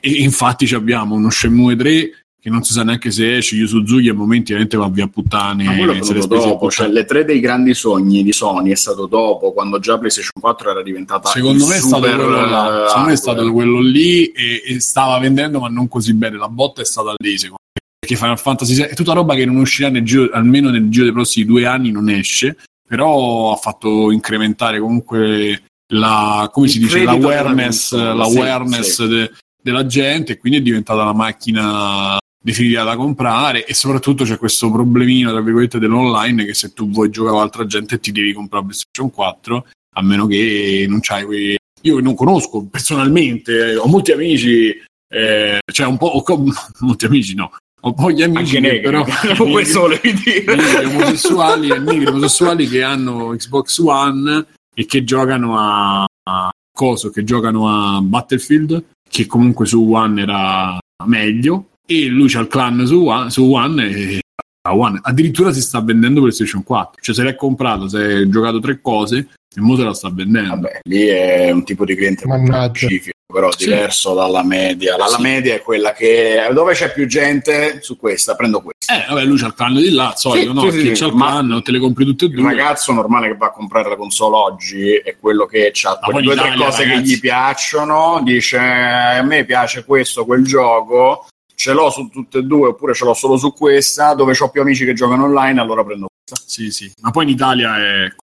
E 0.00 0.10
infatti 0.10 0.72
abbiamo 0.74 1.14
uno 1.14 1.30
Shenmue 1.30 1.76
3 1.76 2.25
che 2.46 2.52
non 2.52 2.62
si 2.62 2.74
sa 2.74 2.84
neanche 2.84 3.10
se 3.10 3.38
esce. 3.38 3.56
Yu 3.56 3.66
Suzuki 3.66 4.08
a 4.08 4.14
momenti 4.14 4.52
veramente 4.52 4.76
va 4.76 4.88
via 4.88 5.08
puttane. 5.08 5.64
Ma 5.64 5.74
quello 5.74 5.92
è 5.94 6.26
dopo, 6.28 6.70
cioè 6.70 6.86
le 6.86 7.04
tre 7.04 7.24
dei 7.24 7.40
grandi 7.40 7.74
sogni 7.74 8.22
di 8.22 8.32
Sony 8.32 8.70
è 8.70 8.76
stato 8.76 9.06
dopo, 9.06 9.52
quando 9.52 9.80
già 9.80 9.98
PlayStation 9.98 10.30
4 10.40 10.70
era 10.70 10.82
diventata 10.84 11.28
Secondo 11.28 11.66
me 11.66 11.74
è 11.74 11.80
stato 11.80 12.02
quello 12.02 12.46
là, 12.46 12.84
secondo 12.86 13.08
me 13.08 13.12
è 13.14 13.16
stato 13.16 13.52
quello 13.52 13.80
lì 13.80 14.26
e, 14.26 14.62
e, 14.64 14.78
stava 14.78 15.18
vendendo 15.18 15.58
ma 15.58 15.68
non 15.68 15.88
così 15.88 16.14
bene. 16.14 16.36
La 16.36 16.48
botta 16.48 16.82
è 16.82 16.84
stata 16.84 17.14
lì, 17.16 17.36
secondo 17.36 17.62
me. 17.72 17.80
Perché 17.98 18.14
Final 18.14 18.38
Fantasy 18.38 18.74
VII 18.76 18.84
è 18.84 18.94
tutta 18.94 19.12
roba 19.12 19.34
che 19.34 19.44
non 19.44 19.56
uscirà 19.56 19.88
nel 19.88 20.04
giro, 20.04 20.30
almeno 20.30 20.70
nel 20.70 20.88
giro 20.88 21.02
dei 21.02 21.12
prossimi 21.12 21.46
due 21.46 21.66
anni 21.66 21.90
non 21.90 22.08
esce, 22.08 22.58
però 22.86 23.54
ha 23.54 23.56
fatto 23.56 24.12
incrementare 24.12 24.78
comunque 24.78 25.62
la, 25.88 26.48
come 26.52 26.68
si 26.68 26.78
dice, 26.78 27.02
l'awareness, 27.02 27.92
l'awareness 27.92 29.02
sì, 29.02 29.08
de, 29.08 29.32
della 29.60 29.84
gente 29.84 30.34
e 30.34 30.38
quindi 30.38 30.60
è 30.60 30.62
diventata 30.62 31.02
la 31.02 31.12
macchina 31.12 32.16
definitiva 32.46 32.84
da 32.84 32.94
comprare 32.94 33.66
e 33.66 33.74
soprattutto 33.74 34.22
c'è 34.22 34.38
questo 34.38 34.70
problemino 34.70 35.32
tra 35.32 35.40
virgolette 35.40 35.80
dell'online 35.80 36.44
che 36.44 36.54
se 36.54 36.72
tu 36.72 36.88
vuoi 36.88 37.10
giocare 37.10 37.34
con 37.34 37.42
altra 37.42 37.66
gente 37.66 37.98
ti 37.98 38.12
devi 38.12 38.32
comprare 38.32 38.66
PlayStation 38.66 39.10
4 39.10 39.66
a 39.96 40.02
meno 40.02 40.28
che 40.28 40.86
non 40.88 41.00
c'hai 41.00 41.24
quei 41.24 41.56
io 41.82 41.98
non 41.98 42.14
conosco 42.14 42.64
personalmente 42.66 43.74
ho 43.74 43.88
molti 43.88 44.12
amici 44.12 44.68
eh, 45.12 45.58
cioè 45.72 45.86
un 45.88 45.96
po' 45.96 46.06
ho, 46.06 46.44
molti 46.86 47.06
amici 47.06 47.34
no 47.34 47.50
ho 47.80 47.92
poi 47.92 48.14
gli 48.14 48.22
amici 48.22 48.60
negri, 48.60 48.80
però 48.80 49.04
negri, 49.24 49.50
questo 49.50 49.80
volevi 49.80 50.12
dire. 50.12 50.54
Negri 50.54 50.84
omosessuali 50.84 51.68
e 51.70 51.78
negri 51.80 52.06
omosessuali 52.06 52.68
che 52.68 52.82
hanno 52.84 53.28
Xbox 53.30 53.78
One 53.78 54.46
e 54.72 54.86
che 54.86 55.02
giocano 55.02 55.58
a, 55.58 56.02
a 56.02 56.50
coso 56.72 57.10
che 57.10 57.24
giocano 57.24 57.68
a 57.68 58.00
Battlefield 58.00 58.84
che 59.08 59.26
comunque 59.26 59.66
su 59.66 59.92
One 59.92 60.22
era 60.22 60.78
meglio 61.04 61.70
e 61.86 62.06
lui 62.06 62.28
c'ha 62.28 62.40
il 62.40 62.48
clan 62.48 62.84
su 62.84 63.06
One, 63.06 63.30
su 63.30 63.44
One 63.44 63.88
e 63.88 64.20
One. 64.68 64.98
addirittura 65.02 65.52
si 65.52 65.62
sta 65.62 65.80
vendendo 65.80 66.20
PlayStation 66.20 66.64
4 66.64 67.00
cioè 67.00 67.14
se 67.14 67.22
l'hai 67.22 67.36
comprato 67.36 67.88
se 67.88 67.98
hai 67.98 68.28
giocato 68.28 68.58
tre 68.58 68.80
cose 68.80 69.28
il 69.56 69.62
mondo 69.62 69.84
la 69.84 69.94
sta 69.94 70.10
vendendo 70.12 70.50
vabbè 70.50 70.80
lì 70.82 71.06
è 71.06 71.50
un 71.50 71.64
tipo 71.64 71.84
di 71.84 71.94
cliente 71.94 72.24
specifico 72.26 73.14
però 73.32 73.50
sì. 73.52 73.64
diverso 73.64 74.14
dalla 74.14 74.42
media 74.44 74.96
la, 74.96 75.06
sì. 75.06 75.20
media 75.20 75.54
è 75.54 75.62
quella 75.62 75.92
che 75.92 76.48
dove 76.52 76.74
c'è 76.74 76.92
più 76.92 77.06
gente 77.06 77.80
su 77.80 77.96
questa 77.96 78.34
prendo 78.34 78.62
questa 78.62 78.94
eh 78.94 79.06
vabbè 79.08 79.24
lui 79.24 79.38
c'ha 79.38 79.46
il 79.46 79.54
clan 79.54 79.74
di 79.74 79.90
là 79.90 80.14
solito 80.16 80.48
sì, 80.48 80.54
no? 80.54 80.70
Sì, 80.70 80.90
c'ha 80.92 81.06
il 81.06 81.12
clan 81.12 81.62
te 81.62 81.70
le 81.70 81.78
compri 81.78 82.04
tutte 82.04 82.26
e 82.26 82.28
due 82.28 82.40
il 82.40 82.46
ragazzo 82.46 82.92
normale 82.92 83.28
che 83.28 83.36
va 83.36 83.46
a 83.46 83.52
comprare 83.52 83.88
la 83.88 83.96
console 83.96 84.36
oggi 84.36 84.94
è 84.94 85.16
quello 85.18 85.46
che 85.46 85.72
ha 85.82 85.98
quelle 85.98 86.22
due 86.22 86.32
o 86.32 86.36
tre 86.36 86.56
cose 86.56 86.84
ragazzi. 86.84 86.84
che 86.84 87.00
gli 87.00 87.20
piacciono 87.20 88.20
dice 88.22 88.58
a 88.58 89.22
me 89.22 89.44
piace 89.44 89.84
questo 89.84 90.24
quel 90.24 90.44
gioco 90.44 91.26
ce 91.56 91.72
l'ho 91.72 91.90
su 91.90 92.08
tutte 92.08 92.38
e 92.38 92.42
due 92.42 92.68
oppure 92.68 92.94
ce 92.94 93.04
l'ho 93.04 93.14
solo 93.14 93.36
su 93.36 93.52
questa, 93.52 94.14
dove 94.14 94.34
ho 94.38 94.50
più 94.50 94.60
amici 94.60 94.84
che 94.84 94.92
giocano 94.92 95.24
online, 95.24 95.60
allora 95.60 95.82
prendo 95.82 96.06
questa. 96.06 96.46
Sì, 96.46 96.70
sì, 96.70 96.92
ma 97.00 97.10
poi 97.10 97.24
in 97.24 97.30
Italia 97.30 97.76
è 97.76 98.14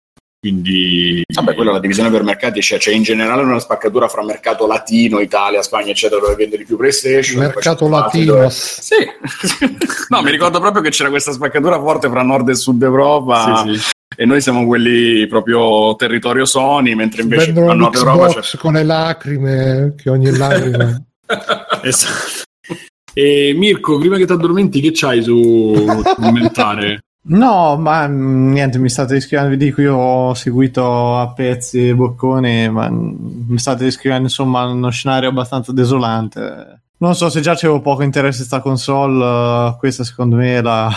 quindi 0.43 1.23
vabbè 1.33 1.55
quella 1.55 1.69
è 1.69 1.73
la 1.75 1.79
divisione 1.79 2.09
per 2.09 2.21
mercati 2.21 2.61
cioè, 2.61 2.77
c'è 2.77 2.91
in 2.91 3.03
generale 3.03 3.43
una 3.43 3.59
spaccatura 3.59 4.09
fra 4.09 4.25
mercato 4.25 4.67
latino 4.67 5.21
Italia 5.21 5.61
Spagna 5.61 5.91
eccetera 5.91 6.19
dove 6.19 6.35
vende 6.35 6.57
di 6.57 6.65
più 6.65 6.75
PlayStation 6.75 7.39
mercato 7.39 7.87
latino. 7.87 8.33
dove... 8.33 8.49
sì. 8.49 8.95
No 10.09 10.21
mi 10.21 10.31
ricordo 10.31 10.59
proprio 10.59 10.81
che 10.81 10.89
c'era 10.89 11.07
questa 11.07 11.31
spaccatura 11.31 11.79
forte 11.79 12.09
fra 12.09 12.23
nord 12.23 12.49
e 12.49 12.55
sud 12.55 12.83
Europa. 12.83 13.63
Sì, 13.65 13.77
sì. 13.77 13.91
e 14.17 14.25
noi 14.25 14.41
siamo 14.41 14.65
quelli 14.65 15.25
proprio 15.27 15.95
territorio 15.95 16.43
Sony 16.43 16.93
mentre 16.93 17.21
invece 17.21 17.45
Vendono 17.45 17.71
a 17.71 17.75
nord 17.75 17.95
Europa 17.95 18.41
c'è... 18.41 18.57
con 18.57 18.73
le 18.73 18.83
lacrime 18.83 19.93
che 19.95 20.09
ogni 20.09 20.29
lacrima 20.35 21.01
esatto 21.83 22.51
e 23.13 23.53
Mirko, 23.55 23.97
prima 23.97 24.17
che 24.17 24.25
ti 24.25 24.31
addormenti, 24.31 24.81
che 24.81 24.91
c'hai 24.93 25.21
su 25.21 25.73
commentare? 26.15 27.03
No, 27.25 27.77
ma 27.77 28.05
mm, 28.05 28.51
niente, 28.51 28.79
mi 28.79 28.89
state 28.89 29.15
iscrivendo, 29.15 29.51
vi 29.51 29.57
dico, 29.57 29.81
io 29.81 29.95
ho 29.95 30.33
seguito 30.33 31.17
a 31.17 31.31
pezzi 31.31 31.87
e 31.87 31.95
bocconi, 31.95 32.69
ma 32.69 32.89
mi 32.89 33.57
state 33.57 33.85
iscrivendo 33.85 34.23
insomma 34.23 34.65
uno 34.65 34.89
scenario 34.89 35.29
abbastanza 35.29 35.71
desolante. 35.71 36.81
Non 36.97 37.15
so 37.15 37.29
se 37.29 37.39
già 37.39 37.55
c'avevo 37.55 37.79
poco 37.79 38.03
interesse 38.03 38.41
in 38.41 38.45
sta 38.45 38.59
console, 38.59 39.75
questa 39.77 40.03
secondo 40.03 40.35
me 40.35 40.57
è 40.57 40.61
la, 40.61 40.91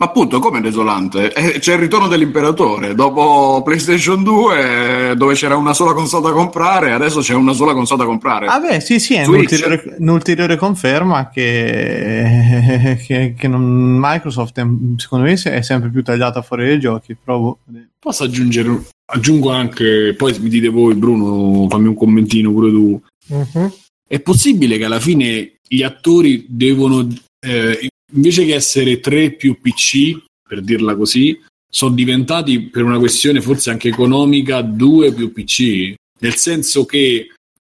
ma 0.00 0.06
appunto, 0.06 0.38
come 0.38 0.60
desolante? 0.60 1.32
Eh, 1.32 1.58
c'è 1.58 1.72
il 1.72 1.80
ritorno 1.80 2.06
dell'imperatore. 2.06 2.94
Dopo 2.94 3.62
PlayStation 3.64 4.22
2, 4.22 5.14
dove 5.16 5.34
c'era 5.34 5.56
una 5.56 5.74
sola 5.74 5.92
console 5.92 6.28
da 6.28 6.32
comprare, 6.32 6.92
adesso 6.92 7.18
c'è 7.18 7.34
una 7.34 7.52
sola 7.52 7.72
console 7.72 8.02
da 8.02 8.06
comprare. 8.06 8.46
Ah, 8.46 8.60
beh, 8.60 8.78
sì, 8.78 9.00
sì, 9.00 9.14
è 9.14 9.26
un'ulteriore, 9.26 9.96
un'ulteriore, 9.98 10.56
conferma 10.56 11.28
che, 11.30 12.96
che, 13.04 13.34
che 13.36 13.48
non, 13.48 13.98
Microsoft, 14.00 14.60
è, 14.60 14.66
secondo 14.98 15.24
me, 15.24 15.32
è 15.32 15.62
sempre 15.62 15.90
più 15.90 16.04
tagliata 16.04 16.42
fuori 16.42 16.66
dai 16.66 16.78
giochi. 16.78 17.16
Provo. 17.20 17.58
Posso 17.98 18.22
aggiungere, 18.22 18.80
aggiungo 19.06 19.50
anche, 19.50 20.14
poi 20.16 20.38
mi 20.38 20.48
dite 20.48 20.68
voi, 20.68 20.94
Bruno, 20.94 21.66
fammi 21.68 21.88
un 21.88 21.96
commentino 21.96 22.52
pure 22.52 22.70
tu. 22.70 23.02
Uh-huh. 23.30 23.72
È 24.06 24.20
possibile 24.20 24.78
che 24.78 24.84
alla 24.84 25.00
fine 25.00 25.54
gli 25.66 25.82
attori 25.82 26.46
devono. 26.48 27.04
Eh, 27.44 27.88
invece 28.12 28.44
che 28.44 28.54
essere 28.54 29.00
3 29.00 29.32
più 29.32 29.58
PC, 29.60 30.16
per 30.46 30.60
dirla 30.60 30.96
così, 30.96 31.38
sono 31.70 31.94
diventati 31.94 32.60
per 32.62 32.84
una 32.84 32.98
questione 32.98 33.40
forse 33.40 33.70
anche 33.70 33.88
economica 33.88 34.62
due 34.62 35.12
più 35.12 35.32
PC, 35.32 35.94
nel 36.20 36.34
senso 36.34 36.84
che 36.84 37.28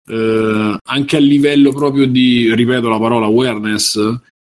eh, 0.04 0.76
anche 0.82 1.16
a 1.16 1.20
livello 1.20 1.72
proprio 1.72 2.06
di, 2.06 2.54
ripeto 2.54 2.88
la 2.88 2.98
parola 2.98 3.26
awareness, 3.26 3.98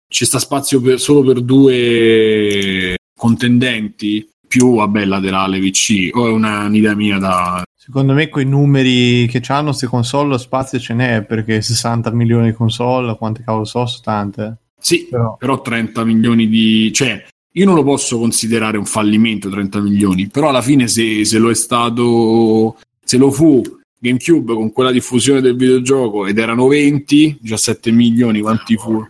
ci 0.09 0.24
sta 0.24 0.38
spazio 0.38 0.80
per, 0.80 1.01
solo 1.01 1.22
per 1.22 1.41
due 1.41 2.97
contendenti 3.16 4.28
più 4.47 4.76
vabbè 4.76 5.05
laterale 5.05 5.61
VC 5.61 6.11
o 6.12 6.26
è 6.26 6.30
una 6.30 6.64
un'idea 6.64 6.95
mia 6.97 7.18
da 7.18 7.62
Secondo 7.91 8.12
me 8.12 8.28
quei 8.28 8.45
numeri 8.45 9.26
che 9.26 9.41
hanno 9.49 9.70
queste 9.70 9.86
console 9.86 10.38
spazio 10.38 10.78
ce 10.78 10.95
n'è 10.95 11.24
perché 11.24 11.61
60 11.61 12.12
milioni 12.12 12.51
di 12.51 12.57
console, 12.57 13.16
quante 13.16 13.43
cavolo 13.43 13.64
so, 13.64 13.84
sono 13.86 14.03
tante. 14.05 14.59
Sì, 14.81 15.07
però. 15.09 15.37
però 15.37 15.61
30 15.61 16.05
milioni 16.05 16.49
di 16.49 16.93
cioè 16.93 17.24
io 17.53 17.64
non 17.64 17.74
lo 17.74 17.83
posso 17.83 18.18
considerare 18.18 18.78
un 18.78 18.87
fallimento 18.87 19.49
30 19.49 19.81
milioni, 19.81 20.28
però 20.28 20.49
alla 20.49 20.62
fine 20.62 20.89
se, 20.89 21.24
se 21.24 21.39
lo 21.39 21.51
è 21.51 21.55
stato 21.55 22.76
se 23.05 23.16
lo 23.16 23.31
fu 23.31 23.61
GameCube 23.99 24.55
con 24.55 24.72
quella 24.72 24.91
diffusione 24.91 25.41
del 25.41 25.57
videogioco 25.57 26.26
ed 26.26 26.39
erano 26.39 26.66
20, 26.68 27.39
17 27.41 27.91
milioni, 27.91 28.41
quanti 28.41 28.76
fu? 28.76 29.07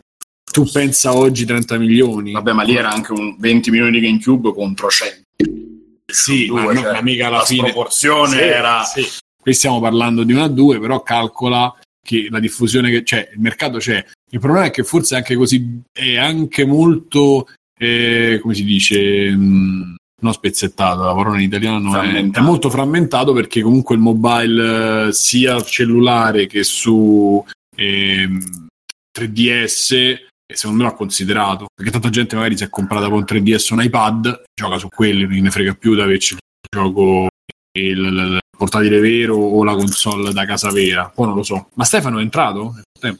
Tu 0.50 0.64
pensa 0.70 1.14
oggi 1.14 1.44
30 1.44 1.78
milioni? 1.78 2.32
Vabbè, 2.32 2.52
ma 2.52 2.64
lì 2.64 2.74
era 2.74 2.90
anche 2.90 3.12
un 3.12 3.36
20 3.38 3.70
milioni 3.70 3.92
di 3.92 4.00
GameCube 4.00 4.52
contro 4.52 4.88
100. 4.88 5.20
Sì, 6.06 6.46
Due, 6.46 6.60
ma, 6.60 6.72
no, 6.72 6.80
cioè, 6.80 6.92
ma 6.92 7.02
mica 7.02 7.28
alla 7.28 7.36
la 7.38 7.44
fine. 7.44 7.68
sproporzione 7.68 8.36
Sì, 8.36 8.42
era- 8.42 8.82
sì. 8.82 9.06
Qui 9.40 9.54
stiamo 9.54 9.80
parlando 9.80 10.24
di 10.24 10.32
una 10.32 10.44
a 10.44 10.48
due, 10.48 10.80
però 10.80 11.02
calcola 11.02 11.72
che 12.02 12.26
la 12.30 12.40
diffusione 12.40 12.90
che 12.90 13.02
c'è, 13.04 13.30
il 13.32 13.40
mercato 13.40 13.78
c'è. 13.78 14.04
Il 14.30 14.38
problema 14.40 14.66
è 14.66 14.70
che 14.70 14.84
forse 14.84 15.14
è 15.14 15.18
anche 15.18 15.34
così, 15.36 15.80
è 15.92 16.16
anche 16.16 16.64
molto, 16.64 17.48
eh, 17.78 18.38
come 18.40 18.54
si 18.54 18.64
dice, 18.64 19.30
mh, 19.30 19.96
non 20.22 20.32
spezzettato, 20.32 21.02
la 21.02 21.14
parola 21.14 21.36
in 21.36 21.44
italiano 21.44 21.90
è, 22.00 22.08
è 22.38 22.40
molto 22.40 22.70
frammentato 22.70 23.32
perché 23.32 23.62
comunque 23.62 23.94
il 23.94 24.00
mobile 24.02 25.08
eh, 25.08 25.12
sia 25.12 25.60
cellulare 25.62 26.46
che 26.46 26.62
su 26.62 27.42
ehm, 27.76 28.66
3DS 29.18 29.94
e 29.94 30.56
secondo 30.56 30.82
me 30.82 30.88
l'ha 30.90 30.96
considerato. 30.96 31.66
Perché 31.74 31.90
tanta 31.90 32.10
gente 32.10 32.36
magari 32.36 32.56
si 32.56 32.64
è 32.64 32.68
comprata 32.68 33.08
con 33.08 33.22
3DS 33.26 33.72
un 33.72 33.82
iPad 33.82 34.42
gioca 34.54 34.78
su 34.78 34.88
quelli 34.88 35.26
non 35.26 35.40
ne 35.40 35.50
frega 35.50 35.74
più 35.74 35.94
di 35.94 36.00
averci 36.00 36.34
il 36.34 36.38
gioco 36.70 37.28
il, 37.78 37.98
il- 37.98 38.04
il 38.04 38.38
portatile 38.56 39.00
vero 39.00 39.36
o 39.36 39.64
la 39.64 39.74
console 39.74 40.32
da 40.34 40.44
casa 40.44 40.70
vera. 40.70 41.10
Poi 41.14 41.26
non 41.26 41.34
lo 41.36 41.42
so. 41.42 41.68
Ma 41.74 41.84
Stefano 41.84 42.18
è 42.18 42.22
entrato? 42.22 42.74
Eh, 43.00 43.16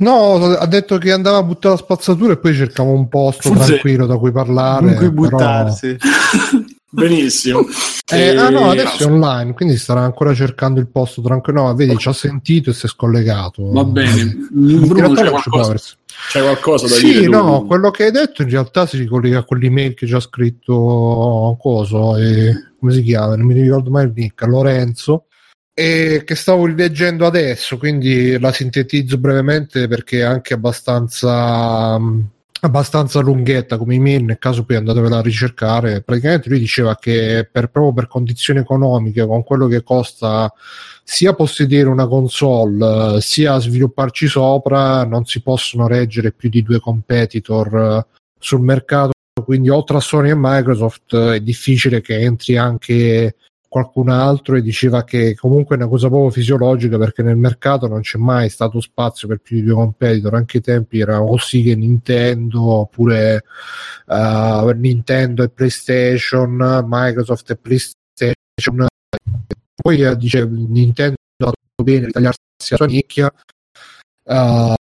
No, 0.00 0.34
ha 0.44 0.66
detto 0.66 0.98
che 0.98 1.12
andava 1.12 1.38
a 1.38 1.42
buttare 1.42 1.74
la 1.74 1.80
spazzatura 1.80 2.32
e 2.32 2.38
poi 2.38 2.54
cercava 2.54 2.90
un 2.90 3.08
posto 3.08 3.50
Forse- 3.50 3.66
tranquillo 3.66 4.06
da 4.06 4.16
cui 4.16 4.32
parlare. 4.32 4.88
In 4.92 4.96
cui 4.96 5.10
però- 5.12 5.28
buttarsi. 5.28 5.96
benissimo 6.92 7.64
Eh, 8.12 8.36
ah 8.36 8.48
no, 8.48 8.72
E- 8.72 8.80
adesso 8.80 9.04
è 9.04 9.06
online, 9.06 9.52
quindi 9.52 9.76
starà 9.76 10.00
ancora 10.00 10.34
cercando 10.34 10.80
il 10.80 10.88
posto 10.88 11.22
tranquillo. 11.22 11.62
No, 11.66 11.74
vedi, 11.74 11.96
ci 11.96 12.08
ha 12.08 12.12
sentito 12.12 12.70
e 12.70 12.72
si 12.72 12.86
è 12.86 12.88
scollegato. 12.88 13.70
va 13.70 13.84
bene 13.84 14.20
In 14.22 14.86
Bruno 14.88 14.94
realtà 15.14 15.22
c'è 15.22 15.30
qualcosa, 15.30 15.74
c'è 16.30 16.40
qualcosa 16.42 16.88
da 16.88 16.98
dire 16.98 17.20
Sì, 17.22 17.28
no, 17.28 17.64
quello 17.66 17.90
che 17.92 18.04
hai 18.06 18.10
detto 18.10 18.42
in 18.42 18.48
realtà 18.50 18.86
si 18.86 18.96
ricollega 18.96 19.38
a 19.38 19.44
quell'email 19.44 19.94
che 19.94 20.06
ci 20.08 20.14
ha 20.14 20.18
scritto 20.20 21.56
coso, 21.60 22.16
e, 22.16 22.52
come 22.80 22.92
si 22.92 23.02
chiama? 23.02 23.36
Non 23.36 23.46
mi 23.46 23.54
ricordo 23.54 23.90
mai 23.90 24.06
il 24.06 24.12
nick, 24.14 24.44
Lorenzo, 24.46 25.26
e 25.80 26.24
che 26.24 26.34
stavo 26.34 26.66
rileggendo 26.66 27.24
adesso, 27.24 27.78
quindi 27.78 28.38
la 28.38 28.52
sintetizzo 28.52 29.16
brevemente 29.16 29.88
perché 29.88 30.18
è 30.18 30.22
anche 30.24 30.52
abbastanza 30.52 31.98
mh, 31.98 32.28
abbastanza 32.60 33.20
lunghetta 33.20 33.78
come 33.78 33.94
email 33.94 34.24
nel 34.24 34.38
caso 34.38 34.64
poi 34.66 34.76
andatevela 34.76 35.16
a 35.16 35.22
ricercare. 35.22 36.02
Praticamente 36.02 36.50
lui 36.50 36.58
diceva 36.58 36.96
che 36.96 37.48
per, 37.50 37.68
proprio 37.70 37.94
per 37.94 38.08
condizioni 38.08 38.60
economiche 38.60 39.24
con 39.24 39.42
quello 39.42 39.68
che 39.68 39.82
costa 39.82 40.52
sia 41.02 41.32
possedere 41.32 41.88
una 41.88 42.06
console 42.06 43.18
sia 43.22 43.58
svilupparci 43.58 44.26
sopra 44.26 45.04
non 45.06 45.24
si 45.24 45.40
possono 45.40 45.86
reggere 45.86 46.32
più 46.32 46.50
di 46.50 46.62
due 46.62 46.78
competitor 46.78 47.74
eh, 47.74 48.06
sul 48.38 48.60
mercato. 48.60 49.12
Quindi 49.42 49.70
oltre 49.70 49.96
a 49.96 50.00
Sony 50.00 50.28
e 50.28 50.34
Microsoft 50.36 51.14
eh, 51.14 51.36
è 51.36 51.40
difficile 51.40 52.02
che 52.02 52.20
entri 52.20 52.58
anche 52.58 53.34
qualcun 53.70 54.08
altro 54.08 54.56
e 54.56 54.62
diceva 54.62 55.04
che 55.04 55.36
comunque 55.36 55.76
è 55.76 55.78
una 55.78 55.88
cosa 55.88 56.08
proprio 56.08 56.30
fisiologica 56.30 56.98
perché 56.98 57.22
nel 57.22 57.36
mercato 57.36 57.86
non 57.86 58.00
c'è 58.00 58.18
mai 58.18 58.50
stato 58.50 58.80
spazio 58.80 59.28
per 59.28 59.38
più 59.38 59.58
di 59.58 59.62
due 59.62 59.74
competitor 59.74 60.34
anche 60.34 60.56
i 60.56 60.60
tempi 60.60 60.98
erano 60.98 61.26
così 61.26 61.62
che 61.62 61.76
Nintendo 61.76 62.60
oppure 62.62 63.44
eh, 64.08 64.72
Nintendo 64.74 65.44
e 65.44 65.50
PlayStation 65.50 66.84
Microsoft 66.84 67.50
e 67.50 67.56
PlayStation 67.56 68.86
poi 69.80 70.02
eh, 70.02 70.16
dice 70.16 70.44
Nintendo 70.44 71.14
ha 71.38 71.52
fatto 71.52 71.84
bene 71.84 72.08
tagliarsi 72.08 72.40
la 72.70 72.76
sua 72.76 72.86
nicchia 72.86 73.32
eh, 74.24 74.74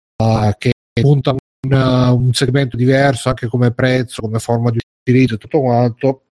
che 0.58 0.72
punta 1.00 1.30
un, 1.32 1.72
un 1.72 2.34
segmento 2.34 2.76
diverso 2.76 3.30
anche 3.30 3.48
come 3.48 3.72
prezzo, 3.72 4.24
come 4.24 4.40
forma 4.40 4.72
di 4.72 4.80
utilizzo 5.02 5.36
e 5.36 5.38
tutto 5.38 5.62
quanto. 5.62 6.24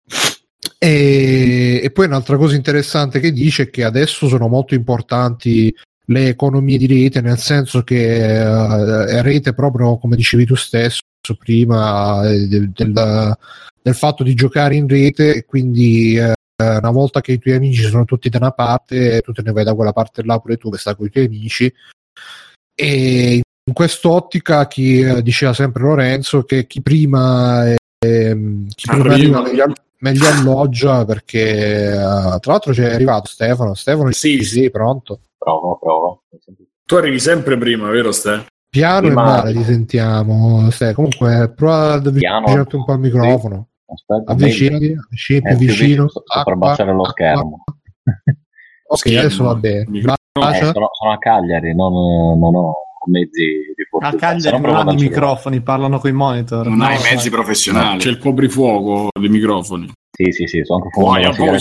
E, 0.79 1.81
e 1.83 1.91
poi 1.91 2.07
un'altra 2.07 2.37
cosa 2.37 2.55
interessante 2.55 3.21
che 3.21 3.33
dice 3.33 3.65
è 3.65 3.71
che 3.71 3.85
adesso 3.85 4.29
sono 4.29 4.49
molto 4.49 4.75
importanti 4.75 5.75
le 6.09 6.29
economie 6.29 6.79
di 6.79 6.87
rete, 6.87 7.21
nel 7.21 7.39
senso 7.39 7.83
che 7.83 8.41
eh, 8.41 9.23
rete 9.23 9.55
proprio 9.55 9.99
come 9.99 10.17
dicevi 10.17 10.45
tu 10.45 10.55
stesso 10.55 11.01
prima 11.39 12.29
eh, 12.29 12.47
del, 12.47 12.71
del- 12.71 13.37
del 13.83 13.95
fatto 13.95 14.23
di 14.23 14.35
giocare 14.35 14.75
in 14.75 14.89
rete 14.89 15.35
e 15.35 15.45
quindi 15.45 16.17
eh, 16.17 16.33
una 16.57 16.91
volta 16.91 17.21
che 17.21 17.33
i 17.33 17.39
tuoi 17.39 17.55
amici 17.55 17.83
sono 17.83 18.05
tutti 18.05 18.29
da 18.29 18.39
una 18.39 18.51
parte, 18.51 19.21
tu 19.21 19.33
te 19.33 19.43
ne 19.43 19.53
vai 19.53 19.65
da 19.65 19.75
quella 19.75 19.93
parte 19.93 20.23
là 20.25 20.39
pure 20.39 20.57
tu 20.57 20.71
che 20.71 20.79
stai 20.79 20.97
con 20.97 21.07
i 21.07 21.11
tuoi 21.11 21.27
amici 21.27 21.73
e 22.75 23.41
in 23.69 23.73
quest'ottica 23.73 24.67
chi 24.67 25.01
eh, 25.01 25.23
diceva 25.23 25.53
sempre 25.53 25.83
Lorenzo 25.83 26.43
che 26.45 26.67
chi 26.67 26.83
prima, 26.83 27.65
ehm, 28.05 28.67
chi 28.69 28.87
prima 28.87 29.05
Arriva. 29.13 29.39
arriva 29.41 29.73
meglio 29.99 30.29
alloggia 30.29 31.05
perché 31.05 31.93
eh, 31.93 32.39
tra 32.41 32.53
l'altro 32.53 32.73
c'è 32.73 32.93
arrivato 32.95 33.29
Stefano 33.29 33.75
Stefano 33.75 34.11
Sì, 34.13 34.43
sì, 34.45 34.71
pronto. 34.71 35.21
Provo, 35.39 35.79
provo. 35.79 36.23
tu 36.85 36.95
arrivi 36.97 37.19
sempre 37.19 37.57
prima 37.59 37.89
vero 37.91 38.13
Ste? 38.13 38.47
piano 38.69 39.07
Prima- 39.07 39.23
e 39.23 39.25
male 39.25 39.53
ti 39.53 39.63
sentiamo 39.65 40.71
Ste, 40.71 40.93
comunque 40.93 41.53
prova 41.55 41.93
ad 41.95 42.07
avvicinarti 42.07 42.77
un 42.77 42.85
po' 42.85 42.93
al 42.93 42.99
microfono. 43.01 43.69
Aspetta, 43.89 44.33
avvicinati 44.33 44.93
avvicini 44.99 45.39
Eh, 45.39 45.57
più 45.57 45.57
vicino. 45.67 46.07
per 46.45 46.57
baciare 46.57 46.93
lo 46.93 47.05
schermo. 47.05 47.65
ok 48.89 48.97
Schermo, 48.99 49.19
adesso 49.21 49.45
va 49.45 49.55
bene. 49.55 49.99
Eh, 49.99 50.73
sono, 50.73 50.89
sono 50.93 51.13
a 51.13 51.19
Cagliari, 51.19 51.75
non, 51.75 51.93
non 52.39 52.55
ho 52.55 52.75
mezzi 53.07 53.43
di 53.75 53.83
A 53.83 53.87
fortuna. 53.89 54.15
Cagliari 54.17 54.41
Se 54.41 54.51
no 54.51 54.59
non 54.59 54.77
hanno 54.77 54.93
i 54.93 54.97
microfoni, 54.97 55.61
parlano 55.61 55.99
con 55.99 56.11
i 56.11 56.13
monitor. 56.13 56.67
Non 56.67 56.77
No, 56.79 56.85
hai 56.85 56.99
mezzi 57.03 57.31
professionali. 57.31 57.99
c'è 57.99 58.11
il 58.11 58.19
coprifuoco 58.19 59.09
dei 59.19 59.29
microfoni 59.29 59.91
Sì, 60.11 60.33
sì, 60.33 60.47
sì, 60.47 60.61
sto 60.65 60.75
anche 60.77 60.89
a 60.89 60.91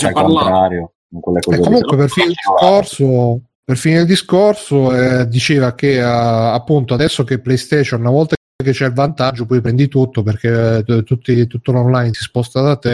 è 0.06 0.08
al 0.08 0.14
parlato. 0.14 0.46
contrario. 0.46 0.92
con 1.12 1.20
quelle 1.22 1.40
cose 1.40 1.56
E 1.56 1.60
lì. 1.60 1.64
comunque 1.66 1.98
per 1.98 2.10
cellulare. 2.10 2.36
discorso, 2.80 3.42
per 3.64 3.78
fine 3.78 4.00
il 4.02 4.06
discorso 4.06 4.94
eh, 4.96 5.28
diceva 5.28 5.74
che 5.76 5.94
eh, 5.96 6.02
appunto 6.02 6.94
adesso 6.94 7.24
che 7.24 7.40
PlayStation 7.40 8.02
una 8.02 8.10
volta 8.12 8.36
che 8.64 8.72
c'è 8.72 8.86
il 8.88 8.94
vantaggio 8.94 9.46
poi 9.46 9.62
prendi 9.62 9.88
tutto 9.88 10.24
perché 10.24 10.84
eh, 10.86 11.04
tutti- 11.04 11.46
tutto 11.48 11.72
l'online 11.72 12.14
si 12.14 12.24
sposta 12.24 12.62
da 12.62 12.76
te 12.78 12.94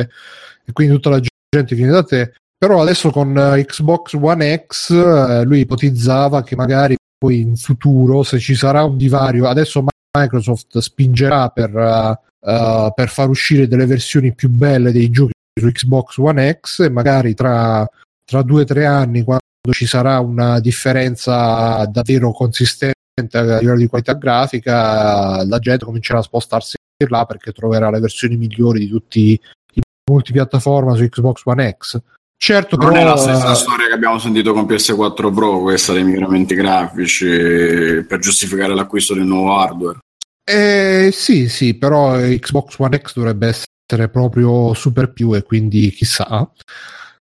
e 0.65 0.71
quindi 0.73 0.93
tutta 0.93 1.09
la 1.09 1.19
gente 1.19 1.75
viene 1.75 1.91
da 1.91 2.03
te 2.03 2.33
però 2.57 2.81
adesso 2.81 3.09
con 3.11 3.35
eh, 3.37 3.63
Xbox 3.65 4.13
One 4.19 4.65
X 4.67 4.91
eh, 4.91 5.43
lui 5.45 5.59
ipotizzava 5.61 6.43
che 6.43 6.55
magari 6.55 6.95
poi 7.21 7.41
in 7.41 7.55
futuro 7.55 8.23
se 8.23 8.39
ci 8.39 8.55
sarà 8.55 8.83
un 8.83 8.97
divario 8.97 9.47
adesso 9.47 9.85
Microsoft 10.17 10.79
spingerà 10.79 11.49
per, 11.49 11.75
eh, 11.75 12.91
per 12.95 13.09
far 13.09 13.29
uscire 13.29 13.67
delle 13.67 13.85
versioni 13.85 14.33
più 14.33 14.49
belle 14.49 14.91
dei 14.91 15.09
giochi 15.11 15.33
su 15.59 15.69
Xbox 15.69 16.17
One 16.17 16.59
X 16.59 16.79
e 16.79 16.89
magari 16.89 17.35
tra 17.35 17.87
tra 18.31 18.43
due 18.43 18.61
o 18.61 18.65
tre 18.65 18.85
anni, 18.85 19.23
quando 19.23 19.41
ci 19.71 19.85
sarà 19.85 20.19
una 20.19 20.61
differenza 20.61 21.85
davvero 21.85 22.31
consistente 22.31 22.95
a 23.33 23.57
livello 23.59 23.77
di 23.77 23.87
qualità 23.87 24.13
grafica, 24.13 25.43
la 25.43 25.59
gente 25.59 25.83
comincerà 25.83 26.19
a 26.19 26.23
spostarsi 26.23 26.77
là 27.09 27.25
perché 27.25 27.51
troverà 27.51 27.89
le 27.89 27.99
versioni 27.99 28.37
migliori 28.37 28.79
di 28.79 28.87
tutti 28.87 29.39
i 29.73 29.81
multipiattaforma 30.09 30.95
su 30.95 31.05
Xbox 31.09 31.41
One 31.43 31.75
X. 31.77 32.01
Certo, 32.43 32.75
Non 32.75 32.93
però, 32.93 32.99
è 32.99 33.03
la 33.03 33.17
stessa 33.17 33.53
storia 33.53 33.85
che 33.85 33.93
abbiamo 33.93 34.17
sentito 34.17 34.51
con 34.51 34.63
PS4 34.63 35.31
Pro, 35.31 35.59
questa 35.59 35.93
dei 35.93 36.03
miglioramenti 36.03 36.55
grafici 36.55 37.27
per 37.27 38.17
giustificare 38.17 38.73
l'acquisto 38.73 39.13
del 39.13 39.25
nuovo 39.25 39.59
hardware. 39.59 39.99
Eh, 40.43 41.11
sì, 41.13 41.47
sì, 41.47 41.75
però 41.75 42.15
Xbox 42.17 42.79
One 42.79 42.99
X 42.99 43.13
dovrebbe 43.13 43.49
essere 43.49 44.09
proprio 44.09 44.73
super 44.73 45.13
più 45.13 45.35
e 45.35 45.43
quindi 45.43 45.91
chissà. 45.91 46.51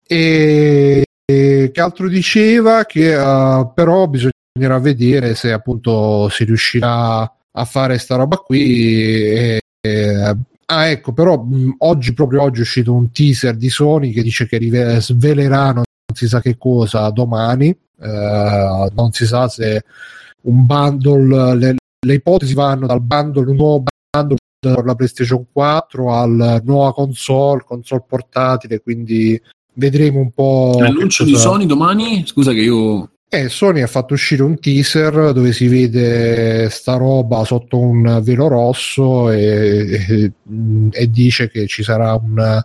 E, 0.07 1.05
e 1.24 1.70
che 1.73 1.81
altro 1.81 2.09
diceva? 2.09 2.85
Che 2.85 3.12
eh, 3.12 3.70
però 3.74 4.07
bisognerà 4.07 4.78
vedere 4.78 5.35
se 5.35 5.51
appunto 5.51 6.28
si 6.28 6.45
riuscirà 6.45 7.23
a 7.23 7.65
fare 7.65 7.99
sta 7.99 8.15
roba 8.15 8.37
qui. 8.37 9.24
E, 9.24 9.61
e, 9.81 10.37
Ah, 10.73 10.87
ecco, 10.87 11.13
però 11.13 11.37
mh, 11.43 11.77
oggi, 11.79 12.15
proprio 12.15 12.43
oggi, 12.43 12.61
è 12.61 12.63
uscito 12.63 12.93
un 12.93 13.11
teaser 13.11 13.57
di 13.57 13.69
Sony 13.69 14.13
che 14.13 14.23
dice 14.23 14.47
che 14.47 14.57
rive- 14.57 15.01
sveleranno 15.01 15.83
non 16.11 16.17
si 16.17 16.29
sa 16.29 16.41
che 16.41 16.57
cosa 16.57 17.11
domani. 17.11 17.69
Eh, 17.69 18.91
non 18.95 19.13
si 19.13 19.27
sa 19.27 19.49
se 19.49 19.85
un 20.43 20.67
bundle, 20.67 21.57
le, 21.57 21.77
le 22.07 22.15
ipotesi 22.15 22.55
vanno 22.55 22.87
dal 22.87 23.01
bundle, 23.01 23.51
un 23.51 23.57
nuovo 23.57 23.85
bundle 24.13 24.37
per 24.61 24.85
la 24.85 24.95
PlayStation 24.95 25.47
4 25.51 26.13
al 26.13 26.61
nuova 26.65 26.93
console, 26.93 27.65
console 27.65 28.05
portatile, 28.07 28.81
quindi 28.81 29.41
vedremo 29.75 30.21
un 30.21 30.31
po'. 30.31 30.77
L'annuncio 30.79 31.25
di 31.25 31.35
Sony 31.35 31.67
domani? 31.67 32.25
Scusa 32.27 32.53
che 32.53 32.61
io... 32.61 33.11
eh, 33.32 33.48
Sony 33.48 33.81
ha 33.81 33.86
fatto 33.86 34.15
uscire 34.15 34.43
un 34.43 34.59
teaser 34.59 35.32
dove 35.32 35.52
si 35.52 35.69
vede 35.69 36.69
sta 36.69 36.97
roba 36.97 37.44
sotto 37.44 37.78
un 37.78 38.20
velo 38.24 38.48
rosso 38.48 39.31
e, 39.31 40.05
e- 40.09 40.32
e 40.90 41.11
dice 41.11 41.48
che 41.48 41.69
ci 41.69 41.85
sarà 41.85 42.12
un, 42.15 42.61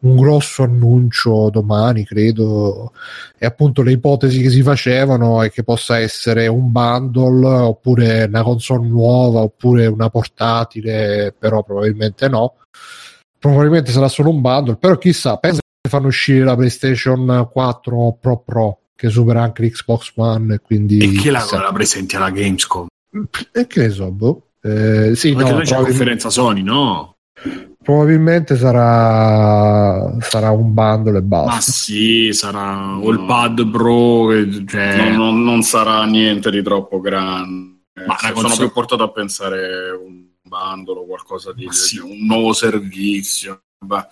un 0.00 0.16
grosso 0.16 0.64
annuncio 0.64 1.50
domani, 1.50 2.04
credo. 2.04 2.92
E 3.38 3.46
appunto 3.46 3.82
le 3.82 3.92
ipotesi 3.92 4.42
che 4.42 4.50
si 4.50 4.62
facevano 4.62 5.40
è 5.40 5.50
che 5.52 5.62
possa 5.62 5.98
essere 5.98 6.48
un 6.48 6.72
bundle 6.72 7.46
oppure 7.46 8.24
una 8.24 8.42
console 8.42 8.88
nuova 8.88 9.40
oppure 9.42 9.86
una 9.86 10.10
portatile, 10.10 11.32
però 11.38 11.62
probabilmente 11.62 12.28
no. 12.28 12.56
Probabilmente 13.38 13.92
sarà 13.92 14.08
solo 14.08 14.30
un 14.30 14.40
bundle, 14.40 14.76
però 14.76 14.98
chissà, 14.98 15.36
pensa 15.36 15.60
che 15.80 15.88
fanno 15.88 16.08
uscire 16.08 16.44
la 16.44 16.56
PlayStation 16.56 17.48
4 17.52 18.18
Pro 18.20 18.38
Pro 18.38 18.81
che 19.02 19.10
supera 19.10 19.42
anche 19.42 19.64
l'Xbox 19.64 20.12
One 20.14 20.54
e 20.54 20.58
quindi 20.60 20.98
E 20.98 21.20
che 21.20 21.32
la, 21.32 21.44
la 21.50 21.72
presenti 21.72 22.14
alla 22.14 22.30
Gamescom? 22.30 22.86
e 23.50 23.66
che 23.66 23.80
ne 23.80 23.90
so 23.90 24.12
boh. 24.12 24.50
Eh, 24.62 25.16
sì, 25.16 25.32
Perché 25.34 25.50
no, 25.50 25.56
noi 25.56 25.66
c'è 25.66 25.76
la 25.76 25.82
conferenza 25.82 26.30
Sony, 26.30 26.62
no? 26.62 27.16
probabilmente 27.82 28.56
sarà 28.56 30.16
sarà 30.20 30.50
un 30.52 30.72
bundle 30.72 31.18
e 31.18 31.22
Ma 31.22 31.26
basta 31.42 31.72
sì, 31.72 32.32
sarà 32.32 32.96
o 32.96 33.10
il 33.10 33.24
pad 33.24 33.68
Pro, 33.72 34.28
cioè... 34.66 34.96
Non, 35.10 35.16
non- 35.16 35.42
non 35.42 35.62
sarà 35.62 36.04
niente 36.04 36.48
di 36.52 36.62
troppo 36.62 37.00
grande. 37.00 37.80
Ma 38.06 38.16
la 38.22 38.32
sono 38.36 38.54
più 38.56 38.70
portato 38.70 39.02
a 39.02 39.10
pensare 39.10 39.90
un 39.90 40.26
bandolo 40.42 41.00
o 41.00 41.06
qualcosa 41.06 41.52
di 41.52 41.64
Ma 41.66 41.72
sì. 41.72 41.98
un 41.98 42.24
nuovo 42.24 42.52
servizio. 42.52 43.62
Beh, 43.84 43.94
Ma 43.96 44.08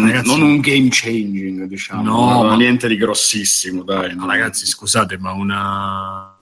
ragazzi- 0.00 0.26
non 0.28 0.42
un 0.42 0.60
game 0.60 0.88
changing, 0.90 1.64
diciamo. 1.64 2.02
No, 2.02 2.42
ma 2.42 2.48
ma- 2.50 2.56
niente 2.56 2.88
di 2.88 2.96
grossissimo, 2.96 3.82
dai. 3.82 4.14
Ma 4.14 4.26
ragazzi, 4.26 4.66
scusate, 4.66 5.18
ma 5.18 5.32
una, 5.32 6.36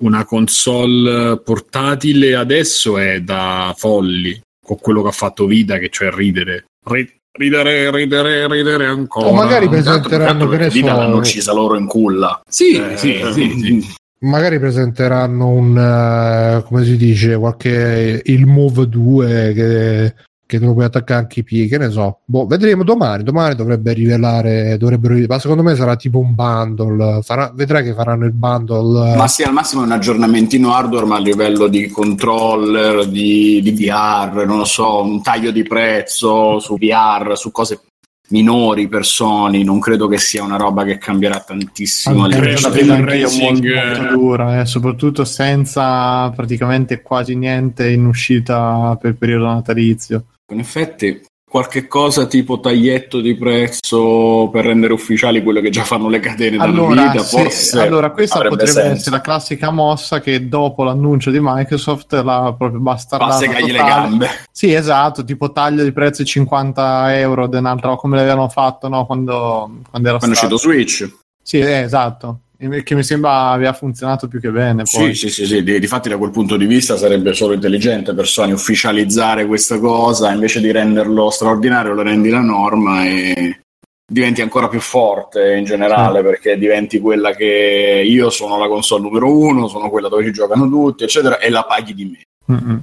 una 0.00 0.24
console 0.24 1.38
portatile 1.40 2.34
adesso 2.34 2.98
è 2.98 3.20
da 3.20 3.74
folli 3.76 4.40
con 4.64 4.78
quello 4.78 5.02
che 5.02 5.08
ha 5.08 5.12
fatto 5.12 5.46
Vita, 5.46 5.78
che 5.78 5.88
cioè 5.90 6.10
ridere. 6.10 6.64
Ri- 6.86 7.20
ridere, 7.36 7.90
ridere, 7.90 8.46
ridere 8.48 8.86
ancora. 8.86 9.26
O 9.28 9.32
magari 9.34 9.68
presenteranno 9.68 10.44
ne 10.48 10.56
perché 10.56 10.72
Vita 10.72 10.94
l'hanno 10.94 11.16
uccisa 11.18 11.52
loro 11.52 11.76
in 11.76 11.86
culla. 11.86 12.40
Sì, 12.48 12.76
Eh, 12.76 12.96
sì, 12.96 13.20
sì, 13.32 13.58
sì. 13.60 13.94
magari 14.20 14.58
presenteranno 14.58 15.48
un 15.48 15.76
eh, 15.76 16.62
come 16.66 16.84
si 16.84 16.96
dice 16.96 17.36
qualche 17.36 18.22
il 18.24 18.46
Move 18.46 18.88
2 18.88 19.52
che, 19.54 20.14
che 20.46 20.58
te 20.58 20.64
lo 20.64 20.72
puoi 20.72 20.84
attaccare 20.84 21.20
anche 21.20 21.40
i 21.40 21.44
piedi 21.44 21.68
che 21.68 21.78
ne 21.78 21.90
so 21.90 22.20
boh, 22.24 22.46
vedremo 22.46 22.84
domani 22.84 23.22
domani 23.22 23.54
dovrebbe 23.54 23.92
rivelare 23.92 24.76
dovrebbero 24.76 25.14
ma 25.26 25.38
secondo 25.38 25.62
me 25.62 25.74
sarà 25.74 25.96
tipo 25.96 26.18
un 26.18 26.34
bundle 26.34 27.20
farà, 27.22 27.50
vedrai 27.54 27.84
che 27.84 27.94
faranno 27.94 28.26
il 28.26 28.32
bundle 28.32 29.12
eh, 29.12 29.16
Ma 29.16 29.28
sì, 29.28 29.42
al 29.42 29.52
massimo 29.52 29.82
è 29.82 29.86
un 29.86 29.92
aggiornamentino 29.92 30.74
hardware, 30.74 31.06
ma 31.06 31.16
a 31.16 31.20
livello 31.20 31.68
di 31.68 31.88
controller, 31.88 33.06
di, 33.06 33.60
di 33.62 33.70
VR, 33.72 34.44
non 34.46 34.58
lo 34.58 34.64
so, 34.64 35.02
un 35.02 35.22
taglio 35.22 35.50
di 35.50 35.62
prezzo 35.62 36.58
su 36.58 36.76
VR, 36.76 37.36
su 37.36 37.50
cose 37.50 37.80
minori 38.28 38.88
per 38.88 39.04
Sony, 39.04 39.62
non 39.64 39.78
credo 39.78 40.08
che 40.08 40.18
sia 40.18 40.42
una 40.42 40.56
roba 40.56 40.84
che 40.84 40.98
cambierà 40.98 41.40
tantissimo. 41.40 42.26
la 42.26 42.38
Racing, 42.38 43.40
molto, 43.40 44.02
molto 44.02 44.16
dura, 44.16 44.60
eh, 44.60 44.66
soprattutto 44.66 45.24
senza 45.24 46.30
praticamente 46.30 47.02
quasi 47.02 47.36
niente 47.36 47.90
in 47.90 48.06
uscita 48.06 48.96
per 49.00 49.10
il 49.10 49.16
periodo 49.16 49.46
natalizio. 49.46 50.24
In 50.52 50.58
effetti, 50.58 51.22
qualche 51.48 51.86
cosa 51.86 52.26
tipo 52.26 52.60
taglietto 52.60 53.20
di 53.20 53.34
prezzo 53.36 54.48
per 54.52 54.64
rendere 54.66 54.92
ufficiali 54.92 55.42
quello 55.42 55.60
che 55.60 55.70
già 55.70 55.84
fanno 55.84 56.08
le 56.08 56.20
catene 56.20 56.56
da 56.56 56.64
Allora, 56.64 57.10
vita, 57.12 57.22
se- 57.24 57.38
forse 57.42 57.80
allora, 57.80 58.10
questa 58.10 58.40
potrebbe 58.40 58.66
senso. 58.66 58.90
essere 58.92 59.16
la 59.16 59.22
classica 59.22 59.70
mossa 59.70 60.20
che 60.20 60.48
dopo 60.48 60.82
l'annuncio 60.84 61.30
di 61.30 61.38
Microsoft 61.40 62.12
la 62.14 62.54
proprio 62.58 62.80
bastardata 62.80 63.32
Passegagli 63.32 63.70
le 63.72 63.78
totale. 63.78 63.88
gambe. 64.08 64.28
Sì, 64.50 64.72
esatto, 64.72 65.24
tipo 65.24 65.50
taglio 65.52 65.82
di 65.84 65.92
prezzo 65.92 66.22
di 66.22 66.28
50 66.28 67.18
euro 67.18 67.48
un'altra 67.50 67.96
come 67.96 68.16
l'avevano 68.16 68.48
fatto 68.48 68.88
no? 68.88 69.06
quando, 69.06 69.80
quando 69.90 70.08
era 70.08 70.18
Quando 70.18 70.34
è 70.36 70.38
stato. 70.38 70.54
uscito 70.54 70.56
Switch. 70.58 71.10
Sì, 71.42 71.58
eh, 71.58 71.80
esatto. 71.82 72.40
Che 72.56 72.94
mi 72.94 73.02
sembra 73.02 73.50
aveva 73.50 73.72
funzionato 73.72 74.28
più 74.28 74.40
che 74.40 74.50
bene. 74.50 74.86
Sì, 74.86 74.98
Poi. 74.98 75.14
sì, 75.14 75.28
sì, 75.28 75.44
sì. 75.44 75.62
Di, 75.62 75.78
difatti 75.78 76.08
da 76.08 76.16
quel 76.16 76.30
punto 76.30 76.56
di 76.56 76.66
vista 76.66 76.96
sarebbe 76.96 77.34
solo 77.34 77.52
intelligente 77.52 78.14
per 78.14 78.26
Sony 78.26 78.52
ufficializzare 78.52 79.44
questa 79.46 79.78
cosa, 79.78 80.32
invece 80.32 80.60
di 80.60 80.70
renderlo 80.70 81.30
straordinario 81.30 81.92
lo 81.92 82.02
rendi 82.02 82.30
la 82.30 82.40
norma 82.40 83.04
e 83.04 83.60
diventi 84.06 84.40
ancora 84.42 84.68
più 84.68 84.80
forte 84.80 85.56
in 85.56 85.64
generale 85.64 86.22
perché 86.22 86.56
diventi 86.58 87.00
quella 87.00 87.34
che 87.34 88.02
io 88.06 88.30
sono 88.30 88.56
la 88.58 88.68
console 88.68 89.02
numero 89.02 89.36
uno, 89.36 89.66
sono 89.66 89.90
quella 89.90 90.08
dove 90.08 90.24
ci 90.24 90.32
giocano 90.32 90.68
tutti, 90.68 91.04
eccetera, 91.04 91.38
e 91.38 91.50
la 91.50 91.64
paghi 91.64 91.94
di 91.94 92.04
me. 92.04 92.22
Mm-mm. 92.52 92.82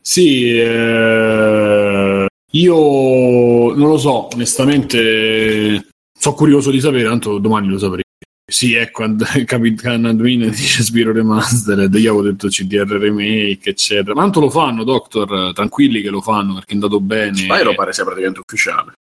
Sì, 0.00 0.56
eh, 0.58 2.26
io 2.50 3.74
non 3.74 3.88
lo 3.88 3.98
so, 3.98 4.28
onestamente 4.32 5.88
sono 6.18 6.34
curioso 6.34 6.70
di 6.70 6.80
sapere, 6.80 7.04
tanto 7.04 7.38
domani 7.38 7.68
lo 7.68 7.78
sapremo. 7.78 8.04
Sì, 8.48 8.74
ecco, 8.74 9.02
And- 9.02 9.24
Capitan 9.44 10.04
Admin 10.04 10.48
dice 10.50 10.82
Spiro 10.84 11.12
Remastered, 11.12 11.92
io 11.94 12.12
avevo 12.12 12.28
detto 12.28 12.46
CDR 12.48 12.86
Remake, 12.86 13.70
eccetera. 13.70 14.14
Ma 14.14 14.22
tanto 14.22 14.40
lo 14.40 14.50
fanno, 14.50 14.84
Doctor, 14.84 15.52
tranquilli 15.52 16.00
che 16.00 16.10
lo 16.10 16.20
fanno 16.20 16.54
perché 16.54 16.70
è 16.70 16.74
andato 16.74 17.00
bene. 17.00 17.36
Spyro 17.36 17.74
pare 17.74 17.92
sia 17.92 18.04
praticamente 18.04 18.40
ufficiale. 18.46 18.92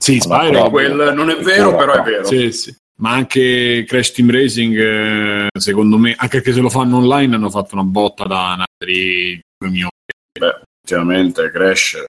Sì, 0.00 0.20
Spyro. 0.20 0.70
Quel 0.70 1.12
non 1.14 1.30
è 1.30 1.36
vero, 1.36 1.74
però 1.74 1.94
è 1.94 2.02
vero. 2.02 2.24
sì, 2.24 2.52
sì. 2.52 2.74
Ma 3.00 3.10
anche 3.10 3.84
Crash 3.86 4.12
Team 4.12 4.30
Racing, 4.30 4.78
eh, 4.78 5.48
secondo 5.58 5.98
me, 5.98 6.14
anche 6.16 6.40
se 6.40 6.60
lo 6.60 6.68
fanno 6.68 6.98
online 6.98 7.34
hanno 7.34 7.50
fatto 7.50 7.74
una 7.74 7.82
botta 7.82 8.24
da 8.24 8.52
altri 8.52 9.40
2 9.58 9.70
milioni. 9.70 9.90
Beh, 10.38 10.60
effettivamente 10.84 11.50
Crash 11.50 11.94
eh, 11.94 12.04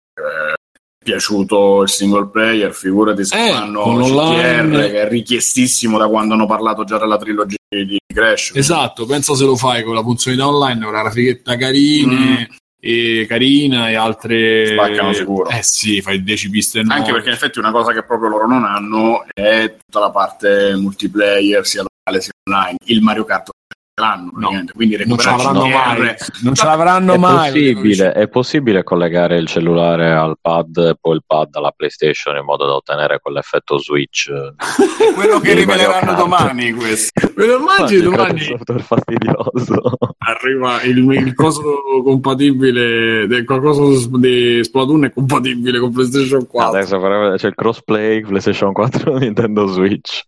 è 0.51 0.52
piaciuto 1.03 1.83
il 1.83 1.89
single 1.89 2.29
player, 2.29 2.73
figurati 2.73 3.23
se 3.25 3.35
Eh, 3.35 3.51
fanno 3.51 3.97
CTR 3.97 4.89
che 4.89 5.01
è 5.01 5.07
richiestissimo 5.07 5.97
da 5.97 6.07
quando 6.07 6.33
hanno 6.33 6.47
parlato 6.47 6.83
già 6.83 6.97
della 6.97 7.17
trilogia 7.17 7.57
di 7.69 7.99
Crash. 8.13 8.51
Esatto, 8.55 9.05
pensa 9.05 9.35
se 9.35 9.43
lo 9.45 9.55
fai 9.55 9.83
con 9.83 9.93
la 9.93 10.01
funzionalità 10.01 10.47
online, 10.47 10.83
con 10.83 10.93
la 10.93 11.01
grafichetta 11.01 11.55
carine, 11.57 12.49
e 12.79 13.25
carina 13.27 13.89
e 13.89 13.95
altre... 13.95 14.67
Spaccano 14.67 15.13
sicuro. 15.13 15.49
Eh 15.49 15.63
sì, 15.63 16.01
fai 16.01 16.23
10 16.23 16.49
piste 16.49 16.81
nuove. 16.81 16.99
Anche 16.99 17.11
perché 17.11 17.29
in 17.29 17.35
effetti 17.35 17.59
una 17.59 17.71
cosa 17.71 17.93
che 17.93 18.03
proprio 18.03 18.29
loro 18.29 18.47
non 18.47 18.65
hanno 18.65 19.25
è 19.33 19.75
tutta 19.77 19.99
la 19.99 20.11
parte 20.11 20.75
multiplayer, 20.75 21.65
sia 21.65 21.83
locale 21.83 22.21
sia 22.21 22.33
online. 22.49 22.77
Il 22.85 23.01
Mario 23.01 23.23
Kart 23.23 23.49
l'hanno, 23.95 24.31
praticamente, 24.31 24.73
quindi 24.73 24.97
non 25.05 25.17
ce 25.17 25.29
l'avranno 25.29 25.67
mai. 25.67 26.15
Non 26.41 26.55
ce 26.55 26.65
l'avranno 26.65 27.13
È 27.13 27.17
mai. 27.17 27.51
possibile, 27.51 28.11
è 28.13 28.27
possibile 28.27 28.83
collegare 28.83 29.37
il 29.37 29.47
cellulare 29.47 30.11
al 30.11 30.35
pad 30.41 30.77
e 30.77 30.95
poi 30.99 31.15
il 31.15 31.23
pad 31.25 31.55
alla 31.55 31.71
PlayStation 31.75 32.35
in 32.37 32.43
modo 32.43 32.65
da 32.65 32.73
ottenere 32.73 33.19
quell'effetto 33.19 33.77
Switch. 33.79 34.29
È 34.33 35.13
quello 35.13 35.39
che 35.39 35.53
riveleranno 35.53 36.13
domani 36.15 36.71
questo. 36.73 37.31
Me 37.35 37.45
lo 37.45 37.57
immagini 37.59 38.01
Credo 38.01 38.15
domani 38.15 38.39
software 38.41 38.81
fastidioso. 38.83 39.97
arriva 40.19 40.81
il, 40.83 40.97
il 40.97 41.33
coso 41.35 41.61
compatibile 42.03 43.27
del 43.27 43.45
qualcosa 43.45 44.07
di 44.17 44.63
Splatoon 44.63 45.05
è 45.05 45.13
compatibile 45.13 45.79
con 45.79 45.91
PlayStation 45.91 46.47
4 46.47 46.77
Adesso 46.77 47.35
c'è 47.37 47.47
il 47.47 47.55
crossplay 47.55 48.21
PlayStation 48.21 48.71
4 48.73 49.17
Nintendo 49.17 49.67
Switch. 49.67 50.23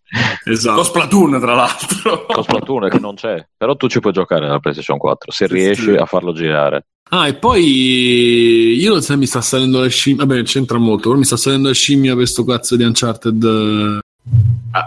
esatto 0.46 0.76
Lo 0.78 0.84
Splatoon, 0.84 1.40
tra 1.40 1.54
l'altro. 1.56 2.26
Con 2.28 2.44
Splatoon 2.44 2.90
che 2.90 3.00
non 3.00 3.16
c'è, 3.16 3.46
però 3.58 3.76
tu 3.76 3.88
ci 3.88 4.00
puoi 4.00 4.14
giocare 4.14 4.46
nella 4.46 4.60
PlayStation 4.60 4.98
4 4.98 5.32
se 5.32 5.48
riesci 5.48 5.84
sì. 5.84 5.96
a 5.96 6.06
farlo 6.06 6.34
girare. 6.34 6.86
ah 7.12 7.28
e 7.28 7.36
poi 7.36 8.76
io 8.80 8.92
non 8.92 9.02
so 9.02 9.18
mi 9.18 9.26
sta 9.26 9.42
salendo 9.42 9.80
la 9.80 9.88
scimmia 9.88 10.26
vabbè 10.26 10.44
c'entra 10.44 10.78
molto 10.78 11.08
però 11.10 11.18
mi 11.20 11.26
sta 11.26 11.38
salendo 11.38 11.68
la 11.70 11.74
scimmia 11.74 12.16
per 12.16 12.28
sto 12.28 12.44
cazzo 12.44 12.76
di 12.76 12.84
Uncharted 12.84 13.44
eh, 13.44 14.00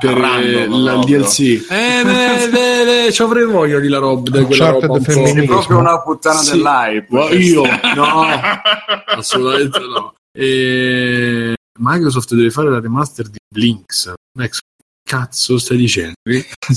per 0.01 0.15
Random, 0.15 0.83
la-. 0.83 0.97
DLC 0.97 1.41
eh 1.71 2.03
beh, 2.05 2.49
beh, 2.51 2.85
beh, 3.05 3.13
ci 3.13 3.23
avrei 3.23 3.45
voglia 3.47 3.79
di 3.79 3.89
la 3.89 3.99
roba 3.99 4.31
di 4.39 4.45
quella 4.45 4.73
Uncharted 4.75 5.15
roba 5.15 5.31
un. 5.33 5.39
È 5.39 5.45
proprio 5.45 5.79
una 5.79 6.01
puttana 6.03 6.39
Sì. 6.41 6.51
dell'hype. 6.51 7.07
Ma 7.11 7.29
io 7.31 7.63
no 7.95 8.25
assolutamente 9.17 9.79
no 9.79 10.15
e 10.33 11.55
Microsoft 11.81 12.35
deve 12.35 12.51
fare 12.51 12.71
la 12.71 12.81
remaster 12.81 13.29
di 13.29 13.39
Blinks 13.49 14.13
Ex- 14.41 14.59
cazzo 15.09 15.59
stai 15.59 15.79
dicendo? 15.79 16.13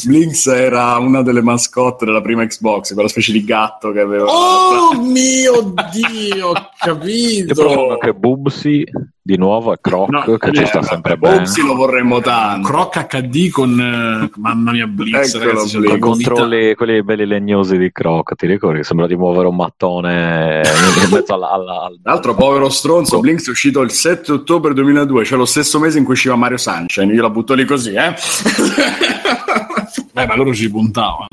Blinks 0.06 0.48
era 0.48 0.98
una 0.98 1.22
delle 1.22 1.42
mascotte 1.42 2.06
della 2.06 2.22
prima 2.22 2.46
Xbox, 2.46 2.94
quella 2.94 3.10
specie 3.10 3.34
di 3.34 3.44
gatto 3.44 3.92
che 3.92 4.00
aveva. 4.00 4.24
Oh 4.26 4.94
mio 5.04 5.74
dio, 5.92 6.48
ho 6.48 6.70
capito. 6.80 7.98
che 8.00 8.14
Bubsy 8.14 8.86
di 9.24 9.38
nuovo 9.38 9.72
è 9.74 9.78
Croc, 9.80 10.10
No, 10.10 10.38
che 10.38 10.52
ci 10.52 10.62
Eh, 10.64 10.66
sta 10.66 10.82
sempre 10.82 11.16
bene. 11.18 11.38
Bobsy 11.40 11.62
lo 11.64 11.76
vorremmo 11.76 12.22
tanto. 12.22 12.68
Croc 12.70 13.06
HD 13.08 13.50
con 13.50 13.80
eh, 13.80 14.32
mamma 14.40 14.72
mia 14.72 14.86
Eccolo, 14.86 15.44
ragazzi, 15.44 15.78
vita. 15.80 15.98
controlli 16.00 16.74
quelli 16.74 17.04
belli 17.04 17.26
legnosi 17.28 17.78
di 17.78 17.92
Croc, 17.92 18.34
ti 18.36 18.48
ricordi? 18.48 18.80
Che 18.80 18.84
sembra 18.86 19.08
di 19.08 19.16
muovere 19.16 19.48
un 19.48 19.56
mattone 19.58 20.62
in 21.04 21.10
mezzo 21.12 21.34
alla, 21.34 21.52
alla- 21.52 21.82
al- 21.84 22.00
Tra 22.02 22.14
l'altro, 22.14 22.34
povero 22.34 22.70
stronzo, 22.70 23.20
Blinks 23.20 23.48
è 23.48 23.52
uscito 23.52 23.82
il 23.82 23.92
7 23.92 24.32
ottobre 24.32 24.74
2002, 24.74 25.26
cioè 25.26 25.38
lo 25.38 25.46
stesso 25.46 25.80
mese 25.80 25.98
in 26.00 26.04
cui 26.04 26.14
usciva 26.14 26.36
Mario 26.36 26.58
Sunshine. 26.58 27.14
Io 27.14 27.22
la 27.22 27.30
butto 27.30 27.54
lì 27.54 27.66
così, 27.66 27.94
eh. 27.94 28.16
Beh, 30.14 30.26
ma 30.26 30.36
loro 30.36 30.54
ci 30.54 30.70
puntavano. 30.70 31.28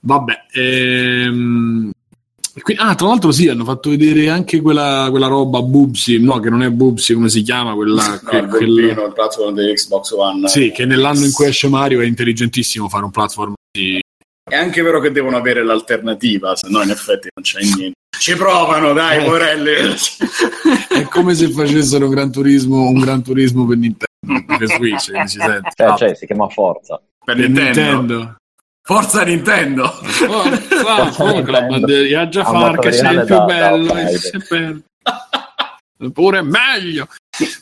Vabbè, 0.00 0.34
ehm... 0.52 1.90
ah, 2.76 2.94
tra 2.94 3.06
l'altro 3.08 3.32
sì, 3.32 3.48
hanno 3.48 3.64
fatto 3.64 3.90
vedere 3.90 4.28
anche 4.28 4.60
quella, 4.60 5.08
quella 5.10 5.26
roba 5.26 5.62
Bubsy, 5.62 6.20
no, 6.20 6.38
che 6.38 6.48
non 6.50 6.62
è 6.62 6.70
Bubsy, 6.70 7.14
come 7.14 7.28
si 7.28 7.42
chiama? 7.42 7.74
Quella, 7.74 8.20
No, 8.22 8.28
que- 8.28 8.38
il 8.38 8.46
quel- 8.48 8.78
il 8.78 9.12
platform 9.14 9.54
di 9.54 9.72
Xbox 9.72 10.10
One. 10.12 10.48
Sì, 10.48 10.70
che 10.70 10.84
nell'anno 10.84 11.24
in 11.24 11.32
cui 11.32 11.46
esce 11.46 11.68
Mario 11.68 12.00
è 12.00 12.06
intelligentissimo 12.06 12.88
fare 12.88 13.04
un 13.04 13.10
platform 13.10 13.54
di... 13.70 14.00
È 14.48 14.54
anche 14.54 14.80
vero 14.80 15.00
che 15.00 15.10
devono 15.10 15.36
avere 15.36 15.64
l'alternativa, 15.64 16.54
se 16.54 16.68
no 16.68 16.80
in 16.80 16.90
effetti 16.90 17.28
non 17.34 17.42
c'è 17.44 17.58
niente. 17.62 17.94
Ci 18.16 18.36
provano, 18.36 18.92
dai, 18.92 19.20
Eh. 19.20 19.24
poverelli. 19.24 19.72
È 20.88 21.02
come 21.08 21.34
se 21.34 21.50
facessero 21.50 22.06
Gran 22.08 22.30
Turismo, 22.30 22.88
un 22.88 23.00
Gran 23.00 23.24
Turismo 23.24 23.66
per 23.66 23.76
Nintendo, 23.76 24.44
per 24.56 24.68
Switch, 24.68 25.00
si 25.28 25.38
sente. 25.40 25.70
Cioè, 25.74 25.96
cioè, 25.96 26.14
si 26.14 26.26
chiama 26.26 26.48
Forza. 26.48 27.02
per 27.24 27.34
Per 27.34 27.48
Nintendo. 27.48 27.80
Nintendo. 27.80 28.36
Forza 28.82 29.22
Nintendo. 29.24 29.88
Forza, 29.90 31.10
forza, 31.10 31.42
la 31.50 31.62
bandiera 31.62 32.28
già 32.28 32.44
far 32.44 32.78
che 32.78 32.92
sei 32.92 33.16
il 33.16 33.24
più 33.24 33.44
bello, 33.44 33.94
sei 34.16 34.42
bello. 34.48 34.80
Pure 36.12 36.42
meglio. 36.42 37.08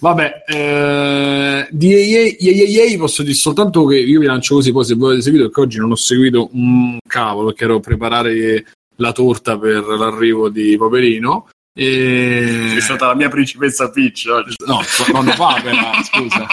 Vabbè, 0.00 0.44
eh, 0.46 1.66
di 1.70 1.92
EA, 1.92 2.98
posso 2.98 3.22
dire 3.22 3.34
soltanto 3.34 3.84
che 3.86 3.98
io 3.98 4.20
vi 4.20 4.26
lancio 4.26 4.56
così, 4.56 4.72
poi 4.72 4.84
se 4.84 4.94
voi 4.94 5.08
avete 5.08 5.22
seguito, 5.22 5.46
perché 5.46 5.60
oggi 5.60 5.78
non 5.78 5.90
ho 5.90 5.96
seguito 5.96 6.50
un 6.52 6.98
cavolo, 7.06 7.46
perché 7.48 7.64
ero 7.64 7.76
a 7.76 7.80
preparare 7.80 8.64
la 8.96 9.12
torta 9.12 9.58
per 9.58 9.84
l'arrivo 9.84 10.48
di 10.48 10.76
Paperino. 10.76 11.48
E... 11.76 12.74
È 12.76 12.80
stata 12.80 13.08
la 13.08 13.14
mia 13.14 13.28
principessa 13.28 13.90
Peach 13.90 14.26
oggi. 14.30 14.54
No, 14.66 14.80
nonna 15.12 15.34
Papera, 15.34 15.92
scusa. 16.04 16.46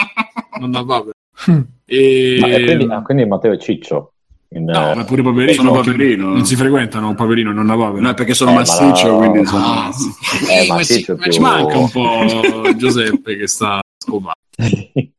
Nonna 0.58 0.84
Papera. 0.84 1.12
E... 1.92 2.38
Ma, 2.40 2.46
e 2.46 2.64
quindi, 2.64 2.84
ah, 2.90 3.02
quindi 3.02 3.26
Matteo 3.26 3.52
e 3.52 3.58
Ciccio. 3.58 4.11
In, 4.54 4.64
No, 4.64 4.92
eh, 4.92 4.94
ma 4.94 5.04
pure 5.04 5.22
Paperino. 5.22 5.52
Sono 5.52 5.70
no, 5.72 5.76
Paperino. 5.82 6.28
Non 6.28 6.44
si 6.46 6.56
frequentano 6.56 7.14
Paperino 7.14 7.50
e 7.50 7.54
Nonna 7.54 7.76
Papera. 7.76 8.00
No, 8.02 8.10
è 8.10 8.14
perché 8.14 8.34
sono 8.34 8.50
Eh, 8.50 8.54
massiccio, 8.54 9.18
ma- 9.18 9.28
quindi 9.28 9.46
sono... 9.48 9.64
Ah, 9.64 9.90
Eh, 10.50 10.66
ma 10.68 10.82
ci, 10.82 11.04
ma 11.16 11.28
ci 11.28 11.40
manca 11.40 11.78
un 11.78 11.90
po' 11.90 12.72
Giuseppe 12.76 13.36
che 13.36 13.46
sta 13.46 13.80
scopando. 13.98 14.32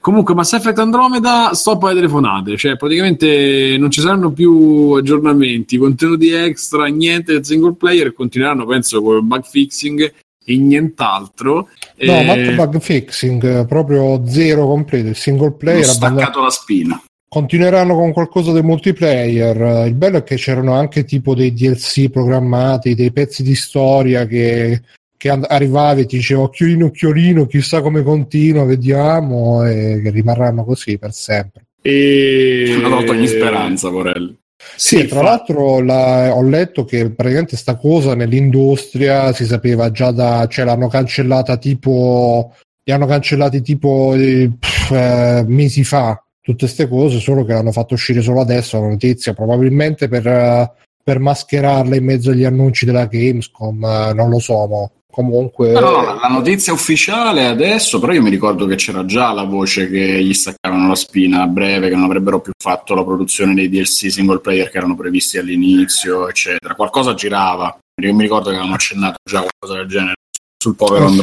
Comunque, 0.00 0.32
Mass 0.32 0.54
Effect 0.54 0.78
Andromeda 0.78 1.52
stop 1.52 1.82
alle 1.82 1.94
telefonate, 1.96 2.56
cioè 2.56 2.76
praticamente 2.76 3.76
non 3.78 3.90
ci 3.90 4.00
saranno 4.00 4.30
più 4.32 4.92
aggiornamenti, 4.92 5.76
contenuti 5.76 6.30
extra, 6.30 6.86
niente 6.86 7.32
del 7.34 7.44
single 7.44 7.74
player 7.74 8.14
continueranno, 8.14 8.64
penso, 8.64 9.02
con 9.02 9.16
il 9.16 9.24
bug 9.24 9.42
fixing 9.44 10.14
e 10.42 10.56
nient'altro. 10.56 11.68
No, 11.98 12.12
Eh, 12.34 12.54
bug 12.54 12.80
fixing, 12.80 13.44
eh, 13.44 13.66
proprio 13.66 14.22
zero 14.26 14.66
completo. 14.66 15.08
Il 15.08 15.16
single 15.16 15.52
player 15.52 15.84
abbandona- 15.90 16.22
staccato 16.22 16.42
la 16.42 16.50
spina. 16.50 17.02
Continueranno 17.28 17.94
con 17.94 18.12
qualcosa 18.12 18.52
del 18.52 18.64
multiplayer. 18.64 19.86
Il 19.86 19.94
bello 19.94 20.18
è 20.18 20.22
che 20.22 20.36
c'erano 20.36 20.72
anche 20.72 21.04
tipo 21.04 21.34
dei 21.34 21.52
DLC 21.52 22.08
programmati, 22.10 22.94
dei 22.94 23.12
pezzi 23.12 23.42
di 23.42 23.54
storia 23.54 24.26
che, 24.26 24.82
che 25.16 25.28
and- 25.28 25.46
arrivavi 25.48 26.02
e 26.02 26.06
ti 26.06 26.16
diceva 26.16 26.42
occhiolino, 26.42 26.86
occhiolino, 26.86 27.46
chissà 27.46 27.82
come 27.82 28.02
continua, 28.02 28.64
vediamo, 28.64 29.64
e 29.66 30.00
che 30.02 30.10
rimarranno 30.10 30.64
così 30.64 30.98
per 30.98 31.12
sempre. 31.12 31.66
e... 31.82 32.72
Hanno 32.74 32.88
tolto 32.96 33.12
ogni 33.12 33.26
speranza, 33.28 33.90
Vorelli. 33.90 34.36
Sì, 34.74 35.06
tra 35.06 35.18
fa- 35.18 35.24
l'altro 35.24 35.80
la- 35.80 36.34
ho 36.34 36.42
letto 36.42 36.84
che 36.84 37.10
praticamente 37.10 37.56
sta 37.56 37.76
cosa 37.76 38.14
nell'industria 38.14 39.32
si 39.32 39.44
sapeva 39.44 39.90
già 39.90 40.10
da, 40.10 40.46
cioè 40.48 40.64
l'hanno 40.64 40.88
cancellata 40.88 41.56
tipo, 41.58 42.54
li 42.84 42.92
hanno 42.92 43.06
cancellati 43.06 43.60
tipo 43.60 44.14
eh, 44.14 44.50
pff, 44.58 44.90
eh, 44.90 45.44
mesi 45.46 45.84
fa, 45.84 46.20
tutte 46.48 46.64
queste 46.64 46.88
cose, 46.88 47.20
solo 47.20 47.44
che 47.44 47.52
l'hanno 47.52 47.72
fatto 47.72 47.92
uscire 47.92 48.22
solo 48.22 48.40
adesso 48.40 48.80
la 48.80 48.88
notizia, 48.88 49.34
probabilmente 49.34 50.08
per, 50.08 50.26
eh, 50.26 50.72
per 51.04 51.18
mascherarla 51.18 51.94
in 51.94 52.04
mezzo 52.04 52.30
agli 52.30 52.44
annunci 52.44 52.86
della 52.86 53.04
Gamescom, 53.04 53.84
eh, 53.84 54.12
non 54.14 54.30
lo 54.30 54.38
so, 54.38 54.66
ma 54.66 54.90
comunque... 55.10 55.72
No, 55.72 55.80
no, 55.80 56.18
la 56.18 56.28
notizia 56.28 56.72
ufficiale 56.72 57.44
adesso, 57.44 57.98
però 57.98 58.12
io 58.12 58.22
mi 58.22 58.30
ricordo 58.30 58.64
che 58.64 58.76
c'era 58.76 59.04
già 59.04 59.30
la 59.32 59.44
voce 59.44 59.90
che 59.90 60.24
gli 60.24 60.32
staccavano 60.32 60.88
la 60.88 60.94
spina 60.94 61.42
a 61.42 61.46
breve, 61.46 61.90
che 61.90 61.94
non 61.94 62.04
avrebbero 62.04 62.40
più 62.40 62.52
fatto 62.58 62.94
la 62.94 63.04
produzione 63.04 63.52
dei 63.52 63.68
DLC 63.68 64.10
single 64.10 64.40
player 64.40 64.70
che 64.70 64.78
erano 64.78 64.96
previsti 64.96 65.36
all'inizio, 65.36 66.30
eccetera. 66.30 66.74
Qualcosa 66.74 67.12
girava. 67.12 67.76
Io 68.00 68.14
mi 68.14 68.22
ricordo 68.22 68.48
che 68.48 68.54
avevano 68.54 68.74
accennato 68.74 69.16
già 69.22 69.40
qualcosa 69.40 69.80
del 69.80 69.88
genere 69.88 70.14
sul 70.56 70.76
povero 70.76 71.08
Eh 71.08 71.10
sì. 71.10 71.20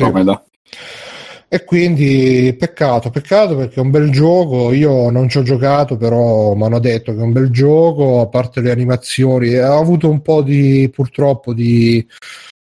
E 1.55 1.63
quindi 1.63 2.53
peccato, 2.59 3.09
peccato 3.09 3.55
perché 3.55 3.75
è 3.75 3.79
un 3.79 3.89
bel 3.89 4.11
gioco. 4.11 4.73
Io 4.73 5.09
non 5.09 5.29
ci 5.29 5.37
ho 5.37 5.41
giocato, 5.41 5.95
però 5.95 6.53
mi 6.53 6.63
hanno 6.63 6.79
detto 6.79 7.13
che 7.13 7.19
è 7.19 7.23
un 7.23 7.31
bel 7.31 7.49
gioco, 7.49 8.19
a 8.19 8.27
parte 8.27 8.59
le 8.59 8.71
animazioni. 8.71 9.53
Ha 9.55 9.73
avuto 9.77 10.09
un 10.09 10.21
po' 10.21 10.41
di 10.41 10.91
purtroppo 10.93 11.53
di, 11.53 12.05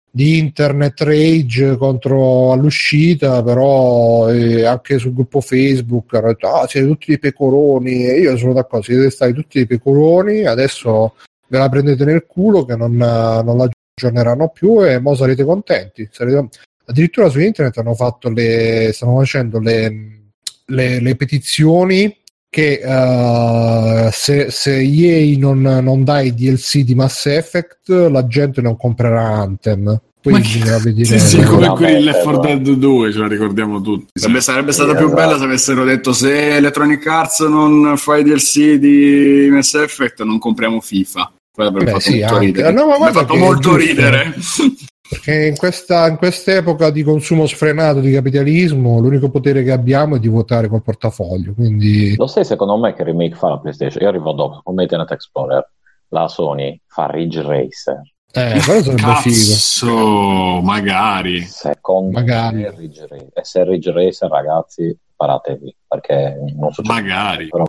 di 0.09 0.39
internet 0.39 1.01
rage 1.01 1.77
contro 1.77 2.53
all'uscita, 2.53 3.43
però 3.43 4.33
eh, 4.33 4.65
anche 4.65 5.01
sul 5.01 5.13
gruppo 5.13 5.41
Facebook 5.41 6.15
hanno 6.15 6.29
detto: 6.29 6.47
Ah, 6.53 6.69
siete 6.69 6.87
tutti 6.87 7.07
dei 7.09 7.19
pecoroni. 7.19 8.07
E 8.07 8.21
io 8.21 8.37
sono 8.37 8.53
d'accordo, 8.53 8.85
siete 8.85 9.11
stati 9.11 9.33
tutti 9.33 9.59
dei 9.59 9.67
pecoroni. 9.67 10.45
Adesso 10.45 11.17
ve 11.49 11.59
la 11.59 11.69
prendete 11.69 12.05
nel 12.05 12.27
culo 12.27 12.65
che 12.65 12.77
non, 12.77 12.95
non 12.95 13.57
la 13.57 13.69
aggiorneranno 13.97 14.51
più 14.51 14.85
e 14.85 15.01
mo 15.01 15.17
sarete 15.17 15.43
contenti. 15.43 16.09
Sarete... 16.13 16.49
Addirittura 16.87 17.29
su 17.29 17.41
internet 17.41 17.77
hanno 17.79 17.95
fatto 17.95 18.29
le, 18.31 18.91
stanno 18.93 19.19
facendo 19.19 19.59
le, 19.59 20.21
le, 20.67 21.01
le 21.01 21.17
petizioni 21.17 22.15
che 22.51 22.81
eh, 22.85 24.11
se, 24.13 24.51
se 24.51 24.79
EA 24.79 25.37
non, 25.39 25.61
non 25.61 26.05
dà 26.05 26.21
i 26.21 26.33
DLC 26.35 26.79
di 26.81 26.95
Mass 26.95 27.27
Effect 27.27 27.89
la 27.89 28.27
gente 28.27 28.61
non 28.61 28.77
comprerà 28.77 29.27
Anthem. 29.29 30.01
Quindi 30.23 30.59
Ma 30.61 30.79
che- 30.81 31.05
Sì, 31.05 31.19
sì, 31.19 31.43
come 31.43 31.69
quelli 31.71 31.97
di 31.99 32.05
Left 32.05 32.23
4 32.23 32.41
però. 32.41 32.57
Dead 32.57 32.77
2, 32.79 33.13
ce 33.13 33.19
la 33.19 33.29
ricordiamo 33.29 33.81
tutti. 33.83 34.07
Sarebbe, 34.15 34.41
sarebbe 34.41 34.73
stata 34.73 34.91
Sì, 34.93 34.97
più 34.97 35.07
esatto. 35.07 35.21
bella 35.21 35.37
se 35.39 35.45
avessero 35.45 35.85
detto 35.85 36.13
se 36.15 36.57
Electronic 36.57 37.07
Arts 37.07 37.41
non 37.41 37.95
fa 37.99 38.17
i 38.19 38.23
DLC 38.23 38.75
di 38.75 39.49
Mass 39.51 39.75
Effect 39.75 40.23
non 40.23 40.39
compriamo 40.39 40.81
FIFA. 40.81 41.33
Beh, 41.57 41.87
fatto 41.87 42.01
sì, 42.01 42.19
molto 42.19 42.35
anche. 42.35 42.47
ridere. 42.47 42.73
No, 42.73 42.87
ma 42.87 43.13
fatto 43.13 43.35
molto 43.35 43.77
ridere. 43.77 44.35
Perché 45.15 45.47
in 45.47 45.57
questa 45.57 46.09
in 46.09 46.17
quest'epoca 46.17 46.91
di 46.91 47.03
consumo 47.03 47.47
sfrenato 47.47 48.01
di 48.01 48.13
capitalismo 48.13 48.99
l'unico 49.01 49.31
potere 49.31 49.63
che 49.63 49.71
abbiamo 49.71 50.17
è 50.17 50.19
di 50.19 50.29
votare 50.29 50.69
col 50.69 50.83
portafoglio. 50.83 51.55
Quindi 51.55 52.17
Lo 52.17 52.27
sai 52.27 52.45
secondo 52.45 52.77
me 52.77 52.95
che 52.95 53.05
remake 53.05 53.37
fa 53.37 53.51
la 53.51 53.59
PlayStation? 53.59 54.03
Io 54.03 54.09
arrivo 54.09 54.33
dopo, 54.33 54.61
come 54.63 54.83
Internet 54.83 55.11
Explorer. 55.13 55.71
La 56.09 56.29
Sony 56.29 56.81
fa 56.87 57.07
Ridge 57.07 57.43
Racer. 57.43 58.01
eh, 58.33 58.61
quello 58.65 58.83
sarebbe 58.83 59.15
figo. 59.23 59.53
Cazzo, 59.53 60.61
magari. 60.63 61.41
Secondo 61.43 62.11
Magari. 62.19 62.57
me 62.59 62.71
Ridge 62.77 63.07
Racer. 63.09 63.29
E 63.33 63.45
se 63.45 63.65
Ridge 63.65 63.91
Racer, 63.93 64.29
ragazzi, 64.31 64.97
paratevi, 65.17 65.77
perché 65.89 66.37
non 66.57 66.73
succede. 66.73 67.01
Magari. 67.01 67.49
Però. 67.49 67.65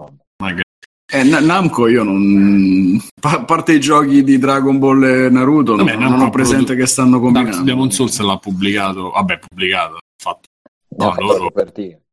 Eh, 1.08 1.24
Na- 1.24 1.40
Namco 1.40 1.88
io 1.88 2.04
non... 2.04 3.00
A 3.22 3.44
parte 3.44 3.74
i 3.74 3.80
giochi 3.80 4.24
di 4.24 4.38
Dragon 4.40 4.80
Ball 4.80 5.04
e 5.04 5.30
Naruto, 5.30 5.76
Vabbè, 5.76 5.96
non, 5.96 6.12
non 6.12 6.22
ho 6.22 6.30
presente 6.30 6.64
prodotto- 6.66 6.80
che 6.82 6.86
stanno 6.88 7.20
combinando. 7.20 7.64
Demon 7.64 7.92
Souls 7.92 8.20
l'ha 8.20 8.38
pubblicato. 8.38 9.12
Vabbè, 9.12 9.40
pubblicato. 9.48 9.98
Fatto. 10.22 10.50
No, 10.98 11.14
No, 11.18 11.22
loro-. 11.22 11.54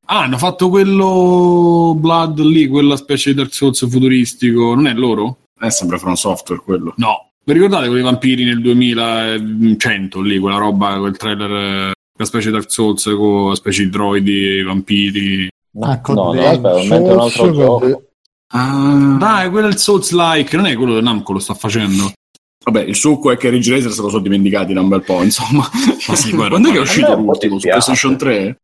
Ah, 0.07 0.23
hanno 0.25 0.37
fatto 0.37 0.69
quello 0.69 1.95
Blood 1.97 2.41
lì, 2.41 2.67
quella 2.69 2.97
specie 2.97 3.31
di 3.31 3.37
Dark 3.37 3.55
Souls 3.55 3.89
futuristico. 3.89 4.75
Non 4.75 4.87
è 4.87 4.93
loro? 4.93 5.39
È 5.59 5.71
sempre 5.71 5.99
From 5.99 6.15
Software 6.15 6.61
quello. 6.63 6.93
No. 6.97 7.31
Vi 7.45 7.53
ricordate 7.55 7.89
quei 7.89 8.03
vampiri 8.03 8.45
nel 8.45 8.61
2100 8.61 10.21
lì, 10.21 10.39
quella 10.39 10.59
roba, 10.59 10.99
quel 10.99 11.17
trailer, 11.17 11.51
eh, 11.51 11.93
una 12.17 12.27
specie 12.27 12.47
di 12.49 12.53
Dark 12.53 12.71
Souls 12.71 13.05
con 13.17 13.55
specie 13.57 13.85
di 13.85 13.91
droidi, 13.91 14.63
vampiri. 14.63 15.49
No, 15.75 15.87
Ah, 15.87 16.01
no, 16.13 16.33
no, 16.35 16.41
aspetta, 16.49 17.13
un 17.13 17.19
altro 17.19 17.53
gioco. 17.53 18.03
Ah, 18.55 19.17
Dai, 19.19 19.51
quello 19.51 19.67
è 19.67 19.71
il 19.71 19.79
Souls-like, 19.79 20.57
non 20.57 20.67
è 20.67 20.77
quello 20.77 20.95
che 20.95 21.01
Namco 21.01 21.33
lo 21.33 21.39
sta 21.39 21.55
facendo. 21.55 22.13
vabbè, 22.65 22.83
il 22.83 22.95
succo 22.97 23.31
è 23.31 23.37
che 23.37 23.49
Ridge 23.49 23.73
Racer 23.73 23.91
se 23.93 24.01
lo 24.03 24.09
sono 24.11 24.23
dimenticati 24.23 24.73
da 24.73 24.81
un 24.81 24.89
bel 24.89 25.03
po', 25.03 25.23
insomma. 25.23 25.69
Ma 26.09 26.15
sì, 26.15 26.33
guarda, 26.33 26.51
Quando 26.61 26.69
è 26.69 26.73
che 26.73 26.79
è 26.79 26.81
uscito 26.83 27.15
l'ultimo? 27.17 27.59
Su. 27.59 27.69
PlayStation 27.69 28.17
3? 28.17 28.57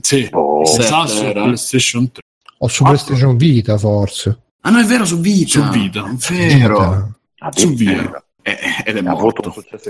Sì, 0.00 0.28
Oh, 0.32 0.64
su 0.64 0.80
era. 0.80 1.42
PlayStation 1.42 2.10
3. 2.10 2.22
O 2.58 2.68
su 2.68 2.82
Quattro. 2.82 3.04
PlayStation 3.04 3.36
Vita, 3.36 3.76
forse. 3.78 4.38
Ah 4.62 4.70
no, 4.70 4.78
è 4.78 4.84
vero, 4.84 5.04
su 5.04 5.18
Vita. 5.20 5.48
Su 5.50 5.68
Vita. 5.70 6.04
È 6.08 6.32
vero. 6.32 7.14
Su 7.38 7.44
Addirittura. 7.44 8.02
Vita. 8.02 8.24
Eh, 8.42 8.58
ed 8.86 8.96
è 8.96 9.06
Ha 9.06 9.10
avuto 9.10 9.48
un 9.48 9.52
morto. 9.52 9.52
successo. 9.52 9.88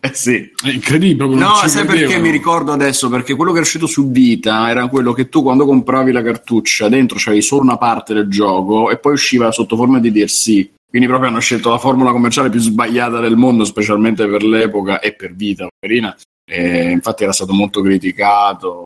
Eh 0.00 0.14
sì. 0.14 0.50
È 0.62 0.70
incredibile. 0.70 1.34
No, 1.34 1.54
sai 1.56 1.84
perché 1.84 2.04
credevano. 2.04 2.22
mi 2.22 2.30
ricordo 2.30 2.72
adesso? 2.72 3.08
Perché 3.10 3.34
quello 3.34 3.52
che 3.52 3.58
è 3.58 3.62
uscito 3.62 3.86
su 3.86 4.10
Vita 4.10 4.70
era 4.70 4.88
quello 4.88 5.12
che 5.12 5.28
tu 5.28 5.42
quando 5.42 5.66
compravi 5.66 6.10
la 6.10 6.22
cartuccia 6.22 6.88
dentro 6.88 7.18
c'avevi 7.18 7.42
solo 7.42 7.62
una 7.62 7.76
parte 7.76 8.14
del 8.14 8.28
gioco 8.28 8.90
e 8.90 8.98
poi 8.98 9.12
usciva 9.12 9.52
sotto 9.52 9.76
forma 9.76 10.00
di 10.00 10.10
DLC. 10.10 10.70
Quindi 10.88 11.06
proprio 11.06 11.28
hanno 11.28 11.38
scelto 11.38 11.70
la 11.70 11.78
formula 11.78 12.10
commerciale 12.10 12.50
più 12.50 12.58
sbagliata 12.58 13.20
del 13.20 13.36
mondo, 13.36 13.64
specialmente 13.64 14.26
per 14.26 14.42
l'epoca 14.42 15.00
e 15.00 15.14
per 15.14 15.34
Vita, 15.34 15.68
poverina. 15.68 16.16
E 16.50 16.90
infatti 16.90 17.22
era 17.22 17.32
stato 17.32 17.52
molto 17.52 17.80
criticato. 17.82 18.84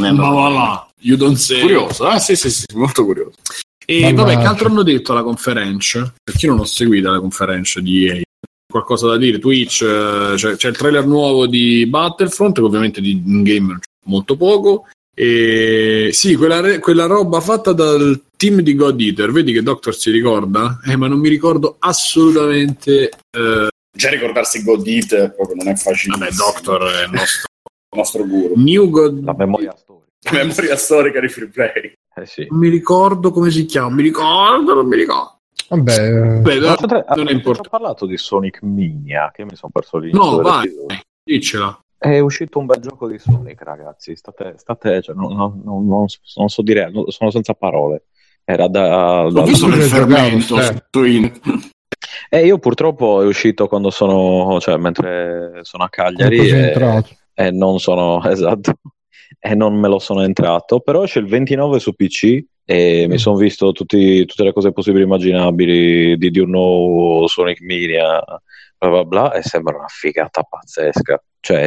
Non 0.00 0.08
è 0.08 0.12
Ma 0.12 0.30
va 0.30 0.48
là, 0.48 0.88
you 1.02 1.16
don't 1.16 1.36
say. 1.36 1.60
Curioso, 1.60 2.06
ah 2.06 2.18
sì 2.18 2.34
sì 2.34 2.50
sì, 2.50 2.64
molto 2.74 3.04
curioso. 3.04 3.34
E 3.86 4.12
vabbè, 4.12 4.38
che 4.38 4.46
altro 4.46 4.68
hanno 4.68 4.82
detto 4.82 5.12
alla 5.12 5.22
conference? 5.22 6.14
Perché 6.24 6.46
io 6.46 6.52
non 6.52 6.62
ho 6.62 6.64
seguito 6.64 7.10
la 7.10 7.20
conference 7.20 7.80
di 7.82 8.06
EA. 8.08 8.22
Qualcosa 8.74 9.06
da 9.06 9.16
dire? 9.16 9.38
Twitch, 9.38 9.82
eh, 9.82 10.32
c'è, 10.34 10.56
c'è 10.56 10.68
il 10.70 10.76
trailer 10.76 11.06
nuovo 11.06 11.46
di 11.46 11.86
Battlefront, 11.86 12.56
che 12.56 12.60
ovviamente 12.60 13.00
di 13.00 13.22
in-game 13.24 13.74
c'è 13.78 13.88
molto 14.06 14.36
poco. 14.36 14.88
E 15.14 16.08
sì, 16.12 16.34
quella, 16.34 16.58
re- 16.58 16.80
quella 16.80 17.06
roba 17.06 17.38
fatta 17.40 17.72
dal 17.72 18.20
team 18.36 18.62
di 18.62 18.74
God 18.74 19.00
Eater, 19.00 19.30
vedi 19.30 19.52
che 19.52 19.62
Doctor 19.62 19.94
si 19.94 20.10
ricorda? 20.10 20.80
Eh, 20.86 20.96
ma 20.96 21.06
non 21.06 21.20
mi 21.20 21.28
ricordo 21.28 21.76
assolutamente. 21.78 23.10
eh, 23.30 23.68
Già 23.96 24.08
ricordarsi 24.10 24.64
God 24.64 24.84
Eater 24.88 25.32
proprio 25.36 25.54
non 25.54 25.68
è 25.68 25.76
facile. 25.76 26.18
vabbè, 26.18 26.32
Doctor 26.32 26.82
è 26.82 27.04
il 27.04 27.10
nostro. 27.12 27.46
il 27.94 27.96
nostro 27.98 28.26
guru. 28.26 28.54
New 28.56 28.90
God. 28.90 29.22
La 29.22 29.34
memoria 29.38 29.72
storica. 29.76 30.32
Memoria 30.32 30.76
storica 30.76 31.20
di 31.20 31.28
free 31.28 31.46
play. 31.48 31.92
Eh 32.16 32.26
sì. 32.26 32.44
Non 32.50 32.58
mi 32.58 32.68
ricordo 32.70 33.30
come 33.30 33.52
si 33.52 33.66
chiama, 33.66 33.94
mi 33.94 34.02
ricordo, 34.02 34.74
non 34.74 34.88
mi 34.88 34.96
ricordo. 34.96 35.33
Vabbè, 35.68 35.92
eh, 35.92 36.40
Beh, 36.40 36.60
Ma 36.60 36.74
c'è- 36.76 36.86
non 36.86 36.98
è 36.98 37.04
avete 37.06 37.32
importante. 37.32 37.62
già 37.62 37.68
parlato 37.68 38.06
di 38.06 38.16
Sonic 38.16 38.62
Mania, 38.62 39.30
che 39.32 39.44
mi 39.44 39.54
sono 39.56 39.72
perso 39.72 39.98
l'inizio 39.98 40.30
No, 40.30 40.42
vai, 40.42 40.70
diccela. 41.22 41.78
È 41.96 42.18
uscito 42.18 42.58
un 42.58 42.66
bel 42.66 42.80
gioco 42.80 43.08
di 43.08 43.18
Sonic, 43.18 43.62
ragazzi. 43.62 44.14
State, 44.14 44.54
state 44.58 45.00
cioè, 45.00 45.14
non, 45.14 45.34
non- 45.34 45.62
non- 45.64 45.86
non- 45.86 46.06
non 46.36 46.48
so 46.48 46.60
dire, 46.62 46.90
no, 46.90 47.10
sono 47.10 47.30
senza 47.30 47.54
parole. 47.54 48.04
Era 48.44 48.68
da. 48.68 49.24
Ho 49.24 49.30
da- 49.30 49.42
visto 49.42 49.64
tu 49.64 49.70
nel 49.70 49.78
l'hai 49.80 49.88
giocato, 49.88 50.10
fermento 50.12 50.60
Ste. 50.60 50.86
su 50.90 51.02
in- 51.04 51.32
E 52.28 52.44
io 52.44 52.58
purtroppo 52.58 53.22
è 53.22 53.26
uscito 53.26 53.66
quando 53.68 53.88
sono, 53.90 54.60
cioè, 54.60 54.76
mentre 54.76 55.60
sono 55.62 55.84
a 55.84 55.88
Cagliari 55.88 56.38
e, 56.50 57.04
e 57.32 57.50
non 57.52 57.78
sono, 57.78 58.20
esatto, 58.28 58.72
e 59.38 59.54
non 59.54 59.74
me 59.74 59.88
lo 59.88 59.98
sono 59.98 60.22
entrato, 60.22 60.80
però 60.80 61.04
esce 61.04 61.20
il 61.20 61.26
29 61.26 61.78
su 61.78 61.94
PC 61.94 62.44
e 62.64 63.06
mi 63.08 63.14
Mm. 63.14 63.18
sono 63.18 63.36
visto 63.36 63.72
tutti- 63.72 64.24
tutte 64.24 64.42
le 64.44 64.52
cose 64.52 64.72
possibili 64.72 65.02
e 65.02 65.06
immaginabili 65.06 66.16
di, 66.16 66.30
di 66.30 66.38
un 66.38 66.50
nuovo 66.50 67.26
Sonic 67.26 67.60
Mania, 67.60 68.22
bla 68.78 68.88
bla 68.90 69.04
bla, 69.04 69.32
e 69.34 69.42
sembra 69.42 69.76
una 69.76 69.88
figata 69.88 70.42
pazzesca. 70.42 71.22
Cioè, 71.40 71.60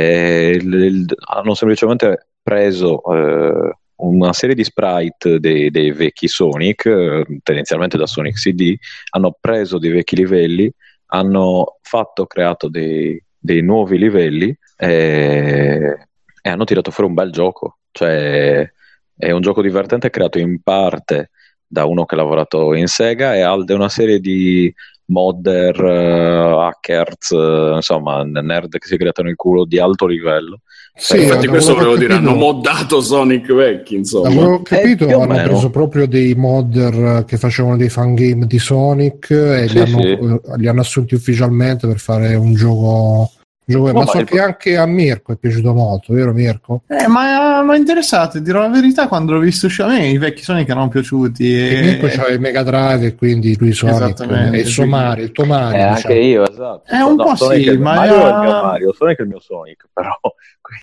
il- 0.56 0.74
il- 0.74 1.16
hanno 1.28 1.54
semplicemente 1.54 2.30
preso 2.42 3.02
eh, 3.14 3.72
una 3.98 4.32
serie 4.34 4.56
di 4.56 4.64
sprite 4.64 5.40
dei, 5.40 5.70
dei 5.72 5.92
vecchi 5.92 6.28
Sonic, 6.28 6.86
eh, 6.86 7.26
tendenzialmente 7.44 7.98
da 7.98 8.06
Sonic 8.08 8.36
CD, 8.36 8.76
hanno 9.12 9.36
preso 9.40 9.78
dei 9.80 9.92
vecchi 9.92 10.16
livelli, 10.16 10.72
hanno 11.08 11.78
fatto, 11.82 12.26
creato 12.26 12.70
dei, 12.70 13.22
dei 13.38 13.62
nuovi 13.62 13.98
livelli 13.98 14.56
e, 14.76 15.98
e 16.42 16.50
hanno 16.50 16.64
tirato 16.64 16.92
fuori 16.92 17.10
un 17.10 17.16
bel 17.16 17.32
gioco. 17.32 17.78
Cioè, 17.92 18.72
è 19.18 19.32
un 19.32 19.42
gioco 19.42 19.62
divertente 19.62 20.10
creato 20.10 20.38
in 20.40 20.62
parte 20.62 21.32
da 21.66 21.86
uno 21.86 22.06
che 22.06 22.16
ha 22.16 22.18
lavorato 22.18 22.74
in 22.74 22.88
Sega 22.88 23.36
e 23.36 23.42
al- 23.42 23.66
è 23.68 23.74
una 23.74 23.90
serie 23.90 24.20
di 24.20 24.74
modder, 25.10 25.80
eh, 25.84 26.66
hackers, 26.68 27.32
eh, 27.32 27.72
insomma, 27.76 28.24
nerd 28.24 28.78
che 28.78 28.88
si 28.88 28.98
grattano 28.98 29.30
il 29.30 29.36
culo 29.36 29.66
di 29.66 29.80
alto 29.80 30.06
livello. 30.06 30.62
Sì, 30.94 31.22
Infatti, 31.22 31.46
da 31.46 31.52
questo 31.52 31.74
volevo 31.76 31.92
ho 31.92 31.98
dire, 31.98 32.14
hanno 32.14 32.34
capito- 32.34 32.46
moddato 32.46 33.02
Sonic 33.02 33.54
vecchi, 33.54 33.96
insomma. 33.96 34.48
ho 34.48 34.62
capito, 34.64 35.06
o 35.06 35.22
hanno 35.22 35.34
meno. 35.34 35.44
preso 35.50 35.70
proprio 35.70 36.08
dei 36.08 36.34
modder 36.36 37.24
che 37.26 37.38
facevano 37.38 37.78
dei 37.78 37.90
fangame 37.90 38.48
di 38.48 38.58
Sonic 38.60 39.30
e 39.30 39.68
Sì, 39.68 39.74
li, 39.76 39.80
hanno, 39.80 40.02
sì. 40.02 40.08
eh, 40.12 40.42
li 40.58 40.68
hanno 40.68 40.82
assunti 40.82 41.14
ufficialmente 41.16 41.88
per 41.88 42.00
fare 42.00 42.36
un 42.36 42.54
gioco. 42.56 43.32
No, 43.70 43.82
ma 43.82 43.92
ma 43.92 44.06
so 44.06 44.24
che 44.24 44.40
anche 44.40 44.78
a 44.78 44.86
Mirko 44.86 45.34
è 45.34 45.36
piaciuto 45.36 45.74
molto, 45.74 46.14
vero 46.14 46.32
Mirko? 46.32 46.84
Eh, 46.88 47.08
ma 47.08 47.62
mi 47.64 47.74
ha 47.74 47.76
interessato, 47.76 48.40
dirò 48.40 48.62
la 48.62 48.70
verità, 48.70 49.10
quando 49.10 49.34
l'ho 49.34 49.40
visto 49.40 49.66
uscire 49.66 49.90
a 49.90 49.92
me 49.92 50.08
i 50.08 50.18
vecchi 50.18 50.42
Sonic 50.42 50.70
erano 50.70 50.88
piaciuti. 50.88 51.44
E 51.54 51.76
E... 51.76 51.82
Mirko 51.82 52.08
c'ha 52.08 52.28
il 52.28 52.40
Mega 52.40 52.64
Drive 52.64 53.06
e 53.08 53.16
quindi 53.16 53.58
lui 53.60 53.74
Sonic 53.74 54.24
è 54.26 54.58
il 54.58 54.66
suo 54.68 54.86
Mario, 54.86 55.26
il 55.26 55.32
tuo 55.34 55.44
Mario. 55.46 55.76
Eh, 55.76 55.80
diciamo. 55.96 55.96
anche 55.96 56.14
io, 56.14 56.50
esatto. 56.50 56.82
Eh, 56.96 57.02
un 57.02 57.16
po' 57.18 57.36
Sonic 57.36 57.62
sì, 57.64 57.68
è 57.68 57.72
il 57.74 57.80
ma 57.82 57.94
Mario 57.96 58.14
è 58.14 58.18
il 58.18 58.22
era- 58.24 58.40
mio 58.40 58.52
Mario, 58.52 58.94
Sonic 58.94 59.18
è 59.18 59.22
il 59.24 59.28
mio 59.28 59.40
Sonic, 59.42 59.88
però... 59.92 60.10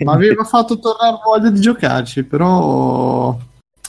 Ma 0.04 0.12
quindi- 0.12 0.26
aveva 0.26 0.44
fatto 0.44 0.78
tornare 0.78 1.16
voglia 1.24 1.48
di 1.50 1.60
giocarci, 1.60 2.24
però... 2.24 3.34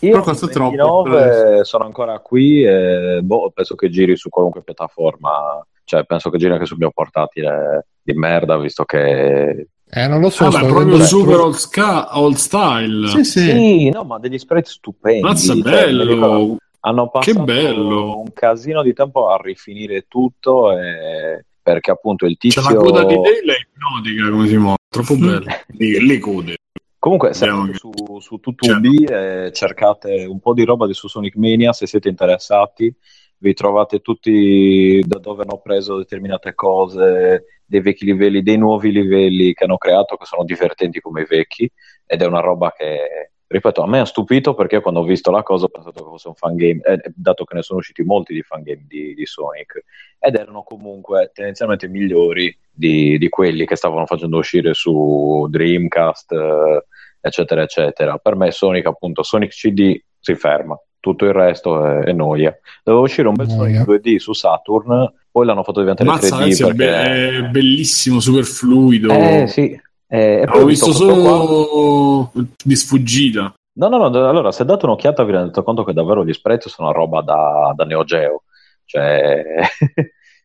Io 0.01 0.11
Però 0.11 0.23
costa 0.23 0.47
troppo, 0.47 1.03
29 1.03 1.63
sono 1.63 1.85
ancora 1.85 2.19
qui 2.19 2.63
e 2.63 3.19
boh, 3.23 3.49
penso 3.53 3.75
che 3.75 3.89
giri 3.89 4.15
su 4.17 4.29
qualunque 4.29 4.61
piattaforma, 4.61 5.65
cioè 5.85 6.03
penso 6.05 6.29
che 6.29 6.37
giri 6.37 6.51
anche 6.51 6.65
sul 6.65 6.77
mio 6.77 6.91
portatile 6.93 7.87
di 8.05 8.13
merda, 8.13 8.57
visto 8.57 8.83
che... 8.85 9.67
Eh, 9.87 10.07
non 10.07 10.19
lo 10.19 10.29
so, 10.29 10.45
Ah, 10.45 10.51
ma 10.51 10.65
proprio 10.65 10.99
super 11.03 11.39
old, 11.39 11.55
sca- 11.55 12.17
old 12.19 12.35
style. 12.35 13.07
Sì, 13.07 13.23
sì. 13.23 13.39
Sì, 13.49 13.89
no, 13.89 14.03
ma 14.03 14.19
degli 14.19 14.37
sprite 14.37 14.69
stupendi. 14.69 15.21
Mazza 15.21 15.53
cioè, 15.53 15.61
bello. 15.63 16.57
hanno 16.81 17.09
passato 17.09 17.43
bello. 17.43 18.19
un 18.19 18.31
casino 18.33 18.81
di 18.83 18.93
tempo 18.93 19.29
a 19.29 19.39
rifinire 19.41 20.05
tutto 20.07 20.71
e- 20.77 21.45
perché 21.61 21.89
appunto 21.91 22.25
il 22.25 22.33
C'è 22.37 22.49
tizio... 22.49 22.61
la 22.61 22.75
coda 22.75 23.05
di 23.05 23.15
Dale 23.15 23.29
è 23.29 23.67
ipnotica 23.73 24.29
come 24.29 24.47
si 24.47 24.57
muove, 24.57 24.77
troppo 24.89 25.15
bella. 25.15 25.51
Lì- 25.69 26.05
Le 26.05 26.19
code. 26.19 26.55
Comunque, 26.99 27.33
se 27.33 27.39
Vediamo 27.45 27.61
andate 27.61 27.79
che- 27.79 27.91
su, 28.05 28.19
su 28.19 28.37
TuTubi 28.39 29.03
e 29.05 29.51
cercate 29.53 30.25
un 30.25 30.39
po' 30.39 30.53
di 30.53 30.63
roba 30.65 30.85
di 30.87 30.93
su 30.93 31.07
Sonic 31.07 31.35
Mania, 31.37 31.71
se 31.73 31.87
siete 31.87 32.09
interessati, 32.09 32.93
vi 33.37 33.53
trovate 33.53 33.99
tutti 34.01 35.01
da 35.05 35.19
dove 35.19 35.43
hanno 35.43 35.59
preso 35.59 35.97
determinate 35.97 36.53
cose, 36.55 37.54
dei 37.65 37.81
vecchi 37.81 38.05
livelli, 38.05 38.43
dei 38.43 38.57
nuovi 38.57 38.91
livelli 38.91 39.53
che 39.53 39.63
hanno 39.63 39.77
creato 39.77 40.15
che 40.17 40.25
sono 40.25 40.43
divertenti 40.43 40.99
come 40.99 41.21
i 41.21 41.25
vecchi 41.27 41.69
ed 42.05 42.21
è 42.21 42.25
una 42.25 42.39
roba 42.39 42.71
che, 42.75 43.31
ripeto, 43.47 43.81
a 43.81 43.87
me 43.87 43.99
ha 43.99 44.05
stupito 44.05 44.53
perché 44.53 44.81
quando 44.81 44.99
ho 44.99 45.03
visto 45.03 45.31
la 45.31 45.43
cosa 45.43 45.65
ho 45.65 45.69
pensato 45.69 46.03
che 46.03 46.09
fosse 46.09 46.27
un 46.27 46.35
fangame, 46.35 46.81
eh, 46.81 47.11
dato 47.15 47.43
che 47.43 47.55
ne 47.55 47.61
sono 47.61 47.79
usciti 47.79 48.03
molti 48.03 48.33
di 48.33 48.41
fangame 48.41 48.85
di, 48.87 49.13
di 49.13 49.25
Sonic 49.25 49.83
ed 50.19 50.35
erano 50.35 50.63
comunque 50.63 51.31
tendenzialmente 51.33 51.87
migliori 51.87 52.55
di, 52.71 53.17
di 53.17 53.29
quelli 53.29 53.65
che 53.65 53.75
stavano 53.75 54.05
facendo 54.05 54.37
uscire 54.37 54.73
su 54.73 55.47
Dreamcast, 55.49 56.31
eh, 56.31 56.85
eccetera, 57.21 57.61
eccetera. 57.63 58.17
Per 58.17 58.35
me 58.35 58.51
Sonic, 58.51 58.85
appunto, 58.85 59.23
Sonic 59.23 59.51
CD 59.51 59.99
si 60.19 60.35
ferma, 60.35 60.79
tutto 60.99 61.25
il 61.25 61.33
resto 61.33 61.85
è, 61.85 62.03
è 62.05 62.11
noia. 62.13 62.57
Doveva 62.83 63.03
uscire 63.03 63.27
un 63.27 63.35
bel. 63.35 63.49
Sonic 63.49 63.81
2D 63.81 64.15
su 64.17 64.33
Saturn, 64.33 65.11
poi 65.35 65.45
l'hanno 65.45 65.63
fatto 65.63 65.81
diventare 65.81 66.07
Mazza, 66.07 66.37
3D 66.37 66.39
ragazzi, 66.39 66.63
perché... 66.63 67.37
è 67.37 67.41
bellissimo, 67.49 68.21
super 68.21 68.45
fluido. 68.45 69.11
Eh 69.11 69.47
sì, 69.47 69.77
eh, 70.07 70.45
Ho 70.47 70.63
visto 70.63 70.85
questo 70.85 71.07
qua. 71.07 71.13
solo 71.13 72.31
di 72.63 72.73
sfuggita. 72.73 73.53
No, 73.73 73.89
no, 73.89 73.97
no, 73.97 74.29
allora 74.29 74.53
se 74.53 74.63
date 74.63 74.85
un'occhiata 74.85 75.25
vi 75.25 75.33
rendete 75.33 75.61
conto 75.61 75.83
che 75.83 75.91
davvero 75.91 76.23
gli 76.23 76.31
sprite 76.31 76.69
sono 76.69 76.93
roba 76.93 77.19
da, 77.19 77.73
da 77.75 77.83
Neo 77.83 78.05
Geo, 78.05 78.43
cioè 78.85 79.43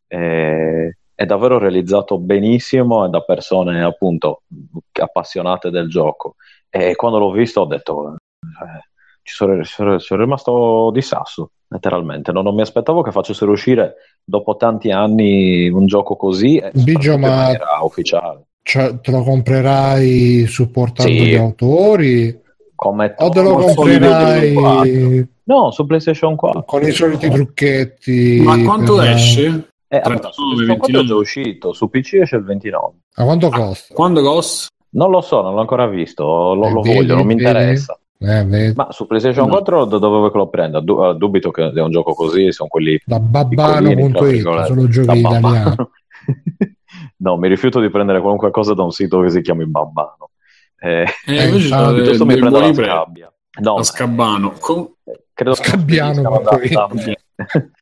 è, 0.08 0.90
è 1.14 1.24
davvero 1.24 1.58
realizzato 1.58 2.18
benissimo 2.18 3.08
da 3.08 3.20
persone 3.20 3.84
appunto 3.84 4.42
appassionate 4.90 5.70
del 5.70 5.88
gioco 5.88 6.34
e 6.68 6.96
quando 6.96 7.20
l'ho 7.20 7.30
visto 7.30 7.60
ho 7.60 7.66
detto 7.66 8.16
eh, 8.16 8.88
ci 9.22 9.34
sono, 9.34 9.62
ci 9.62 9.72
sono- 9.72 10.00
ci 10.00 10.06
sono 10.06 10.22
rimasto 10.22 10.90
di 10.92 11.00
sasso 11.00 11.52
letteralmente, 11.72 12.32
non, 12.32 12.42
non 12.44 12.54
mi 12.54 12.62
aspettavo 12.62 13.00
che 13.02 13.12
facessero 13.12 13.52
uscire 13.52 13.94
dopo 14.24 14.56
tanti 14.56 14.90
anni 14.90 15.68
un 15.68 15.86
gioco 15.86 16.16
così 16.16 16.56
e 16.56 16.70
Biggio, 16.72 17.12
soprattutto 17.12 17.14
in 17.14 17.20
ma- 17.20 17.36
maniera 17.42 17.66
ufficiale 17.82 18.44
Cioè, 18.62 19.00
te 19.00 19.10
lo 19.10 19.22
comprerai 19.22 20.46
supportando 20.46 21.12
Sì. 21.12 21.26
gli 21.26 21.34
autori 21.36 22.40
come 22.74 23.14
o 23.18 23.28
te 23.28 23.42
lo 23.42 23.50
Tom 23.58 23.68
Solid 23.72 24.00
4. 24.02 24.52
comprerai 24.52 25.28
no 25.44 25.70
su 25.70 25.86
PlayStation 25.86 26.34
4 26.36 26.64
con 26.64 26.82
i 26.82 26.90
soliti 26.90 27.28
trucchetti 27.30 28.40
Ma 28.42 28.60
quanto 28.62 28.96
per- 28.96 29.08
esce? 29.10 29.68
Eh, 29.92 29.96
allora, 30.02 30.18
39, 30.30 30.32
su 30.32 30.42
PlayStation 30.54 30.78
4 30.78 30.86
è 30.86 30.90
già 30.92 31.14
29. 31.14 31.20
uscito, 31.20 31.72
su 31.72 31.90
PC 31.90 32.12
esce 32.14 32.36
il 32.36 32.44
29. 32.44 32.94
a 33.14 33.24
quanto 33.24 33.48
costa? 33.48 33.94
Quando 33.94 34.22
costa? 34.22 34.68
Non 34.92 35.10
lo 35.10 35.20
so, 35.20 35.42
non 35.42 35.54
l'ho 35.54 35.60
ancora 35.60 35.86
visto, 35.88 36.24
lo, 36.54 36.66
Eh, 36.66 36.70
lo 36.72 36.80
vedi, 36.80 36.96
voglio, 36.96 37.14
non 37.16 37.26
mi 37.26 37.34
vedi. 37.34 37.46
interessa. 37.46 37.98
Eh. 38.22 38.72
Ma 38.74 38.88
su 38.92 39.06
PlayStation 39.06 39.46
No. 39.46 39.52
4 39.52 39.84
da 39.86 39.96
dove 39.98 40.30
lo 40.32 40.48
prenda? 40.48 40.80
Du- 40.80 41.02
eh, 41.02 41.14
dubito 41.14 41.50
che 41.50 41.70
sia 41.72 41.82
un 41.84 41.90
gioco 41.90 42.12
così, 42.12 42.52
sono 42.52 42.68
quelli 42.68 43.00
da 43.04 43.18
babbano.it 43.18 44.40
solo 44.66 44.88
giochi 44.88 45.06
Da 45.06 45.14
italiani 45.14 45.74
no, 47.16 47.36
mi 47.38 47.48
rifiuto 47.48 47.80
di 47.80 47.88
prendere 47.88 48.20
qualunque 48.20 48.50
cosa 48.50 48.74
da 48.74 48.82
un 48.82 48.90
sito 48.92 49.20
che 49.20 49.30
si 49.30 49.40
chiami 49.40 49.64
Babbano. 49.66 50.30
Eh, 50.78 51.04
Eh, 51.26 51.34
Eh, 51.34 51.44
invece 51.48 51.64
infatti, 51.68 51.86
c'è 51.86 51.94
piuttosto 51.94 52.24
mi 52.26 52.30
del 52.34 52.40
prendo 52.40 52.58
la 52.60 52.72
scabbia. 52.74 53.32
No, 53.60 53.76
la 53.76 53.82
Scabbano. 53.82 54.52
Com- 54.60 54.88
eh, 55.04 55.24
Credo 55.32 55.54
Scabbiano 55.54 56.42
vince. 56.60 57.24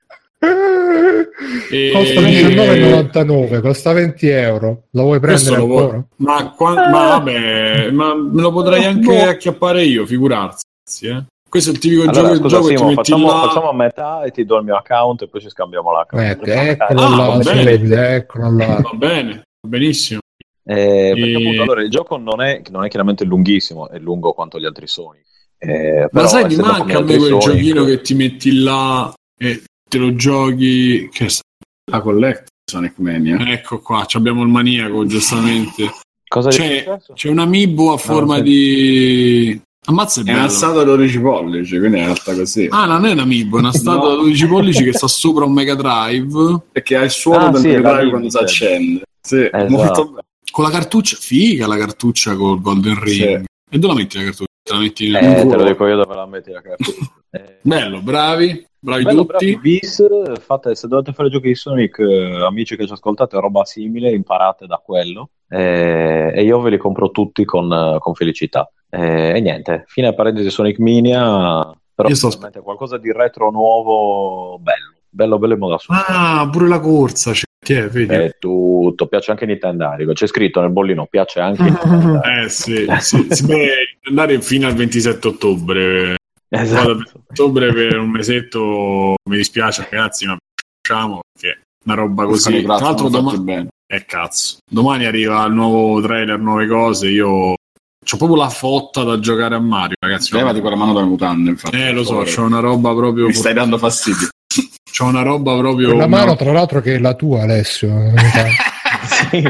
E- 0.41 1.91
Costa 1.93 2.21
19,99, 2.21 3.61
costa 3.61 3.93
20 3.93 4.27
euro. 4.29 4.85
Lo 4.93 5.03
vuoi 5.03 5.21
prendere 5.21 5.57
lo 5.57 5.67
vuoi- 5.67 5.83
ancora? 5.83 6.05
Ma, 6.17 6.51
qua- 6.57 6.75
ma 6.75 6.91
vabbè, 7.09 7.91
ma 7.91 8.15
me 8.15 8.41
lo 8.41 8.53
potrei 8.53 8.85
anche 8.85 9.21
acchiappare 9.23 9.85
io, 9.85 10.07
figurarsi. 10.07 10.63
Eh. 11.03 11.25
Questo 11.49 11.71
è 11.71 11.73
il 11.73 11.79
tipico 11.79 12.03
Allora, 12.03 12.21
gioco, 12.21 12.35
scusa, 12.35 12.49
gioco 12.57 12.67
che 12.69 12.75
ti 12.75 12.77
Simo, 12.79 12.89
metti 12.91 12.97
facciamo, 13.11 13.27
là. 13.27 13.41
facciamo 13.49 13.69
a 13.71 13.75
metà 13.75 14.23
e 14.23 14.31
ti 14.31 14.45
do 14.45 14.59
il 14.59 14.65
mio 14.65 14.77
account 14.77 15.23
e 15.23 15.29
poi 15.29 15.41
ci 15.41 15.49
scambiamo 15.49 15.93
l'account. 15.93 16.25
Ecco, 16.25 16.45
eccolo 16.45 17.01
Ah, 17.01 17.17
là, 17.17 17.27
va 17.27 17.39
bene. 17.39 18.15
eccolo 18.17 18.51
là. 18.57 18.81
Va 18.83 18.91
bene, 18.95 19.33
va 19.61 19.69
benissimo. 19.69 20.21
Eh, 20.65 21.13
perché 21.15 21.31
E- 21.31 21.35
appunto, 21.37 21.63
allora, 21.63 21.83
il 21.83 21.89
gioco 21.91 22.17
non 22.19 22.43
è, 22.43 22.61
non 22.71 22.85
è 22.85 22.89
chiaramente 22.89 23.25
lunghissimo, 23.25 23.89
è 23.89 23.99
lungo 23.99 24.33
quanto 24.35 24.59
gli 24.59 24.67
altri 24.67 24.87
Sonic. 24.87 25.25
Eh, 25.59 26.01
Ma 26.03 26.09
però 26.09 26.27
sai, 26.29 26.45
mi 26.47 26.57
manca 26.57 26.99
a 26.99 27.01
me 27.03 27.17
quel 27.17 27.21
Sonic- 27.41 27.41
giochino 27.45 27.85
che 27.85 28.01
ti 28.03 28.15
metti 28.15 28.59
là 28.61 29.13
e 29.39 29.63
te 29.89 29.99
lo 29.99 30.15
giochi. 30.15 31.09
Che 31.13 31.29
sta- 31.29 31.43
La 31.91 32.01
collect 32.01 32.49
Sonic 32.71 32.99
Mania. 32.99 33.39
Ecco 33.51 33.81
qua, 33.81 34.05
ci 34.05 34.17
abbiamo 34.17 34.43
il 34.43 34.49
maniaco, 34.49 35.07
giustamente. 35.07 35.91
Cosa 36.29 36.51
è 36.51 36.53
C'è, 36.53 36.99
c'è 37.15 37.29
un 37.31 37.39
amiibo 37.39 37.93
a 37.93 37.97
forma 37.97 38.37
sì. 38.37 38.43
di. 38.43 39.61
Ammazza 39.87 40.21
è 40.21 40.23
È 40.23 40.27
bello. 40.27 40.39
una 40.41 40.49
statua 40.51 40.83
a 40.83 40.85
12 40.85 41.21
pollici, 41.21 41.79
quindi 41.79 41.97
è 41.97 42.01
in 42.01 42.05
realtà 42.07 42.35
così. 42.35 42.67
Ah, 42.71 42.85
non 42.85 43.07
è 43.07 43.13
un 43.13 43.19
amiibo, 43.21 43.57
è 43.57 43.61
una 43.61 43.73
statua 43.73 44.09
No. 44.11 44.17
da 44.17 44.21
12 44.23 44.47
pollici 44.47 44.85
che 44.85 44.93
sta 44.93 45.09
sopra 45.09 45.47
un 45.47 45.53
Mega 45.55 45.75
Drive 45.75 46.61
Perché 46.73 46.97
ha 46.97 47.03
il 47.05 47.11
suono 47.11 47.47
Ah, 47.47 47.51
del 47.51 47.61
sì, 47.63 47.69
è 47.71 47.77
Mega 47.81 48.09
quando 48.11 48.29
si 48.29 48.37
accende. 48.37 49.03
Sì, 49.27 49.37
Esatto. 49.51 49.69
molto 49.71 50.05
bello. 50.05 50.21
con 50.51 50.65
la 50.65 50.71
cartuccia. 50.71 51.17
Figa 51.19 51.67
la 51.67 51.79
cartuccia 51.79 52.37
col 52.37 52.61
Golden 52.61 53.01
Ring. 53.01 53.39
Sì. 53.39 53.45
E 53.71 53.79
dove 53.79 53.95
la 53.95 53.99
metti 54.01 54.17
la 54.19 54.25
cartuccia? 54.25 54.47
Te 54.63 54.73
la 54.75 54.79
metti 54.81 55.09
nel 55.11 55.25
Eh, 55.25 55.35
te 55.37 55.43
culo? 55.45 55.57
lo 55.57 55.65
dico 55.65 55.87
io 55.87 55.97
dove 55.97 56.15
la 56.15 56.27
metti 56.27 56.51
la 56.51 56.61
cartuccia. 56.61 57.13
Eh, 57.31 57.59
Bello, 57.61 58.01
bravi, 58.01 58.67
bravi 58.79 59.03
bello, 59.05 59.27
tutti. 59.27 59.53
bravi, 59.53 59.59
bis, 59.61 60.03
fate, 60.41 60.75
se 60.75 60.89
dovete 60.89 61.13
fare 61.13 61.29
giochi 61.29 61.49
di 61.49 61.55
Sonic, 61.55 61.99
eh, 61.99 62.43
amici 62.45 62.77
che 62.77 62.87
ci 62.87 62.93
ascoltate, 62.93 63.39
roba 63.39 63.65
simile, 63.65 64.11
imparate 64.13 64.67
da 64.67 64.81
quello. 64.83 65.31
Eh, 65.49 66.33
e 66.35 66.43
io 66.43 66.61
ve 66.61 66.71
li 66.71 66.79
compro 66.79 67.11
tutti 67.11 67.45
con, 67.45 67.71
eh, 67.73 67.97
con 67.99 68.15
felicità. 68.15 68.71
Eh, 68.89 69.35
e 69.37 69.41
niente, 69.41 69.85
fine 69.87 70.15
parentesi 70.15 70.49
Sonic 70.51 70.79
Mania, 70.79 71.71
però 71.95 72.09
sto- 72.15 72.39
qualcosa 72.63 72.97
di 72.97 73.13
retro 73.13 73.51
nuovo, 73.51 74.59
bello. 74.61 74.95
Bello, 75.11 75.39
bello 75.39 75.55
in 75.55 75.59
modo 75.59 75.75
assoluto. 75.75 76.05
Ah, 76.07 76.49
pure 76.51 76.69
la 76.69 76.81
corsa. 76.81 77.33
C'è. 77.33 77.43
Che 77.61 77.85
è, 77.85 77.89
vedi? 77.89 78.15
È 78.15 78.37
tutto, 78.39 79.07
piace 79.09 79.31
anche 79.33 79.47
Nintendarico. 79.47 80.13
C'è 80.13 80.27
scritto 80.27 80.61
nel 80.61 80.71
bollino, 80.71 81.07
piace 81.07 81.41
anche 81.41 81.63
Nintendarico. 81.65 82.23
Eh 82.45 82.49
sì, 82.49 82.87
sì, 83.01 83.27
sì, 83.31 83.47
beh, 83.47 83.75
andare 84.09 84.41
fino 84.41 84.67
al 84.67 84.75
27 84.75 85.29
ottobre. 85.29 86.17
Esatto. 86.51 86.95
27 86.95 87.19
ottobre 87.31 87.73
per 87.73 87.99
un 87.99 88.11
mesetto 88.11 89.15
mi 89.29 89.37
dispiace 89.37 89.87
ragazzi, 89.91 90.27
ma 90.27 90.37
facciamo 90.83 91.21
perché 91.33 91.59
è 91.59 91.61
una 91.85 91.95
roba 91.95 92.25
così. 92.25 92.63
Tra 92.63 92.79
l'altro 92.79 93.09
sono 93.09 93.23
fatti 93.23 93.37
doma- 93.37 93.37
bene. 93.45 93.69
eh, 93.87 94.05
cazzo. 94.07 94.59
domani 94.71 95.05
arriva 95.05 95.45
il 95.45 95.53
nuovo 95.53 96.01
trailer, 96.01 96.39
nuove 96.39 96.67
cose, 96.67 97.09
io 97.09 97.29
ho 97.29 98.17
proprio 98.17 98.37
la 98.37 98.49
fotta 98.49 99.03
da 99.03 99.19
giocare 99.19 99.55
a 99.55 99.61
Mario, 99.61 99.97
ragazzi. 100.01 100.35
Levati 100.35 100.61
con 100.61 100.71
la 100.71 100.77
mano 100.77 100.93
dalle 100.95 101.07
mutande, 101.07 101.51
infatti. 101.51 101.77
Eh, 101.77 101.93
lo 101.93 102.05
so, 102.05 102.23
c'ho 102.25 102.43
una 102.45 102.61
roba 102.61 102.95
proprio 102.95 103.27
Mi 103.27 103.35
stai 103.35 103.53
dando 103.53 103.77
fastidio. 103.77 104.29
c'ho 104.91 105.05
una 105.05 105.23
roba 105.23 105.57
proprio 105.59 105.89
Quella 105.89 106.07
no, 106.07 106.17
mano, 106.17 106.37
tra 106.37 106.53
l'altro, 106.53 106.81
che 106.81 106.95
è 106.95 106.99
la 106.99 107.15
tua, 107.15 107.43
Alessio. 107.43 108.13
Sì. 109.09 109.43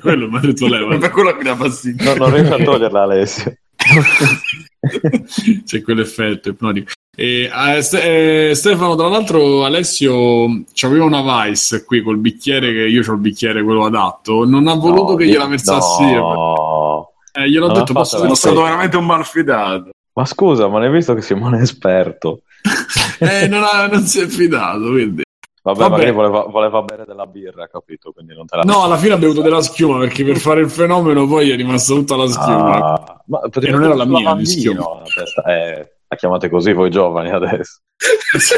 quello 0.00 0.28
mi 0.30 0.36
ha 0.36 0.40
detto 0.40 0.68
leva. 0.68 0.96
per 0.98 1.10
quello 1.10 1.30
che 1.32 1.36
mi 1.38 1.44
dà 1.44 1.56
fastidio. 1.56 2.14
No, 2.14 2.26
non 2.26 2.34
riesco 2.34 2.54
a 2.54 2.62
toglierla 2.64 3.02
Alessio. 3.02 3.56
c'è 5.64 5.82
quell'effetto 5.82 6.48
ipnotico. 6.50 6.92
E, 7.18 7.50
eh, 7.52 7.82
Ste- 7.82 8.50
eh, 8.50 8.54
Stefano, 8.54 8.94
tra 8.94 9.08
l'altro, 9.08 9.64
Alessio 9.64 10.64
c'aveva 10.74 11.04
una 11.04 11.44
Vice 11.48 11.84
qui 11.84 12.02
col 12.02 12.18
bicchiere 12.18 12.72
che 12.72 12.80
io 12.86 13.02
ho 13.06 13.12
il 13.14 13.18
bicchiere 13.20 13.62
quello 13.62 13.86
adatto. 13.86 14.44
Non 14.44 14.66
ha 14.68 14.74
voluto 14.74 15.12
No, 15.12 15.14
che 15.16 15.26
gliela 15.26 15.46
versassi. 15.46 16.12
no. 16.12 17.10
Eh, 17.32 17.48
gliel'ho 17.50 17.66
Non 17.68 17.78
detto, 17.78 17.92
posso 17.92 18.16
la- 18.16 18.22
Sono 18.22 18.34
stato 18.34 18.62
veramente 18.62 18.96
un 18.96 19.06
malfidato. 19.06 19.90
Ma 20.14 20.24
scusa, 20.24 20.68
ma 20.68 20.78
ne 20.78 20.86
hai 20.86 20.92
visto 20.92 21.14
che 21.14 21.22
Simone 21.22 21.58
è 21.58 21.62
esperto? 21.62 22.40
Eh, 23.18 23.48
non, 23.48 23.62
ha- 23.64 23.86
non 23.86 24.04
si 24.04 24.20
è 24.20 24.26
fidato, 24.26 24.90
quindi. 24.90 25.22
Vabbè, 25.66 25.78
Vabbè. 25.80 25.90
magari 25.96 26.12
voleva, 26.12 26.42
voleva 26.44 26.82
bere 26.82 27.04
della 27.04 27.26
birra, 27.26 27.66
capito? 27.66 28.12
Quindi 28.12 28.34
non 28.34 28.46
te 28.46 28.54
la 28.56 28.62
No, 28.62 28.84
alla 28.84 28.96
fine 28.96 29.14
ha 29.14 29.18
bevuto 29.18 29.40
della 29.42 29.60
schiuma 29.62 29.98
perché 29.98 30.24
per 30.24 30.36
fare 30.38 30.60
il 30.60 30.70
fenomeno 30.70 31.26
poi 31.26 31.50
è 31.50 31.56
rimasta 31.56 31.92
tutta 31.92 32.14
la 32.14 32.28
schiuma. 32.28 32.76
Ah, 32.94 33.22
ma 33.26 33.40
E 33.52 33.70
non 33.70 33.82
era 33.82 33.94
la 33.96 34.04
mia, 34.04 34.32
di 34.34 34.46
schiuma. 34.46 34.80
la 34.80 35.02
testa. 35.12 35.42
Eh, 35.42 35.92
la 36.06 36.16
chiamate 36.16 36.48
così 36.48 36.72
voi 36.72 36.88
giovani 36.90 37.30
adesso. 37.30 37.80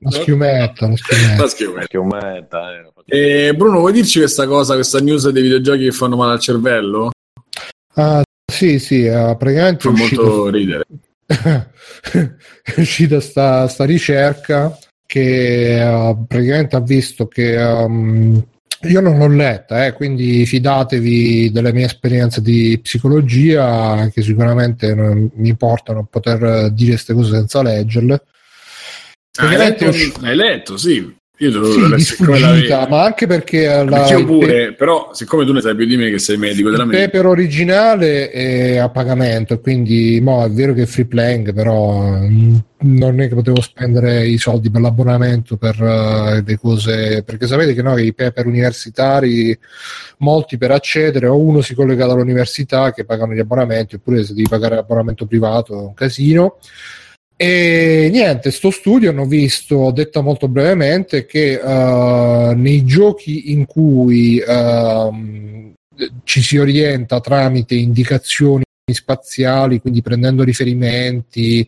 La 0.00 0.12
schiumetta, 0.12 0.86
la 0.86 0.94
schiumetta. 0.96 1.42
La 1.42 1.48
schiuma. 1.48 1.82
Schiumetta, 1.82 2.72
eh. 2.72 3.46
E 3.48 3.54
Bruno, 3.56 3.80
vuoi 3.80 3.92
dirci 3.92 4.20
questa 4.20 4.46
cosa, 4.46 4.74
questa 4.74 5.00
news 5.00 5.28
dei 5.30 5.42
videogiochi 5.42 5.82
che 5.86 5.90
fanno 5.90 6.14
male 6.14 6.34
al 6.34 6.38
cervello? 6.38 7.10
Ah, 7.94 8.22
sì, 8.46 8.78
sì, 8.78 9.04
eh, 9.04 9.34
praticamente 9.36 9.82
Fa 9.82 9.88
è 9.88 9.92
uscito- 10.00 10.22
molto 10.22 10.48
ridere. 10.50 10.84
è 11.26 12.74
uscita 12.80 13.18
sta, 13.20 13.66
sta 13.66 13.84
ricerca 13.84 14.78
che 15.08 15.80
eh, 15.80 16.16
praticamente 16.28 16.76
ha 16.76 16.80
visto 16.80 17.28
che 17.28 17.56
um, 17.56 18.44
io 18.82 19.00
non 19.00 19.16
l'ho 19.16 19.26
letta, 19.26 19.86
eh, 19.86 19.94
quindi 19.94 20.44
fidatevi 20.44 21.50
delle 21.50 21.72
mie 21.72 21.86
esperienze 21.86 22.42
di 22.42 22.78
psicologia 22.82 24.06
che 24.12 24.20
sicuramente 24.20 24.94
non 24.94 25.30
mi 25.36 25.56
portano 25.56 26.00
a 26.00 26.06
poter 26.08 26.70
dire 26.72 26.90
queste 26.90 27.14
cose 27.14 27.32
senza 27.32 27.62
leggerle. 27.62 28.22
Hai 29.38 29.56
letto, 29.56 29.88
usci- 29.88 30.12
hai 30.20 30.36
letto, 30.36 30.76
sì. 30.76 31.16
Io 31.40 31.52
te 31.52 31.58
lo 31.58 31.70
sì, 31.70 31.94
di 31.94 32.02
sfuggita, 32.02 32.38
l'avevi- 32.38 32.90
ma 32.90 33.04
anche 33.04 33.28
perché 33.28 33.66
la, 33.66 33.84
Perché 33.84 34.12
io 34.12 34.18
il 34.18 34.24
pe- 34.24 34.32
pure, 34.32 34.74
però 34.74 35.10
siccome 35.12 35.44
tu 35.44 35.52
ne 35.52 35.60
sai 35.60 35.76
più 35.76 35.86
di 35.86 35.96
me 35.96 36.10
che 36.10 36.18
sei 36.18 36.36
medico 36.36 36.68
della 36.68 36.82
il 36.82 36.88
mente, 36.88 37.04
paper 37.10 37.26
originale 37.26 38.30
è 38.30 38.76
a 38.78 38.88
pagamento, 38.88 39.60
quindi 39.60 40.18
mo, 40.20 40.44
è 40.44 40.50
vero 40.50 40.72
che 40.72 40.82
è 40.82 40.86
free 40.86 41.06
playing, 41.06 41.54
però 41.54 42.18
mm, 42.18 42.56
non 42.80 43.20
è 43.20 43.28
che 43.28 43.36
potevo 43.36 43.60
spendere 43.60 44.26
i 44.26 44.36
soldi 44.36 44.68
per 44.68 44.80
l'abbonamento 44.80 45.56
per 45.56 45.80
eh, 45.80 46.42
le 46.44 46.58
cose, 46.58 47.22
perché 47.22 47.46
sapete 47.46 47.72
che 47.72 47.82
noi 47.82 48.06
i 48.06 48.14
paper 48.14 48.46
universitari, 48.46 49.56
molti 50.18 50.58
per 50.58 50.72
accedere, 50.72 51.28
o 51.28 51.38
uno 51.38 51.60
si 51.60 51.74
collega 51.76 52.06
dall'università 52.06 52.92
che 52.92 53.04
pagano 53.04 53.32
gli 53.34 53.38
abbonamenti, 53.38 53.94
oppure 53.94 54.24
se 54.24 54.34
devi 54.34 54.48
pagare 54.48 54.74
l'abbonamento 54.74 55.24
privato 55.24 55.72
è 55.74 55.82
un 55.82 55.94
casino. 55.94 56.56
E 57.40 58.08
niente, 58.10 58.50
sto 58.50 58.72
studio 58.72 59.10
hanno 59.10 59.24
visto, 59.24 59.92
detta 59.92 60.22
molto 60.22 60.48
brevemente, 60.48 61.24
che 61.24 61.52
eh, 61.52 62.54
nei 62.56 62.84
giochi 62.84 63.52
in 63.52 63.64
cui 63.64 64.40
ehm, 64.44 65.72
ci 66.24 66.42
si 66.42 66.58
orienta 66.58 67.20
tramite 67.20 67.76
indicazioni 67.76 68.64
spaziali, 68.92 69.80
quindi 69.80 70.02
prendendo 70.02 70.42
riferimenti, 70.42 71.64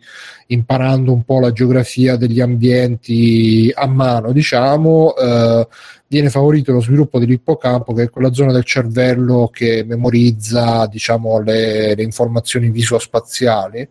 imparando 0.48 1.12
un 1.12 1.22
po' 1.22 1.38
la 1.38 1.52
geografia 1.52 2.16
degli 2.16 2.40
ambienti 2.40 3.70
a 3.72 3.86
mano, 3.86 4.32
diciamo, 4.32 5.14
eh, 5.14 5.68
viene 6.08 6.30
favorito 6.30 6.72
lo 6.72 6.80
sviluppo 6.80 7.20
dell'ippocampo, 7.20 7.92
che 7.92 8.02
è 8.02 8.10
quella 8.10 8.32
zona 8.32 8.50
del 8.50 8.64
cervello 8.64 9.48
che 9.52 9.84
memorizza, 9.84 10.88
diciamo, 10.90 11.40
le, 11.40 11.94
le 11.94 12.02
informazioni 12.02 12.70
visuospaziali 12.70 13.88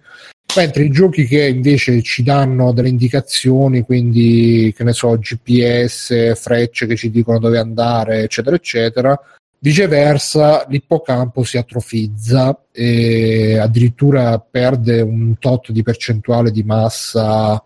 mentre 0.55 0.83
i 0.83 0.89
giochi 0.89 1.25
che 1.25 1.47
invece 1.47 2.01
ci 2.01 2.23
danno 2.23 2.71
delle 2.71 2.89
indicazioni, 2.89 3.83
quindi 3.83 4.73
che 4.75 4.83
ne 4.83 4.93
so, 4.93 5.17
GPS, 5.17 6.33
frecce 6.35 6.87
che 6.87 6.95
ci 6.95 7.11
dicono 7.11 7.39
dove 7.39 7.59
andare, 7.59 8.23
eccetera, 8.23 8.55
eccetera, 8.55 9.19
viceversa 9.59 10.65
l'ippocampo 10.67 11.43
si 11.43 11.57
atrofizza 11.57 12.63
e 12.71 13.57
addirittura 13.57 14.39
perde 14.39 15.01
un 15.01 15.37
tot 15.37 15.71
di 15.71 15.83
percentuale 15.83 16.51
di 16.51 16.63
massa 16.63 17.61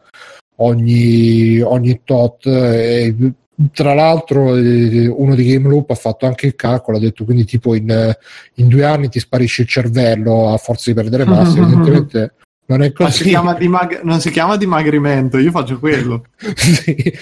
ogni, 0.57 1.59
ogni 1.61 2.01
tot. 2.03 2.45
E, 2.47 3.15
tra 3.71 3.93
l'altro, 3.93 4.55
eh, 4.55 5.07
uno 5.07 5.35
di 5.35 5.45
Game 5.45 5.69
Loop 5.69 5.91
ha 5.91 5.95
fatto 5.95 6.25
anche 6.25 6.47
il 6.47 6.55
calcolo, 6.55 6.97
ha 6.97 6.99
detto 6.99 7.23
quindi 7.23 7.45
tipo 7.45 7.75
in, 7.75 8.13
in 8.55 8.67
due 8.67 8.83
anni 8.83 9.09
ti 9.09 9.19
sparisce 9.19 9.61
il 9.61 9.67
cervello 9.67 10.51
a 10.51 10.57
forza 10.57 10.89
di 10.89 10.95
perdere 10.95 11.23
massa, 11.25 11.59
evidentemente 11.61 12.33
non 12.65 12.81
è 12.81 12.87
si 12.87 12.93
così. 12.93 13.23
chiama 13.25 13.53
dimag- 13.55 14.01
non 14.03 14.19
si 14.21 14.31
chiama 14.31 14.57
dimagrimento, 14.57 15.37
io 15.37 15.51
faccio 15.51 15.79
quello. 15.79 16.25
Sì. 16.55 17.13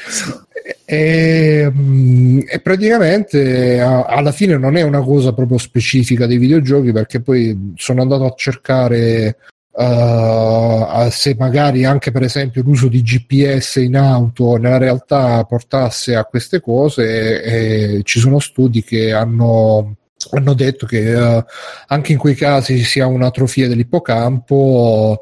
E, 0.86 1.72
mm, 1.72 2.42
e 2.48 2.60
praticamente 2.60 3.80
alla 3.80 4.32
fine 4.32 4.58
non 4.58 4.76
è 4.76 4.84
una 4.84 5.02
cosa 5.02 5.34
proprio 5.34 5.58
specifica 5.58 6.28
dei 6.28 6.38
videogiochi 6.38 6.92
perché 6.92 7.20
poi 7.20 7.74
sono 7.76 8.02
andato 8.02 8.26
a 8.26 8.34
cercare 8.36 9.38
uh, 9.72 11.10
se 11.10 11.36
magari 11.38 11.84
anche 11.84 12.12
per 12.12 12.24
esempio 12.24 12.62
l'uso 12.62 12.90
di 12.90 13.02
GPS 13.02 13.78
in 13.78 13.96
auto 13.96 14.58
nella 14.58 14.78
realtà 14.78 15.44
portasse 15.46 16.16
a 16.16 16.26
queste 16.26 16.62
cose 16.62 17.42
e, 17.42 17.98
e 17.98 18.04
ci 18.04 18.20
sono 18.20 18.40
studi 18.40 18.84
che 18.84 19.14
hanno 19.14 19.96
hanno 20.32 20.54
detto 20.54 20.86
che 20.86 21.14
eh, 21.14 21.46
anche 21.88 22.12
in 22.12 22.18
quei 22.18 22.36
casi 22.36 22.84
si 22.84 23.00
ha 23.00 23.08
un'atrofia 23.08 23.68
dell'ippocampo 23.68 25.22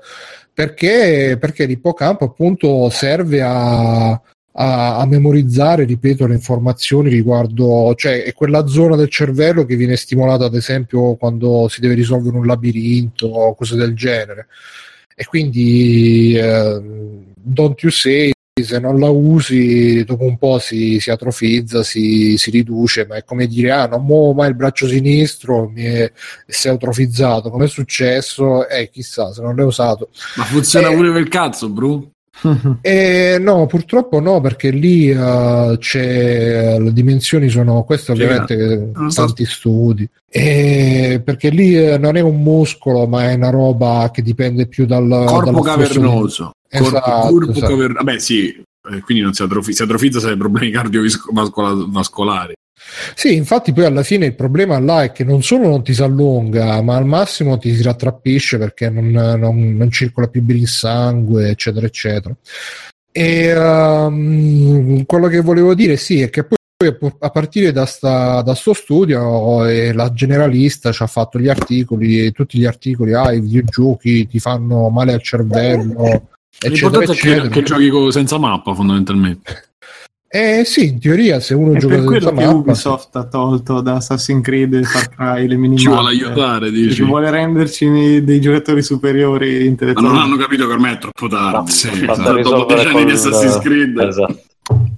perché, 0.54 1.38
perché 1.40 1.66
l'ippocampo 1.66 2.26
appunto 2.26 2.90
serve 2.90 3.42
a, 3.42 4.10
a, 4.10 4.98
a, 4.98 5.06
memorizzare, 5.06 5.86
ripeto, 5.86 6.28
le 6.28 6.34
informazioni 6.34 7.10
riguardo, 7.10 7.94
cioè 7.96 8.24
è 8.24 8.34
quella 8.34 8.68
zona 8.68 8.98
del 8.98 9.10
cervello 9.10 9.64
che 9.64 9.78
viene 9.78 9.96
stimolata 9.96 10.44
ad 10.46 10.56
esempio 10.56 11.16
quando 11.16 11.70
si 11.70 11.80
deve 11.80 11.94
risolvere 11.94 12.36
un 12.36 12.46
labirinto 12.46 13.28
o 13.28 13.56
cose 13.56 13.78
del 13.78 13.96
genere. 13.96 14.48
E 15.16 15.24
quindi 15.24 16.36
eh, 16.36 16.82
don't 17.36 17.82
you 17.82 17.92
say 17.92 18.32
se 18.64 18.80
non 18.80 19.00
la 19.00 19.10
usi 19.10 20.04
dopo 20.04 20.26
un 20.26 20.38
po' 20.38 20.60
si, 20.60 21.00
si 21.00 21.12
atrofizza, 21.12 21.84
si, 21.84 22.38
si, 22.38 22.50
riduce, 22.52 23.06
ma 23.06 23.16
è 23.16 23.24
come 23.24 23.48
dire 23.48 23.72
ah 23.72 23.88
non 23.88 24.06
muovo 24.06 24.34
mai 24.34 24.50
il 24.50 24.56
braccio 24.56 24.88
sinistro 24.88 25.70
mi 25.70 25.84
è, 25.84 26.12
si 26.48 26.68
è 26.68 26.72
atrofizzato, 26.72 27.50
come 27.50 27.66
è 27.66 27.70
successo? 27.70 28.68
Eh 28.68 28.90
chissà 28.90 29.32
se 29.34 29.42
non 29.42 29.56
l'hai 29.56 29.66
usato. 29.66 30.10
Ma 30.36 30.44
funziona 30.44 30.90
eh, 30.90 30.96
pure 30.96 31.12
per 31.12 31.22
il 31.22 31.30
cazzo, 31.30 31.70
Bru? 31.70 32.12
eh, 32.82 33.38
no, 33.40 33.66
purtroppo 33.66 34.20
no, 34.20 34.40
perché 34.42 34.70
lì 34.72 35.12
uh, 35.12 35.78
c'è 35.78 36.80
le 36.80 36.94
dimensioni 36.94 37.50
sono 37.50 37.84
queste 37.84 38.12
ovviamente 38.12 38.92
tanti 39.14 39.46
so. 39.46 39.52
studi. 39.52 40.10
E 40.30 41.22
perché 41.24 41.50
lì 41.50 41.76
eh, 41.76 41.98
non 41.98 42.16
è 42.16 42.22
un 42.22 42.42
muscolo, 42.42 43.08
ma 43.08 43.30
è 43.30 43.34
una 43.34 43.50
roba 43.50 44.10
che 44.14 44.22
dipende 44.22 44.68
più 44.68 44.86
dal 44.86 45.24
corpo 45.28 45.62
cavernoso. 45.62 46.54
Esatto, 46.70 47.30
corpo, 47.30 47.52
esatto. 47.52 47.68
caver... 47.68 47.94
Vabbè, 47.94 48.20
sì, 48.20 48.48
eh, 48.48 49.00
quindi 49.02 49.24
non 49.24 49.34
si 49.34 49.42
atrofizza, 49.42 49.78
si 49.78 49.84
atrofizza 49.84 50.20
se 50.20 50.30
hai 50.30 50.38
problemi 50.38 50.72
cardiovascolari. 50.72 52.54
Sì, 53.14 53.36
infatti 53.36 53.74
poi 53.74 53.86
alla 53.86 54.04
fine 54.04 54.26
il 54.26 54.36
problema 54.36 54.80
là 54.80 55.04
è 55.04 55.12
che 55.12 55.24
non 55.24 55.44
solo 55.44 55.68
non 55.68 55.84
ti 55.84 55.94
si 55.94 56.02
allunga, 56.02 56.82
ma 56.82 56.96
al 56.96 57.06
massimo 57.06 57.58
ti 57.58 57.76
si 57.76 57.82
rattrappisce 57.82 58.58
perché 58.58 58.90
non, 58.90 59.10
non, 59.10 59.76
non 59.76 59.92
circola 59.92 60.28
più 60.28 60.42
bene 60.42 60.62
il 60.62 60.68
sangue, 60.68 61.50
eccetera, 61.50 61.86
eccetera. 61.86 62.36
E 63.12 63.58
um, 63.58 65.04
quello 65.06 65.28
che 65.28 65.42
volevo 65.42 65.74
dire 65.74 65.98
sì 65.98 66.22
è 66.22 66.30
che 66.30 66.44
poi 66.44 66.58
a 67.20 67.30
partire 67.30 67.74
da, 67.74 67.86
sta, 67.86 68.42
da 68.42 68.56
sto 68.56 68.74
studio 68.74 69.66
eh, 69.66 69.92
la 69.92 70.14
generalista 70.14 70.94
ci 70.94 71.04
ha 71.04 71.08
fatto 71.08 71.38
gli 71.38 71.50
articoli 71.50 72.32
tutti 72.32 72.58
gli 72.58 72.66
articoli 72.66 73.14
ah 73.14 73.34
i 73.34 73.42
videogiochi 73.42 74.26
ti 74.28 74.40
fanno 74.40 74.88
male 74.88 75.12
al 75.12 75.22
cervello 75.22 76.30
L'importante 76.68 77.12
eccetera, 77.12 77.46
è 77.46 77.50
che, 77.50 77.62
che 77.62 77.64
giochi 77.64 78.12
senza 78.12 78.38
mappa 78.38 78.74
fondamentalmente 78.74 79.70
eh 80.32 80.62
sì, 80.64 80.90
in 80.90 81.00
teoria 81.00 81.40
se 81.40 81.56
uno 81.56 81.74
è 81.74 81.80
gioca 81.80 81.96
per 81.96 82.04
quello 82.04 82.32
che 82.32 82.46
Ubisoft 82.46 83.16
ha 83.16 83.24
tolto 83.24 83.82
da 83.82 83.96
Assassin's 83.96 84.44
Creed 84.44 84.76
e 84.76 84.84
Far 84.84 85.10
Cry 85.10 85.48
le 85.48 85.56
minimappe. 85.56 85.82
Ci 85.82 85.88
vuole 85.88 86.10
aiutare, 86.10 86.70
dici. 86.70 86.94
Ci 86.94 87.02
vuole 87.02 87.32
renderci 87.32 88.24
dei 88.24 88.40
giocatori 88.40 88.84
superiori 88.84 89.66
intellettuali. 89.66 90.08
Ma 90.08 90.14
non 90.14 90.22
hanno 90.22 90.38
capito 90.38 90.68
che 90.68 90.74
ormai 90.74 90.94
è 90.94 90.98
troppo 91.00 91.28
tardi. 91.28 91.72
Sì, 91.72 91.88
esatto. 91.88 92.42
Dopo 92.42 92.72
dieci 92.72 92.86
anni 92.86 93.06
di 93.06 93.12
Assassin's 93.12 93.58
Creed. 93.58 93.98
Esatto. 93.98 94.42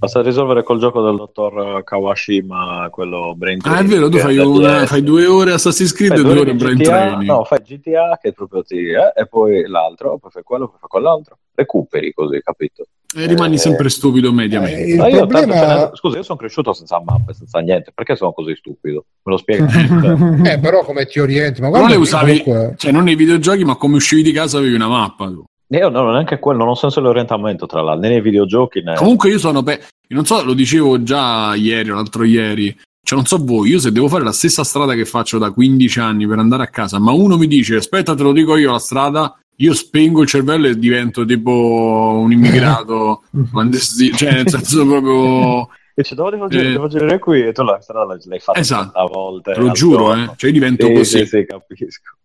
Basta 0.02 0.20
risolvere 0.20 0.64
col 0.64 0.80
gioco 0.80 1.00
del 1.00 1.14
dottor 1.14 1.84
Kawashima, 1.84 2.88
quello 2.90 3.34
Brain 3.36 3.60
Training. 3.60 3.84
Ah, 3.84 3.86
è 3.86 3.88
vero, 3.88 4.08
tu 4.08 4.18
fai, 4.18 4.36
una, 4.36 4.84
fai 4.84 5.00
due 5.04 5.26
ore 5.26 5.52
Assassin's 5.52 5.92
Creed 5.92 6.18
e 6.18 6.22
due 6.22 6.40
ore 6.40 6.54
Brain 6.56 6.76
GTA, 6.76 6.90
Training. 6.90 7.30
No, 7.30 7.44
fai 7.44 7.60
GTA 7.60 8.18
che 8.20 8.32
proprio 8.32 8.64
ti... 8.64 8.78
Eh, 8.78 9.12
e 9.14 9.28
poi 9.28 9.64
l'altro, 9.68 10.18
poi 10.18 10.32
fai 10.32 10.42
quello, 10.42 10.66
poi 10.66 10.78
fai 10.80 10.88
quell'altro. 10.88 11.38
Recuperi 11.54 12.12
così, 12.12 12.40
capito? 12.42 12.84
E 13.14 13.26
rimani 13.26 13.54
eh, 13.54 13.58
sempre 13.58 13.88
stupido 13.90 14.32
mediamente. 14.32 14.82
Eh, 14.82 15.08
io 15.08 15.26
problema... 15.26 15.76
ne... 15.76 15.90
Scusa, 15.92 16.16
io 16.16 16.24
sono 16.24 16.38
cresciuto 16.38 16.72
senza 16.72 17.00
mappe, 17.00 17.32
senza 17.32 17.60
niente. 17.60 17.92
Perché 17.94 18.16
sono 18.16 18.32
così 18.32 18.56
stupido? 18.56 19.04
Me 19.22 19.32
lo 19.32 19.38
spieghi? 19.38 19.62
eh, 20.50 20.58
però 20.58 20.82
come 20.82 21.06
ti 21.06 21.20
orienti? 21.20 21.60
Ma 21.60 21.68
non 21.68 21.88
le 21.88 21.94
usavi, 21.94 22.42
comunque... 22.42 22.74
cioè 22.76 22.90
non 22.90 23.04
nei 23.04 23.14
videogiochi, 23.14 23.62
ma 23.62 23.76
come 23.76 23.94
uscivi 23.94 24.24
di 24.24 24.32
casa 24.32 24.58
avevi 24.58 24.74
una 24.74 24.88
mappa 24.88 25.26
tu. 25.26 25.44
Io 25.78 25.88
no, 25.88 26.10
neanche 26.10 26.38
quello, 26.38 26.60
non 26.60 26.68
ho 26.68 26.74
senso 26.74 27.00
l'orientamento 27.00 27.66
tra 27.66 27.80
l'altro, 27.80 28.02
né 28.02 28.08
nei 28.10 28.20
videogiochi 28.20 28.82
né... 28.82 28.94
Comunque 28.94 29.30
io 29.30 29.38
sono... 29.38 29.62
Pe... 29.62 29.80
non 30.08 30.26
so, 30.26 30.44
lo 30.44 30.52
dicevo 30.52 31.02
già 31.02 31.54
ieri 31.54 31.90
o 31.90 31.94
l'altro 31.94 32.24
ieri, 32.24 32.76
cioè 33.02 33.18
non 33.18 33.26
so 33.26 33.38
voi, 33.42 33.70
io 33.70 33.78
se 33.78 33.90
devo 33.90 34.08
fare 34.08 34.22
la 34.22 34.32
stessa 34.32 34.64
strada 34.64 34.94
che 34.94 35.06
faccio 35.06 35.38
da 35.38 35.50
15 35.50 36.00
anni 36.00 36.26
per 36.26 36.38
andare 36.38 36.64
a 36.64 36.68
casa, 36.68 36.98
ma 36.98 37.12
uno 37.12 37.38
mi 37.38 37.46
dice 37.46 37.76
aspetta 37.76 38.14
te 38.14 38.22
lo 38.22 38.32
dico 38.32 38.56
io 38.56 38.70
la 38.70 38.78
strada, 38.78 39.34
io 39.56 39.72
spengo 39.72 40.20
il 40.20 40.28
cervello 40.28 40.66
e 40.66 40.78
divento 40.78 41.24
tipo 41.24 42.18
un 42.20 42.30
immigrato 42.32 43.22
cioè 44.14 44.32
nel 44.32 44.48
senso 44.48 44.86
proprio... 44.86 45.68
Dice, 45.94 46.14
dove 46.14 46.30
devo, 46.30 46.48
girare, 46.48 46.68
eh, 46.68 46.72
devo 46.72 46.88
girare 46.88 47.18
qui 47.18 47.42
e 47.42 47.52
tu 47.52 47.62
la 47.62 47.78
strada 47.82 48.16
l'hai 48.24 48.40
fatta 48.40 48.58
esatto, 48.58 48.98
a 48.98 49.04
volte. 49.04 49.52
Te 49.52 49.60
lo 49.60 49.72
giuro, 49.72 50.14
eh. 50.14 50.30
cioè 50.36 50.48
io 50.48 50.52
divento 50.58 50.86
sì, 50.86 50.92
così. 50.94 51.18
Sì, 51.18 51.26
sì, 51.26 51.44
capisco. 51.46 52.16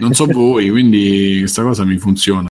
Non 0.00 0.12
so 0.12 0.26
voi, 0.26 0.68
quindi 0.68 1.38
questa 1.38 1.62
cosa 1.62 1.86
mi 1.86 1.96
funziona. 1.96 2.46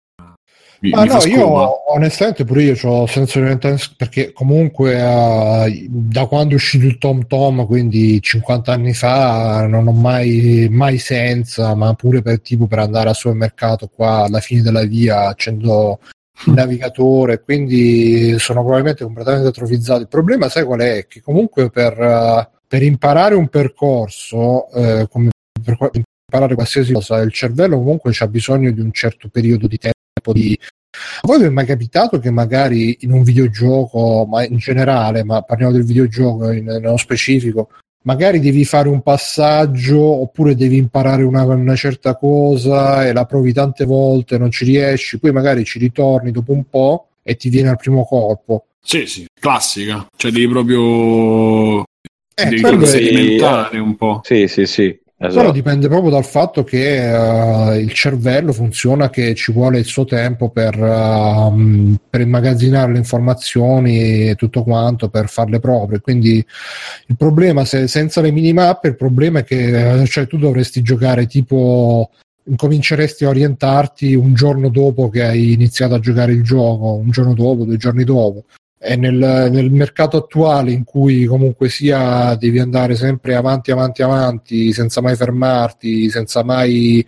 Mi, 0.82 0.90
Ma 0.90 1.02
mi 1.02 1.08
no, 1.10 1.22
io 1.26 1.92
onestamente 1.92 2.44
pure 2.44 2.64
io 2.64 2.88
ho 2.88 3.06
senso 3.06 3.38
di 3.38 3.56
perché 3.96 4.32
comunque 4.32 5.00
uh, 5.00 5.86
da 5.88 6.26
quando 6.26 6.54
è 6.54 6.56
uscito 6.56 6.86
il 6.86 6.98
Tom 6.98 7.24
Tom, 7.28 7.64
quindi 7.66 8.20
50 8.20 8.72
anni 8.72 8.92
fa, 8.92 9.64
non 9.68 9.86
ho 9.86 9.92
mai, 9.92 10.66
mai 10.68 10.98
senza, 10.98 11.76
ma 11.76 11.94
pure 11.94 12.20
per 12.20 12.40
tipo 12.40 12.66
per 12.66 12.80
andare 12.80 13.10
al 13.10 13.14
supermercato 13.14 13.88
qua 13.94 14.24
alla 14.24 14.40
fine 14.40 14.62
della 14.62 14.82
via 14.82 15.28
accendo 15.28 16.00
il 16.46 16.52
navigatore, 16.52 17.42
quindi 17.42 18.36
sono 18.40 18.62
probabilmente 18.62 19.04
completamente 19.04 19.46
atrofizzato. 19.46 20.00
Il 20.00 20.08
problema, 20.08 20.48
sai 20.48 20.64
qual 20.64 20.80
è? 20.80 21.06
Che 21.06 21.20
comunque 21.20 21.70
per, 21.70 21.96
uh, 21.96 22.58
per 22.66 22.82
imparare 22.82 23.36
un 23.36 23.46
percorso, 23.46 24.66
uh, 24.76 25.06
come 25.08 25.30
per 25.62 25.78
imparare 26.26 26.56
qualsiasi 26.56 26.92
cosa, 26.92 27.18
il 27.18 27.32
cervello 27.32 27.76
comunque 27.76 28.12
ha 28.18 28.26
bisogno 28.26 28.72
di 28.72 28.80
un 28.80 28.90
certo 28.90 29.28
periodo 29.28 29.68
di 29.68 29.78
tempo 29.78 30.00
di 30.30 30.56
a 30.94 31.26
voi 31.26 31.38
vi 31.38 31.44
è 31.46 31.48
mai 31.48 31.64
capitato 31.64 32.18
che 32.18 32.30
magari 32.30 32.98
in 33.00 33.12
un 33.12 33.22
videogioco, 33.22 34.26
ma 34.28 34.44
in 34.44 34.58
generale, 34.58 35.24
ma 35.24 35.42
parliamo 35.42 35.72
del 35.72 35.84
videogioco 35.84 36.50
in, 36.50 36.64
nello 36.64 36.96
specifico, 36.98 37.70
magari 38.02 38.40
devi 38.40 38.64
fare 38.64 38.88
un 38.88 39.02
passaggio 39.02 40.00
oppure 40.00 40.54
devi 40.54 40.76
imparare 40.76 41.22
una, 41.22 41.44
una, 41.44 41.74
certa 41.76 42.16
cosa 42.16 43.06
e 43.06 43.12
la 43.12 43.24
provi 43.24 43.52
tante 43.52 43.84
volte, 43.84 44.38
non 44.38 44.50
ci 44.50 44.64
riesci, 44.64 45.18
poi 45.18 45.32
magari 45.32 45.64
ci 45.64 45.78
ritorni 45.78 46.30
dopo 46.30 46.52
un 46.52 46.64
po' 46.68 47.08
e 47.22 47.36
ti 47.36 47.48
viene 47.48 47.70
al 47.70 47.78
primo 47.78 48.04
colpo. 48.04 48.66
Sì, 48.82 49.06
sì, 49.06 49.26
classica, 49.32 50.06
cioè 50.16 50.30
devi 50.30 50.48
proprio 50.48 51.82
eh, 52.34 52.44
devi 52.44 52.58
sperimentare 52.58 53.78
un 53.78 53.96
po'. 53.96 54.20
Sì, 54.24 54.46
sì, 54.48 54.66
sì. 54.66 55.00
Esatto. 55.24 55.36
Però 55.36 55.52
dipende 55.52 55.86
proprio 55.86 56.10
dal 56.10 56.24
fatto 56.24 56.64
che 56.64 57.08
uh, 57.08 57.74
il 57.74 57.92
cervello 57.92 58.52
funziona 58.52 59.08
che 59.08 59.36
ci 59.36 59.52
vuole 59.52 59.78
il 59.78 59.84
suo 59.84 60.04
tempo 60.04 60.48
per, 60.48 60.76
uh, 60.76 61.94
per, 62.10 62.20
immagazzinare 62.20 62.90
le 62.90 62.98
informazioni 62.98 64.30
e 64.30 64.34
tutto 64.34 64.64
quanto, 64.64 65.08
per 65.10 65.28
farle 65.28 65.60
proprie. 65.60 66.00
Quindi 66.00 66.44
il 67.06 67.16
problema, 67.16 67.64
se, 67.64 67.86
senza 67.86 68.20
le 68.20 68.32
minimappe, 68.32 68.88
il 68.88 68.96
problema 68.96 69.38
è 69.38 69.44
che 69.44 70.00
uh, 70.00 70.06
cioè, 70.06 70.26
tu 70.26 70.38
dovresti 70.38 70.82
giocare 70.82 71.26
tipo 71.26 72.10
incominceresti 72.44 73.24
a 73.24 73.28
orientarti 73.28 74.14
un 74.14 74.34
giorno 74.34 74.70
dopo 74.70 75.08
che 75.08 75.22
hai 75.22 75.52
iniziato 75.52 75.94
a 75.94 76.00
giocare 76.00 76.32
il 76.32 76.42
gioco, 76.42 76.94
un 76.94 77.10
giorno 77.10 77.34
dopo, 77.34 77.62
due 77.64 77.76
giorni 77.76 78.02
dopo 78.02 78.46
nel, 78.96 79.48
nel, 79.50 79.70
mercato 79.70 80.16
attuale 80.16 80.72
in 80.72 80.82
cui 80.82 81.24
comunque 81.24 81.68
sia 81.68 82.34
devi 82.34 82.58
andare 82.58 82.96
sempre 82.96 83.36
avanti 83.36 83.70
avanti 83.70 84.02
avanti 84.02 84.72
senza 84.72 85.00
mai 85.00 85.14
fermarti 85.14 86.10
senza 86.10 86.42
mai 86.42 87.06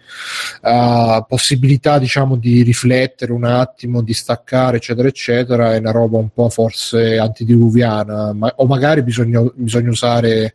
uh, 0.63 1.25
possibilità 1.27 1.99
diciamo 1.99 2.37
di 2.37 2.63
riflettere 2.63 3.33
un 3.33 3.45
attimo 3.45 4.03
di 4.03 4.15
staccare 4.15 4.77
eccetera 4.77 5.09
eccetera 5.09 5.75
è 5.75 5.79
una 5.79 5.91
roba 5.91 6.19
un 6.19 6.29
po' 6.29 6.49
forse 6.49 7.19
antidiluviana 7.19 8.33
ma, 8.33 8.53
o 8.57 8.67
magari 8.67 9.03
bisogna, 9.03 9.43
bisogna 9.55 9.91
usare 9.91 10.55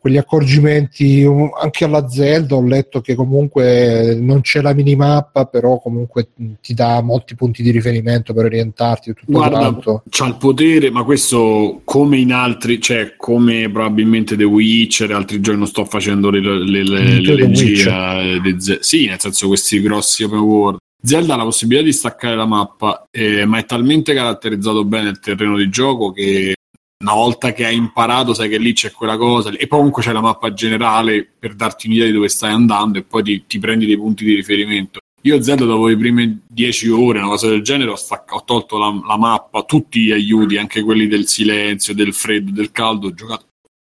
quegli 0.00 0.16
accorgimenti 0.16 1.26
anche 1.60 1.84
alla 1.84 2.08
Zelda 2.08 2.54
ho 2.54 2.64
letto 2.64 3.00
che 3.00 3.14
comunque 3.14 4.16
non 4.18 4.40
c'è 4.40 4.60
la 4.60 4.72
minimappa 4.72 5.46
però 5.46 5.80
comunque 5.80 6.28
ti 6.60 6.74
dà 6.74 7.02
molti 7.02 7.34
punti 7.34 7.62
di 7.62 7.70
riferimento 7.70 8.32
per 8.32 8.44
orientarti 8.44 9.12
tutto 9.14 9.32
Guarda, 9.32 9.58
quanto. 9.58 10.02
c'ha 10.08 10.26
il 10.26 10.36
potere 10.36 10.90
ma 10.90 11.04
questo 11.04 11.80
come 11.84 12.18
in 12.18 12.32
altri 12.32 12.80
cioè 12.80 13.14
come 13.16 13.68
probabilmente 13.70 14.36
The 14.36 14.44
Witcher 14.44 15.12
altri 15.12 15.40
giochi 15.40 15.58
non 15.58 15.66
sto 15.66 15.84
facendo 15.84 16.30
le, 16.30 16.40
le, 16.40 16.84
le, 16.84 17.20
le 17.20 17.34
regie 17.34 18.40
di 18.40 18.60
Zelda 18.60 18.82
sì 18.82 19.06
nel 19.06 19.20
senso 19.20 19.48
questi 19.48 19.80
grossi 19.80 20.22
open 20.22 20.38
world 20.38 20.78
Zelda 21.00 21.34
ha 21.34 21.36
la 21.36 21.44
possibilità 21.44 21.84
di 21.84 21.92
staccare 21.92 22.34
la 22.34 22.44
mappa, 22.44 23.06
eh, 23.12 23.44
ma 23.44 23.58
è 23.58 23.64
talmente 23.64 24.14
caratterizzato 24.14 24.84
bene 24.84 25.10
il 25.10 25.20
terreno 25.20 25.56
di 25.56 25.68
gioco 25.68 26.10
che 26.10 26.56
una 27.00 27.14
volta 27.14 27.52
che 27.52 27.64
hai 27.64 27.76
imparato 27.76 28.34
sai 28.34 28.48
che 28.48 28.58
lì 28.58 28.72
c'è 28.72 28.90
quella 28.90 29.16
cosa. 29.16 29.50
E 29.50 29.66
comunque 29.66 30.02
c'è 30.02 30.12
la 30.12 30.20
mappa 30.20 30.52
generale 30.52 31.26
per 31.38 31.54
darti 31.54 31.86
un'idea 31.86 32.06
di 32.06 32.12
dove 32.12 32.28
stai 32.28 32.52
andando 32.52 32.98
e 32.98 33.02
poi 33.02 33.22
ti, 33.22 33.44
ti 33.46 33.58
prendi 33.58 33.86
dei 33.86 33.96
punti 33.96 34.24
di 34.24 34.34
riferimento. 34.34 35.00
Io 35.22 35.42
Zelda 35.42 35.64
dopo 35.64 35.88
le 35.88 35.96
prime 35.96 36.40
10 36.46 36.88
ore 36.90 37.18
una 37.18 37.28
cosa 37.28 37.48
del 37.48 37.62
genere 37.62 37.90
ho, 37.90 37.96
stacca, 37.96 38.34
ho 38.34 38.44
tolto 38.44 38.78
la, 38.78 39.00
la, 39.04 39.16
mappa 39.16 39.64
tutti 39.64 40.00
gli 40.00 40.12
aiuti 40.12 40.56
anche 40.56 40.82
quelli 40.82 41.08
del 41.08 41.26
silenzio 41.26 41.92
del 41.92 42.14
freddo 42.14 42.52
del 42.52 42.70
caldo 42.70 43.08
ho 43.08 43.14
giocato 43.14 43.46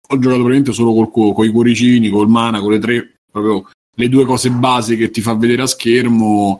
ho 0.09 0.19
giocato 0.19 0.43
praticamente 0.43 0.73
solo 0.73 0.93
col, 0.93 1.33
con 1.33 1.45
i 1.45 1.49
cuoricini 1.49 2.09
col 2.09 2.27
mana 2.27 2.59
con 2.59 2.71
le 2.71 2.79
tre 2.79 3.13
proprio 3.31 3.69
le 3.95 4.09
due 4.09 4.25
cose 4.25 4.51
basi 4.51 4.97
che 4.97 5.09
ti 5.09 5.21
fa 5.21 5.33
vedere 5.33 5.61
a 5.61 5.67
schermo 5.67 6.59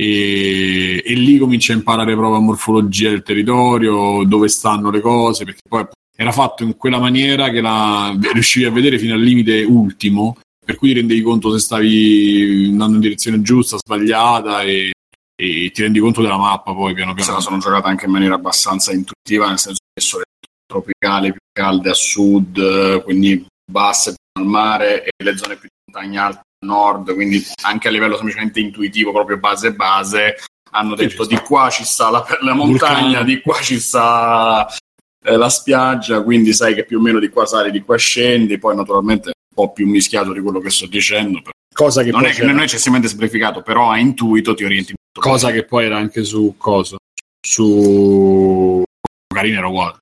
e, 0.00 1.02
e 1.04 1.12
lì 1.12 1.36
comincia 1.36 1.74
a 1.74 1.76
imparare 1.76 2.14
proprio 2.14 2.32
la 2.32 2.40
morfologia 2.40 3.10
del 3.10 3.22
territorio, 3.22 4.24
dove 4.24 4.48
stanno 4.48 4.90
le 4.90 5.02
cose, 5.02 5.44
perché 5.44 5.60
poi 5.68 5.86
era 6.16 6.32
fatto 6.32 6.62
in 6.62 6.74
quella 6.78 6.98
maniera 6.98 7.50
che 7.50 7.60
la, 7.60 8.16
riuscivi 8.32 8.64
a 8.64 8.70
vedere 8.70 8.98
fino 8.98 9.12
al 9.12 9.20
limite 9.20 9.62
ultimo, 9.62 10.38
per 10.64 10.76
cui 10.76 10.88
ti 10.88 10.94
rendevi 10.94 11.20
conto 11.20 11.52
se 11.52 11.58
stavi 11.58 12.68
andando 12.70 12.94
in 12.94 13.00
direzione 13.02 13.42
giusta, 13.42 13.76
sbagliata 13.76 14.62
e, 14.62 14.92
e 15.36 15.70
ti 15.70 15.82
rendi 15.82 15.98
conto 15.98 16.22
della 16.22 16.38
mappa 16.38 16.72
poi 16.72 16.94
piano 16.94 17.12
piano. 17.12 17.28
Se 17.28 17.34
la 17.34 17.40
sono 17.40 17.58
giocata 17.58 17.88
anche 17.88 18.06
in 18.06 18.12
maniera 18.12 18.36
abbastanza 18.36 18.92
intuitiva, 18.92 19.48
nel 19.48 19.58
senso 19.58 19.80
che 19.92 20.00
sono 20.00 20.22
tropicali 20.66 21.30
più 21.30 21.40
calde 21.52 21.90
a 21.90 21.94
sud, 21.94 23.02
quindi 23.02 23.44
basse 23.70 24.14
al 24.38 24.46
mare 24.46 25.04
e 25.04 25.10
le 25.22 25.36
zone 25.36 25.56
più 25.56 25.68
montagne 25.84 26.18
alte 26.18 26.38
a 26.38 26.49
nord, 26.64 27.14
quindi 27.14 27.44
anche 27.62 27.88
a 27.88 27.90
livello 27.90 28.16
semplicemente 28.16 28.60
intuitivo, 28.60 29.12
proprio 29.12 29.38
base 29.38 29.72
base, 29.72 30.36
hanno 30.72 30.94
detto 30.94 31.26
di 31.26 31.36
qua 31.38 31.70
ci 31.70 31.84
sta 31.84 32.10
la, 32.10 32.24
la 32.40 32.54
montagna, 32.54 33.00
Vulcano. 33.00 33.24
di 33.24 33.40
qua 33.40 33.60
ci 33.60 33.80
sta 33.80 34.68
eh, 35.24 35.36
la 35.36 35.48
spiaggia, 35.48 36.22
quindi 36.22 36.52
sai 36.52 36.74
che 36.74 36.84
più 36.84 36.98
o 36.98 37.00
meno 37.00 37.18
di 37.18 37.28
qua 37.28 37.46
sali, 37.46 37.70
di 37.70 37.82
qua 37.82 37.96
scendi, 37.96 38.58
poi 38.58 38.76
naturalmente 38.76 39.30
è 39.30 39.32
un 39.34 39.66
po' 39.66 39.72
più 39.72 39.86
mischiato 39.88 40.32
di 40.32 40.40
quello 40.40 40.60
che 40.60 40.70
sto 40.70 40.86
dicendo. 40.86 41.42
Cosa 41.72 42.02
che, 42.02 42.10
Non 42.10 42.24
è, 42.24 42.36
non 42.44 42.58
è 42.58 42.64
eccessivamente 42.64 43.08
semplificato, 43.08 43.62
però 43.62 43.90
a 43.90 43.98
intuito 43.98 44.54
ti 44.54 44.64
orienti 44.64 44.94
molto 44.96 45.28
cosa 45.28 45.46
bene. 45.46 45.60
che 45.60 45.66
poi 45.66 45.84
era 45.86 45.96
anche 45.96 46.24
su 46.24 46.54
cosa? 46.58 46.96
Su 47.40 48.82
Carina 49.32 49.58
era 49.58 49.68
uguale. 49.68 49.98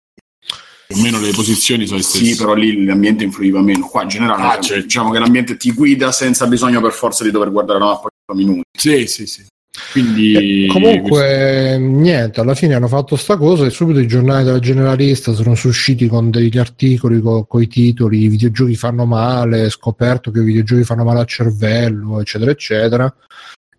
Più 0.88 0.96
o 0.96 1.02
meno 1.02 1.20
le 1.20 1.32
posizioni 1.32 1.84
sono 1.84 1.98
le 1.98 2.02
stesse. 2.02 2.24
Sì, 2.24 2.36
però 2.36 2.54
lì 2.54 2.82
l'ambiente 2.86 3.22
influiva 3.22 3.60
meno. 3.60 3.86
Qua 3.86 4.04
in 4.04 4.08
generale 4.08 4.42
Ah, 4.42 4.58
cioè, 4.58 4.80
diciamo 4.80 5.10
che 5.10 5.18
l'ambiente 5.18 5.58
ti 5.58 5.72
guida 5.72 6.10
senza 6.12 6.46
bisogno 6.46 6.80
per 6.80 6.92
forza 6.92 7.24
di 7.24 7.30
dover 7.30 7.52
guardare 7.52 7.78
la 7.78 7.84
mappa 7.84 8.08
minuti. 8.34 8.62
Sì, 8.72 9.06
sì, 9.06 9.26
sì. 9.26 9.44
Quindi 9.92 10.64
Eh, 10.64 10.66
Comunque, 10.68 11.76
niente, 11.78 12.40
alla 12.40 12.54
fine 12.54 12.74
hanno 12.74 12.88
fatto 12.88 13.16
sta 13.16 13.36
cosa 13.36 13.66
e 13.66 13.70
subito 13.70 13.98
i 14.00 14.08
giornali 14.08 14.44
della 14.44 14.60
generalista 14.60 15.34
sono 15.34 15.52
usciti 15.52 16.08
con 16.08 16.30
degli 16.30 16.56
articoli 16.56 17.20
con 17.20 17.44
i 17.62 17.68
titoli 17.68 18.22
i 18.22 18.28
videogiochi 18.28 18.74
fanno 18.74 19.04
male, 19.04 19.68
scoperto 19.68 20.30
che 20.30 20.40
i 20.40 20.44
videogiochi 20.44 20.84
fanno 20.84 21.04
male 21.04 21.20
al 21.20 21.26
cervello, 21.26 22.18
eccetera, 22.18 22.50
eccetera. 22.50 23.14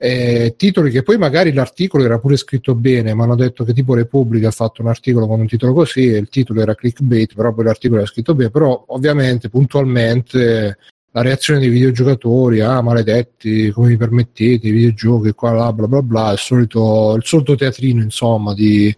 E 0.01 0.53
titoli 0.55 0.91
che 0.91 1.03
poi 1.03 1.17
magari 1.17 1.51
l'articolo 1.51 2.05
era 2.05 2.19
pure 2.19 2.37
scritto 2.37 2.73
bene, 2.73 3.13
ma 3.13 3.25
hanno 3.25 3.35
detto 3.35 3.65
che 3.65 3.73
tipo 3.73 3.95
Repubblica 3.95 4.47
ha 4.47 4.51
fatto 4.51 4.81
un 4.81 4.87
articolo 4.87 5.27
con 5.27 5.41
un 5.41 5.47
titolo 5.47 5.73
così 5.73 6.13
e 6.13 6.17
il 6.17 6.29
titolo 6.29 6.61
era 6.61 6.73
clickbait, 6.73 7.33
però 7.35 7.53
poi 7.53 7.65
l'articolo 7.65 7.99
era 7.99 8.09
scritto 8.09 8.33
bene, 8.33 8.49
però 8.49 8.81
ovviamente 8.87 9.49
puntualmente 9.49 10.77
la 11.11 11.21
reazione 11.21 11.59
dei 11.59 11.67
videogiocatori, 11.67 12.61
ah 12.61 12.81
maledetti, 12.81 13.71
come 13.71 13.89
vi 13.89 13.97
permettete, 13.97 14.67
i 14.67 14.71
videogiochi, 14.71 15.33
qua 15.33 15.51
là, 15.51 15.73
bla 15.73 15.87
bla 15.87 16.01
bla, 16.01 16.31
il 16.31 16.37
solito, 16.37 17.15
il 17.17 17.23
solito 17.25 17.55
teatrino 17.55 18.01
insomma 18.01 18.53
di... 18.53 18.95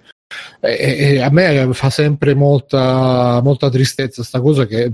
E, 0.61 1.15
e 1.15 1.19
a 1.19 1.30
me 1.30 1.73
fa 1.73 1.90
sempre 1.90 2.36
molta, 2.36 3.41
molta 3.44 3.69
tristezza 3.69 4.23
sta 4.23 4.40
cosa 4.40 4.65
che 4.65 4.94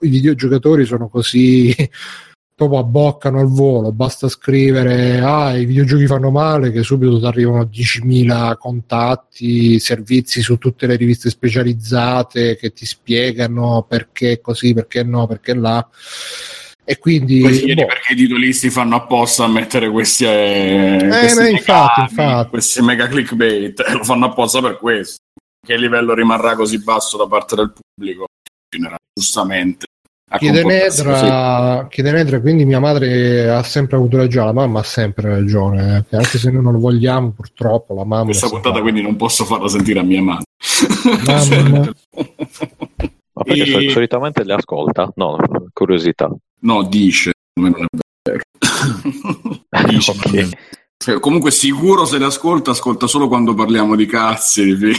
i 0.00 0.08
videogiocatori 0.08 0.84
sono 0.86 1.08
così 1.08 1.74
proprio 2.58 2.80
abboccano 2.80 3.38
al 3.38 3.46
volo, 3.46 3.92
basta 3.92 4.28
scrivere 4.28 5.20
ah 5.20 5.56
i 5.56 5.64
videogiochi 5.64 6.08
fanno 6.08 6.32
male 6.32 6.72
che 6.72 6.82
subito 6.82 7.20
ti 7.20 7.24
arrivano 7.24 7.62
10.000 7.62 8.56
contatti, 8.56 9.78
servizi 9.78 10.42
su 10.42 10.58
tutte 10.58 10.88
le 10.88 10.96
riviste 10.96 11.30
specializzate 11.30 12.56
che 12.56 12.72
ti 12.72 12.84
spiegano 12.84 13.86
perché 13.88 14.40
così, 14.40 14.74
perché 14.74 15.04
no, 15.04 15.28
perché 15.28 15.54
là 15.54 15.88
e 16.82 16.98
quindi 16.98 17.42
boh. 17.42 17.86
perché 17.86 18.14
i 18.14 18.16
titolisti 18.16 18.70
fanno 18.70 18.96
apposta 18.96 19.44
a 19.44 19.48
mettere 19.48 19.88
questi, 19.88 20.24
eh, 20.24 20.96
questi 21.00 21.36
ma 21.36 21.42
mega, 21.42 21.56
infatti, 22.00 22.48
questi 22.48 22.82
mega 22.82 23.06
clickbait, 23.06 23.84
eh, 23.86 23.92
lo 23.92 24.02
fanno 24.02 24.24
apposta 24.26 24.60
per 24.60 24.78
questo. 24.78 25.18
Che 25.64 25.76
livello 25.76 26.12
rimarrà 26.12 26.56
così 26.56 26.82
basso 26.82 27.16
da 27.16 27.28
parte 27.28 27.54
del 27.54 27.72
pubblico? 27.72 28.26
Giustamente. 29.14 29.87
A 30.30 30.38
Chiede 30.38 30.60
comportarsi 30.62 31.02
così. 31.04 31.22
Nedra, 31.22 31.86
chiede 31.88 32.10
Nedra, 32.12 32.40
quindi 32.40 32.64
mia 32.64 32.80
madre 32.80 33.50
ha 33.50 33.62
sempre 33.62 33.96
avuto 33.96 34.16
ragione, 34.18 34.46
la 34.46 34.52
mamma 34.52 34.80
ha 34.80 34.84
sempre 34.84 35.28
ragione, 35.30 35.96
eh, 35.98 36.04
che 36.08 36.16
anche 36.16 36.38
se 36.38 36.50
noi 36.50 36.62
non 36.62 36.72
lo 36.74 36.78
vogliamo, 36.78 37.30
purtroppo 37.30 37.94
la 37.94 38.04
mamma... 38.04 38.24
Questa 38.24 38.48
puntata 38.48 38.76
fa- 38.76 38.82
quindi 38.82 39.00
non 39.02 39.16
posso 39.16 39.44
farla 39.44 39.68
sentire 39.68 40.00
a 40.00 40.02
mia 40.02 40.20
madre. 40.22 40.44
Mamma. 41.26 41.92
Ma 43.32 43.42
perché 43.44 43.62
E- 43.62 43.66
sol- 43.66 43.90
solitamente 43.90 44.44
le 44.44 44.54
ascolta? 44.54 45.10
No, 45.14 45.38
curiosità. 45.72 46.30
no, 46.60 46.82
dice. 46.84 47.32
non 47.60 47.74
è 47.74 47.84
vero. 48.22 48.42
Dice, 49.88 50.10
Ok. 50.10 50.48
Cioè, 50.98 51.20
Comunque 51.20 51.52
sicuro 51.52 52.04
se 52.04 52.18
le 52.18 52.24
ascolta, 52.24 52.72
ascolta 52.72 53.06
solo 53.06 53.28
quando 53.28 53.54
parliamo 53.54 53.94
di 53.94 54.04
cazzi. 54.06 54.76
di 54.76 54.92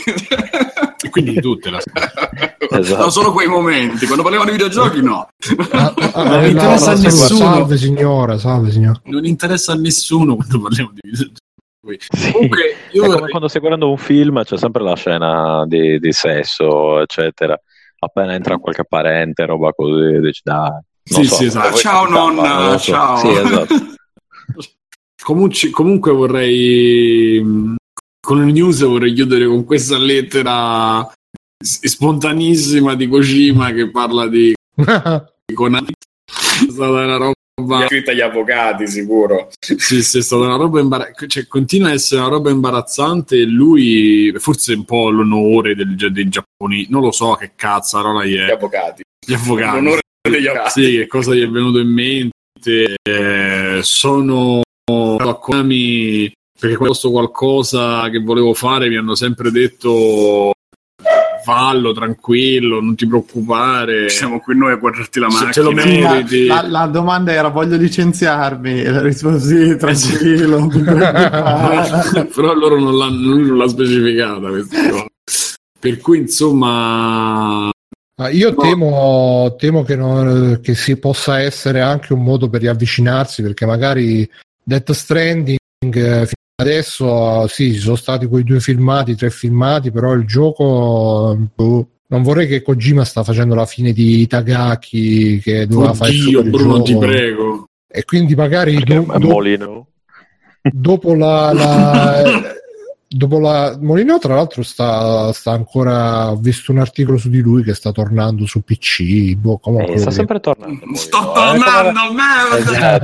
quindi 1.09 1.33
di 1.33 1.41
tutte 1.41 1.69
la 1.69 1.79
Esatto. 2.71 3.03
No, 3.03 3.09
solo 3.09 3.31
quei 3.31 3.47
momenti. 3.47 4.05
Quando 4.05 4.21
parliamo 4.21 4.45
di 4.45 4.51
videogiochi, 4.51 5.01
no. 5.01 5.27
Ah, 5.71 5.93
ah, 6.13 6.23
Non 6.23 6.33
ah, 6.33 6.45
interessa 6.47 6.91
a 6.91 6.95
salve, 6.95 7.01
nessuno. 7.03 7.39
Salve 7.39 7.77
signora, 7.77 8.37
salve 8.37 8.71
signora. 8.71 9.01
non 9.05 9.25
interessa 9.25 9.71
a 9.71 9.75
nessuno 9.75 10.35
quando 10.35 10.61
parliamo 10.61 10.91
di 10.93 10.99
videogiochi. 11.03 11.37
Sì. 12.09 12.31
Comunque, 12.31 12.61
È 12.61 12.75
io 12.91 13.03
come 13.11 13.29
quando 13.29 13.47
stai 13.47 13.61
guardando 13.61 13.89
un 13.89 13.97
film, 13.97 14.43
c'è 14.43 14.57
sempre 14.57 14.83
la 14.83 14.95
scena 14.95 15.65
di, 15.65 15.97
di 15.99 16.11
sesso, 16.11 16.99
eccetera. 16.99 17.59
Appena 17.99 18.33
entra 18.33 18.57
qualche 18.57 18.85
parente, 18.85 19.45
roba 19.45 19.73
così, 19.73 20.19
dici 20.19 20.41
dai. 20.43 20.69
non 20.69 20.81
Sì, 21.03 21.23
so, 21.23 21.35
sì, 21.35 21.45
esatto. 21.45 21.77
Ciao, 21.77 22.07
nonna, 22.07 22.77
so. 22.77 22.91
ciao. 22.91 23.17
Sì, 23.17 23.27
esatto. 23.29 23.75
Comunque, 25.21 25.69
comunque 25.69 26.11
vorrei 26.11 27.77
con 28.19 28.45
le 28.45 28.51
news 28.51 28.81
vorrei 28.83 29.13
chiudere 29.13 29.45
con 29.47 29.63
questa 29.65 29.97
lettera 29.97 31.09
s- 31.57 31.85
spontaneissima 31.85 32.95
di 32.95 33.07
Kojima 33.07 33.71
che 33.71 33.89
parla 33.89 34.27
di 34.27 34.53
Konami. 35.53 35.87
È 36.25 36.71
stata 36.71 36.89
una 36.89 37.15
roba 37.17 37.33
scritto 37.87 38.11
agli 38.11 38.21
avvocati, 38.21 38.87
sicuro. 38.87 39.49
sì, 39.59 40.01
sì, 40.01 40.17
è 40.19 40.21
stata 40.21 40.43
una 40.45 40.55
roba 40.55 40.79
imbarazzante 40.79 41.27
cioè, 41.27 41.47
continua 41.47 41.89
a 41.89 41.93
essere 41.93 42.21
una 42.21 42.29
roba 42.29 42.49
imbarazzante 42.51 43.35
e 43.37 43.43
lui 43.45 44.33
forse 44.37 44.73
un 44.73 44.85
po' 44.85 45.09
l'onore 45.09 45.75
del, 45.75 45.95
dei 46.11 46.29
giapponesi 46.29 46.87
non 46.89 47.01
lo 47.01 47.11
so 47.11 47.33
che 47.33 47.51
cazzo 47.55 47.97
allora 47.97 48.23
gli 48.25 48.35
Gli 48.35 48.37
è 48.37 48.51
avvocati. 48.51 49.01
gli 49.25 49.33
avvocati 49.33 49.75
L'onore 49.75 49.99
degli 50.29 50.47
avvocati. 50.47 50.83
sì, 50.83 50.91
che 50.97 51.07
cosa 51.07 51.33
gli 51.33 51.41
è 51.41 51.49
venuto 51.49 51.79
in 51.79 51.89
mente 51.91 52.95
eh, 53.01 53.79
sono 53.81 54.61
a 54.91 55.35
Konami 55.35 56.31
perché 56.59 56.75
quando 56.75 56.93
posto 56.93 57.11
qualcosa 57.11 58.09
che 58.09 58.19
volevo 58.19 58.53
fare 58.53 58.89
mi 58.89 58.97
hanno 58.97 59.15
sempre 59.15 59.49
detto 59.51 60.51
fallo 61.45 61.93
tranquillo 61.93 62.81
non 62.81 62.95
ti 62.95 63.07
preoccupare 63.07 64.09
Siamo 64.09 64.39
qui 64.41 64.57
noi 64.57 64.73
a 64.73 64.75
guardarti 64.75 65.19
la 65.19 65.29
Se 65.29 65.33
macchina. 65.45 65.51
ce 65.53 65.61
lo 65.61 65.71
meriti. 65.71 66.45
la, 66.47 66.65
la 66.67 66.85
domanda 66.87 67.31
era 67.31 67.47
voglio 67.47 67.77
licenziarmi 67.77 68.81
e 68.81 68.91
la 68.91 69.01
risposta 69.01 69.39
sì, 69.47 69.75
tranquillo, 69.77 70.67
però 72.35 72.53
loro 72.53 72.79
non 72.79 72.97
l'hanno 72.97 73.29
lui 73.31 73.45
non 73.47 73.57
l'ha 73.57 73.67
specificata 73.67 74.49
questa 74.49 74.89
cosa 74.89 75.05
per 75.79 75.97
cui 75.99 76.17
insomma 76.19 77.69
Io 78.31 78.49
No. 78.49 78.55
temo, 78.61 79.55
temo 79.57 79.83
che, 79.83 79.95
non- 79.95 80.59
che 80.61 80.75
si 80.75 80.97
possa 80.97 81.39
essere 81.39 81.79
anche 81.79 82.11
un 82.11 82.21
modo 82.21 82.49
per 82.49 82.59
riavvicinarsi, 82.59 83.41
perché 83.41 83.65
magari 83.65 84.29
Death 84.61 84.91
Stranding 84.91 85.57
eh, 85.93 86.27
adesso 86.59 87.47
sì, 87.47 87.73
ci 87.73 87.79
sono 87.79 87.95
stati 87.95 88.25
quei 88.27 88.43
due 88.43 88.59
filmati, 88.59 89.15
tre 89.15 89.29
filmati, 89.29 89.91
però 89.91 90.13
il 90.13 90.25
gioco 90.25 91.37
boh, 91.55 91.87
non 92.07 92.21
vorrei 92.21 92.47
che 92.47 92.61
Kojima 92.61 93.05
sta 93.05 93.23
facendo 93.23 93.55
la 93.55 93.65
fine 93.65 93.93
di 93.93 94.19
Itagaki 94.21 95.39
che 95.39 95.65
doveva 95.67 95.93
fare 95.93 96.11
il 96.11 96.37
oddio 96.37 96.43
Bruno 96.51 96.81
ti 96.81 96.97
prego. 96.97 97.67
E 97.91 98.03
quindi 98.03 98.35
magari 98.35 98.83
do- 98.83 99.05
do- 99.17 99.27
dopo 100.61 101.13
la, 101.15 101.53
la- 101.53 102.23
dopo 103.11 103.39
la 103.39 103.75
Molino 103.81 104.19
tra 104.19 104.35
l'altro 104.35 104.61
sta, 104.61 105.33
sta 105.33 105.51
ancora 105.51 106.29
ho 106.29 106.35
visto 106.35 106.71
un 106.71 106.77
articolo 106.77 107.17
su 107.17 107.27
di 107.29 107.39
lui 107.41 107.63
che 107.63 107.73
sta 107.73 107.91
tornando 107.91 108.45
su 108.45 108.61
PC 108.63 109.33
boh, 109.35 109.57
comunque 109.57 109.93
Eh, 109.95 109.97
sta 109.97 110.11
sempre 110.11 110.39
tornando. 110.39 110.75
Molino. 110.81 110.95
Sto 110.95 111.17
È 111.17 111.33
come 111.33 111.57
la- 111.57 111.81
tornando, 111.81 112.13
merda! 112.13 112.57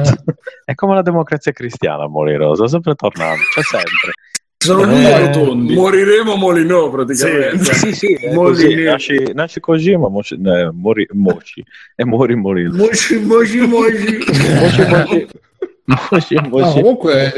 Esatto. 0.03 0.23
È 0.63 0.75
come 0.75 0.93
la 0.95 1.01
democrazia 1.01 1.51
cristiana, 1.51 2.07
Molino, 2.07 2.53
sta 2.53 2.67
sempre 2.67 2.93
tornando, 2.95 3.41
c'è 3.53 3.61
sempre. 3.63 4.13
sono 4.57 4.81
Eh, 4.81 4.85
numeri 4.85 5.25
rotondi 5.25 5.73
Moriremo 5.75 6.35
Molino 6.35 6.89
praticamente. 6.89 7.73
Sì, 7.73 7.93
sì, 7.93 8.17
Molino. 8.33 8.41
così. 8.41 8.83
Nasci, 8.83 9.31
nasci 9.33 9.59
Kojima, 9.59 10.07
moci, 10.09 10.35
eh, 10.35 10.69
mori, 10.71 11.07
moci, 11.13 11.63
e 11.95 12.05
muori 12.05 12.35
Molino. 12.35 12.75
Moci, 12.75 13.17
moci. 13.19 13.59
Moci, 13.59 13.67
moci, 13.67 14.85
moci, 14.87 15.27
No, 15.85 15.97
comunque 16.73 17.33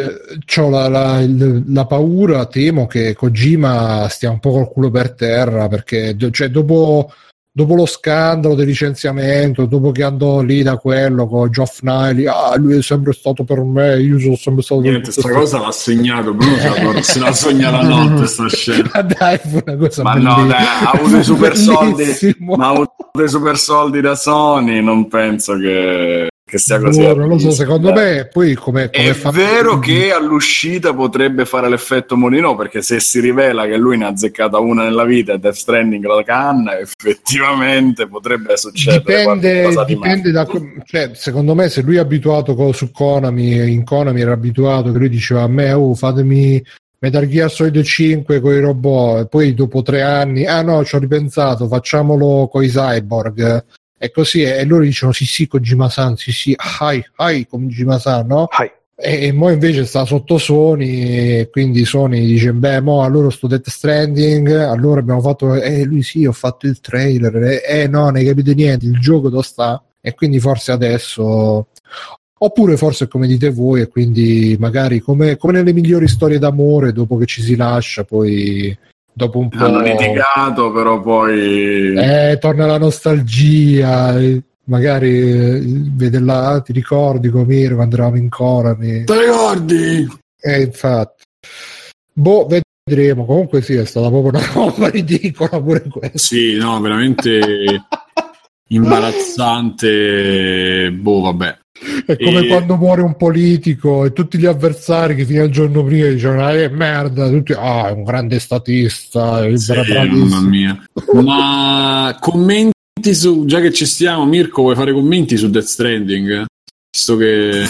ho 0.58 0.70
la, 0.70 0.88
la- 0.88 1.20
il- 1.22 1.64
la 1.68 1.86
paura, 1.86 2.46
temo 2.46 2.88
che 2.88 3.14
Kojima 3.14 4.08
stia 4.10 4.30
un 4.32 4.40
po' 4.40 4.52
col 4.52 4.70
culo 4.72 4.90
per 4.90 5.12
terra 5.12 5.68
perché 5.68 6.16
do- 6.16 6.30
cioè, 6.32 6.48
dopo, 6.48 7.12
dopo 7.52 7.76
lo 7.76 7.86
scandalo 7.86 8.56
del 8.56 8.68
licenziamento, 8.68 9.66
dopo 9.66 9.92
che 9.92 10.04
andò 10.04 10.40
lì 10.42 10.64
da 10.64 10.78
quello 10.78 11.28
con 11.28 11.50
Geoff 11.52 11.82
Niley, 11.82 12.26
ah, 12.28 12.56
lui 12.56 12.78
è 12.78 12.82
sempre 12.82 13.12
stato 13.12 13.44
per 13.44 13.60
me, 13.64 14.00
io 14.00 14.18
sono 14.18 14.36
sempre 14.38 14.64
stato 14.64 14.80
Niente, 14.80 15.12
sta 15.12 15.30
cosa 15.30 15.60
l'ha 15.60 15.72
segnato, 15.72 16.34
Bruno 16.34 17.02
se 17.02 17.20
la, 17.20 17.34
sogna 17.36 17.70
la 17.70 17.82
notte 17.82 18.28
sta 18.28 18.48
scena. 18.48 18.90
Ma 18.94 19.02
dai, 19.02 19.38
fu 19.40 19.62
una 19.66 19.76
cosa 19.76 20.04
Ma 20.04 20.14
bellissima. 20.14 20.42
no, 20.42 20.48
dai, 20.48 20.64
ha 20.86 20.92
avuto 20.92 21.18
i 21.18 21.24
super 21.24 21.58
soldi, 21.58 22.36
ma 22.40 22.66
ha 22.68 22.70
avuto 22.70 22.94
i 23.22 23.28
super 23.28 23.58
soldi 23.58 24.00
da 24.00 24.16
Sony, 24.16 24.82
non 24.82 25.08
penso 25.10 25.58
che, 25.58 26.28
che 26.48 26.58
sia 26.60 26.80
così. 26.80 27.02
Non 27.02 27.28
lo 27.28 27.38
so, 27.38 27.52
secondo 27.52 27.92
me 27.92 28.30
poi 28.32 28.56
come, 28.56 28.90
come 28.90 29.10
È 29.10 29.12
fa- 29.12 29.32
vero 29.32 29.80
che 29.80 30.14
all'uscita 30.14 30.94
potrebbe 30.94 31.44
fare 31.44 31.68
l'effetto 31.68 32.16
Molino 32.16 32.56
perché 32.56 32.82
se 32.82 33.02
si 33.02 33.20
rivela 33.20 33.66
che 33.66 33.76
lui 33.76 33.98
ne 33.98 34.06
ha 34.06 34.08
azzeccata 34.08 34.58
una 34.58 34.84
nella 34.84 35.04
vita 35.04 35.34
e 35.34 35.40
Death 35.40 35.56
Stranding 35.56 36.06
la 36.06 36.24
canna, 36.24 36.80
effettivamente 36.80 38.08
potrebbe 38.08 38.56
succedere 38.56 39.00
dipende, 39.00 39.86
dipende 39.86 40.32
da 40.32 40.48
cioè, 40.86 41.12
secondo 41.16 41.54
me 41.54 41.68
se 41.68 41.82
lui 41.82 41.98
è 41.98 42.00
abituato 42.00 42.56
co- 42.56 42.72
su 42.72 42.92
Konami 42.92 43.70
in 43.70 43.84
Konami 43.84 44.22
era 44.22 44.32
abituato 44.32 44.94
che 44.94 44.98
lui 44.98 45.10
diceva 45.10 45.42
a 45.42 45.48
me 45.48 45.74
oh 45.74 45.94
fatemi 45.96 46.64
Metal 47.00 47.28
Gear 47.28 47.52
Solid 47.52 47.84
5 47.84 48.40
con 48.40 48.54
i 48.54 48.60
robot 48.62 49.20
e 49.20 49.28
poi 49.28 49.54
dopo 49.54 49.82
tre 49.82 50.02
anni 50.02 50.46
ah 50.46 50.62
no 50.62 50.86
ci 50.86 50.96
ho 50.96 51.00
ripensato 51.00 51.68
facciamolo 51.68 52.48
con 52.48 52.64
i 52.64 52.70
cyborg 52.70 53.66
e 53.98 54.12
così 54.12 54.44
e 54.44 54.64
loro 54.66 54.84
dicono 54.84 55.12
sì 55.12 55.26
sì 55.26 55.48
Kojima-san 55.48 56.16
sì 56.18 56.32
sì 56.32 56.56
hi 56.58 57.04
hi 57.18 57.48
Kojima-san 57.48 58.28
no? 58.28 58.46
Hai. 58.46 58.72
E, 59.00 59.28
e 59.28 59.32
mo 59.32 59.52
invece 59.52 59.86
sta 59.86 60.06
sotto 60.06 60.40
Sony, 60.40 61.40
e 61.40 61.50
quindi 61.52 61.86
Sony 61.86 62.26
dice: 62.26 62.52
Beh, 62.52 62.82
mo 62.82 63.04
allora 63.04 63.30
sto 63.30 63.46
Death 63.46 63.70
Stranding. 63.70 64.50
Allora 64.50 65.02
abbiamo 65.02 65.22
fatto, 65.22 65.54
eh, 65.54 65.84
lui 65.84 66.02
sì, 66.02 66.26
ho 66.26 66.32
fatto 66.32 66.66
il 66.66 66.80
trailer. 66.80 67.36
Eh, 67.44 67.62
eh, 67.68 67.88
no, 67.88 68.06
non 68.06 68.16
hai 68.16 68.26
capito 68.26 68.54
niente. 68.54 68.88
Il 68.88 69.00
gioco 69.00 69.30
dove 69.30 69.44
sta? 69.44 69.84
E 70.02 70.16
quindi 70.16 70.40
forse 70.40 70.72
adesso, 70.72 71.68
oppure 72.40 72.76
forse 72.76 73.08
come 73.08 73.28
dite 73.28 73.52
voi, 73.52 73.82
e 73.82 73.88
quindi 73.88 74.56
magari 74.60 75.00
come, 75.00 75.38
come 75.38 75.54
nelle 75.54 75.74
migliori 75.74 76.08
storie 76.08 76.40
d'amore, 76.40 76.92
dopo 76.92 77.18
che 77.18 77.28
ci 77.28 77.44
si 77.44 77.56
lascia, 77.56 78.04
poi 78.04 78.76
dopo 79.18 79.40
un 79.40 79.50
po'. 79.50 79.66
Hanno 79.66 79.82
litigato, 79.82 80.72
però 80.72 81.02
poi... 81.02 81.96
Eh, 81.96 82.38
torna 82.40 82.68
la 82.68 82.78
nostalgia. 82.78 84.18
eh, 84.20 84.42
Magari 84.66 85.10
eh, 85.10 85.62
vede 85.96 86.20
là, 86.20 86.62
ti 86.64 86.74
ricordi 86.74 87.30
come 87.30 87.74
quando 87.74 87.96
eravamo 87.96 88.18
in 88.18 88.28
Konami? 88.30 89.06
Ti 89.06 89.14
ricordi? 89.14 90.08
Eh, 90.42 90.62
infatti. 90.62 91.24
Boh, 92.14 92.48
vedremo. 92.86 93.26
Comunque 93.26 93.62
sì, 93.62 93.76
è 93.76 93.86
stata 93.86 94.10
proprio 94.10 94.32
una 94.32 94.46
roba 94.54 94.90
ridicola 94.90 95.62
pure 95.62 95.84
questa. 95.90 96.18
Sì, 96.18 96.58
no, 96.58 96.80
veramente 96.82 97.40
imbarazzante. 98.68 100.92
Boh, 100.92 101.22
vabbè. 101.22 101.58
È 102.06 102.18
come 102.18 102.40
E- 102.40 102.48
quando 102.48 102.76
muore 102.76 103.02
un 103.02 103.16
politico 103.16 104.06
e 104.06 104.14
tutti 104.14 104.38
gli 104.38 104.46
avversari 104.46 105.16
che 105.16 105.26
fino 105.26 105.44
al 105.44 105.50
giorno 105.50 105.84
prima 105.84 106.08
dicevano 106.08 106.46
ah, 106.46 106.54
è 106.54 106.68
merda, 106.70 107.30
tutti 107.30 107.54
ah, 107.54 107.90
è 107.90 107.92
un 107.92 108.04
grande 108.04 108.40
statista, 108.40 109.46
è 109.46 109.56
Sì, 109.58 109.74
bravissimo." 109.74 110.26
mamma 110.26 110.48
mia. 110.48 110.84
Ma 111.14 112.18
commenti 112.20 113.14
su, 113.14 113.46
già 113.46 113.60
che 113.60 113.72
ci 113.72 113.86
stiamo, 113.86 114.26
Mirko, 114.26 114.64
vuoi 114.64 114.76
fare 114.76 114.92
commenti 114.92 115.38
su 115.38 115.50
Death 115.50 115.66
Stranding? 115.66 116.46
Visto 116.92 117.18
che... 117.18 117.64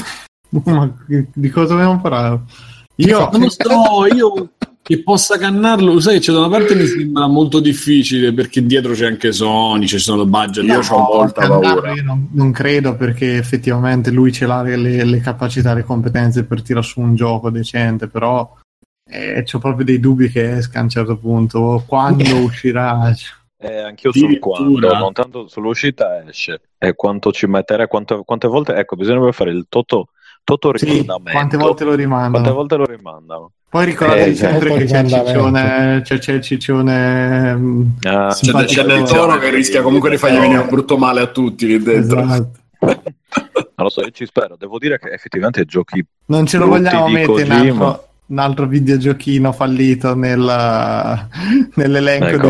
Ma 0.64 0.90
di 1.06 1.50
cosa 1.50 1.74
dobbiamo 1.74 2.00
parlare? 2.00 2.40
Io 3.00 3.30
Non 3.32 3.42
lo 3.42 3.50
so, 3.50 4.16
io 4.16 4.50
che 4.88 5.04
possa 5.04 5.38
cannarlo, 5.38 5.92
lo 5.92 6.00
sai 6.00 6.14
che 6.14 6.20
c'è 6.22 6.32
da 6.32 6.40
una 6.40 6.48
parte 6.48 6.74
mi 6.74 6.86
sembra 6.86 7.28
molto 7.28 7.60
difficile 7.60 8.32
perché 8.32 8.66
dietro 8.66 8.94
c'è 8.94 9.06
anche 9.08 9.34
Sony, 9.34 9.86
ci 9.86 10.00
sono 10.00 10.26
budget, 10.26 10.64
io 10.64 10.80
No, 10.80 10.96
ho 10.96 11.18
molta 11.18 11.46
paura. 11.46 11.92
io 11.92 12.04
non, 12.04 12.30
non 12.32 12.54
credo 12.54 12.96
perché 12.96 13.36
effettivamente 13.36 14.12
lui 14.12 14.32
ce 14.32 14.46
l'ha 14.46 14.62
le, 14.62 15.04
le 15.04 15.20
capacità, 15.20 15.74
le 15.74 15.84
competenze 15.84 16.46
per 16.46 16.62
tirare 16.62 16.86
su 16.86 17.02
un 17.02 17.16
gioco 17.16 17.50
decente, 17.50 18.08
però 18.08 18.50
eh, 19.10 19.44
ho 19.52 19.60
proprio 19.60 19.84
dei 19.84 20.00
dubbi 20.00 20.30
che 20.30 20.56
esca 20.56 20.80
a 20.80 20.84
un 20.84 20.90
certo 20.90 21.18
punto. 21.18 21.84
Quando 21.86 22.24
uscirà? 22.40 23.14
Eh, 23.60 23.80
anch'io 23.80 24.14
sul 24.14 24.40
quando, 24.40 24.94
non 24.94 25.12
tanto 25.12 25.50
sull'uscita 25.50 26.26
esce. 26.30 26.62
E 26.78 26.96
quanto 26.96 27.34
ci 27.34 27.46
mettere, 27.46 27.88
quante, 27.88 28.22
quante 28.24 28.48
volte, 28.48 28.74
ecco, 28.76 28.96
bisognerebbe 28.96 29.34
fare 29.34 29.52
il 29.52 29.66
toto, 29.68 30.12
toto 30.48 30.72
Sì, 30.78 30.86
rimandamento. 30.86 31.32
quante 31.32 31.58
volte 31.58 31.84
lo 31.84 31.94
rimandano? 31.94 32.32
Quante 32.32 32.52
volte 32.52 32.76
lo 32.78 32.86
rimandano? 32.86 33.52
Poi 33.70 33.84
ricordatevi 33.86 34.30
Eh, 34.30 34.36
sempre 34.36 34.70
certo. 34.70 34.78
che 34.78 34.86
c'è 34.86 35.00
il 35.02 35.10
ciccione, 35.10 36.02
c'è, 36.06 36.18
c'è 36.20 36.32
il 36.34 36.42
ciccione 36.42 37.54
mm, 37.56 37.82
Ah, 38.04 38.32
Sì. 38.32 38.52
C'è, 38.54 38.64
c'è 38.64 38.84
del 38.86 39.04
toro 39.04 39.38
che 39.40 39.50
rischia 39.50 39.82
comunque 39.82 40.10
di 40.10 40.16
fargli 40.18 40.40
venire 40.40 40.60
un 40.62 40.70
brutto 40.70 40.98
male 40.98 41.20
a 41.20 41.28
tutti 41.28 41.68
lì 41.68 41.84
dentro. 41.84 42.22
esatto. 42.22 42.52
non 42.80 43.74
lo 43.76 43.90
so, 43.90 44.02
io 44.04 44.12
ci 44.12 44.26
spero. 44.26 44.56
Devo 44.58 44.78
dire 44.80 44.98
che 44.98 45.10
effettivamente 45.10 45.66
giochi 45.66 46.02
Non 46.28 46.46
ce 46.46 46.58
lo 46.60 46.68
vogliamo 46.68 47.10
mettere 47.10 47.42
in 47.42 47.52
altro, 47.52 48.08
un 48.28 48.40
altro 48.40 48.66
videogiochino 48.68 49.52
fallito 49.52 50.16
nella- 50.16 51.28
nell'elenco 51.76 52.50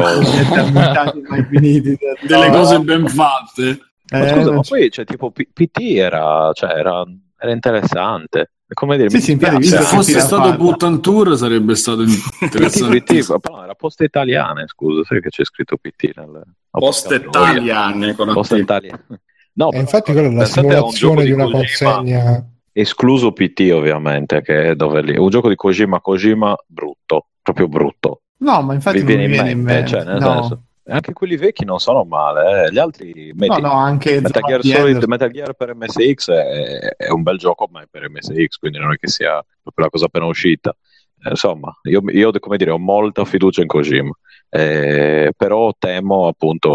finiti. 1.49 1.98
Delle 2.28 2.49
cose 2.52 2.80
ben 2.82 3.07
fatte. 3.07 3.80
Ma 4.11 4.19
Eh, 4.19 4.30
scusa, 4.30 4.52
ma 4.52 4.61
poi 4.61 4.90
cioè, 4.91 5.03
tipo 5.03 5.32
P- 5.32 5.48
PT 5.52 5.80
era, 5.98 6.52
cioè, 6.53 6.69
era, 6.78 7.03
era 7.38 7.51
interessante. 7.51 8.51
Come 8.73 8.97
dire, 8.97 9.09
Sì, 9.09 9.15
mi 9.18 9.22
sì, 9.22 9.31
infatti, 9.34 9.64
Se 9.64 9.81
fosse 9.81 10.19
stato. 10.19 10.53
Button 10.57 11.01
Tour 11.01 11.38
sarebbe 11.38 11.76
stato 11.76 12.03
PT, 12.03 12.41
interessante. 12.41 13.01
PT, 13.01 13.39
però 13.39 13.64
era 13.64 13.76
poste 13.76 14.03
italiane, 14.05 14.68
scusa, 14.68 15.03
sai 15.05 15.22
che 15.22 15.30
c'è 15.30 15.45
scritto 15.45 15.77
PT 15.77 16.11
nel 16.15 16.43
Post 16.77 17.07
porca 17.07 17.30
troia. 17.30 17.51
italiane 17.51 18.14
con 18.15 18.30
Poste 18.31 18.57
italiane. 18.57 19.22
No, 19.53 19.72
E 19.72 19.80
però, 19.81 19.81
infatti 19.81 20.11
quella 20.11 20.27
è 20.27 20.31
la 20.31 20.45
simulazione 20.45 21.23
di 21.23 21.31
una 21.31 21.47
Kojima, 21.49 22.03
consegna. 22.03 22.45
Escluso 22.72 23.31
PT 23.34 23.72
ovviamente, 23.73 24.41
che 24.41 24.69
è 24.72 24.76
dove 24.76 25.01
lì. 25.01 25.18
Un 25.18 25.30
gioco 25.30 25.49
di 25.49 25.55
Kojima, 25.55 25.99
Kojima 26.01 26.55
brutto, 26.68 27.27
proprio 27.41 27.68
brutto. 27.68 28.22
No, 28.39 28.61
ma 28.61 28.73
infatti 28.76 28.99
Vi 28.99 29.03
non 29.03 29.05
viene 29.05 29.23
mi 29.23 29.26
in 29.26 29.30
viene 29.30 29.49
in 29.51 29.61
mente, 29.61 29.64
mente. 29.64 29.88
cioè, 29.88 30.03
nel 30.03 30.19
no. 30.19 30.34
senso, 30.39 30.64
anche 30.88 31.14
quelli 31.14 31.35
vecchi 31.35 31.65
non 31.65 31.80
sono 31.80 32.03
male, 32.03 32.65
eh. 32.65 32.72
gli 32.72 32.77
altri 32.77 33.34
no, 33.34 33.45
metti 33.45 33.61
no, 33.61 33.72
anche 33.72 34.22
Metal 34.22 34.41
Gear 34.41 34.64
Solid. 34.64 35.03
Metal 35.05 35.31
Gear 35.31 35.53
per 35.53 35.76
MSX 35.76 36.31
è, 36.31 36.95
è 36.95 37.09
un 37.09 37.23
bel 37.23 37.38
gioco, 37.38 37.68
ma 37.72 37.81
è 37.81 37.85
per 37.89 38.09
MSX, 38.09 38.57
quindi 38.57 38.80
non 38.80 38.93
è 38.93 38.95
che 38.95 39.07
sia 39.07 39.43
proprio 39.61 39.85
la 39.85 39.89
cosa 39.89 40.05
appena 40.05 40.26
uscita. 40.26 40.76
Eh, 41.23 41.30
Insomma, 41.30 41.77
io, 41.84 42.01
io, 42.09 42.31
come 42.39 42.57
dire, 42.57 42.72
ho 42.72 42.80
molta 42.80 43.26
fiducia 43.26 43.61
in 43.61 43.68
Kojima, 43.68 44.11
eh, 44.49 45.34
però 45.35 45.73
temo 45.77 46.27
appunto 46.27 46.73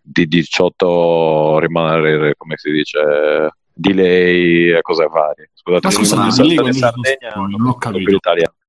di 0.00 0.26
18 0.26 1.58
rimanere, 1.60 2.34
come 2.36 2.56
si 2.56 2.70
dice, 2.70 2.98
delay 3.72 4.76
e 4.76 4.80
cose 4.82 5.06
varie. 5.06 5.50
Scusate, 5.54 5.86
Ma 5.86 5.92
scusa, 5.92 6.16
ma 6.16 6.30
sono 6.30 6.48
lì 6.48 6.54
in 6.54 6.72
Sardegna, 6.72 7.34
non 7.34 7.66
ho 7.66 7.74
capito. 7.76 8.18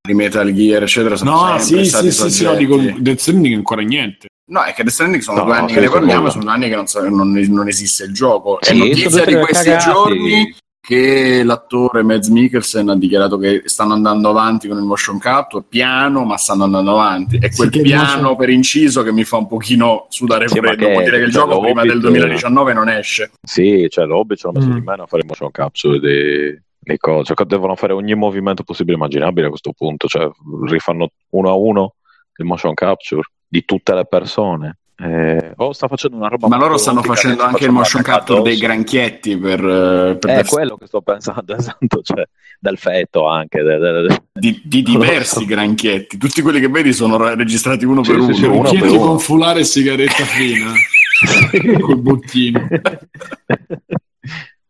di 0.01 0.13
Metal 0.13 0.51
Gear, 0.53 0.83
eccetera. 0.83 1.15
Sono 1.15 1.31
No, 1.31 1.57
sì, 1.59 1.85
sì, 1.85 2.11
sì, 2.11 2.29
sì, 2.29 2.43
no, 2.43 2.55
dico 2.55 2.77
Death 2.77 3.19
Stranding 3.19 3.55
ancora 3.55 3.81
niente. 3.81 4.27
No, 4.45 4.63
è 4.63 4.73
che 4.73 4.89
Stranding 4.89 5.21
sono 5.21 5.37
No, 5.39 5.43
due 5.45 5.53
no, 5.53 5.59
anni 5.59 5.69
sì, 5.69 5.75
che 5.75 5.81
ne 5.81 5.89
parliamo, 5.89 6.29
sono 6.29 6.43
due 6.43 6.53
anni 6.53 6.67
che 6.69 6.75
non, 6.75 6.87
so- 6.87 7.07
non- 7.07 7.31
non 7.31 7.67
esiste 7.67 8.03
il 8.05 8.13
gioco. 8.13 8.57
Sì, 8.61 8.71
è 8.71 8.75
notizia 8.75 9.23
di 9.25 9.35
questi 9.35 9.69
cagati. 9.69 9.89
giorni 9.91 10.55
che 10.81 11.43
l'attore 11.43 12.01
Mads 12.01 12.27
Mikkelsen 12.29 12.89
ha 12.89 12.95
dichiarato 12.97 13.37
che 13.37 13.61
stanno 13.65 13.93
andando 13.93 14.29
avanti 14.29 14.67
con 14.67 14.77
il 14.77 14.83
motion 14.83 15.19
capture, 15.19 15.63
piano, 15.69 16.25
ma 16.25 16.35
stanno 16.37 16.63
andando 16.65 16.91
avanti. 16.91 17.37
È 17.37 17.49
Sì, 17.49 17.55
quel 17.57 17.69
il 17.75 17.81
piano 17.83 18.05
motion- 18.21 18.35
per 18.35 18.49
inciso 18.49 19.03
che 19.03 19.11
mi 19.13 19.23
fa 19.23 19.37
un 19.37 19.47
pochino 19.47 20.07
sudare 20.09 20.47
Sì, 20.49 20.59
ma 20.59 20.67
freddo. 20.69 20.89
Vuol 20.89 21.03
dire 21.03 21.17
che 21.19 21.23
il 21.25 21.31
gioco 21.31 21.59
prima 21.61 21.83
del 21.83 21.99
2019 22.01 22.73
non 22.73 22.89
esce. 22.89 23.31
Sì, 23.41 23.85
cioè 23.89 24.05
l'Hobbit 24.05 24.37
ci 24.39 24.47
hanno 24.47 24.59
messo 24.59 24.71
Mm. 24.71 24.73
di 24.73 24.81
meno 24.85 25.03
a 25.03 25.07
fare 25.07 25.23
motion 25.25 25.51
capsule 25.51 25.99
di, 25.99 26.61
di 26.79 26.97
cose. 26.97 27.33
Cioè, 27.35 27.45
devono 27.45 27.75
fare 27.75 27.93
ogni 27.93 28.15
movimento 28.15 28.63
possibile 28.63 28.95
e 28.95 28.99
immaginabile 28.99 29.45
a 29.45 29.49
questo 29.49 29.71
punto. 29.71 30.07
Cioè, 30.07 30.27
rifanno 30.67 31.09
uno 31.29 31.49
a 31.49 31.53
uno 31.53 31.93
il 32.37 32.45
motion 32.45 32.73
capture 32.73 33.21
di 33.51 33.65
tutte 33.65 33.93
le 33.93 34.05
persone. 34.05 34.77
Eh, 35.03 35.53
o 35.55 35.73
sta 35.73 35.87
facendo 35.87 36.15
una 36.15 36.27
roba 36.27 36.47
Ma 36.47 36.57
loro 36.57 36.77
stanno 36.77 37.01
facendo 37.01 37.41
anche 37.41 37.65
il 37.65 37.71
motion 37.71 38.03
capture 38.03 38.43
dei 38.43 38.55
granchietti 38.57 39.35
per, 39.35 39.59
eh, 39.59 40.15
per 40.19 40.29
È 40.29 40.33
Death- 40.35 40.47
quello 40.49 40.77
che 40.77 40.85
sto 40.85 41.01
pensando, 41.01 41.53
esatto, 41.57 42.01
cioè 42.03 42.23
del 42.59 42.77
feto 42.77 43.27
anche. 43.27 43.63
de- 43.63 43.77
de- 43.79 44.01
de- 44.07 44.21
di, 44.31 44.61
di 44.63 44.83
diversi 44.83 45.45
granchietti. 45.45 46.17
Tutti 46.17 46.41
quelli 46.43 46.59
che 46.59 46.69
vedi 46.69 46.93
sono 46.93 47.17
re- 47.17 47.35
registrati 47.35 47.83
uno 47.83 48.03
Sì, 48.03 48.11
per 48.11 48.19
sì, 48.21 48.25
uno. 48.25 48.33
sì, 48.35 48.45
uno 48.45 48.69
Chi 48.69 48.75
è 48.75 48.79
per 48.79 48.89
uno. 48.91 48.99
con 48.99 49.19
fulare 49.19 49.59
e 49.61 49.63
sigaretta 49.63 50.23
fina? 50.23 50.71
Col 51.81 51.97
bottino. 51.97 52.67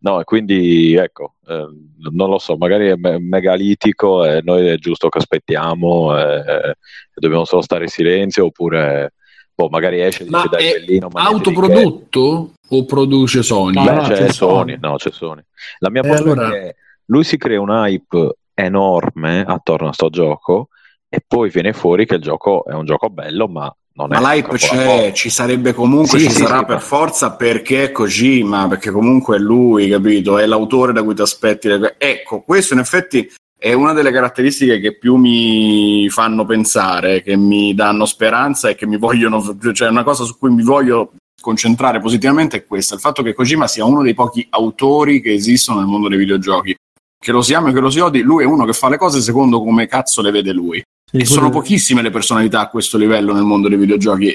No, 0.03 0.19
e 0.19 0.23
quindi 0.23 0.95
ecco, 0.95 1.36
eh, 1.48 1.68
non 2.11 2.30
lo 2.30 2.40
so, 2.40 2.57
magari 2.57 2.88
è 2.88 2.95
me- 2.95 3.19
megalitico 3.19 4.26
e 4.26 4.41
noi 4.44 4.68
è 4.68 4.78
giusto 4.78 5.10
che 5.10 5.19
aspettiamo 5.19 6.18
e, 6.18 6.23
e 6.48 6.76
dobbiamo 7.14 7.45
solo 7.45 7.61
stare 7.61 7.84
in 7.84 7.90
silenzio 7.90 8.45
oppure 8.45 9.14
boh, 9.53 9.69
magari 9.69 10.02
esce 10.02 10.23
e 10.26 10.30
Ma 10.30 10.41
dice 10.44 10.56
dai 10.56 10.68
è 10.69 10.80
bellino, 10.80 11.07
ma 11.11 11.22
di 11.22 11.28
autoprodotto 11.34 12.52
o 12.68 12.86
produce 12.86 13.44
Sony? 13.44 13.76
No, 13.76 13.84
Beh, 13.84 13.91
no, 13.94 14.02
c'è, 14.02 14.15
c'è 14.15 14.30
Sony, 14.32 14.73
Sony. 14.73 14.78
no, 14.82 14.95
c'è 14.95 15.11
Sony. 15.11 15.41
La 15.80 15.90
mia 15.91 16.02
E 16.02 16.07
paura 16.07 16.32
allora- 16.32 16.48
è 16.48 16.52
che 16.61 16.76
lui 17.06 17.23
si 17.23 17.38
crea 17.38 17.61
un 17.61 17.69
hype 17.69 18.36
enorme 18.56 19.44
attorno 19.45 19.90
a 19.90 19.94
sto 19.94 20.10
gioco 20.10 20.69
e 21.07 21.23
poi 21.28 21.49
viene 21.49 21.73
fuori 21.73 22.06
che 22.07 22.15
il 22.15 22.22
gioco 22.22 22.65
è 22.65 22.73
un 22.73 22.86
gioco 22.86 23.10
bello, 23.10 23.48
ma 23.48 23.72
Ma 24.07 24.18
è 24.32 24.36
l'hype 24.36 24.56
c'è, 24.57 25.11
ci 25.14 25.30
sarebbe 25.30 25.73
comunque, 25.73 26.19
Sì, 26.19 26.26
ci 26.26 26.32
sì, 26.32 26.41
sarà 26.41 26.60
sì, 26.60 26.65
per 26.65 26.76
ma- 26.76 26.82
forza 26.82 27.32
perché 27.32 27.86
è 27.86 27.91
Kojima, 27.91 28.68
perché 28.68 28.91
comunque 28.91 29.38
è 29.38 29.40
lui, 29.40 29.90
capito? 29.90 30.38
È 30.38 30.45
l'autore 30.45 30.94
da 30.94 31.03
cui 31.03 31.15
ti 31.15 31.22
aspetti. 31.22 31.68
le- 31.68 31.95
Ecco, 31.98 32.41
questo 32.41 32.73
in 32.73 32.80
effetti 32.80 33.32
è 33.57 33.73
una 33.73 33.94
delle 33.94 34.11
caratteristiche 34.11 34.80
che 34.80 34.98
più 34.98 35.15
mi 35.18 36.10
fanno 36.10 36.45
pensare, 36.45 37.22
che 37.22 37.36
mi 37.36 37.73
danno 37.76 38.06
speranza 38.06 38.69
e 38.69 38.76
che 38.76 38.88
mi 38.88 38.98
vogliono, 38.98 39.56
cioè 39.73 39.90
una 39.90 40.03
cosa 40.03 40.23
su 40.23 40.38
cui 40.38 40.49
mi 40.52 40.64
voglio 40.64 41.11
concentrare 41.40 41.99
positivamente 41.99 42.57
è 42.57 42.65
questa, 42.65 42.94
il 42.95 43.02
fatto 43.02 43.23
che 43.23 43.34
Kojima 43.34 43.68
sia 43.68 43.84
uno 43.86 44.02
dei 44.03 44.14
pochi 44.14 44.45
autori 44.52 45.22
che 45.22 45.34
esistono 45.34 45.80
nel 45.80 45.88
mondo 45.88 46.07
dei 46.07 46.18
videogiochi. 46.18 46.76
Che 47.23 47.31
lo 47.31 47.43
si 47.43 47.53
ami 47.53 47.69
o 47.69 47.73
che 47.73 47.80
lo 47.80 47.91
si 47.91 47.99
odi, 47.99 48.22
lui 48.22 48.43
è 48.43 48.48
uno 48.48 48.65
che 48.65 48.73
fa 48.73 48.89
le 48.89 48.98
cose 48.98 49.22
secondo 49.22 49.61
come 49.61 49.85
cazzo 49.85 50.23
le 50.23 50.31
vede 50.31 50.53
lui. 50.53 50.81
E 51.11 51.26
sono 51.26 51.52
pochissime 51.52 52.02
le 52.02 52.10
personalità 52.10 52.61
a 52.61 52.68
questo 52.68 52.98
livello 52.98 53.31
nel 53.31 53.43
mondo 53.43 53.68
dei 53.68 53.77
videogiochi. 53.77 54.34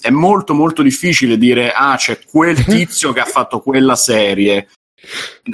È 0.00 0.10
molto 0.10 0.54
molto 0.54 0.82
difficile 0.82 1.36
dire 1.36 1.72
ah 1.72 1.96
c'è 1.96 2.20
quel 2.30 2.62
tizio 2.64 3.12
che 3.12 3.18
ha 3.18 3.24
fatto 3.24 3.58
quella 3.58 3.96
serie. 3.96 4.68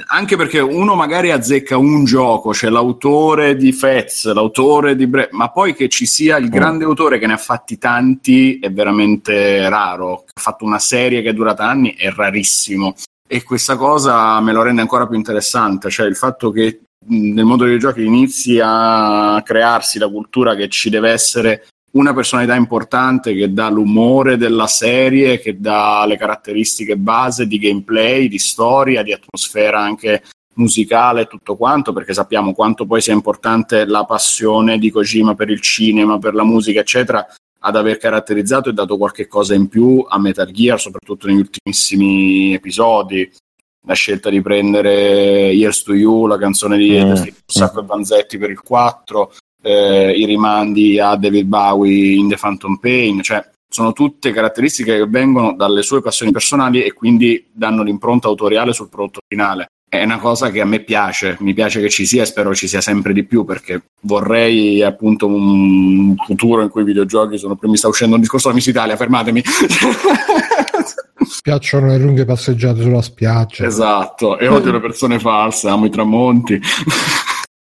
Anche 0.07 0.35
perché 0.35 0.59
uno 0.59 0.93
magari 0.93 1.31
azzecca 1.31 1.75
un 1.75 2.05
gioco, 2.05 2.51
c'è 2.51 2.69
l'autore 2.69 3.55
di 3.55 3.71
Fez, 3.73 4.31
l'autore 4.31 4.95
di 4.95 5.07
Bre- 5.07 5.29
ma 5.31 5.49
poi 5.49 5.73
che 5.73 5.89
ci 5.89 6.05
sia 6.05 6.37
il 6.37 6.49
grande 6.49 6.83
autore 6.83 7.17
che 7.17 7.25
ne 7.25 7.33
ha 7.33 7.37
fatti 7.37 7.79
tanti 7.79 8.59
è 8.59 8.71
veramente 8.71 9.67
raro. 9.69 10.25
Ha 10.31 10.39
fatto 10.39 10.65
una 10.65 10.79
serie 10.79 11.23
che 11.23 11.29
è 11.29 11.33
durata 11.33 11.67
anni 11.67 11.95
è 11.95 12.11
rarissimo. 12.11 12.93
E 13.27 13.43
questa 13.43 13.75
cosa 13.75 14.39
me 14.39 14.53
lo 14.53 14.61
rende 14.61 14.81
ancora 14.81 15.07
più 15.07 15.17
interessante, 15.17 15.89
cioè 15.89 16.05
il 16.05 16.15
fatto 16.15 16.51
che 16.51 16.81
nel 17.07 17.43
mondo 17.43 17.63
dei 17.63 17.73
videogiochi 17.73 18.05
inizi 18.05 18.59
a 18.61 19.41
crearsi 19.43 19.99
la 19.99 20.09
cultura 20.09 20.55
che 20.55 20.69
ci 20.69 20.89
deve 20.89 21.11
essere 21.11 21.67
una 21.93 22.13
personalità 22.13 22.55
importante 22.55 23.33
che 23.33 23.53
dà 23.53 23.69
l'umore 23.69 24.37
della 24.37 24.67
serie, 24.67 25.39
che 25.39 25.59
dà 25.59 26.05
le 26.05 26.17
caratteristiche 26.17 26.97
base 26.97 27.47
di 27.47 27.57
gameplay, 27.57 28.27
di 28.27 28.37
storia, 28.37 29.01
di 29.01 29.13
atmosfera 29.13 29.79
anche 29.79 30.23
musicale 30.55 31.21
e 31.21 31.27
tutto 31.27 31.55
quanto, 31.55 31.93
perché 31.93 32.13
sappiamo 32.13 32.53
quanto 32.53 32.85
poi 32.85 33.01
sia 33.01 33.13
importante 33.13 33.85
la 33.85 34.03
passione 34.03 34.77
di 34.77 34.91
Kojima 34.91 35.35
per 35.35 35.49
il 35.49 35.61
cinema, 35.61 36.19
per 36.19 36.33
la 36.33 36.43
musica, 36.43 36.81
eccetera, 36.81 37.25
ad 37.65 37.75
aver 37.75 37.97
caratterizzato 37.97 38.69
e 38.69 38.73
dato 38.73 38.95
qualche 38.95 39.27
cosa 39.27 39.55
in 39.55 39.67
più 39.67 40.05
a 40.07 40.19
Metal 40.19 40.49
Gear, 40.51 40.79
soprattutto 40.79 41.25
negli 41.25 41.39
ultimissimi 41.39 42.53
episodi. 42.53 43.29
La 43.87 43.95
scelta 43.95 44.29
di 44.29 44.41
prendere 44.41 45.49
Years 45.49 45.81
to 45.83 45.93
You, 45.93 46.27
la 46.27 46.37
canzone 46.37 46.77
di 46.77 46.91
Mm. 46.91 47.11
mm. 47.11 47.23
Sacco 47.45 47.81
e 47.81 47.85
Vanzetti 47.85 48.37
per 48.37 48.51
il 48.51 48.61
4, 48.61 49.31
eh, 49.63 50.11
i 50.11 50.25
rimandi 50.25 50.99
a 50.99 51.15
David 51.15 51.47
Bowie 51.47 52.15
in 52.15 52.29
The 52.29 52.37
Phantom 52.37 52.77
Pain, 52.77 53.21
cioè 53.23 53.47
sono 53.67 53.93
tutte 53.93 54.31
caratteristiche 54.31 54.97
che 54.97 55.07
vengono 55.07 55.53
dalle 55.55 55.81
sue 55.81 56.01
passioni 56.01 56.31
personali 56.31 56.83
e 56.83 56.93
quindi 56.93 57.49
danno 57.51 57.83
l'impronta 57.83 58.27
autoriale 58.27 58.73
sul 58.73 58.89
prodotto 58.89 59.21
finale. 59.27 59.69
È 59.87 60.03
una 60.03 60.17
cosa 60.17 60.49
che 60.49 60.61
a 60.61 60.65
me 60.65 60.81
piace, 60.81 61.37
mi 61.39 61.53
piace 61.53 61.79
che 61.79 61.89
ci 61.89 62.05
sia 62.05 62.23
e 62.23 62.25
spero 62.25 62.53
ci 62.53 62.67
sia 62.67 62.81
sempre 62.81 63.13
di 63.13 63.23
più 63.23 63.45
perché 63.45 63.91
vorrei 64.01 64.83
appunto 64.83 65.27
un 65.27 66.15
futuro 66.25 66.61
in 66.61 66.69
cui 66.69 66.81
i 66.81 66.85
videogiochi 66.85 67.37
sono 67.37 67.57
mi 67.61 67.77
sta 67.77 67.87
uscendo 67.87 68.15
un 68.15 68.21
discorso 68.21 68.49
da 68.49 68.55
Miss 68.55 68.65
Italia, 68.65 68.97
fermatemi. 68.97 69.41
Piacciono 71.41 71.87
le 71.87 71.97
lunghe 71.97 72.25
passeggiate 72.25 72.81
sulla 72.81 73.01
spiaggia. 73.01 73.65
esatto, 73.65 74.37
e 74.39 74.47
odio 74.47 74.71
le 74.71 74.79
persone 74.79 75.19
false, 75.19 75.69
amo 75.69 75.85
i 75.85 75.89
tramonti. 75.89 76.59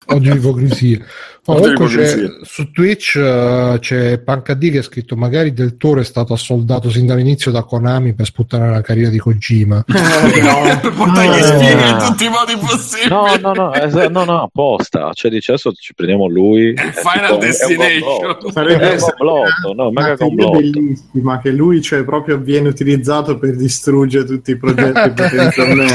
Odio 0.08 0.34
l'ipocrisia. 0.34 1.00
Odio 1.46 1.74
comunque 1.74 2.40
su 2.44 2.72
Twitch 2.72 3.18
eh, 3.18 3.76
c'è 3.82 4.18
PancaD 4.20 4.72
che 4.72 4.78
ha 4.78 4.82
scritto 4.82 5.18
magari 5.18 5.52
Del 5.52 5.76
Toro 5.76 6.00
è 6.00 6.04
stato 6.06 6.32
assoldato 6.32 6.90
sin 6.90 7.06
dall'inizio 7.06 7.52
da 7.52 7.64
Konami 7.64 8.14
per 8.14 8.26
sputtare 8.26 8.70
la 8.70 8.80
carriera 8.80 9.10
di 9.10 9.18
Kojima. 9.18 9.84
per 9.86 10.94
portargli 10.96 11.40
No. 11.40 11.46
spine 11.46 11.90
in 11.90 11.98
tutti 12.08 12.24
i 12.26 12.30
modi 12.30 12.56
possibili. 12.66 13.10
No, 13.10 13.36
no, 13.42 13.52
no, 13.54 13.74
esa- 13.74 14.08
no, 14.08 14.24
no, 14.24 14.44
apposta. 14.44 15.12
Cioè, 15.14 15.30
dice 15.32 15.52
adesso 15.52 15.74
ci 15.74 15.94
prendiamo 15.94 16.28
lui. 16.30 16.74
è 16.74 16.92
Final 16.94 17.26
tipo- 17.26 17.38
Destination. 17.40 18.52
Sarebbe 18.54 18.90
un 18.94 18.98
complotto, 19.00 19.74
no, 19.76 19.92
mega 19.92 20.16
complotto. 20.16 20.60
bellissima 20.60 21.40
che 21.42 21.52
lui 21.52 21.82
cioè, 21.82 22.06
proprio 22.06 22.38
viene 22.38 22.70
utilizzato 22.70 23.38
per 23.38 23.56
distruggere 23.58 24.24
tutti 24.26 24.52
i 24.52 24.58
progetti 24.58 25.10
potenzialmente. 25.12 25.94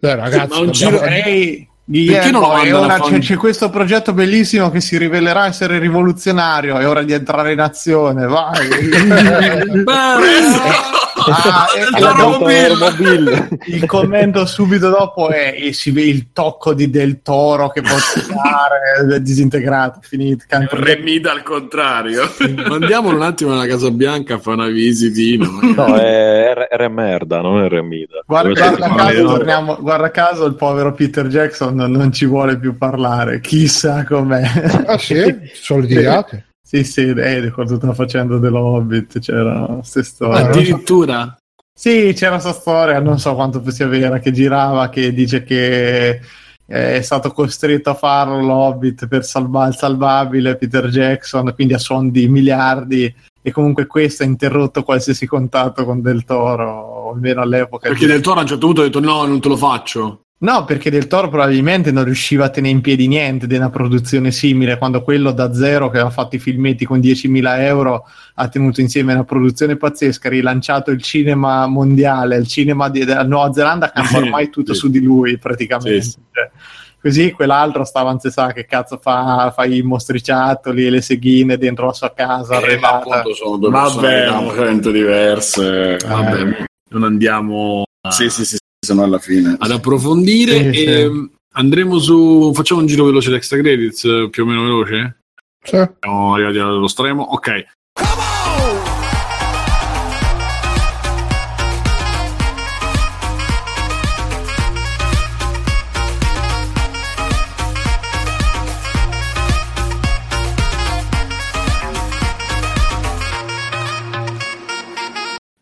Dai 0.00 0.16
ragazzi, 0.16 0.48
Ma 0.48 0.58
un 0.58 0.66
dobbiamo- 0.66 0.72
giro- 0.72 1.02
Ehi, 1.04 1.68
Perché 1.90 2.30
non 2.30 2.42
lo 2.42 2.56
e 2.62 2.70
mandano 2.70 3.04
c'è, 3.04 3.18
c'è 3.18 3.36
questo 3.36 3.68
progetto 3.68 4.12
bellissimo 4.12 4.70
che 4.70 4.80
si 4.80 4.96
rivelerà 4.96 5.46
essere 5.46 5.80
rivoluzionario. 5.80 6.78
È 6.78 6.86
ora 6.88 7.02
di 7.02 7.12
entrare 7.12 7.52
in 7.52 7.60
azione. 7.60 8.26
Vai. 8.26 8.68
Ah, 11.26 11.66
il 13.66 13.86
commento 13.86 14.46
subito 14.46 14.88
dopo 14.88 15.28
è 15.28 15.54
e 15.56 15.72
si 15.72 15.90
vede 15.90 16.08
il 16.10 16.32
tocco 16.32 16.74
di 16.74 16.90
Del 16.90 17.22
Toro 17.22 17.68
che 17.70 17.82
può 17.82 17.96
tirare 18.14 19.14
è 19.16 19.20
disintegrato 19.20 20.00
finito 20.02 20.44
Remida 20.70 21.32
al 21.32 21.42
contrario. 21.42 22.22
Mandiamolo 22.68 23.16
un 23.16 23.22
attimo 23.22 23.52
alla 23.52 23.66
Casa 23.66 23.90
Bianca 23.90 24.34
a 24.34 24.38
fare 24.38 24.56
una 24.56 24.68
visitina. 24.68 25.46
No, 25.46 25.96
è 25.96 26.52
R, 26.54 26.68
R 26.70 26.88
merda, 26.88 27.40
non 27.40 27.66
R 27.66 27.82
mida. 27.82 28.22
Guarda, 28.26 28.52
guarda 28.52 28.94
caso, 28.94 29.24
torniamo- 29.24 29.78
guarda 29.80 30.10
caso 30.10 30.44
il 30.46 30.54
povero 30.54 30.92
Peter 30.92 31.26
Jackson 31.26 31.74
non 31.74 32.12
ci 32.12 32.26
vuole 32.26 32.58
più 32.58 32.76
parlare 32.76 33.40
chissà 33.40 34.04
com'è 34.04 34.42
Ah 34.86 34.98
sì? 34.98 35.36
Litigati? 35.80 36.44
Sì 36.70 36.84
sì 36.84 37.08
eh, 37.08 37.50
con 37.50 37.66
tutta 37.66 37.88
la 37.88 37.94
faccenda 37.94 38.38
dell'Hobbit 38.38 39.18
c'era 39.18 39.66
queste 39.66 40.04
storie 40.04 40.40
Ah, 40.40 40.44
Addirittura. 40.46 41.36
Sì, 41.72 42.12
c'era 42.14 42.32
questa 42.32 42.52
storia, 42.52 43.00
non 43.00 43.18
so 43.18 43.34
quanto 43.34 43.62
sia 43.70 43.86
vera, 43.88 44.18
che 44.18 44.30
girava, 44.32 44.88
che 44.88 45.12
dice 45.12 45.42
che 45.42 46.10
eh, 46.10 46.20
è 46.66 47.00
stato 47.00 47.32
costretto 47.32 47.90
a 47.90 47.94
farlo 47.94 48.38
l'Hobbit 48.40 49.08
per 49.08 49.24
salvare 49.24 49.70
il 49.70 49.76
salvabile 49.76 50.56
Peter 50.56 50.86
Jackson, 50.88 51.52
quindi 51.54 51.72
a 51.72 51.78
suon 51.78 52.10
di 52.10 52.28
miliardi, 52.28 53.12
e 53.42 53.50
comunque 53.50 53.86
questo 53.86 54.22
ha 54.22 54.26
interrotto 54.26 54.82
qualsiasi 54.82 55.26
contatto 55.26 55.84
con 55.84 56.02
Del 56.02 56.24
Toro, 56.24 57.10
almeno 57.12 57.40
all'epoca. 57.40 57.88
Perché 57.88 58.06
Del 58.06 58.20
Toro 58.20 58.38
a 58.40 58.42
un 58.42 58.48
certo 58.48 58.66
punto 58.66 58.82
ha 58.82 58.84
detto 58.84 59.00
no, 59.00 59.24
non 59.24 59.40
te 59.40 59.48
lo 59.48 59.56
faccio. 59.56 60.20
No, 60.42 60.64
perché 60.64 60.90
Del 60.90 61.06
Toro 61.06 61.28
probabilmente 61.28 61.92
non 61.92 62.04
riusciva 62.04 62.46
a 62.46 62.48
tenere 62.48 62.72
in 62.72 62.80
piedi 62.80 63.06
niente 63.08 63.46
di 63.46 63.56
una 63.56 63.68
produzione 63.68 64.30
simile, 64.30 64.78
quando 64.78 65.02
quello 65.02 65.32
da 65.32 65.52
zero 65.52 65.90
che 65.90 65.96
aveva 65.98 66.08
fatto 66.10 66.36
i 66.36 66.38
filmetti 66.38 66.86
con 66.86 66.98
10.000 66.98 67.62
euro 67.62 68.06
ha 68.36 68.48
tenuto 68.48 68.80
insieme 68.80 69.12
una 69.12 69.24
produzione 69.24 69.76
pazzesca, 69.76 70.28
ha 70.28 70.30
rilanciato 70.30 70.92
il 70.92 71.02
cinema 71.02 71.66
mondiale, 71.66 72.36
il 72.36 72.46
cinema 72.46 72.88
di- 72.88 73.04
della 73.04 73.22
Nuova 73.24 73.52
Zelanda 73.52 73.92
Sì, 74.02 74.16
ormai 74.16 74.48
tutto 74.48 74.72
sì. 74.72 74.78
su 74.80 74.88
di 74.88 75.02
lui 75.02 75.36
praticamente. 75.36 76.00
Sì, 76.00 76.10
sì. 76.12 76.18
Cioè, 76.32 76.50
così 77.02 77.32
quell'altro 77.32 77.84
stava, 77.84 78.08
non 78.08 78.18
si 78.20 78.30
sa 78.30 78.50
che 78.54 78.64
cazzo 78.64 78.96
fa, 78.96 79.52
fa 79.54 79.66
i 79.66 79.82
mostriciattoli 79.82 80.86
e 80.86 80.90
le 80.90 81.02
seghine 81.02 81.58
dentro 81.58 81.84
la 81.84 81.92
sua 81.92 82.14
casa. 82.14 82.54
Eh, 82.62 82.78
ma 82.78 82.88
arredata. 82.92 82.96
appunto 83.18 83.34
sono 83.34 83.56
due 83.58 83.68
Vabbè. 83.70 83.90
personalità 84.00 84.36
completamente 84.36 84.90
diverse. 84.92 85.96
Vabbè, 86.02 86.64
non 86.88 87.02
andiamo 87.04 87.82
a- 88.00 88.10
Sì, 88.10 88.30
sì, 88.30 88.46
sì, 88.46 88.56
sì, 88.90 88.92
se 88.92 88.94
no 88.94 89.02
alla 89.02 89.18
fine. 89.18 89.56
ad 89.58 89.70
approfondire. 89.70 90.72
Sì, 90.72 90.78
sì. 90.78 90.84
e, 90.84 91.08
mm, 91.08 91.24
Andremo 91.52 91.98
su. 91.98 92.52
Facciamo 92.54 92.80
un 92.80 92.86
giro 92.86 93.04
veloce 93.04 93.30
di 93.30 93.36
extra 93.36 93.58
credits, 93.58 94.04
eh, 94.04 94.28
più 94.30 94.44
o 94.44 94.46
meno 94.46 94.62
veloce. 94.62 95.22
Sì. 95.62 95.76
Siamo 96.00 96.34
arrivati 96.34 96.58
allo 96.58 96.86
stremo. 96.86 97.22
Ok. 97.22 97.64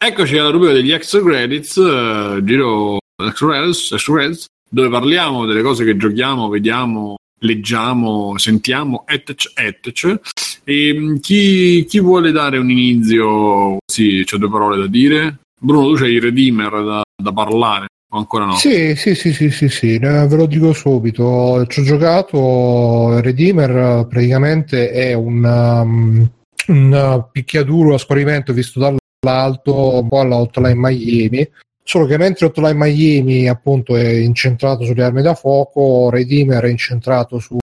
Eccoci 0.01 0.39
alla 0.39 0.51
rubrica 0.51 0.73
degli 0.75 0.93
extra 0.93 1.21
credits, 1.21 1.77
eh, 1.77 2.41
giro 2.43 2.99
credits, 3.35 4.47
dove 4.69 4.89
parliamo 4.89 5.47
delle 5.47 5.63
cose 5.63 5.85
che 5.85 5.97
giochiamo, 5.97 6.49
vediamo, 6.49 7.17
leggiamo, 7.41 8.37
sentiamo, 8.39 9.05
etc. 9.07 9.53
etc. 9.55 10.21
E 10.65 10.93
mh, 10.93 11.21
chi, 11.21 11.85
chi 11.89 12.01
vuole 12.01 12.31
dare 12.31 12.59
un 12.59 12.71
inizio? 12.71 13.79
Sì, 13.87 14.23
c'è 14.25 14.37
due 14.37 14.51
parole 14.51 14.79
da 14.79 14.87
dire. 14.87 15.39
Bruno, 15.61 15.89
tu 15.89 15.95
c'hai 15.95 16.13
i 16.13 16.21
Redeemer 16.21 16.71
da, 16.85 17.03
da 17.21 17.33
parlare, 17.33 17.87
o 18.13 18.19
ancora 18.19 18.45
no? 18.45 18.53
Sì, 18.57 18.95
sì, 18.95 19.15
sì, 19.15 19.33
sì, 19.33 19.51
sì, 19.51 19.69
sì, 19.69 19.99
ve 19.99 20.29
lo 20.29 20.47
dico 20.47 20.73
subito. 20.73 21.67
Ci 21.67 21.81
ho 21.81 21.83
giocato 21.83 23.21
Redeemer, 23.21 24.07
praticamente 24.07 24.91
è 24.91 25.15
un, 25.15 25.43
um, 25.43 26.31
un 26.69 27.25
picchiaduro 27.33 27.95
a 27.95 27.99
scorrimento 27.99 28.53
visto 28.53 28.79
dall'alto, 28.79 30.01
un 30.01 30.09
po' 30.09 30.21
alla 30.21 30.37
Hotline 30.37 30.75
Miami. 30.77 31.49
Solo 31.91 32.05
che 32.05 32.19
mentre 32.19 32.45
Hotline 32.45 32.75
Miami 32.75 33.49
appunto 33.49 33.97
è 33.97 34.07
incentrato 34.07 34.85
sulle 34.85 35.05
armi 35.05 35.23
da 35.23 35.35
fuoco, 35.35 36.11
Redeemer 36.11 36.65
è 36.65 36.69
incentrato 36.69 37.39
su 37.39 37.57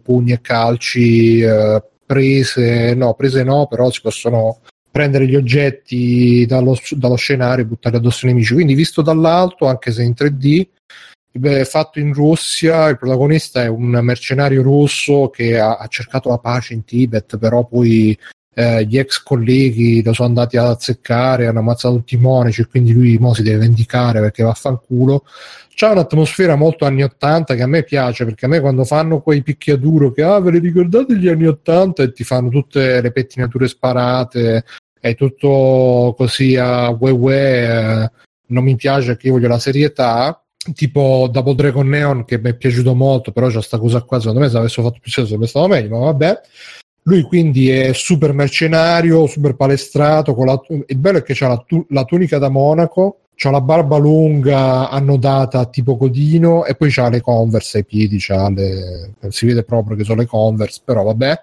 pugni 0.00 0.30
e 0.30 0.40
calci, 0.40 1.40
eh, 1.40 1.82
prese, 2.06 2.94
no, 2.94 3.14
prese 3.14 3.42
no, 3.42 3.66
però 3.66 3.90
si 3.90 4.00
possono 4.00 4.60
prendere 4.88 5.26
gli 5.26 5.34
oggetti 5.34 6.46
dallo, 6.46 6.76
dallo 6.92 7.16
scenario 7.16 7.64
e 7.64 7.66
buttarli 7.66 7.98
addosso 7.98 8.24
ai 8.26 8.34
nemici. 8.34 8.54
Quindi, 8.54 8.74
visto 8.74 9.02
dall'alto, 9.02 9.66
anche 9.66 9.90
se 9.90 10.04
in 10.04 10.12
3D, 10.16 10.64
beh, 11.32 11.64
fatto 11.64 11.98
in 11.98 12.12
Russia, 12.12 12.86
il 12.86 12.98
protagonista 12.98 13.64
è 13.64 13.66
un 13.66 13.98
mercenario 14.00 14.62
russo 14.62 15.28
che 15.28 15.58
ha, 15.58 15.78
ha 15.78 15.88
cercato 15.88 16.28
la 16.28 16.38
pace 16.38 16.74
in 16.74 16.84
Tibet, 16.84 17.36
però 17.36 17.66
poi 17.66 18.16
eh, 18.54 18.84
gli 18.84 18.98
ex 18.98 19.22
colleghi 19.22 20.02
lo 20.02 20.12
sono 20.12 20.28
andati 20.28 20.56
ad 20.56 20.66
azzeccare, 20.66 21.46
hanno 21.46 21.60
ammazzato 21.60 21.96
tutti 21.96 22.14
i 22.14 22.18
monaci 22.18 22.62
e 22.62 22.66
quindi 22.66 22.92
lui 22.92 23.16
mo 23.18 23.34
si 23.34 23.42
deve 23.42 23.58
vendicare 23.58 24.20
perché 24.20 24.42
vaffanculo. 24.42 25.24
C'ha 25.74 25.90
un'atmosfera 25.92 26.54
molto 26.54 26.84
anni 26.84 27.02
80 27.02 27.54
che 27.54 27.62
a 27.62 27.66
me 27.66 27.82
piace 27.82 28.24
perché 28.24 28.44
a 28.44 28.48
me 28.48 28.60
quando 28.60 28.84
fanno 28.84 29.20
quei 29.20 29.42
picchiaduro 29.42 30.12
che 30.12 30.22
ah 30.22 30.38
ve 30.38 30.50
li 30.50 30.58
ricordate 30.58 31.16
gli 31.16 31.28
anni 31.28 31.46
80 31.46 32.02
e 32.02 32.12
ti 32.12 32.24
fanno 32.24 32.50
tutte 32.50 33.00
le 33.00 33.10
pettinature 33.10 33.68
sparate 33.68 34.64
è 35.00 35.14
tutto 35.14 36.14
così 36.16 36.56
a 36.56 36.90
ue 36.90 37.10
ue 37.10 37.62
eh, 37.62 38.10
non 38.48 38.64
mi 38.64 38.76
piace 38.76 39.16
che 39.16 39.28
io 39.28 39.32
voglio 39.34 39.48
la 39.48 39.58
serietà. 39.58 40.36
Tipo 40.74 41.28
Double 41.28 41.56
Dragon 41.56 41.88
Neon 41.88 42.24
che 42.24 42.38
mi 42.38 42.50
è 42.50 42.54
piaciuto 42.54 42.94
molto 42.94 43.32
però 43.32 43.48
c'è 43.48 43.60
sta 43.60 43.78
cosa 43.78 44.02
qua 44.02 44.20
secondo 44.20 44.38
me 44.38 44.48
se 44.48 44.58
avessero 44.58 44.86
fatto 44.86 45.00
più 45.00 45.10
senso 45.10 45.30
sarebbe 45.30 45.48
stato 45.48 45.66
meglio 45.66 45.98
ma 45.98 46.04
vabbè 46.04 46.40
lui 47.04 47.22
quindi 47.22 47.68
è 47.68 47.92
super 47.92 48.32
mercenario, 48.32 49.26
super 49.26 49.54
palestrato. 49.54 50.34
La, 50.44 50.60
il 50.86 50.96
bello 50.96 51.18
è 51.18 51.22
che 51.22 51.36
ha 51.44 51.48
la, 51.48 51.64
la, 51.88 52.04
tunica 52.04 52.38
da 52.38 52.48
Monaco, 52.48 53.18
ha 53.36 53.50
la 53.50 53.60
barba 53.60 53.96
lunga 53.96 54.88
annodata 54.88 55.66
tipo 55.66 55.96
codino 55.96 56.64
e 56.64 56.76
poi 56.76 56.92
ha 56.96 57.08
le 57.08 57.20
converse 57.20 57.78
ai 57.78 57.84
piedi. 57.84 58.18
Le, 58.28 59.14
si 59.28 59.46
vede 59.46 59.64
proprio 59.64 59.96
che 59.96 60.04
sono 60.04 60.20
le 60.20 60.26
converse, 60.26 60.80
però 60.84 61.02
vabbè. 61.02 61.40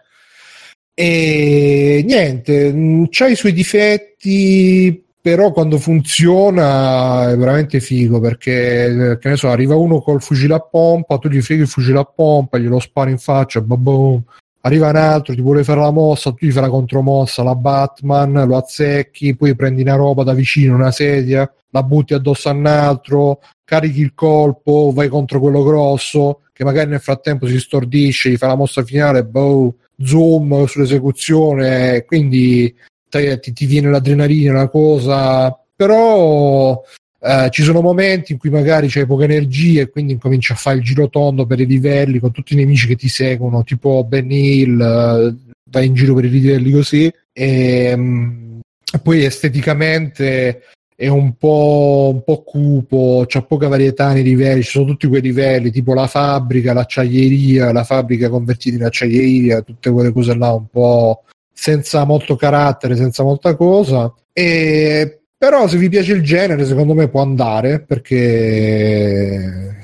E 0.94 2.04
niente, 2.06 2.74
mm, 2.74 3.06
c'ha 3.10 3.28
i 3.28 3.36
suoi 3.36 3.54
difetti, 3.54 5.04
però 5.22 5.52
quando 5.52 5.78
funziona 5.78 7.30
è 7.32 7.38
veramente 7.38 7.80
figo 7.80 8.20
perché 8.20 9.18
che 9.20 9.30
ne 9.30 9.36
so, 9.38 9.50
arriva 9.50 9.76
uno 9.76 10.02
col 10.02 10.22
fucile 10.22 10.56
a 10.56 10.60
pompa, 10.60 11.18
tu 11.18 11.30
gli 11.30 11.42
freghi 11.42 11.62
il 11.62 11.68
fucile 11.68 12.00
a 12.00 12.06
pompa, 12.06 12.58
glielo 12.58 12.80
spari 12.80 13.12
in 13.12 13.18
faccia, 13.18 13.62
babboom 13.62 14.24
arriva 14.62 14.90
un 14.90 14.96
altro, 14.96 15.34
ti 15.34 15.42
vuole 15.42 15.64
fare 15.64 15.80
la 15.80 15.92
mossa, 15.92 16.32
tu 16.32 16.46
gli 16.46 16.52
fai 16.52 16.64
la 16.64 16.70
contromossa, 16.70 17.44
la 17.44 17.56
Batman, 17.56 18.46
lo 18.46 18.58
azzecchi, 18.58 19.36
poi 19.36 19.56
prendi 19.56 19.82
una 19.82 19.96
roba 19.96 20.24
da 20.24 20.34
vicino, 20.34 20.76
una 20.76 20.92
sedia, 20.92 21.52
la 21.70 21.84
butti 21.84 22.14
addosso 22.14 22.50
a 22.50 22.54
un 22.54 22.66
altro, 22.66 23.42
carichi 23.64 24.02
il 24.02 24.14
colpo, 24.14 24.92
vai 24.94 25.08
contro 25.08 25.40
quello 25.40 25.64
grosso, 25.64 26.42
che 26.52 26.64
magari 26.64 26.90
nel 26.90 27.00
frattempo 27.00 27.48
si 27.48 27.60
stordisce, 27.60 28.30
gli 28.30 28.38
fai 28.38 28.50
la 28.50 28.56
mossa 28.56 28.84
finale, 28.84 29.24
boh, 29.24 29.76
zoom 30.02 30.66
sull'esecuzione, 30.66 32.04
quindi 32.06 32.74
ti, 33.10 33.54
ti 33.54 33.66
viene 33.66 33.90
l'adrenalina, 33.90 34.52
una 34.52 34.70
cosa, 34.70 35.58
però 35.76 36.82
Uh, 37.20 37.50
ci 37.50 37.64
sono 37.64 37.82
momenti 37.82 38.32
in 38.32 38.38
cui 38.38 38.50
magari 38.50 38.88
c'hai 38.88 39.06
poca 39.06 39.26
energia 39.26 39.82
e 39.82 39.90
quindi 39.90 40.14
incominci 40.14 40.54
a 40.54 40.56
fare 40.56 40.78
il 40.78 40.84
giro 40.84 41.10
tondo 41.10 41.46
per 41.46 41.60
i 41.60 41.66
livelli 41.66 42.18
con 42.18 42.32
tutti 42.32 42.54
i 42.54 42.56
nemici 42.56 42.88
che 42.88 42.96
ti 42.96 43.10
seguono, 43.10 43.64
tipo 43.64 44.06
Ben 44.06 44.32
Hill, 44.32 44.80
uh, 44.80 45.38
vai 45.70 45.88
in 45.88 45.94
giro 45.94 46.14
per 46.14 46.26
i 46.26 46.30
livelli 46.30 46.72
così. 46.72 47.12
E 47.34 47.94
um, 47.94 48.60
poi 49.04 49.24
esteticamente 49.26 50.64
è 50.96 51.08
un 51.08 51.36
po', 51.38 52.10
un 52.14 52.24
po' 52.24 52.44
cupo, 52.44 53.24
c'è 53.26 53.46
poca 53.46 53.68
varietà 53.70 54.12
nei 54.12 54.24
livelli, 54.24 54.64
ci 54.64 54.72
sono 54.72 54.86
tutti 54.86 55.08
quei 55.08 55.22
livelli, 55.22 55.72
tipo 55.72 55.94
la 55.94 56.08
fabbrica, 56.08 56.74
l'acciaieria, 56.74 57.72
la 57.72 57.86
fabbrica 57.86 58.30
convertita 58.30 58.76
in 58.76 58.84
acciaieria, 58.84 59.62
tutte 59.62 59.92
quelle 59.92 60.12
cose 60.12 60.36
là 60.36 60.52
un 60.52 60.68
po' 60.68 61.24
senza 61.54 62.04
molto 62.06 62.36
carattere, 62.36 62.96
senza 62.98 63.24
molta 63.24 63.56
cosa. 63.56 64.14
E 64.34 65.19
però 65.40 65.70
se 65.70 65.78
vi 65.78 65.88
piace 65.88 66.12
il 66.12 66.22
genere, 66.22 66.66
secondo 66.66 66.94
me 66.94 67.08
può 67.08 67.22
andare 67.22 67.80
perché 67.80 68.18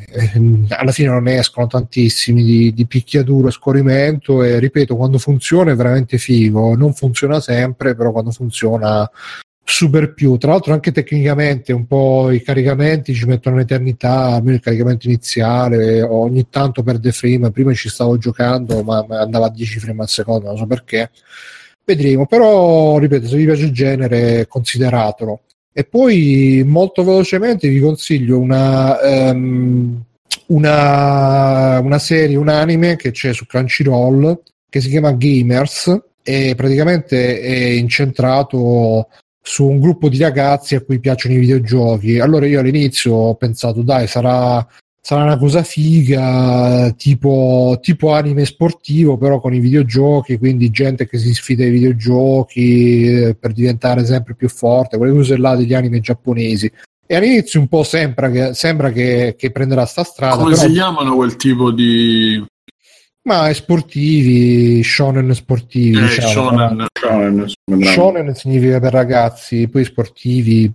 eh, 0.05 0.41
alla 0.67 0.91
fine 0.91 1.07
non 1.07 1.29
escono 1.29 1.67
tantissimi 1.67 2.43
di, 2.43 2.73
di 2.73 2.85
picchiaduro 2.85 3.47
e 3.47 3.51
scorrimento 3.51 4.43
e 4.43 4.59
ripeto, 4.59 4.97
quando 4.97 5.17
funziona 5.17 5.71
è 5.71 5.75
veramente 5.75 6.17
figo. 6.17 6.75
Non 6.75 6.93
funziona 6.93 7.39
sempre, 7.39 7.95
però 7.95 8.11
quando 8.11 8.31
funziona 8.31 9.09
super 9.63 10.13
più. 10.13 10.35
Tra 10.35 10.51
l'altro 10.51 10.73
anche 10.73 10.91
tecnicamente 10.91 11.71
un 11.71 11.87
po' 11.87 12.31
i 12.31 12.41
caricamenti 12.41 13.13
ci 13.13 13.25
mettono 13.25 13.55
un'eternità, 13.55 14.33
almeno 14.33 14.55
il 14.55 14.61
caricamento 14.61 15.07
iniziale, 15.07 16.01
ogni 16.01 16.49
tanto 16.49 16.83
perde 16.83 17.13
frame, 17.13 17.51
prima 17.51 17.73
ci 17.73 17.87
stavo 17.87 18.17
giocando 18.17 18.83
ma 18.83 19.05
andava 19.07 19.45
a 19.45 19.51
10 19.51 19.79
frame 19.79 20.01
al 20.01 20.09
secondo, 20.09 20.47
non 20.47 20.57
so 20.57 20.65
perché. 20.65 21.11
Vedremo, 21.85 22.25
però 22.25 22.97
ripeto, 22.97 23.27
se 23.27 23.37
vi 23.37 23.45
piace 23.45 23.65
il 23.65 23.71
genere, 23.71 24.47
consideratelo. 24.47 25.41
E 25.71 25.83
poi 25.83 26.63
molto 26.65 27.03
velocemente 27.03 27.67
vi 27.67 27.79
consiglio 27.79 28.39
una, 28.39 28.97
um, 29.31 30.01
una, 30.47 31.79
una 31.79 31.99
serie, 31.99 32.37
un 32.37 32.49
anime 32.49 32.95
che 32.95 33.11
c'è 33.11 33.33
su 33.33 33.45
Crunchyroll 33.45 34.41
che 34.67 34.81
si 34.81 34.89
chiama 34.89 35.11
Gamers 35.11 36.01
e 36.23 36.53
praticamente 36.55 37.39
è 37.39 37.55
incentrato 37.55 39.09
su 39.41 39.67
un 39.67 39.79
gruppo 39.79 40.09
di 40.09 40.17
ragazzi 40.17 40.73
a 40.73 40.81
cui 40.81 40.99
piacciono 40.99 41.35
i 41.35 41.39
videogiochi. 41.39 42.19
Allora 42.19 42.47
io 42.47 42.61
all'inizio 42.61 43.13
ho 43.13 43.35
pensato, 43.35 43.83
dai, 43.83 44.07
sarà 44.07 44.65
sarà 45.05 45.21
una 45.21 45.37
cosa 45.37 45.61
figa, 45.61 46.91
tipo, 46.97 47.77
tipo 47.79 48.13
anime 48.13 48.43
sportivo, 48.43 49.17
però 49.17 49.39
con 49.39 49.53
i 49.53 49.59
videogiochi, 49.59 50.39
quindi 50.39 50.71
gente 50.71 51.07
che 51.07 51.19
si 51.19 51.31
sfida 51.31 51.63
ai 51.63 51.69
videogiochi 51.69 53.03
eh, 53.03 53.35
per 53.35 53.51
diventare 53.51 54.03
sempre 54.03 54.33
più 54.33 54.49
forte, 54.49 54.97
quelle 54.97 55.13
cose 55.13 55.37
là 55.37 55.55
degli 55.55 55.75
anime 55.75 55.99
giapponesi. 55.99 56.71
E 57.05 57.15
all'inizio 57.15 57.59
un 57.59 57.67
po' 57.67 57.83
sembra 57.83 58.31
che, 58.31 58.55
sembra 58.55 58.91
che, 58.91 59.35
che 59.37 59.51
prenderà 59.51 59.85
sta 59.85 60.03
strada. 60.03 60.37
Come 60.37 60.55
però... 60.55 60.65
si 60.65 60.71
chiamano 60.71 61.15
quel 61.15 61.35
tipo 61.35 61.69
di... 61.69 62.43
Ma 63.27 63.53
sportivi, 63.53 64.81
shonen 64.81 65.35
sportivi. 65.35 65.99
Eh, 65.99 66.01
diciamo, 66.01 66.31
shonen. 66.31 66.85
Shonen, 66.91 67.47
shonen 67.83 68.33
significa 68.33 68.79
per 68.79 68.91
ragazzi, 68.91 69.67
poi 69.67 69.85
sportivi 69.85 70.73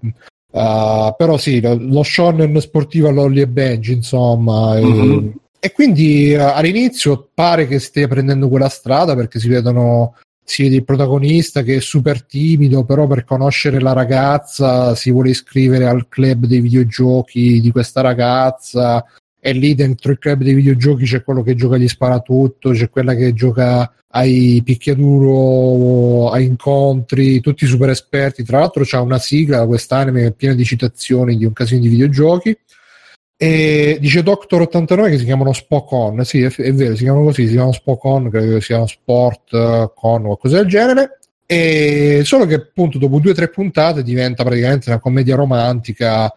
Uh, 0.51 1.15
però 1.17 1.37
sì, 1.37 1.61
lo, 1.61 1.77
lo 1.79 2.03
shonen 2.03 2.61
sportivo 2.61 3.09
all'Olly 3.09 3.41
e 3.41 3.49
Benji, 3.49 3.93
insomma. 3.93 4.79
Mm-hmm. 4.79 5.27
E, 5.27 5.33
e, 5.61 5.73
quindi 5.73 6.35
uh, 6.35 6.41
all'inizio 6.41 7.29
pare 7.33 7.67
che 7.67 7.79
stia 7.79 8.09
prendendo 8.09 8.49
quella 8.49 8.69
strada 8.69 9.15
perché 9.15 9.39
si 9.39 9.49
vedono 9.49 10.15
si 10.43 10.65
vede 10.65 10.77
il 10.77 10.85
protagonista 10.85 11.63
che 11.63 11.77
è 11.77 11.81
super 11.81 12.25
timido, 12.25 12.85
però 12.85 13.07
per 13.07 13.25
conoscere 13.25 13.79
la 13.79 13.93
ragazza 13.93 14.97
si 14.97 15.13
vuole 15.13 15.31
iscrivere 15.31 15.87
al 15.87 16.09
club 16.09 16.47
dei 16.47 16.61
videogiochi 16.61 17.61
di 17.61 17.71
questa 17.71 18.01
ragazza 18.01 19.05
e 19.41 19.53
lì 19.53 19.75
dentro 19.75 20.13
il 20.13 20.19
club 20.19 20.43
dei 20.43 20.53
videogiochi 20.53 21.05
c'è 21.05 21.25
quello 21.25 21.43
che 21.43 21.55
gioca 21.55 21.79
gli 21.79 21.89
sparatutto, 21.89 22.73
c'è 22.73 22.91
quella 22.91 23.15
che 23.15 23.33
gioca 23.33 23.91
ai 24.13 24.61
picchiaduro, 24.63 26.31
a 26.31 26.39
incontri, 26.41 27.41
tutti 27.41 27.65
super 27.67 27.89
esperti. 27.89 28.45
Tra 28.45 28.59
l'altro 28.59 28.85
c'è 28.85 28.99
una 28.99 29.19
sigla, 29.19 29.67
quest'anime 29.67 30.33
piena 30.33 30.55
di 30.55 30.65
citazioni 30.65 31.37
di 31.37 31.47
un 31.47 31.53
casino 31.55 31.81
di 31.81 31.89
videogiochi. 31.89 32.57
E 33.43 33.97
dice 33.99 34.23
Doctor 34.23 34.61
89 34.63 35.11
che 35.11 35.19
si 35.19 35.25
chiamano 35.25 35.55
Spocon, 35.55 36.23
sì, 36.27 36.43
è, 36.43 36.55
è, 36.55 36.75
vero, 36.75 36.95
si 36.95 37.05
chiamano 37.05 37.25
così, 37.25 37.47
si 37.47 37.53
chiamano 37.53 37.73
Spocon, 37.73 38.29
credo 38.29 38.55
che 38.55 38.61
siano 38.61 38.87
Sport 38.87 39.53
uh, 39.53 39.93
Con 39.95 40.21
o 40.21 40.25
qualcosa 40.25 40.57
del 40.59 40.67
genere. 40.67 41.19
E 41.47 42.21
solo 42.25 42.45
che 42.45 42.55
appunto 42.55 42.99
dopo 42.99 43.19
due 43.19 43.31
o 43.31 43.35
tre 43.35 43.49
puntate 43.49 44.03
diventa 44.03 44.45
praticamente 44.45 44.91
una 44.91 45.01
commedia 45.01 45.37
romantica 45.37 46.33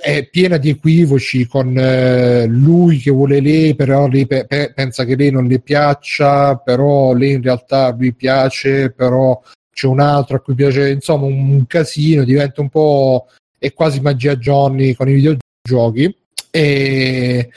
è 0.00 0.28
piena 0.28 0.56
di 0.56 0.70
equivoci 0.70 1.46
con 1.46 1.76
eh, 1.78 2.46
lui 2.46 2.98
che 2.98 3.10
vuole 3.10 3.40
lei, 3.40 3.74
però 3.74 4.08
lei 4.08 4.26
pe- 4.26 4.44
pe- 4.46 4.72
pensa 4.74 5.04
che 5.04 5.14
lei 5.14 5.30
non 5.30 5.46
le 5.46 5.60
piaccia, 5.60 6.56
però 6.56 7.14
lei 7.14 7.32
in 7.32 7.42
realtà 7.42 7.94
lui 7.96 8.12
piace, 8.12 8.90
però 8.90 9.40
c'è 9.72 9.86
un 9.86 10.00
altro 10.00 10.36
a 10.36 10.40
cui 10.40 10.54
piace, 10.54 10.90
insomma 10.90 11.26
un, 11.26 11.64
casino, 11.66 12.24
diventa 12.24 12.60
un 12.60 12.68
po' 12.68 13.26
è 13.58 13.72
quasi 13.72 14.00
magia 14.00 14.34
Johnny 14.36 14.94
con 14.94 15.08
i 15.08 15.14
videogiochi. 15.14 16.16
E, 16.50 17.50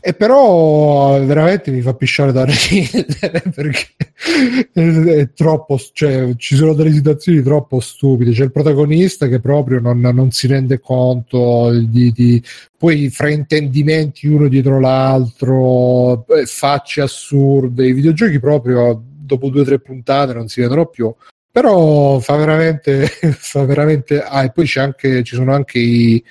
e 0.00 0.14
però 0.14 1.22
veramente 1.24 1.70
mi 1.70 1.80
fa 1.80 1.94
pisciare 1.94 2.32
da 2.32 2.44
ridere 2.44 3.42
perché 3.54 3.86
è 4.72 5.32
troppo, 5.32 5.78
cioè, 5.92 6.34
ci 6.36 6.56
sono 6.56 6.74
delle 6.74 6.92
situazioni 6.92 7.42
troppo 7.42 7.80
stupide. 7.80 8.32
C'è 8.32 8.44
il 8.44 8.52
protagonista 8.52 9.26
che 9.28 9.40
proprio 9.40 9.80
non, 9.80 10.00
non 10.00 10.30
si 10.30 10.46
rende 10.46 10.80
conto 10.80 11.70
di, 11.70 12.12
di 12.12 12.42
poi 12.76 13.08
fraintendimenti 13.10 14.26
uno 14.26 14.48
dietro 14.48 14.80
l'altro, 14.80 16.26
eh, 16.28 16.46
facce 16.46 17.00
assurde. 17.00 17.86
I 17.86 17.92
videogiochi 17.92 18.40
proprio 18.40 19.02
dopo 19.02 19.48
due 19.48 19.62
o 19.62 19.64
tre 19.64 19.80
puntate 19.80 20.32
non 20.34 20.48
si 20.48 20.60
vedono 20.60 20.86
più 20.86 21.12
però 21.56 22.18
fa 22.18 22.36
veramente, 22.36 23.06
fa 23.32 23.64
veramente 23.64 24.20
ah, 24.20 24.44
e 24.44 24.52
poi 24.52 24.66
c'è 24.66 24.82
anche, 24.82 25.22
ci 25.22 25.36
sono 25.36 25.54
anche 25.54 25.78
i, 25.78 26.22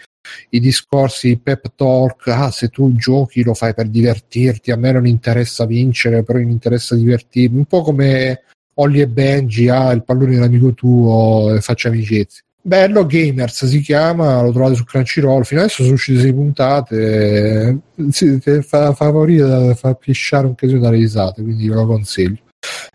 i 0.50 0.60
discorsi 0.60 1.38
pep 1.38 1.74
talk, 1.76 2.28
ah 2.28 2.52
se 2.52 2.70
tu 2.70 2.94
giochi 2.96 3.44
lo 3.44 3.54
fai 3.54 3.74
per 3.74 3.88
divertirti, 3.88 4.72
a 4.72 4.78
me 4.78 4.92
non 4.92 5.08
interessa 5.08 5.66
vincere, 5.66 6.24
però 6.24 6.40
mi 6.40 6.52
interessa 6.52 6.96
divertirmi, 6.96 7.58
un 7.58 7.66
po' 7.66 7.82
come 7.82 8.42
Olli 8.76 9.02
e 9.02 9.08
Benji, 9.08 9.70
ah, 9.70 9.92
il 9.92 10.04
pallone 10.04 10.34
dell'amico 10.34 10.74
tuo, 10.74 11.54
e 11.56 11.62
faccia 11.62 11.90
amicizia. 11.90 12.42
Bello, 12.62 13.06
Gamers 13.06 13.68
si 13.68 13.80
chiama, 13.80 14.42
lo 14.42 14.52
trovate 14.52 14.74
su 14.74 14.84
Crunchyroll. 14.84 15.44
Fino 15.44 15.60
adesso 15.60 15.84
sono 15.84 15.94
uscite 15.94 16.20
sei 16.20 16.34
puntate. 16.34 17.68
eh, 17.96 18.10
sì, 18.10 18.40
ti 18.40 18.62
fa, 18.64 18.92
fa 18.94 19.12
morire, 19.12 19.76
fa 19.76 19.94
pisciare 19.94 20.48
un 20.48 20.56
casino 20.56 20.80
dalle 20.80 20.98
risate, 20.98 21.44
quindi 21.44 21.70
ve 21.70 21.76
lo 21.76 21.86
consiglio. 21.86 22.40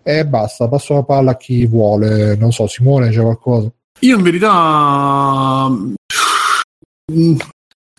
E 0.02 0.26
basta, 0.26 0.66
passo 0.66 0.94
la 0.94 1.04
palla 1.04 1.30
a 1.30 1.36
chi 1.36 1.66
vuole. 1.66 2.34
Non 2.34 2.50
so, 2.50 2.66
Simone, 2.66 3.10
c'è 3.10 3.20
qualcosa? 3.20 3.70
Io 4.00 4.16
in 4.16 4.22
verità. 4.24 5.68
Mm, 7.10 7.38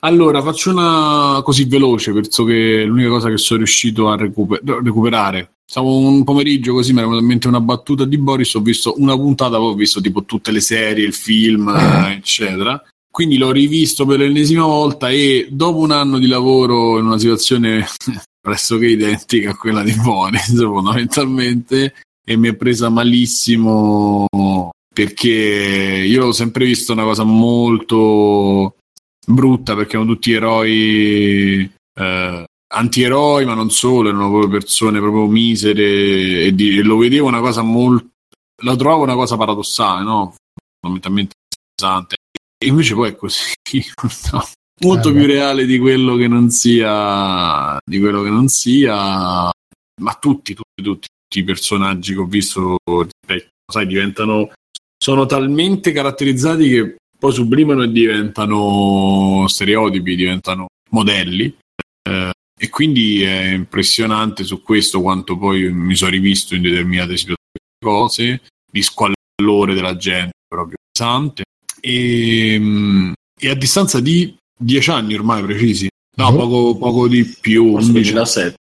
Allora, 0.02 0.42
faccio 0.42 0.72
una 0.72 1.42
così 1.44 1.66
veloce, 1.66 2.12
penso 2.14 2.44
che 2.44 2.84
l'unica 2.86 3.10
cosa 3.10 3.30
che 3.30 3.38
sono 3.38 3.60
riuscito 3.60 4.10
a 4.10 4.16
recuper- 4.16 4.64
recuperare. 4.64 5.56
Stavo 5.66 5.98
un 5.98 6.24
pomeriggio 6.24 6.74
così, 6.74 6.92
mi 6.92 7.00
era 7.00 7.08
venuta 7.08 7.24
in 7.24 7.30
mente 7.30 7.48
una 7.48 7.62
battuta 7.62 8.04
di 8.06 8.18
Boris, 8.18 8.54
ho 8.56 8.62
visto 8.62 8.96
una 8.98 9.16
puntata, 9.16 9.58
poi 9.58 9.72
ho 9.72 9.76
visto 9.76 10.02
tipo 10.02 10.24
tutte 10.26 10.52
le 10.52 10.60
serie, 10.60 11.06
il 11.06 11.14
film, 11.14 11.70
eccetera. 12.10 12.82
Quindi 13.12 13.38
l'ho 13.38 13.52
rivisto 13.52 14.06
per 14.06 14.20
l'ennesima 14.20 14.66
volta 14.66 15.10
e 15.10 15.48
dopo 15.52 15.80
un 15.80 15.92
anno 15.92 16.18
di 16.18 16.28
lavoro 16.28 16.98
in 16.98 17.06
una 17.06 17.20
situazione 17.20 17.86
pressoché 18.42 18.88
identica 18.88 19.52
a 19.52 19.56
quella 19.56 19.84
di 19.84 19.94
Boris, 19.94 20.56
fondamentalmente, 20.58 21.94
e 22.26 22.38
mi 22.38 22.48
è 22.48 22.56
presa 22.56 22.90
malissimo 22.90 24.28
perché 24.94 25.30
io 25.30 26.26
l'ho 26.26 26.32
sempre 26.32 26.66
visto 26.66 26.92
una 26.92 27.04
cosa 27.04 27.24
molto 27.24 28.76
brutta 29.26 29.76
perché 29.76 29.96
erano 29.96 30.14
tutti 30.14 30.32
eroi 30.32 31.72
eh, 32.00 32.46
antieroi 32.74 33.46
ma 33.46 33.54
non 33.54 33.70
solo 33.70 34.10
erano 34.10 34.30
proprio 34.30 34.50
persone 34.50 35.00
proprio 35.00 35.28
misere 35.28 36.46
e, 36.46 36.56
di- 36.56 36.78
e 36.78 36.84
lo 36.84 36.98
vedevo 36.98 37.28
una 37.28 37.40
cosa 37.40 37.62
molto 37.62 38.08
lo 38.64 38.76
trovavo 38.76 39.04
una 39.04 39.16
cosa 39.16 39.38
paradossale 39.38 40.04
no? 40.04 40.36
fondamentalmente 40.80 41.36
pesante 41.76 42.16
e 42.58 42.68
invece 42.68 42.94
poi 42.94 43.10
è 43.10 43.16
così 43.16 43.54
no? 44.32 44.44
molto 44.82 45.10
Eh, 45.10 45.14
più 45.14 45.26
reale 45.26 45.66
di 45.66 45.78
quello 45.78 46.16
che 46.16 46.28
non 46.28 46.50
sia 46.50 47.78
di 47.84 48.00
quello 48.00 48.24
che 48.24 48.30
non 48.30 48.48
sia 48.48 49.52
ma 50.02 50.14
tutti 50.20 50.54
tutti 50.54 50.82
tutti, 50.82 51.08
tutti 51.08 51.40
i 51.40 51.44
personaggi 51.44 52.14
che 52.14 52.20
ho 52.20 52.26
visto 52.26 52.78
sai 53.72 53.86
diventano 53.86 54.52
sono 54.98 55.26
talmente 55.26 55.92
caratterizzati 55.92 56.70
che 56.70 56.96
poi 57.22 57.34
sublimano 57.34 57.84
e 57.84 57.92
diventano 57.92 59.46
stereotipi, 59.48 60.16
diventano 60.16 60.70
modelli. 60.90 61.56
Eh, 62.10 62.32
e 62.60 62.70
quindi 62.70 63.22
è 63.22 63.52
impressionante 63.54 64.44
su 64.44 64.64
questo 64.64 65.02
quanto 65.02 65.38
poi 65.38 65.72
mi 65.72 65.94
sono 65.94 66.10
rivisto 66.10 66.56
in 66.56 66.64
determinate 66.64 67.16
situazioni 67.18 67.38
cose, 67.80 68.42
di 68.72 68.82
squallore 68.82 69.76
della 69.76 69.96
gente 69.98 70.32
proprio 70.48 70.78
pesante. 70.92 71.44
E, 71.80 72.58
mm, 72.60 73.12
e 73.40 73.50
a 73.50 73.56
distanza 73.56 74.00
di 74.00 74.36
dieci 74.58 74.90
anni 74.90 75.14
ormai 75.14 75.44
precisi, 75.44 75.90
no, 76.18 76.32
Mhm. 76.32 76.38
poco, 76.38 76.78
poco 76.78 77.08
di 77.08 77.24
più, 77.40 77.74
Forse 77.74 77.90
11 77.92 78.12
2007, 78.14 78.56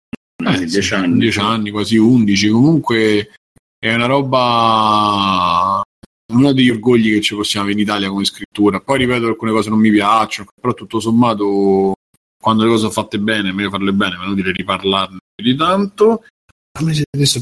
eh, 0.45 0.59
dieci 0.65 0.83
sì, 0.83 0.95
anni. 0.95 1.19
10 1.21 1.39
anni, 1.39 1.71
quasi 1.71 1.97
11. 1.97 2.49
Comunque 2.49 3.31
è 3.79 3.95
una 3.95 4.07
roba. 4.07 5.81
Uno 6.33 6.53
degli 6.53 6.69
orgogli 6.69 7.13
che 7.13 7.21
ci 7.23 7.35
possiamo 7.35 7.65
avere 7.67 7.81
in 7.81 7.87
Italia 7.87 8.09
come 8.09 8.25
scrittura. 8.25 8.81
Poi 8.81 8.99
ripeto, 8.99 9.27
alcune 9.27 9.53
cose 9.53 9.71
non 9.71 9.79
mi 9.79 9.91
piacciono, 9.91 10.49
però 10.61 10.75
tutto 10.75 11.01
sommato, 11.01 11.95
quando 12.41 12.65
le 12.65 12.69
cose 12.69 12.83
sono 12.83 12.93
fatte 12.93 13.19
bene, 13.19 13.49
è 13.49 13.53
meglio 13.53 13.71
farle 13.71 13.93
bene, 13.93 14.17
è 14.17 14.25
inutile 14.25 14.53
riparlarne 14.53 15.19
più 15.35 15.51
di 15.51 15.57
tanto. 15.57 16.25
Fammi 16.79 16.95
se 16.95 17.05
adesso 17.11 17.41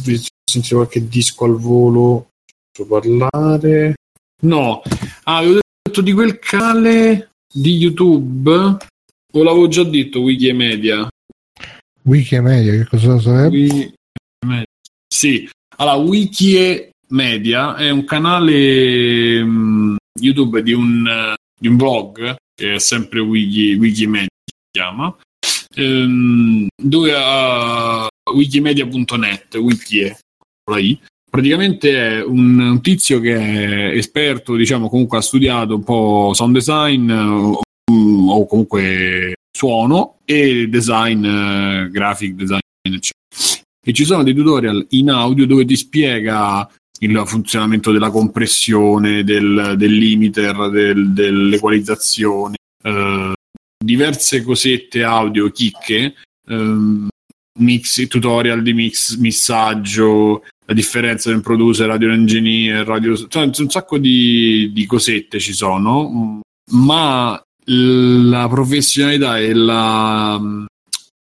sentito 0.48 0.76
qualche 0.76 1.08
disco 1.08 1.44
al 1.44 1.56
volo. 1.56 2.28
Posso 2.70 2.88
parlare? 2.88 3.94
No, 4.42 4.82
ah, 5.24 5.36
avevo 5.36 5.60
detto 5.82 6.00
di 6.00 6.12
quel 6.12 6.38
canale 6.38 7.30
di 7.52 7.76
YouTube. 7.76 8.76
O 9.32 9.42
l'avevo 9.42 9.66
già 9.68 9.82
detto, 9.82 10.20
Wikimedia. 10.20 11.08
Wikimedia, 12.02 12.72
che 12.72 12.86
cosa 12.86 13.18
sarebbe? 13.18 13.56
Wiki- 13.56 13.94
Sì, 15.08 15.48
allora 15.76 15.96
Wiki 15.96 16.90
Media 17.08 17.76
è 17.76 17.90
un 17.90 18.04
canale 18.04 19.42
mm, 19.42 19.96
YouTube 20.20 20.62
di 20.62 20.72
un, 20.72 21.06
eh, 21.06 21.34
di 21.58 21.68
un 21.68 21.76
blog 21.76 22.36
che 22.54 22.74
è 22.74 22.78
sempre 22.78 23.20
Wiki, 23.20 23.74
Wikimedia 23.74 24.28
si 24.44 24.54
chiama, 24.70 25.14
ehm, 25.74 26.66
dove 26.74 27.12
ha 27.14 28.06
wikimedia.net, 28.32 29.54
Wikie, 29.56 30.18
con 30.64 30.74
la 30.74 30.80
I. 30.80 30.98
praticamente 31.30 32.18
è 32.18 32.24
un, 32.24 32.80
tizio 32.80 33.20
che 33.20 33.34
è 33.34 33.96
esperto, 33.96 34.56
diciamo, 34.56 34.88
comunque 34.88 35.18
ha 35.18 35.22
studiato 35.22 35.74
un 35.74 35.84
po' 35.84 36.32
sound 36.34 36.54
design 36.54 37.10
o, 37.10 37.60
o 37.90 38.46
comunque 38.46 39.34
suono 39.54 40.16
e 40.24 40.66
design, 40.68 41.24
eh, 41.24 41.90
graphic 41.90 42.34
design, 42.34 42.58
eccetera 42.82 43.14
e 43.88 43.92
ci 43.92 44.04
sono 44.04 44.24
dei 44.24 44.34
tutorial 44.34 44.84
in 44.90 45.10
audio 45.10 45.46
dove 45.46 45.64
ti 45.64 45.76
spiega 45.76 46.68
il 47.00 47.22
funzionamento 47.26 47.92
della 47.92 48.10
compressione, 48.10 49.24
del, 49.24 49.74
del 49.76 49.92
limiter, 49.92 50.70
del- 50.70 51.12
dell'equalizzazione, 51.12 52.56
eh, 52.82 53.32
diverse 53.84 54.42
cosette 54.42 55.02
audio, 55.02 55.50
chicche, 55.50 56.14
ehm, 56.48 57.08
mix, 57.58 58.06
tutorial 58.08 58.62
di 58.62 58.72
mix, 58.72 59.16
missaggio, 59.16 60.44
la 60.66 60.74
differenza 60.74 61.30
un 61.30 61.40
producer, 61.42 61.86
radio 61.86 62.10
engineer, 62.10 62.86
radio, 62.86 63.16
cioè, 63.28 63.44
un 63.44 63.70
sacco 63.70 63.98
di, 63.98 64.70
di 64.72 64.86
cosette 64.86 65.38
ci 65.38 65.52
sono, 65.52 66.40
ma 66.72 67.40
la 67.68 68.48
professionalità 68.48 69.38
e 69.38 69.54
la, 69.54 70.40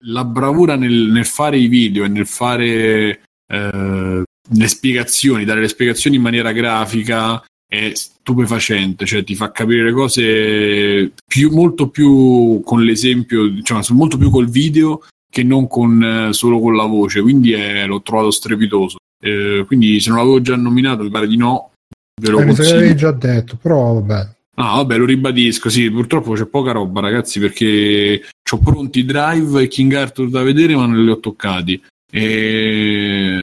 la 0.06 0.26
bravura 0.26 0.76
nel, 0.76 1.10
nel 1.12 1.26
fare 1.26 1.58
i 1.58 1.68
video 1.68 2.04
e 2.04 2.08
nel 2.08 2.28
fare 2.28 3.22
eh, 3.48 4.24
le 4.52 4.68
spiegazioni, 4.68 5.46
dare 5.46 5.62
le 5.62 5.68
spiegazioni 5.68 6.16
in 6.16 6.22
maniera 6.22 6.52
grafica 6.52 7.44
è 7.68 7.92
stupefacente, 7.94 9.06
cioè 9.06 9.24
ti 9.24 9.36
fa 9.36 9.52
capire 9.52 9.84
le 9.84 9.92
cose 9.92 11.12
più, 11.28 11.52
molto 11.52 11.90
più 11.90 12.62
con 12.64 12.84
l'esempio, 12.84 13.62
cioè 13.62 13.82
molto 13.90 14.18
più 14.18 14.30
col 14.32 14.50
video 14.50 15.02
che 15.32 15.44
non 15.44 15.68
con, 15.68 16.04
eh, 16.04 16.34
solo 16.34 16.60
con 16.60 16.76
la 16.76 16.86
voce, 16.86 17.22
quindi 17.22 17.52
è- 17.54 17.86
l'ho 17.86 18.02
trovato 18.02 18.32
strepitoso. 18.32 18.98
Eh, 19.24 19.64
quindi 19.68 20.00
se 20.00 20.10
non 20.10 20.18
l'avevo 20.20 20.42
già 20.42 20.56
nominato, 20.56 21.04
mi 21.04 21.10
pare 21.10 21.28
di 21.28 21.38
no, 21.38 21.72
ve 22.20 22.30
lo 22.30 22.40
Eh, 22.40 22.46
consiglio. 22.46 22.74
l'avevi 22.76 22.96
già 22.96 23.12
detto, 23.12 23.58
però 23.62 23.94
vabbè. 24.02 24.28
Ah, 24.56 24.76
vabbè, 24.78 24.98
lo 24.98 25.06
ribadisco, 25.06 25.70
sì, 25.70 25.90
purtroppo 25.92 26.34
c'è 26.34 26.46
poca 26.46 26.72
roba, 26.72 27.00
ragazzi, 27.02 27.40
perché 27.40 28.24
ho 28.52 28.58
pronti 28.58 29.06
Drive 29.06 29.62
e 29.62 29.68
King 29.68 29.94
Arthur 29.94 30.30
da 30.30 30.42
vedere, 30.42 30.76
ma 30.76 30.86
non 30.88 31.02
li 31.04 31.10
ho 31.12 31.20
toccati. 31.20 31.82
E 32.12 33.40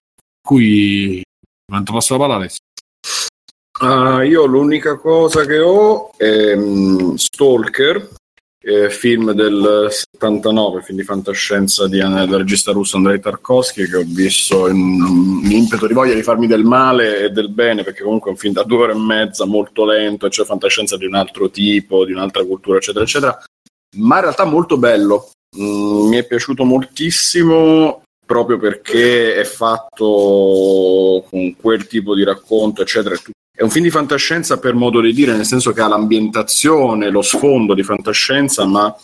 qui 0.47 1.21
quanto 1.67 1.93
passo 1.93 2.15
la 2.15 2.21
palla 2.21 2.35
Alessio? 2.37 2.61
Ah, 3.81 4.23
io 4.23 4.47
l'unica 4.47 4.97
cosa 4.97 5.45
che 5.45 5.59
ho 5.59 6.13
è 6.17 6.55
mm, 6.55 7.15
Stalker, 7.15 8.09
eh, 8.63 8.89
film 8.89 9.33
del 9.33 9.89
79, 9.91 10.83
film 10.83 10.99
di 10.99 11.05
fantascienza 11.05 11.87
di, 11.89 11.99
del 11.99 12.37
regista 12.37 12.73
russo 12.73 12.97
Andrei 12.97 13.21
Tarkovsky, 13.21 13.87
che 13.87 13.97
ho 13.97 14.05
visto 14.07 14.69
in 14.69 15.03
un 15.03 15.51
impeto 15.51 15.87
di 15.87 15.93
voglia 15.93 16.15
di 16.15 16.23
farmi 16.23 16.47
del 16.47 16.65
male 16.65 17.25
e 17.25 17.31
del 17.31 17.51
bene, 17.51 17.83
perché 17.83 18.03
comunque 18.03 18.31
è 18.31 18.33
un 18.33 18.39
film 18.39 18.55
da 18.55 18.63
due 18.63 18.85
ore 18.85 18.93
e 18.93 18.99
mezza, 18.99 19.45
molto 19.45 19.85
lento, 19.85 20.31
cioè 20.31 20.47
fantascienza 20.47 20.97
di 20.97 21.05
un 21.05 21.15
altro 21.17 21.51
tipo, 21.51 22.05
di 22.07 22.13
un'altra 22.13 22.45
cultura, 22.45 22.79
eccetera, 22.79 23.05
eccetera, 23.05 23.45
ma 23.97 24.17
in 24.17 24.23
realtà 24.23 24.45
molto 24.45 24.79
bello. 24.79 25.31
Mm, 25.59 26.09
mi 26.09 26.17
è 26.17 26.25
piaciuto 26.25 26.65
moltissimo 26.65 28.03
proprio 28.27 28.59
perché 28.59 29.37
è 29.37 29.45
fatto 29.45 31.25
con 31.31 31.57
quel 31.57 31.87
tipo 31.87 32.15
di 32.15 32.25
racconto, 32.25 32.83
eccetera. 32.83 33.15
È 33.57 33.63
un 33.63 33.71
film 33.71 33.85
di 33.85 33.91
fantascienza 33.91 34.59
per 34.59 34.75
modo 34.75 35.01
di 35.01 35.15
dire, 35.15 35.35
nel 35.35 35.47
senso 35.47 35.73
che 35.73 35.81
ha 35.81 35.89
l'ambientazione, 35.89 37.09
lo 37.09 37.23
sfondo 37.23 37.73
di 37.73 37.83
fantascienza, 37.83 38.67
ma 38.67 38.95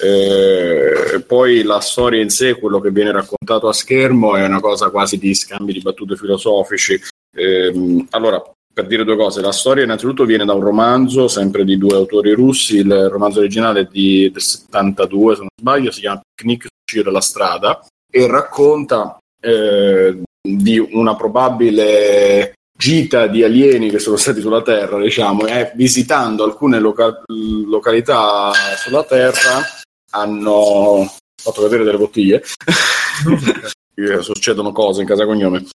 eh, 0.00 1.22
poi 1.24 1.62
la 1.62 1.80
storia 1.80 2.20
in 2.20 2.30
sé, 2.30 2.58
quello 2.58 2.80
che 2.80 2.90
viene 2.90 3.12
raccontato 3.12 3.68
a 3.68 3.72
schermo, 3.72 4.34
è 4.34 4.44
una 4.44 4.58
cosa 4.58 4.90
quasi 4.90 5.18
di 5.18 5.34
scambi 5.34 5.72
di 5.72 5.80
battute 5.80 6.16
filosofici. 6.16 7.00
Ehm, 7.36 8.06
allora, 8.10 8.42
per 8.72 8.86
dire 8.86 9.04
due 9.04 9.16
cose, 9.16 9.42
la 9.42 9.52
storia 9.52 9.84
innanzitutto 9.84 10.24
viene 10.24 10.46
da 10.46 10.54
un 10.54 10.62
romanzo, 10.62 11.28
sempre 11.28 11.64
di 11.64 11.76
due 11.76 11.94
autori 11.94 12.32
russi, 12.32 12.78
il 12.78 13.08
romanzo 13.10 13.40
originale 13.40 13.80
è 13.80 13.88
di, 13.90 14.30
del 14.32 14.40
72, 14.40 15.34
se 15.34 15.40
non 15.40 15.48
sbaglio, 15.54 15.90
si 15.90 16.00
chiama 16.00 16.22
Picnic 16.34 16.66
sul 16.90 17.02
della 17.02 17.20
strada, 17.20 17.84
e 18.14 18.26
racconta 18.26 19.18
eh, 19.40 20.22
di 20.40 20.78
una 20.78 21.16
probabile 21.16 22.52
gita 22.76 23.26
di 23.26 23.42
alieni 23.42 23.90
che 23.90 23.98
sono 23.98 24.16
stati 24.16 24.40
sulla 24.40 24.60
Terra, 24.60 25.00
diciamo, 25.00 25.46
e 25.46 25.72
visitando 25.74 26.44
alcune 26.44 26.78
loca- 26.78 27.22
località 27.26 28.50
sulla 28.76 29.04
Terra 29.04 29.62
hanno 30.10 31.10
fatto 31.40 31.62
vedere 31.62 31.84
delle 31.84 31.98
bottiglie. 31.98 32.42
Eh, 33.94 34.22
succedono 34.22 34.72
cose 34.72 35.02
in 35.02 35.06
casa 35.06 35.26
cognome 35.26 35.66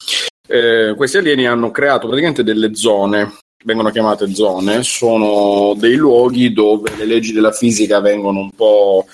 Eh, 0.47 0.95
questi 0.97 1.17
alieni 1.17 1.45
hanno 1.45 1.69
creato 1.69 2.07
praticamente 2.07 2.43
delle 2.43 2.73
zone, 2.73 3.37
vengono 3.63 3.91
chiamate 3.91 4.33
zone, 4.33 4.81
sono 4.81 5.75
dei 5.77 5.95
luoghi 5.95 6.51
dove 6.51 6.95
le 6.95 7.05
leggi 7.05 7.31
della 7.31 7.51
fisica 7.51 7.99
vengono 7.99 8.39
un 8.39 8.49
po' 8.49 9.05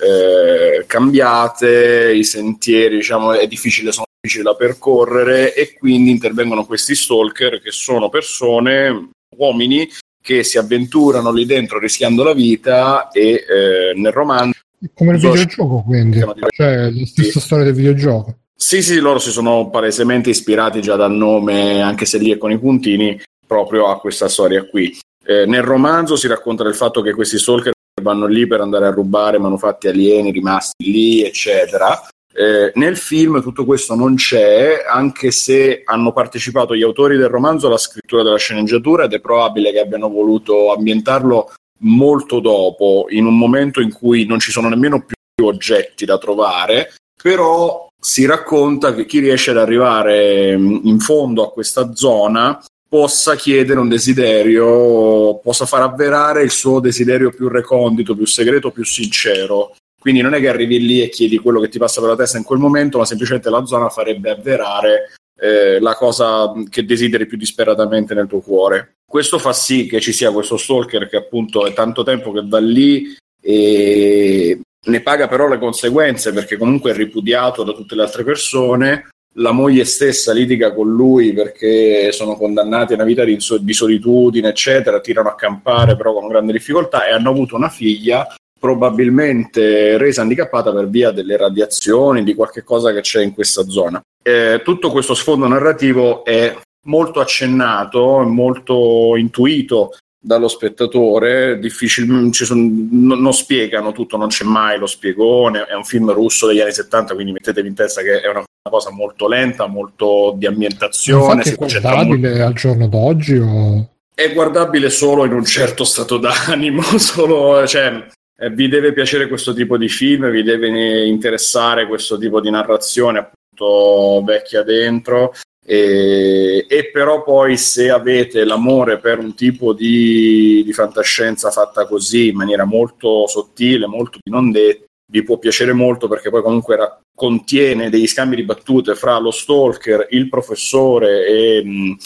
eh, 0.00 0.84
cambiate, 0.86 2.12
i 2.14 2.24
sentieri 2.24 2.96
diciamo, 2.96 3.32
è 3.32 3.46
difficile, 3.46 3.92
sono 3.92 4.06
difficili 4.20 4.44
da 4.44 4.54
percorrere 4.54 5.54
e 5.54 5.74
quindi 5.78 6.10
intervengono 6.10 6.64
questi 6.64 6.94
stalker 6.94 7.60
che 7.60 7.70
sono 7.70 8.08
persone, 8.08 9.10
uomini 9.36 9.88
che 10.22 10.44
si 10.44 10.58
avventurano 10.58 11.32
lì 11.32 11.46
dentro 11.46 11.78
rischiando 11.78 12.22
la 12.22 12.34
vita 12.34 13.08
e 13.10 13.44
eh, 13.48 13.92
nel 13.94 14.12
romanzo. 14.12 14.58
Come 14.94 15.12
il 15.12 15.18
videogioco 15.18 15.82
quindi. 15.82 16.24
cioè 16.50 16.90
la 16.90 17.06
stessa 17.06 17.38
sì. 17.38 17.40
storia 17.40 17.64
del 17.64 17.74
videogioco. 17.74 18.36
Sì 18.54 18.82
sì 18.82 18.98
loro 18.98 19.18
si 19.18 19.30
sono 19.30 19.68
palesemente 19.70 20.30
ispirati 20.30 20.80
già 20.80 20.96
dal 20.96 21.12
nome 21.12 21.80
anche 21.80 22.06
se 22.06 22.18
lì 22.18 22.30
è 22.30 22.38
con 22.38 22.50
i 22.50 22.58
puntini 22.58 23.20
proprio 23.46 23.88
a 23.88 23.98
questa 23.98 24.28
storia 24.28 24.66
qui. 24.66 24.96
Eh, 25.24 25.44
nel 25.46 25.62
romanzo 25.62 26.16
si 26.16 26.28
racconta 26.28 26.62
del 26.62 26.74
fatto 26.74 27.02
che 27.02 27.12
questi 27.12 27.38
stalker 27.38 27.72
vanno 28.00 28.26
lì 28.26 28.46
per 28.46 28.60
andare 28.60 28.86
a 28.86 28.90
rubare 28.90 29.38
manufatti 29.38 29.88
alieni 29.88 30.30
rimasti 30.30 30.90
lì 30.90 31.22
eccetera. 31.22 32.08
Eh, 32.32 32.70
nel 32.76 32.96
film 32.96 33.42
tutto 33.42 33.64
questo 33.64 33.94
non 33.94 34.14
c'è, 34.14 34.84
anche 34.88 35.30
se 35.30 35.82
hanno 35.84 36.12
partecipato 36.12 36.76
gli 36.76 36.82
autori 36.82 37.16
del 37.16 37.28
romanzo 37.28 37.66
alla 37.66 37.76
scrittura 37.76 38.22
della 38.22 38.38
sceneggiatura 38.38 39.04
ed 39.04 39.12
è 39.12 39.20
probabile 39.20 39.72
che 39.72 39.80
abbiano 39.80 40.08
voluto 40.08 40.72
ambientarlo 40.72 41.52
molto 41.80 42.40
dopo, 42.40 43.06
in 43.10 43.26
un 43.26 43.36
momento 43.36 43.80
in 43.80 43.92
cui 43.92 44.26
non 44.26 44.38
ci 44.38 44.50
sono 44.52 44.68
nemmeno 44.68 45.04
più 45.04 45.46
oggetti 45.46 46.04
da 46.04 46.18
trovare, 46.18 46.94
però 47.20 47.88
si 47.98 48.24
racconta 48.24 48.94
che 48.94 49.04
chi 49.04 49.18
riesce 49.18 49.50
ad 49.50 49.58
arrivare 49.58 50.56
mm, 50.56 50.80
in 50.84 51.00
fondo 51.00 51.44
a 51.44 51.52
questa 51.52 51.94
zona 51.94 52.62
possa 52.90 53.36
chiedere 53.36 53.78
un 53.78 53.88
desiderio, 53.88 55.38
possa 55.38 55.64
far 55.64 55.82
avverare 55.82 56.42
il 56.42 56.50
suo 56.50 56.80
desiderio 56.80 57.30
più 57.30 57.46
recondito, 57.46 58.16
più 58.16 58.26
segreto, 58.26 58.72
più 58.72 58.84
sincero. 58.84 59.76
Quindi 59.96 60.22
non 60.22 60.34
è 60.34 60.40
che 60.40 60.48
arrivi 60.48 60.84
lì 60.84 61.00
e 61.00 61.08
chiedi 61.08 61.38
quello 61.38 61.60
che 61.60 61.68
ti 61.68 61.78
passa 61.78 62.00
per 62.00 62.10
la 62.10 62.16
testa 62.16 62.36
in 62.36 62.42
quel 62.42 62.58
momento, 62.58 62.98
ma 62.98 63.04
semplicemente 63.04 63.48
la 63.48 63.64
zona 63.64 63.90
farebbe 63.90 64.30
avverare 64.30 65.12
eh, 65.38 65.78
la 65.78 65.94
cosa 65.94 66.52
che 66.68 66.84
desideri 66.84 67.26
più 67.26 67.36
disperatamente 67.36 68.12
nel 68.12 68.26
tuo 68.26 68.40
cuore. 68.40 68.96
Questo 69.06 69.38
fa 69.38 69.52
sì 69.52 69.86
che 69.86 70.00
ci 70.00 70.12
sia 70.12 70.32
questo 70.32 70.56
stalker 70.56 71.08
che 71.08 71.16
appunto 71.16 71.66
è 71.66 71.72
tanto 71.72 72.02
tempo 72.02 72.32
che 72.32 72.42
va 72.44 72.58
lì 72.58 73.14
e 73.40 74.60
ne 74.86 75.00
paga 75.00 75.28
però 75.28 75.46
le 75.46 75.58
conseguenze 75.58 76.32
perché 76.32 76.56
comunque 76.56 76.90
è 76.90 76.94
ripudiato 76.94 77.62
da 77.62 77.72
tutte 77.72 77.94
le 77.94 78.02
altre 78.02 78.24
persone. 78.24 79.10
La 79.34 79.52
moglie 79.52 79.84
stessa 79.84 80.32
litiga 80.32 80.74
con 80.74 80.92
lui 80.92 81.32
perché 81.32 82.10
sono 82.10 82.36
condannati 82.36 82.92
a 82.92 82.96
una 82.96 83.04
vita 83.04 83.22
di, 83.24 83.38
di 83.60 83.72
solitudine, 83.72 84.48
eccetera, 84.48 85.00
tirano 85.00 85.28
a 85.28 85.36
campare 85.36 85.96
però 85.96 86.12
con 86.12 86.26
grande 86.26 86.52
difficoltà 86.52 87.06
e 87.06 87.12
hanno 87.12 87.30
avuto 87.30 87.54
una 87.54 87.68
figlia 87.68 88.26
probabilmente 88.58 89.96
resa 89.96 90.20
handicappata 90.20 90.72
per 90.72 90.88
via 90.88 91.12
delle 91.12 91.36
radiazioni, 91.36 92.24
di 92.24 92.34
qualche 92.34 92.62
cosa 92.62 92.92
che 92.92 93.00
c'è 93.00 93.22
in 93.22 93.32
questa 93.32 93.66
zona. 93.68 94.02
Eh, 94.22 94.60
tutto 94.62 94.90
questo 94.90 95.14
sfondo 95.14 95.48
narrativo 95.48 96.24
è 96.24 96.54
molto 96.86 97.20
accennato, 97.20 98.18
molto 98.20 99.16
intuito 99.16 99.92
dallo 100.20 100.48
spettatore, 100.48 101.58
sono, 101.70 102.60
non, 102.90 103.20
non, 103.20 103.32
spiegano 103.32 103.92
tutto, 103.92 104.18
non 104.18 104.28
c'è 104.28 104.44
mai 104.44 104.78
lo 104.78 104.86
spiegone, 104.86 105.64
è 105.64 105.74
un 105.74 105.84
film 105.84 106.12
russo 106.12 106.46
degli 106.46 106.60
anni 106.60 106.72
70, 106.72 107.14
quindi 107.14 107.32
mettetevi 107.32 107.68
in 107.68 107.74
testa 107.74 108.02
che 108.02 108.20
è 108.20 108.28
una, 108.28 108.40
una 108.40 108.70
cosa 108.70 108.90
molto 108.90 109.26
lenta, 109.26 109.66
molto 109.66 110.34
di 110.36 110.46
ambientazione. 110.46 111.42
è 111.42 111.54
guardabile 111.54 112.28
molto... 112.28 112.44
al 112.44 112.52
giorno 112.52 112.88
d'oggi 112.88 113.36
o... 113.38 113.88
È 114.14 114.32
guardabile 114.34 114.90
solo 114.90 115.24
in 115.24 115.32
un 115.32 115.44
certo 115.44 115.84
stato 115.84 116.18
d'animo, 116.18 116.82
solo, 116.98 117.66
cioè, 117.66 118.06
eh, 118.36 118.50
vi 118.50 118.68
deve 118.68 118.92
piacere 118.92 119.26
questo 119.26 119.54
tipo 119.54 119.78
di 119.78 119.88
film, 119.88 120.28
vi 120.28 120.42
deve 120.42 121.06
interessare 121.06 121.86
questo 121.86 122.18
tipo 122.18 122.40
di 122.42 122.50
narrazione 122.50 123.18
appunto 123.18 124.22
vecchia 124.22 124.62
dentro 124.62 125.32
e, 125.72 126.66
e, 126.68 126.90
però 126.90 127.22
poi 127.22 127.56
se 127.56 127.90
avete 127.90 128.42
l'amore 128.44 128.98
per 128.98 129.20
un 129.20 129.36
tipo 129.36 129.72
di, 129.72 130.64
di, 130.64 130.72
fantascienza 130.72 131.52
fatta 131.52 131.86
così 131.86 132.30
in 132.30 132.34
maniera 132.34 132.64
molto 132.64 133.28
sottile, 133.28 133.86
molto 133.86 134.18
di 134.20 134.32
non 134.32 134.50
detto, 134.50 134.86
vi 135.12 135.22
può 135.22 135.38
piacere 135.38 135.72
molto 135.72 136.08
perché 136.08 136.28
poi 136.28 136.42
comunque 136.42 136.74
ra- 136.74 137.00
contiene 137.14 137.88
degli 137.88 138.08
scambi 138.08 138.34
di 138.34 138.42
battute 138.42 138.96
fra 138.96 139.16
lo 139.18 139.30
stalker, 139.30 140.08
il 140.10 140.28
professore 140.28 141.26
e 141.28 141.64
mh, 141.64 141.96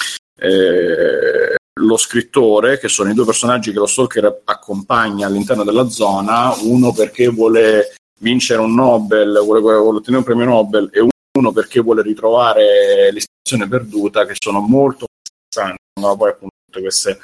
eh, 0.41 1.55
lo 1.81 1.97
scrittore, 1.97 2.79
che 2.79 2.89
sono 2.89 3.09
i 3.09 3.15
due 3.15 3.25
personaggi 3.25 3.73
che 3.73 3.79
lo 3.79 3.87
stalker 3.87 4.43
accompagna 4.45 5.27
all'interno 5.27 5.65
della 5.65 5.89
zona, 5.89 6.55
uno 6.65 6.93
perché 6.93 7.29
vuole 7.29 7.95
vincere 8.21 8.61
un 8.61 8.75
Nobel, 8.75 9.41
vuole, 9.43 9.61
vuole 9.61 9.97
ottenere 9.97 10.19
un 10.19 10.25
premio 10.25 10.45
Nobel 10.45 10.91
e 10.93 11.09
uno 11.39 11.51
perché 11.51 11.81
vuole 11.81 12.03
ritrovare 12.03 13.05
l'istituzione 13.05 13.33
perduta, 13.69 14.25
che 14.27 14.35
sono 14.39 14.61
molto 14.61 15.07
interessanti, 15.51 15.83
ma 16.01 16.17
poi 16.17 16.31
appunto 16.31 16.55
queste 16.81 17.21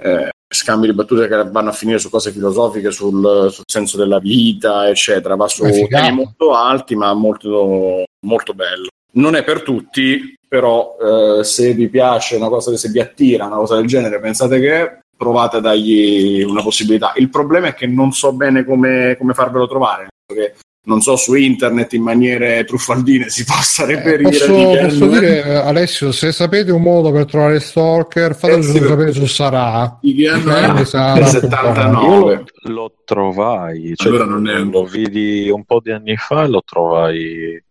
eh, 0.00 0.30
scambi 0.48 0.86
di 0.86 0.94
battute 0.94 1.28
che 1.28 1.50
vanno 1.50 1.70
a 1.70 1.72
finire 1.72 1.98
su 1.98 2.08
cose 2.08 2.32
filosofiche, 2.32 2.90
sul, 2.90 3.48
sul 3.50 3.64
senso 3.66 3.96
della 3.96 4.18
vita, 4.18 4.88
eccetera, 4.88 5.36
va 5.36 5.48
su 5.48 5.64
temi 5.88 6.12
molto 6.12 6.54
alti, 6.54 6.94
ma 6.94 7.12
molto, 7.14 8.04
molto 8.26 8.54
bello. 8.54 8.88
Non 9.12 9.34
è 9.34 9.44
per 9.44 9.62
tutti, 9.62 10.34
però 10.46 10.96
eh, 11.00 11.44
se 11.44 11.74
vi 11.74 11.88
piace 11.88 12.36
una 12.36 12.48
cosa, 12.48 12.74
se 12.76 12.88
vi 12.88 13.00
attira 13.00 13.46
una 13.46 13.56
cosa 13.56 13.76
del 13.76 13.86
genere, 13.86 14.20
pensate 14.20 14.60
che 14.60 15.00
provate 15.16 15.56
a 15.56 15.60
dargli 15.60 16.42
una 16.42 16.62
possibilità. 16.62 17.12
Il 17.16 17.28
problema 17.28 17.68
è 17.68 17.74
che 17.74 17.86
non 17.86 18.12
so 18.12 18.32
bene 18.32 18.64
come, 18.64 19.16
come 19.18 19.34
farvelo 19.34 19.66
trovare, 19.66 20.08
perché 20.24 20.54
non 20.88 21.02
so 21.02 21.16
su 21.16 21.34
internet 21.34 21.92
in 21.92 22.02
maniere 22.02 22.64
truffaldine 22.64 23.28
si 23.28 23.44
possa 23.46 23.84
eh, 23.84 23.94
reperire. 23.94 24.28
Eh, 24.28 24.48
posso, 24.48 24.78
posso 24.80 25.06
dire, 25.06 25.62
Alessio, 25.62 26.10
se 26.10 26.32
sapete 26.32 26.72
un 26.72 26.82
modo 26.82 27.12
per 27.12 27.26
trovare 27.26 27.60
Stalker, 27.60 28.34
fatelo 28.34 28.60
eh, 28.60 28.62
sì, 28.62 28.78
sapere 28.78 29.12
su 29.12 29.26
Sarà. 29.26 29.98
IDN 30.00 30.84
79. 30.84 32.44
Lo, 32.62 32.72
lo 32.72 32.92
trovai, 33.04 33.92
cioè, 33.94 34.08
allora 34.08 34.24
non 34.24 34.48
è... 34.48 34.58
lo 34.58 34.84
vidi 34.84 35.48
un 35.50 35.64
po' 35.64 35.80
di 35.82 35.92
anni 35.92 36.16
fa 36.16 36.44
e 36.44 36.48
lo 36.48 36.62
trovai 36.64 37.62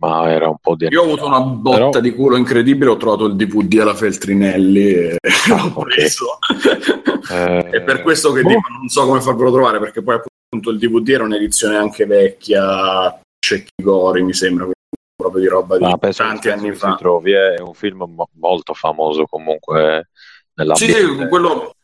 ma 0.00 0.30
era 0.30 0.48
un 0.48 0.56
po' 0.58 0.76
di... 0.76 0.86
Io 0.88 1.02
ho 1.02 1.04
avuto 1.04 1.26
una 1.26 1.40
botta 1.40 1.76
Però... 1.76 2.00
di 2.00 2.14
culo 2.14 2.36
incredibile, 2.36 2.90
ho 2.90 2.96
trovato 2.96 3.26
il 3.26 3.36
DVD 3.36 3.80
alla 3.80 3.94
Feltrinelli 3.94 4.94
e 4.94 5.18
ah, 5.52 5.62
l'ho 5.62 5.82
preso. 5.82 6.38
Eh... 7.30 7.68
è 7.68 7.82
per 7.82 8.00
questo 8.00 8.32
che 8.32 8.40
boh. 8.40 8.48
dico, 8.48 8.68
non 8.78 8.88
so 8.88 9.04
come 9.04 9.20
farvelo 9.20 9.52
trovare, 9.52 9.78
perché 9.78 10.02
poi 10.02 10.14
appunto 10.14 10.29
il 10.50 10.78
DVD 10.78 11.08
era 11.10 11.24
un'edizione 11.24 11.76
anche 11.76 12.06
vecchia, 12.06 13.20
Cecchigori 13.38 14.22
mi 14.22 14.32
sembra, 14.32 14.68
proprio 15.14 15.40
di 15.40 15.48
roba 15.48 15.78
di 15.78 16.12
tanti 16.12 16.50
anni 16.50 16.72
fa. 16.72 16.96
Trovi, 16.96 17.32
è 17.32 17.60
un 17.60 17.74
film 17.74 18.04
mo- 18.14 18.28
molto 18.38 18.74
famoso 18.74 19.26
comunque 19.26 20.08
nell'ambito. 20.54 20.92
Sì, 20.92 20.92
sì, 20.92 21.28
quello... 21.28 21.74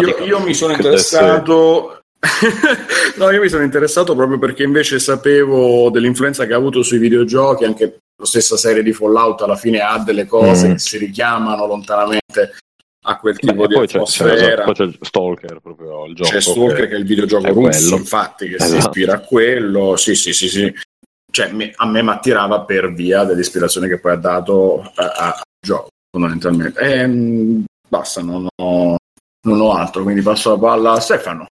Io, 0.00 0.24
io, 0.24 0.40
mi 0.40 0.54
sono 0.54 0.72
interessato 0.72 2.04
no, 3.16 3.30
io 3.30 3.40
mi 3.40 3.48
sono 3.48 3.64
interessato 3.64 4.14
proprio 4.14 4.38
perché 4.38 4.62
invece 4.62 4.98
sapevo 4.98 5.90
dell'influenza 5.90 6.46
che 6.46 6.54
ha 6.54 6.56
avuto 6.56 6.82
sui 6.82 6.96
videogiochi, 6.96 7.64
anche 7.64 7.98
la 8.16 8.24
stessa 8.24 8.56
serie 8.56 8.82
di 8.82 8.92
Fallout 8.94 9.42
alla 9.42 9.56
fine 9.56 9.80
ha 9.80 9.98
delle 9.98 10.24
cose 10.24 10.68
mm. 10.68 10.72
che 10.72 10.78
si 10.78 10.96
richiamano 10.96 11.66
lontanamente 11.66 12.54
a 13.06 13.18
quel 13.18 13.38
tipo 13.38 13.52
Beh, 13.52 13.66
di 13.66 13.74
poi 13.74 13.84
atmosfera. 13.84 14.34
C'è, 14.34 14.62
poi 14.64 14.74
c'è 14.74 14.98
Stalker 15.00 15.60
proprio 15.60 16.06
il 16.06 16.14
gioco. 16.14 16.30
C'è 16.30 16.40
Stalker 16.40 16.76
che, 16.76 16.88
che 16.88 16.94
è 16.94 16.98
il 16.98 17.04
videogioco 17.04 17.46
russo, 17.52 17.88
quello. 17.88 17.96
infatti, 17.96 18.48
che 18.48 18.54
esatto. 18.54 18.70
si 18.70 18.76
ispira 18.78 19.14
a 19.14 19.20
quello. 19.20 19.96
Sì, 19.96 20.14
sì, 20.14 20.32
sì, 20.32 20.48
sì. 20.48 20.74
Cioè, 21.30 21.52
me, 21.52 21.72
a 21.74 21.86
me 21.86 22.02
mi 22.02 22.10
attirava 22.10 22.62
per 22.62 22.92
via 22.92 23.24
dell'ispirazione 23.24 23.88
che 23.88 23.98
poi 23.98 24.12
ha 24.12 24.16
dato 24.16 24.90
al 24.94 25.34
gioco, 25.60 25.88
fondamentalmente. 26.10 26.80
E, 26.80 26.92
ehm, 27.00 27.64
basta, 27.88 28.22
non 28.22 28.46
ho, 28.54 28.96
non 29.42 29.60
ho 29.60 29.72
altro, 29.72 30.02
quindi 30.02 30.22
passo 30.22 30.50
la 30.50 30.58
palla 30.58 30.92
a 30.92 31.00
Stefano. 31.00 31.46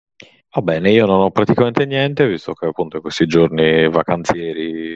Va 0.53 0.61
bene, 0.61 0.91
io 0.91 1.05
non 1.05 1.21
ho 1.21 1.31
praticamente 1.31 1.85
niente, 1.85 2.27
visto 2.27 2.53
che 2.53 2.67
appunto 2.67 3.01
questi 3.01 3.25
giorni 3.25 3.89
vacanzieri. 3.89 4.95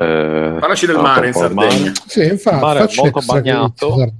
Eh, 0.00 0.56
Parlaci 0.60 0.86
del 0.86 0.96
mare 0.96 1.26
in 1.28 1.32
Sardegna. 1.32 1.66
Mare. 1.66 1.92
Sì, 2.06 2.24
infatti, 2.24 2.54
il 2.56 2.62
mare 2.62 2.84
è 2.84 2.94
molto 2.96 3.20
bagnato. 3.26 4.14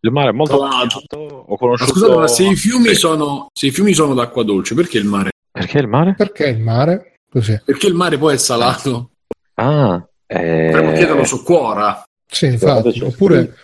Il 0.00 0.12
mare 0.12 0.30
è 0.30 0.32
molto 0.32 0.58
bagnato. 0.58 1.02
Ho 1.46 1.56
conosciuto... 1.56 1.92
Scusate, 1.92 2.16
ma 2.16 2.28
se 2.28 2.44
i, 2.44 2.56
fiumi 2.56 2.88
sì. 2.88 2.94
sono, 2.94 3.48
se 3.52 3.66
i 3.66 3.70
fiumi 3.70 3.92
sono 3.92 4.14
d'acqua 4.14 4.44
dolce, 4.44 4.74
perché 4.74 4.98
il 4.98 5.06
mare? 5.06 5.30
Perché 5.50 5.78
il 5.78 5.88
mare? 5.88 6.14
Perché 6.14 6.48
il 6.48 6.60
mare? 6.60 7.14
Così. 7.30 7.60
Perché 7.64 7.86
il 7.86 7.94
mare 7.94 8.16
poi 8.16 8.34
è 8.34 8.38
salato. 8.38 9.10
Ah, 9.54 10.06
eh... 10.26 10.68
potremmo 10.70 10.92
chiederlo 10.92 11.24
su 11.24 11.42
Quora. 11.42 12.02
Sì, 12.26 12.46
infatti. 12.46 13.00
Oppure 13.02 13.54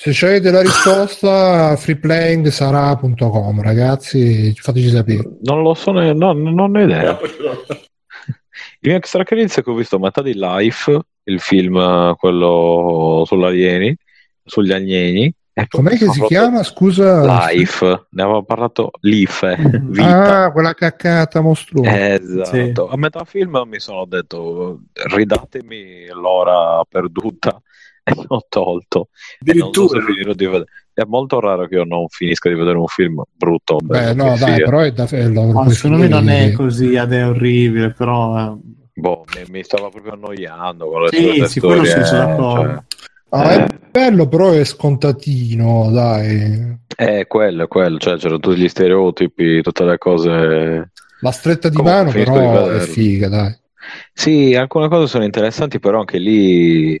se 0.00 0.26
avete 0.26 0.52
la 0.52 0.62
risposta, 0.62 1.74
freeplaying.sarà.com, 1.74 3.62
ragazzi, 3.62 4.54
fateci 4.54 4.90
sapere. 4.90 5.38
Non 5.42 5.62
lo 5.62 5.74
so, 5.74 5.90
ne, 5.90 6.12
no, 6.12 6.32
non 6.32 6.56
ho 6.76 6.80
idea. 6.80 7.18
mio 8.80 8.94
extra 8.94 9.24
credits 9.24 9.58
è 9.58 9.62
che 9.64 9.70
ho 9.70 9.74
visto 9.74 9.98
metà 9.98 10.22
di 10.22 10.34
Life, 10.34 11.00
il 11.24 11.40
film 11.40 11.76
eh, 11.76 12.14
quello 12.16 13.24
sugli 13.26 13.42
alieni, 13.42 13.96
sugli 14.44 14.72
alieni. 14.72 15.34
E 15.58 15.66
poi 15.66 15.82
Com'è 15.82 15.96
che 15.96 16.08
si 16.12 16.22
chiama? 16.22 16.62
Scusa. 16.62 17.24
Life, 17.48 18.06
ne 18.10 18.22
avevo 18.22 18.44
parlato 18.44 18.90
Life, 19.00 19.56
Mhm. 19.58 19.90
vita. 19.90 20.44
Ah, 20.44 20.52
quella 20.52 20.72
caccata 20.72 21.40
mostruosa. 21.40 22.14
Esatto, 22.14 22.88
a 22.88 22.96
metà 22.96 23.24
film 23.24 23.60
mi 23.66 23.80
sono 23.80 24.04
detto 24.04 24.82
ridatemi 24.92 26.06
l'ora 26.12 26.80
perduta 26.88 27.60
e 28.04 28.12
l'ho 28.28 28.46
tolto. 28.48 29.08
E 29.44 29.52
so 29.58 29.64
Addirittura. 29.64 30.00
finirò 30.02 30.32
di. 30.32 30.64
È 30.92 31.02
molto 31.06 31.40
raro 31.40 31.66
che 31.66 31.74
io 31.74 31.84
non 31.84 32.06
finisca 32.08 32.48
di 32.48 32.54
vedere 32.54 32.78
un 32.78 32.86
film 32.86 33.20
brutto. 33.32 33.78
Beh, 33.82 34.14
no, 34.14 34.36
dai, 34.38 34.54
sia. 34.54 34.64
però 34.64 34.78
è 34.80 34.92
da 34.92 35.06
puoi 35.06 35.70
secondo 35.74 35.96
me 35.98 36.06
non 36.08 36.28
è 36.28 36.52
così 36.52 36.94
ed 36.94 37.12
è 37.12 37.26
orribile, 37.26 37.90
però... 37.90 38.38
eh, 38.38 38.56
Boh, 38.94 39.24
mi, 39.34 39.42
mi 39.50 39.62
stava 39.64 39.90
proprio 39.90 40.12
annoiando 40.12 40.88
con 40.88 41.02
le 41.02 41.08
Sì, 41.08 41.44
sì, 41.46 41.60
quello 41.60 41.84
storie, 41.84 42.04
sì, 42.04 42.08
sono 42.08 42.22
eh, 42.22 42.26
d'accordo. 42.26 42.84
Ah, 43.30 43.52
è 43.52 43.66
bello, 43.90 44.26
però 44.26 44.50
è 44.50 44.64
scontatino, 44.64 45.90
dai. 45.90 46.78
è 46.94 47.26
quello, 47.26 47.64
è 47.64 47.68
quello, 47.68 47.98
cioè 47.98 48.16
c'erano 48.16 48.40
tutti 48.40 48.58
gli 48.58 48.68
stereotipi, 48.68 49.62
tutte 49.62 49.84
le 49.84 49.98
cose. 49.98 50.92
La 51.20 51.30
stretta 51.30 51.68
di 51.68 51.76
Comunque, 51.76 52.00
mano, 52.00 52.10
finisco 52.10 52.32
di 52.32 52.46
però, 52.46 52.66
è 52.68 52.80
figa, 52.80 53.28
dai. 53.28 53.56
Sì, 54.12 54.54
alcune 54.54 54.88
cose 54.88 55.06
sono 55.06 55.24
interessanti, 55.24 55.78
però 55.78 55.98
anche 56.00 56.18
lì, 56.18 57.00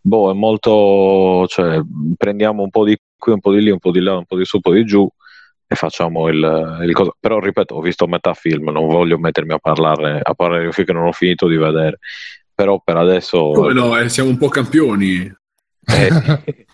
boh, 0.00 0.30
è 0.30 0.34
molto, 0.34 1.46
cioè, 1.48 1.80
prendiamo 2.16 2.62
un 2.62 2.70
po' 2.70 2.84
di 2.84 2.96
qui, 3.16 3.32
un 3.32 3.40
po' 3.40 3.52
di 3.52 3.62
lì, 3.62 3.70
un 3.70 3.78
po' 3.78 3.90
di 3.90 4.00
là, 4.00 4.16
un 4.16 4.24
po' 4.24 4.36
di 4.36 4.44
su, 4.44 4.56
un 4.56 4.62
po' 4.62 4.72
di 4.72 4.84
giù 4.84 5.08
e 5.68 5.74
facciamo 5.74 6.28
il, 6.28 6.80
il 6.84 6.92
cosa. 6.92 7.10
Però, 7.18 7.38
ripeto, 7.38 7.74
ho 7.74 7.80
visto 7.80 8.06
metà 8.06 8.34
film, 8.34 8.70
non 8.70 8.86
voglio 8.86 9.18
mettermi 9.18 9.52
a 9.52 9.58
parlare, 9.58 10.20
a 10.22 10.34
parlare 10.34 10.60
di 10.60 10.66
un 10.66 10.72
film 10.72 10.86
che 10.86 10.92
non 10.92 11.06
ho 11.06 11.12
finito 11.12 11.48
di 11.48 11.56
vedere. 11.56 11.98
Però 12.54 12.80
per 12.82 12.96
adesso... 12.96 13.50
Come 13.50 13.74
no, 13.74 13.98
eh, 13.98 14.08
siamo 14.08 14.30
un 14.30 14.38
po' 14.38 14.48
campioni. 14.48 15.30
Eh, 15.86 16.66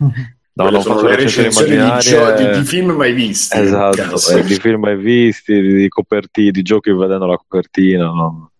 no, 0.55 0.70
non 0.70 0.82
sono 0.82 1.02
le 1.02 1.16
recensioni 1.16 1.76
di, 1.76 1.98
gio- 2.01 2.34
di- 2.34 2.59
di 2.59 2.64
film 2.64 2.90
mai 2.93 3.12
visti. 3.12 3.59
Esatto, 3.59 4.36
eh, 4.36 4.43
di 4.43 4.55
film 4.55 4.80
mai 4.80 4.97
visti, 4.97 5.60
di, 5.60 5.74
di 5.74 5.89
coperti- 5.89 6.51
di 6.51 6.62
giochi 6.62 6.90
vedendo 6.93 7.26
la 7.26 7.36
copertina, 7.36 8.05
no, 8.05 8.51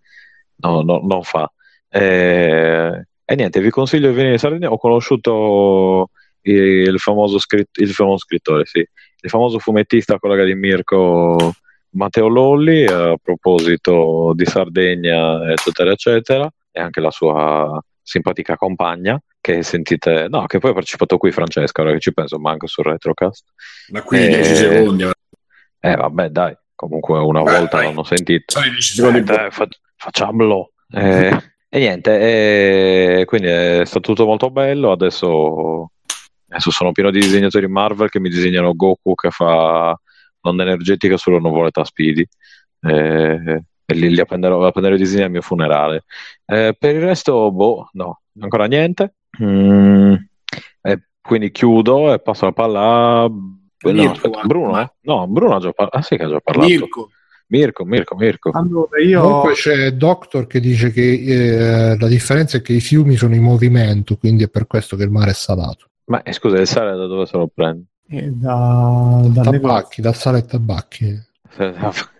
no, 0.57 0.83
no, 0.83 1.01
non 1.03 1.23
fa. 1.23 1.51
Eh, 1.89 3.07
e 3.25 3.35
niente, 3.35 3.61
vi 3.61 3.71
consiglio 3.71 4.09
di 4.09 4.15
venire 4.15 4.33
in 4.35 4.39
Sardegna. 4.39 4.71
Ho 4.71 4.79
conosciuto 4.79 6.11
il 6.43 6.99
famoso, 6.99 7.39
scritt- 7.39 7.79
il 7.79 7.91
famoso 7.93 8.19
scrittore, 8.25 8.65
sì, 8.67 8.79
il 8.79 9.31
famoso 9.31 9.59
fumettista, 9.59 10.19
collega 10.19 10.45
di 10.45 10.55
Mirko 10.55 11.53
Matteo 11.91 12.27
Lolli, 12.29 12.85
a 12.87 13.15
proposito 13.23 14.33
di 14.35 14.45
Sardegna, 14.47 15.51
eccetera, 15.53 15.93
eccetera, 15.93 16.51
e 16.71 16.81
anche 16.81 17.01
la 17.01 17.11
sua 17.11 17.81
simpatica 18.03 18.57
compagna. 18.57 19.21
Che 19.43 19.65
sentite, 19.65 20.29
no, 20.29 20.47
che 20.47 20.61
poi 20.61 20.71
ha 20.71 20.75
partecipato 20.75 21.17
qui 21.19 21.33
Francesca, 21.33 21.83
ora 21.83 21.91
che 21.91 21.99
ci 21.99 22.15
penso, 22.15 22.39
ma 22.39 22.53
anche 22.53 22.69
sul 22.69 22.85
Retrocast. 22.85 23.45
Da 23.89 24.01
qui 24.03 24.19
Eh, 24.19 24.29
10 24.29 24.55
secondi. 24.55 25.05
Eh 25.81 25.97
vabbè 25.97 26.29
dai, 26.29 26.57
comunque 26.77 27.19
una 27.19 27.43
Beh, 27.43 27.51
volta 27.59 27.79
dai. 27.79 27.87
l'hanno 27.87 28.05
sentito. 28.05 28.53
Sono 28.53 28.67
i 28.67 28.71
10 28.71 28.95
secondi. 28.95 29.19
Eh, 29.19 29.23
dai, 29.23 29.51
fa- 29.51 29.67
facciamolo. 29.97 30.75
Eh, 30.93 31.37
e 31.69 31.79
niente, 31.81 32.21
eh, 33.21 33.25
quindi 33.25 33.49
è 33.49 33.83
stato 33.85 34.13
tutto 34.13 34.27
molto 34.27 34.49
bello. 34.51 34.93
Adesso, 34.93 35.91
adesso 36.49 36.71
sono 36.71 36.93
pieno 36.93 37.11
di 37.11 37.19
disegnatori 37.19 37.67
Marvel 37.67 38.11
che 38.11 38.21
mi 38.21 38.29
disegnano 38.29 38.75
Goku 38.77 39.17
che 39.17 39.31
fa 39.31 39.99
l'onda 40.43 40.63
energetica 40.63 41.17
sulla 41.17 41.39
nuvoletta 41.39 41.83
Speedy. 41.85 42.25
Eh, 42.81 43.63
e 43.85 43.95
li, 43.95 44.09
li 44.09 44.21
appenderò, 44.21 44.65
appenderò 44.65 44.95
i 44.95 44.99
disegni 44.99 45.25
al 45.25 45.31
mio 45.33 45.41
funerale. 45.43 46.05
Eh, 46.47 46.77
per 46.79 46.95
il 46.95 47.01
resto, 47.03 47.51
boh, 47.51 47.89
no, 47.95 48.21
ancora 48.41 48.67
niente. 48.67 49.15
Mm, 49.41 50.15
e 50.83 51.03
quindi 51.21 51.51
chiudo 51.51 52.13
e 52.13 52.19
passo 52.19 52.47
la 52.47 52.53
palla 52.53 52.81
a 53.23 53.29
no, 53.29 53.93
Mirko, 53.93 54.29
guarda. 54.29 54.47
Bruno? 54.47 54.81
eh? 54.81 54.93
No, 55.03 55.27
Bruno 55.29 55.57
ha 55.57 55.61
già 55.61 55.73
parlato. 55.73 55.97
Ah 55.97 56.03
sì 56.03 56.17
che 56.17 56.25
ha 56.25 56.29
già 56.29 56.41
parlato. 56.41 56.69
Mirko. 56.69 57.11
Mirko, 57.47 57.85
Mirko, 57.85 58.17
Mirko. 58.17 58.51
Allora, 58.55 58.99
io... 59.03 59.21
Comunque 59.21 59.53
c'è 59.53 59.91
Doctor 59.93 60.47
che 60.47 60.59
dice 60.59 60.91
che 60.91 61.93
eh, 61.93 61.99
la 61.99 62.09
differenza 62.09 62.57
è 62.57 62.63
che 62.63 62.73
i 62.73 62.81
fiumi 62.81 63.17
sono 63.17 63.35
in 63.35 63.43
movimento, 63.43 64.17
quindi 64.17 64.45
è 64.45 64.49
per 64.49 64.67
questo 64.67 64.97
che 64.97 65.03
il 65.03 65.11
mare 65.11 65.33
è 65.33 65.35
salato. 65.35 65.91
Ma 66.07 66.23
eh, 66.23 66.33
scusa, 66.33 66.59
il 66.59 66.67
sale 66.67 66.97
da 66.97 67.07
dove 67.07 67.27
se 67.27 67.37
lo 67.37 67.51
prendi? 67.53 67.85
eh, 68.09 68.31
da, 68.31 69.21
negozio. 69.23 69.51
Tabacchi, 69.51 70.01
dal 70.01 70.15
sale 70.15 70.39
e 70.39 70.45
tabacchi. 70.45 71.23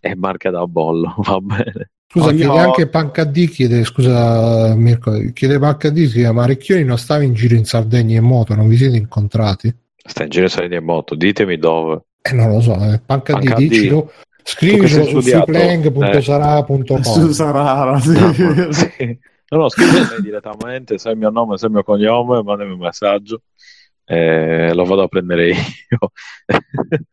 È 0.00 0.14
marca 0.14 0.50
da 0.50 0.66
bollo, 0.66 1.14
va 1.24 1.40
bene. 1.40 1.90
Scusa, 2.14 2.26
No, 2.26 2.30
io- 2.30 2.36
chiede 2.44 2.58
anche 2.60 2.86
Pancadì, 2.86 3.48
chiede, 3.48 3.82
scusa 3.82 4.72
Mirko, 4.76 5.32
chiede 5.32 5.58
Pancadì 5.58 6.06
se 6.06 6.30
Marecchioni 6.30 6.84
non 6.84 6.96
stava 6.96 7.24
in 7.24 7.34
giro 7.34 7.56
in 7.56 7.64
Sardegna 7.64 8.16
in 8.16 8.22
moto, 8.24 8.54
non 8.54 8.68
vi 8.68 8.76
siete 8.76 8.96
incontrati? 8.96 9.74
Sta 9.96 10.22
in 10.22 10.28
giro 10.28 10.46
in 10.64 10.84
moto, 10.84 11.16
ditemi 11.16 11.58
dove. 11.58 12.02
Eh, 12.22 12.32
non 12.32 12.52
lo 12.52 12.60
so, 12.60 12.74
eh. 12.74 13.00
Pancadì, 13.04 13.46
Pancadì. 13.46 13.88
che 13.88 14.04
scrivicelo 14.44 15.06
su 15.06 15.20
freeplang.sara.com 15.22 17.00
Su 17.02 17.32
Sarara, 17.32 17.98
sì. 17.98 18.12
No, 18.12 18.28
ma- 18.28 18.72
sì. 18.72 19.18
No, 19.48 19.58
no, 19.58 19.68
scrivimi 19.68 20.06
direttamente, 20.22 20.98
sai 20.98 21.12
il 21.14 21.18
mio 21.18 21.30
nome, 21.30 21.56
sai 21.58 21.68
il 21.68 21.74
mio 21.74 21.82
cognome, 21.82 22.44
mandami 22.44 22.70
un 22.74 22.78
messaggio 22.78 23.42
e 24.04 24.72
lo 24.72 24.84
vado 24.84 25.02
a 25.02 25.08
prendere 25.08 25.48
io. 25.48 26.12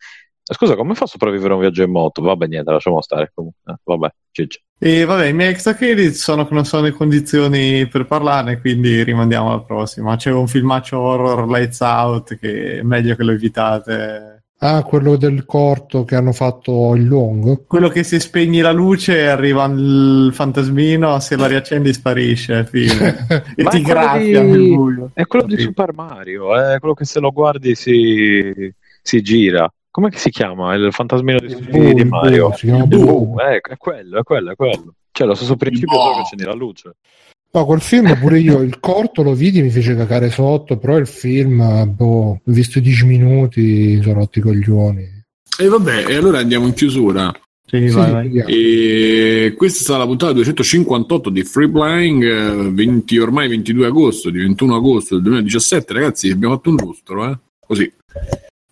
Scusa, 0.44 0.76
come 0.76 0.94
fa 0.94 1.06
a 1.06 1.08
sopravvivere 1.08 1.54
a 1.54 1.56
un 1.56 1.62
viaggio 1.62 1.82
in 1.82 1.92
moto? 1.92 2.22
Vabbè, 2.22 2.46
niente, 2.46 2.72
lasciamo 2.72 3.02
stare 3.02 3.32
comunque. 3.34 3.74
Eh, 3.74 3.78
vabbè, 3.84 4.14
ciccio. 4.32 4.60
E 4.84 5.06
vabbè, 5.06 5.28
i 5.28 5.34
miei 5.34 5.52
extra 5.52 5.76
credit 5.76 6.14
sono 6.14 6.48
che 6.48 6.56
non 6.56 6.66
sono 6.66 6.88
in 6.88 6.96
condizioni 6.96 7.86
per 7.86 8.08
parlarne, 8.08 8.60
quindi 8.60 9.04
rimandiamo 9.04 9.52
alla 9.52 9.62
prossima. 9.62 10.16
C'è 10.16 10.32
un 10.32 10.48
filmaccio 10.48 10.98
horror 10.98 11.48
Lights 11.48 11.82
Out 11.82 12.40
che 12.40 12.80
è 12.80 12.82
meglio 12.82 13.16
che 13.16 13.22
lo 13.22 13.32
evitate. 13.32 14.46
Ah, 14.58 14.82
quello 14.82 15.18
del 15.18 15.46
corto 15.46 16.04
che 16.04 16.16
hanno 16.16 16.32
fatto 16.32 16.96
il 16.96 17.04
lungo? 17.04 17.64
Quello 17.68 17.90
che 17.90 18.02
se 18.02 18.20
spegni 18.20 18.60
la 18.60 18.72
luce 18.72 19.30
arriva 19.30 19.66
il 19.66 20.32
fantasmino, 20.34 21.20
se 21.20 21.36
la 21.36 21.46
riaccendi 21.46 21.94
sparisce, 21.94 22.66
fine. 22.66 23.28
e 23.56 23.64
ti 23.66 23.84
graffia 23.84 24.42
di- 24.42 24.50
nel 24.50 24.68
buio. 24.74 25.12
È 25.14 25.28
quello 25.28 25.46
di. 25.46 25.60
Super 25.62 25.94
Mario, 25.94 26.56
è 26.60 26.80
quello 26.80 26.96
che 26.96 27.06
se 27.06 27.20
lo 27.20 27.30
guardi 27.32 27.76
si, 27.76 28.74
si 29.04 29.22
gira. 29.22 29.72
Com'è 29.92 30.10
che 30.10 30.18
si 30.18 30.30
chiama? 30.30 30.74
Il 30.76 30.94
fantasmino 30.94 31.38
di, 31.40 31.48
Il 31.48 31.58
di- 31.58 31.70
Boo, 31.70 31.94
di 31.94 32.04
Mario? 32.06 32.54
Si 32.56 32.66
chiama 32.66 32.86
Boo. 32.86 33.26
Boo, 33.26 33.40
eh, 33.42 33.60
è 33.60 33.78
quello, 33.78 34.20
è 34.20 34.24
quello, 34.24 34.52
è 34.52 34.56
quello. 34.56 34.94
Cioè, 35.12 35.28
lo 35.28 35.36
stesso 35.36 35.58
principio, 35.58 35.98
che 36.14 36.20
accendi 36.22 36.46
la 36.46 36.54
luce. 36.54 36.96
No, 37.54 37.66
quel 37.66 37.82
film 37.82 38.18
pure 38.18 38.40
io, 38.40 38.62
il 38.62 38.80
corto 38.80 39.22
lo 39.24 39.34
vidi, 39.34 39.62
mi 39.62 39.70
fece 39.70 39.94
cagare 39.94 40.30
sotto, 40.30 40.78
però 40.78 40.98
il 40.98 41.08
film, 41.08 41.94
boh, 41.94 42.40
visto 42.46 42.80
10 42.80 43.06
minuti, 43.06 44.02
sono 44.02 44.14
rotti 44.20 44.40
i 44.40 44.42
coglioni. 44.42 45.06
E 45.60 45.68
vabbè, 45.68 46.06
e 46.08 46.16
allora 46.16 46.40
andiamo 46.40 46.66
in 46.68 46.74
chiusura. 46.74 47.30
Sì, 47.68 47.90
Sì, 47.90 47.96
vai, 47.96 48.12
vai. 48.12 48.44
E 48.48 49.54
questa 49.58 49.80
è 49.80 49.84
stata 49.84 50.00
la 50.00 50.06
puntata 50.06 50.32
258 50.32 51.30
di 51.30 51.44
Free 51.44 51.68
eh, 51.68 52.72
20 52.72 53.18
ormai 53.18 53.50
22 53.50 53.86
agosto, 53.86 54.30
di 54.30 54.40
21 54.40 54.76
agosto 54.76 55.16
del 55.16 55.24
2017, 55.24 55.94
ragazzi, 55.94 56.30
abbiamo 56.30 56.56
fatto 56.56 56.70
un 56.70 56.76
lustro, 56.78 57.30
eh? 57.30 57.38
Così. 57.60 57.94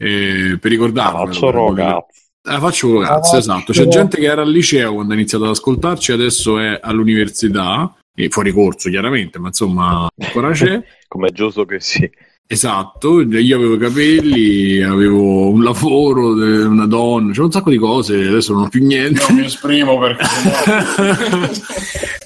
Eh, 0.02 0.58
per 0.60 0.72
ricordarvi. 0.72 1.34
Faccio 1.34 1.52
ragazzi. 1.52 2.22
Ah, 2.44 2.60
faccio 2.60 3.02
ragazzi, 3.02 3.36
esatto. 3.36 3.74
C'è 3.74 3.88
gente 3.88 4.18
che 4.18 4.26
era 4.26 4.42
al 4.42 4.52
liceo 4.52 4.94
quando 4.94 5.12
ha 5.14 5.16
iniziato 5.16 5.44
ad 5.44 5.52
ascoltarci, 5.52 6.14
adesso 6.14 6.58
è 6.58 6.80
all'università, 6.82 7.94
e 8.16 8.30
fuori 8.30 8.52
corso 8.52 8.90
chiaramente, 8.90 9.40
ma 9.40 9.48
insomma 9.48 10.08
ancora 10.18 10.52
c'è. 10.52 10.82
Come 11.08 11.28
è 11.28 11.32
giusto 11.32 11.66
che 11.66 11.80
sia. 11.80 12.10
Esatto, 12.52 13.22
io 13.22 13.56
avevo 13.56 13.76
i 13.76 13.78
capelli, 13.78 14.82
avevo 14.82 15.50
un 15.50 15.62
lavoro, 15.62 16.32
eh, 16.44 16.64
una 16.64 16.88
donna, 16.88 17.32
c'è 17.32 17.42
un 17.42 17.52
sacco 17.52 17.70
di 17.70 17.78
cose, 17.78 18.16
adesso 18.16 18.54
non 18.54 18.64
ho 18.64 18.70
più 18.70 18.84
niente. 18.84 19.24
Non 19.28 19.38
mi 19.38 19.46
esprimo 19.46 20.00
perché 20.00 20.26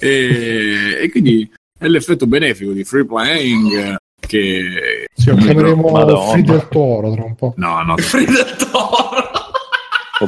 e, 0.00 0.98
e 1.02 1.10
quindi 1.10 1.50
è 1.78 1.86
l'effetto 1.88 2.26
benefico 2.26 2.72
di 2.72 2.84
free 2.84 3.04
playing 3.04 3.96
eh, 4.38 5.06
che 5.06 5.06
Sì, 5.14 5.28
lo 5.30 5.36
chiameremo 5.36 5.90
Madonna. 5.90 6.30
Free 6.30 6.42
del 6.42 6.68
Toro 6.68 7.12
tra 7.12 7.24
un 7.24 7.34
po'. 7.34 7.54
no 7.56 7.82
no 7.82 7.96
Free 8.02 8.24
del 8.26 8.56
Toro. 8.70 9.32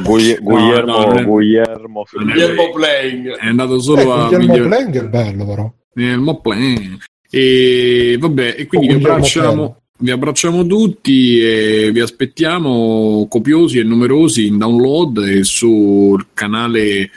Guglielmo, 0.03 0.49
Guglielmo, 0.49 0.97
no, 0.97 1.05
non 1.05 1.17
è- 1.17 1.23
Guglielmo 1.23 2.03
Guillermo 2.11 2.69
Playing. 2.71 3.35
è 3.37 3.47
andato 3.47 3.75
Eh, 3.75 3.81
solo 3.81 4.13
a 4.13 4.23
Guglielmo 4.27 4.45
miglior- 4.53 4.67
Plang 4.67 4.95
è 4.97 5.07
bello 5.07 5.45
però. 5.45 5.71
Guillermo 5.93 6.39
Playing. 6.41 6.97
e 7.29 8.17
vabbè 8.19 8.55
e 8.57 8.67
quindi 8.67 8.87
Oh, 8.87 8.89
vi 8.91 8.95
abbracciamo 9.03 9.77
vi 9.99 10.11
abbracciamo 10.11 10.63
tutti 10.67 11.39
e 11.41 11.89
vi 11.91 11.99
aspettiamo 12.01 13.25
copiosi 13.27 13.79
e 13.79 13.83
numerosi 13.83 14.45
in 14.45 14.59
download 14.59 15.17
e 15.27 15.43
sul 15.43 16.27
canale 16.33 17.09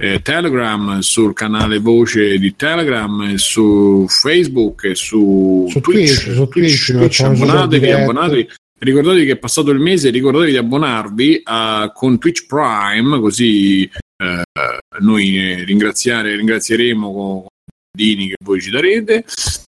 eh, 0.00 0.22
Telegram, 0.22 0.98
sul 1.00 1.34
canale 1.34 1.78
voce 1.78 2.38
di 2.38 2.56
Telegram, 2.56 3.34
su 3.34 4.06
Facebook 4.08 4.84
e 4.84 4.94
su, 4.94 5.66
Su 5.68 5.80
Twitch, 5.80 6.32
su 6.32 6.48
Twitch, 6.48 6.74
super 6.74 7.10
Abbonatevi, 7.26 7.90
abbonatevi. 7.90 8.48
Ricordatevi 8.78 9.26
che 9.26 9.32
è 9.32 9.36
passato 9.36 9.70
il 9.72 9.78
mese, 9.78 10.08
ricordatevi 10.08 10.52
di 10.52 10.56
abbonarvi 10.56 11.40
a- 11.44 11.92
con 11.94 12.18
Twitch 12.18 12.46
Prime, 12.46 13.20
così 13.20 13.82
eh, 13.82 14.42
noi 15.00 15.38
eh, 15.38 15.64
ringraziare, 15.64 16.34
ringrazieremo 16.36 17.12
con 17.12 17.46
Dini 17.94 18.28
che 18.28 18.36
voi 18.42 18.60
ci 18.62 18.70
darete. 18.70 19.24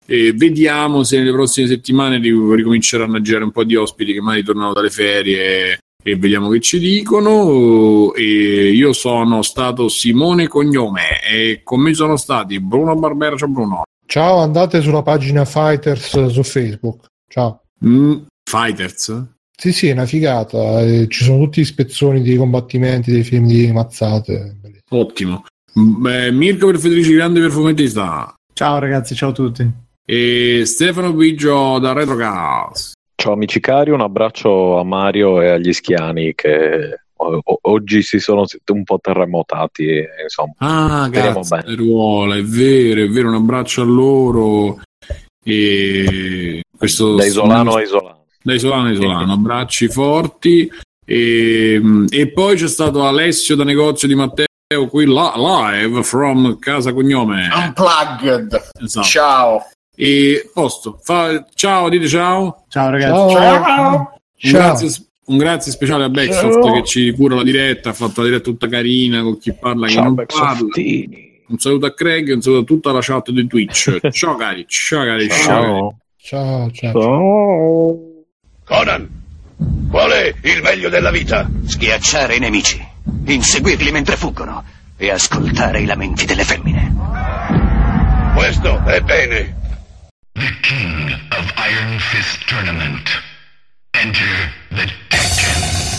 E 0.06 0.34
vediamo 0.34 1.04
se 1.04 1.18
nelle 1.18 1.32
prossime 1.32 1.68
settimane 1.68 2.20
ri- 2.20 2.54
ricominceranno 2.56 3.18
a 3.18 3.22
girare 3.22 3.46
un 3.46 3.52
po' 3.52 3.64
di 3.64 3.76
ospiti 3.76 4.14
che 4.14 4.22
mai 4.22 4.44
tornano 4.44 4.74
dalle 4.74 4.90
ferie 4.92 5.80
e 6.02 6.16
vediamo 6.16 6.50
che 6.50 6.60
ci 6.62 6.80
dicono 6.80 8.14
e 8.14 8.72
io 8.72 8.94
sono 8.94 9.42
stato 9.42 9.90
Simone 9.90 10.48
Cognome 10.48 11.22
e 11.30 11.62
con 11.64 11.82
me 11.82 11.94
sono 11.94 12.16
stati 12.16 12.60
Bruno 12.62 12.96
Barbera 12.96 13.36
ciao 13.36 13.50
Bruno 13.50 13.84
Ciao, 14.06 14.40
andate 14.40 14.82
sulla 14.82 15.04
pagina 15.04 15.46
Fighters 15.46 16.26
su 16.30 16.42
Facebook. 16.42 17.06
Ciao. 17.28 17.62
Mm, 17.86 18.22
Fighters 18.50 19.24
Sì, 19.56 19.72
sì, 19.72 19.88
è 19.90 19.92
una 19.92 20.08
figata. 20.08 20.84
Ci 21.06 21.24
sono 21.24 21.44
tutti 21.44 21.62
gli 21.62 21.66
spezzoni 21.66 22.24
dei 22.24 22.36
combattimenti, 22.36 23.12
dei 23.12 23.24
film 23.24 23.46
di 23.46 23.72
mazzate. 23.72 24.58
Ottimo 24.90 25.46
Beh, 25.72 26.32
Mirko 26.32 26.66
per 26.66 26.80
Federici 26.80 27.14
Grande 27.14 27.40
per 27.40 27.52
Fumettista 27.52 28.34
Ciao 28.52 28.80
ragazzi, 28.80 29.14
ciao 29.14 29.30
a 29.30 29.34
tutti. 29.34 29.70
e 30.04 30.64
Stefano 30.66 31.14
Biggio 31.14 31.78
da 31.78 31.94
Retrocast 31.94 32.94
Ciao 33.20 33.34
amici 33.34 33.60
cari, 33.60 33.92
un 33.92 34.00
abbraccio 34.00 34.80
a 34.80 34.84
Mario 34.86 35.42
e 35.42 35.50
agli 35.50 35.74
schiani 35.74 36.34
che 36.36 37.02
o- 37.18 37.42
o- 37.44 37.60
oggi 37.64 38.02
si 38.02 38.18
sono 38.18 38.46
un 38.72 38.84
po' 38.86 38.98
terremotati 39.02 39.88
e 39.90 40.08
insomma 40.24 40.54
Ah, 40.60 41.10
bene. 41.10 41.76
Ruola, 41.76 42.38
è 42.38 42.42
vero, 42.44 43.02
è 43.04 43.10
vero, 43.10 43.28
un 43.28 43.36
abbraccio 43.36 43.82
a 43.82 43.86
loro. 43.86 44.80
E 45.44 46.62
questo 46.78 47.16
da 47.16 47.26
isolano 47.26 47.74
a 47.74 47.82
isolano. 47.82 48.24
da 48.42 48.54
isolano 48.54 48.88
a 48.88 48.92
isolano, 48.92 49.34
abbracci 49.34 49.90
forti. 49.90 50.72
E, 51.06 51.82
e 52.10 52.32
poi 52.32 52.56
c'è 52.56 52.68
stato 52.70 53.06
Alessio 53.06 53.58
da 53.58 53.66
negozio 53.66 54.08
di 54.08 54.16
Matteo 54.16 54.46
qui 54.90 55.06
la- 55.06 55.34
live 55.36 56.04
from 56.04 56.58
Casa 56.58 56.94
Cognome. 56.94 57.50
Unplugged. 57.54 58.70
Esatto. 58.82 59.06
Ciao. 59.06 59.70
E 60.02 60.50
posto, 60.54 60.98
fa, 61.04 61.46
ciao, 61.56 61.90
dite 61.90 62.08
ciao. 62.08 62.64
Ciao 62.70 62.90
ragazzi. 62.90 63.34
Ciao. 63.34 63.98
Un, 63.98 64.08
Ciao. 64.38 64.52
grazie, 64.54 65.06
un 65.26 65.38
grazie 65.38 65.72
speciale 65.74 66.06
a 66.06 66.10
Backsoft 66.10 66.72
che 66.72 66.86
ci 66.86 67.12
cura 67.12 67.36
la 67.36 67.44
diretta, 67.44 67.90
ha 67.90 67.94
fatto 67.94 68.22
la 68.22 68.28
diretta 68.28 68.46
tutta 68.46 68.70
carina 68.70 69.22
con 69.24 69.38
chi 69.38 69.52
parla 69.52 69.88
chi 69.88 69.96
Ciao 69.96 70.04
non 70.06 70.16
parla. 70.16 70.38
Backsoftini. 70.38 71.42
Un 71.48 71.58
saluto 71.58 71.86
a 71.86 71.94
Craig 71.94 72.30
e 72.30 72.34
un 72.34 72.42
saluto 72.42 72.62
a 72.62 72.64
tutta 72.64 72.94
la 72.94 73.00
chat 73.02 73.30
di 73.32 73.46
Twitch. 73.46 74.00
Ciao 74.12 74.38
cari, 74.38 74.66
ciao 74.70 75.04
cari, 75.04 75.28
ciao. 75.28 75.44
Ciao. 75.44 75.98
Ciao, 76.16 76.72
ciao. 76.72 77.02
Ciao. 77.02 78.00
Conan, 78.64 79.10
qual 79.90 80.12
è 80.12 80.34
il 80.44 80.62
meglio 80.62 80.88
della 80.88 81.12
vita? 81.12 81.50
Schiacciare 81.66 82.38
i 82.38 82.40
nemici, 82.40 82.82
inseguirli 83.26 83.92
mentre 83.92 84.16
fuggono 84.16 84.64
e 84.96 85.12
ascoltare 85.12 85.82
i 85.82 85.86
lamenti 85.86 86.24
delle 86.24 86.46
femmine. 86.46 86.96
Questo 88.34 88.82
è 88.86 89.02
bene. 89.02 89.58
The 90.40 90.56
king 90.62 91.12
of 91.38 91.52
Iron 91.58 92.00
Fist 92.00 92.48
Tournament. 92.48 93.10
Enter 93.94 94.54
the 94.72 94.90
Tekken. 95.10 95.99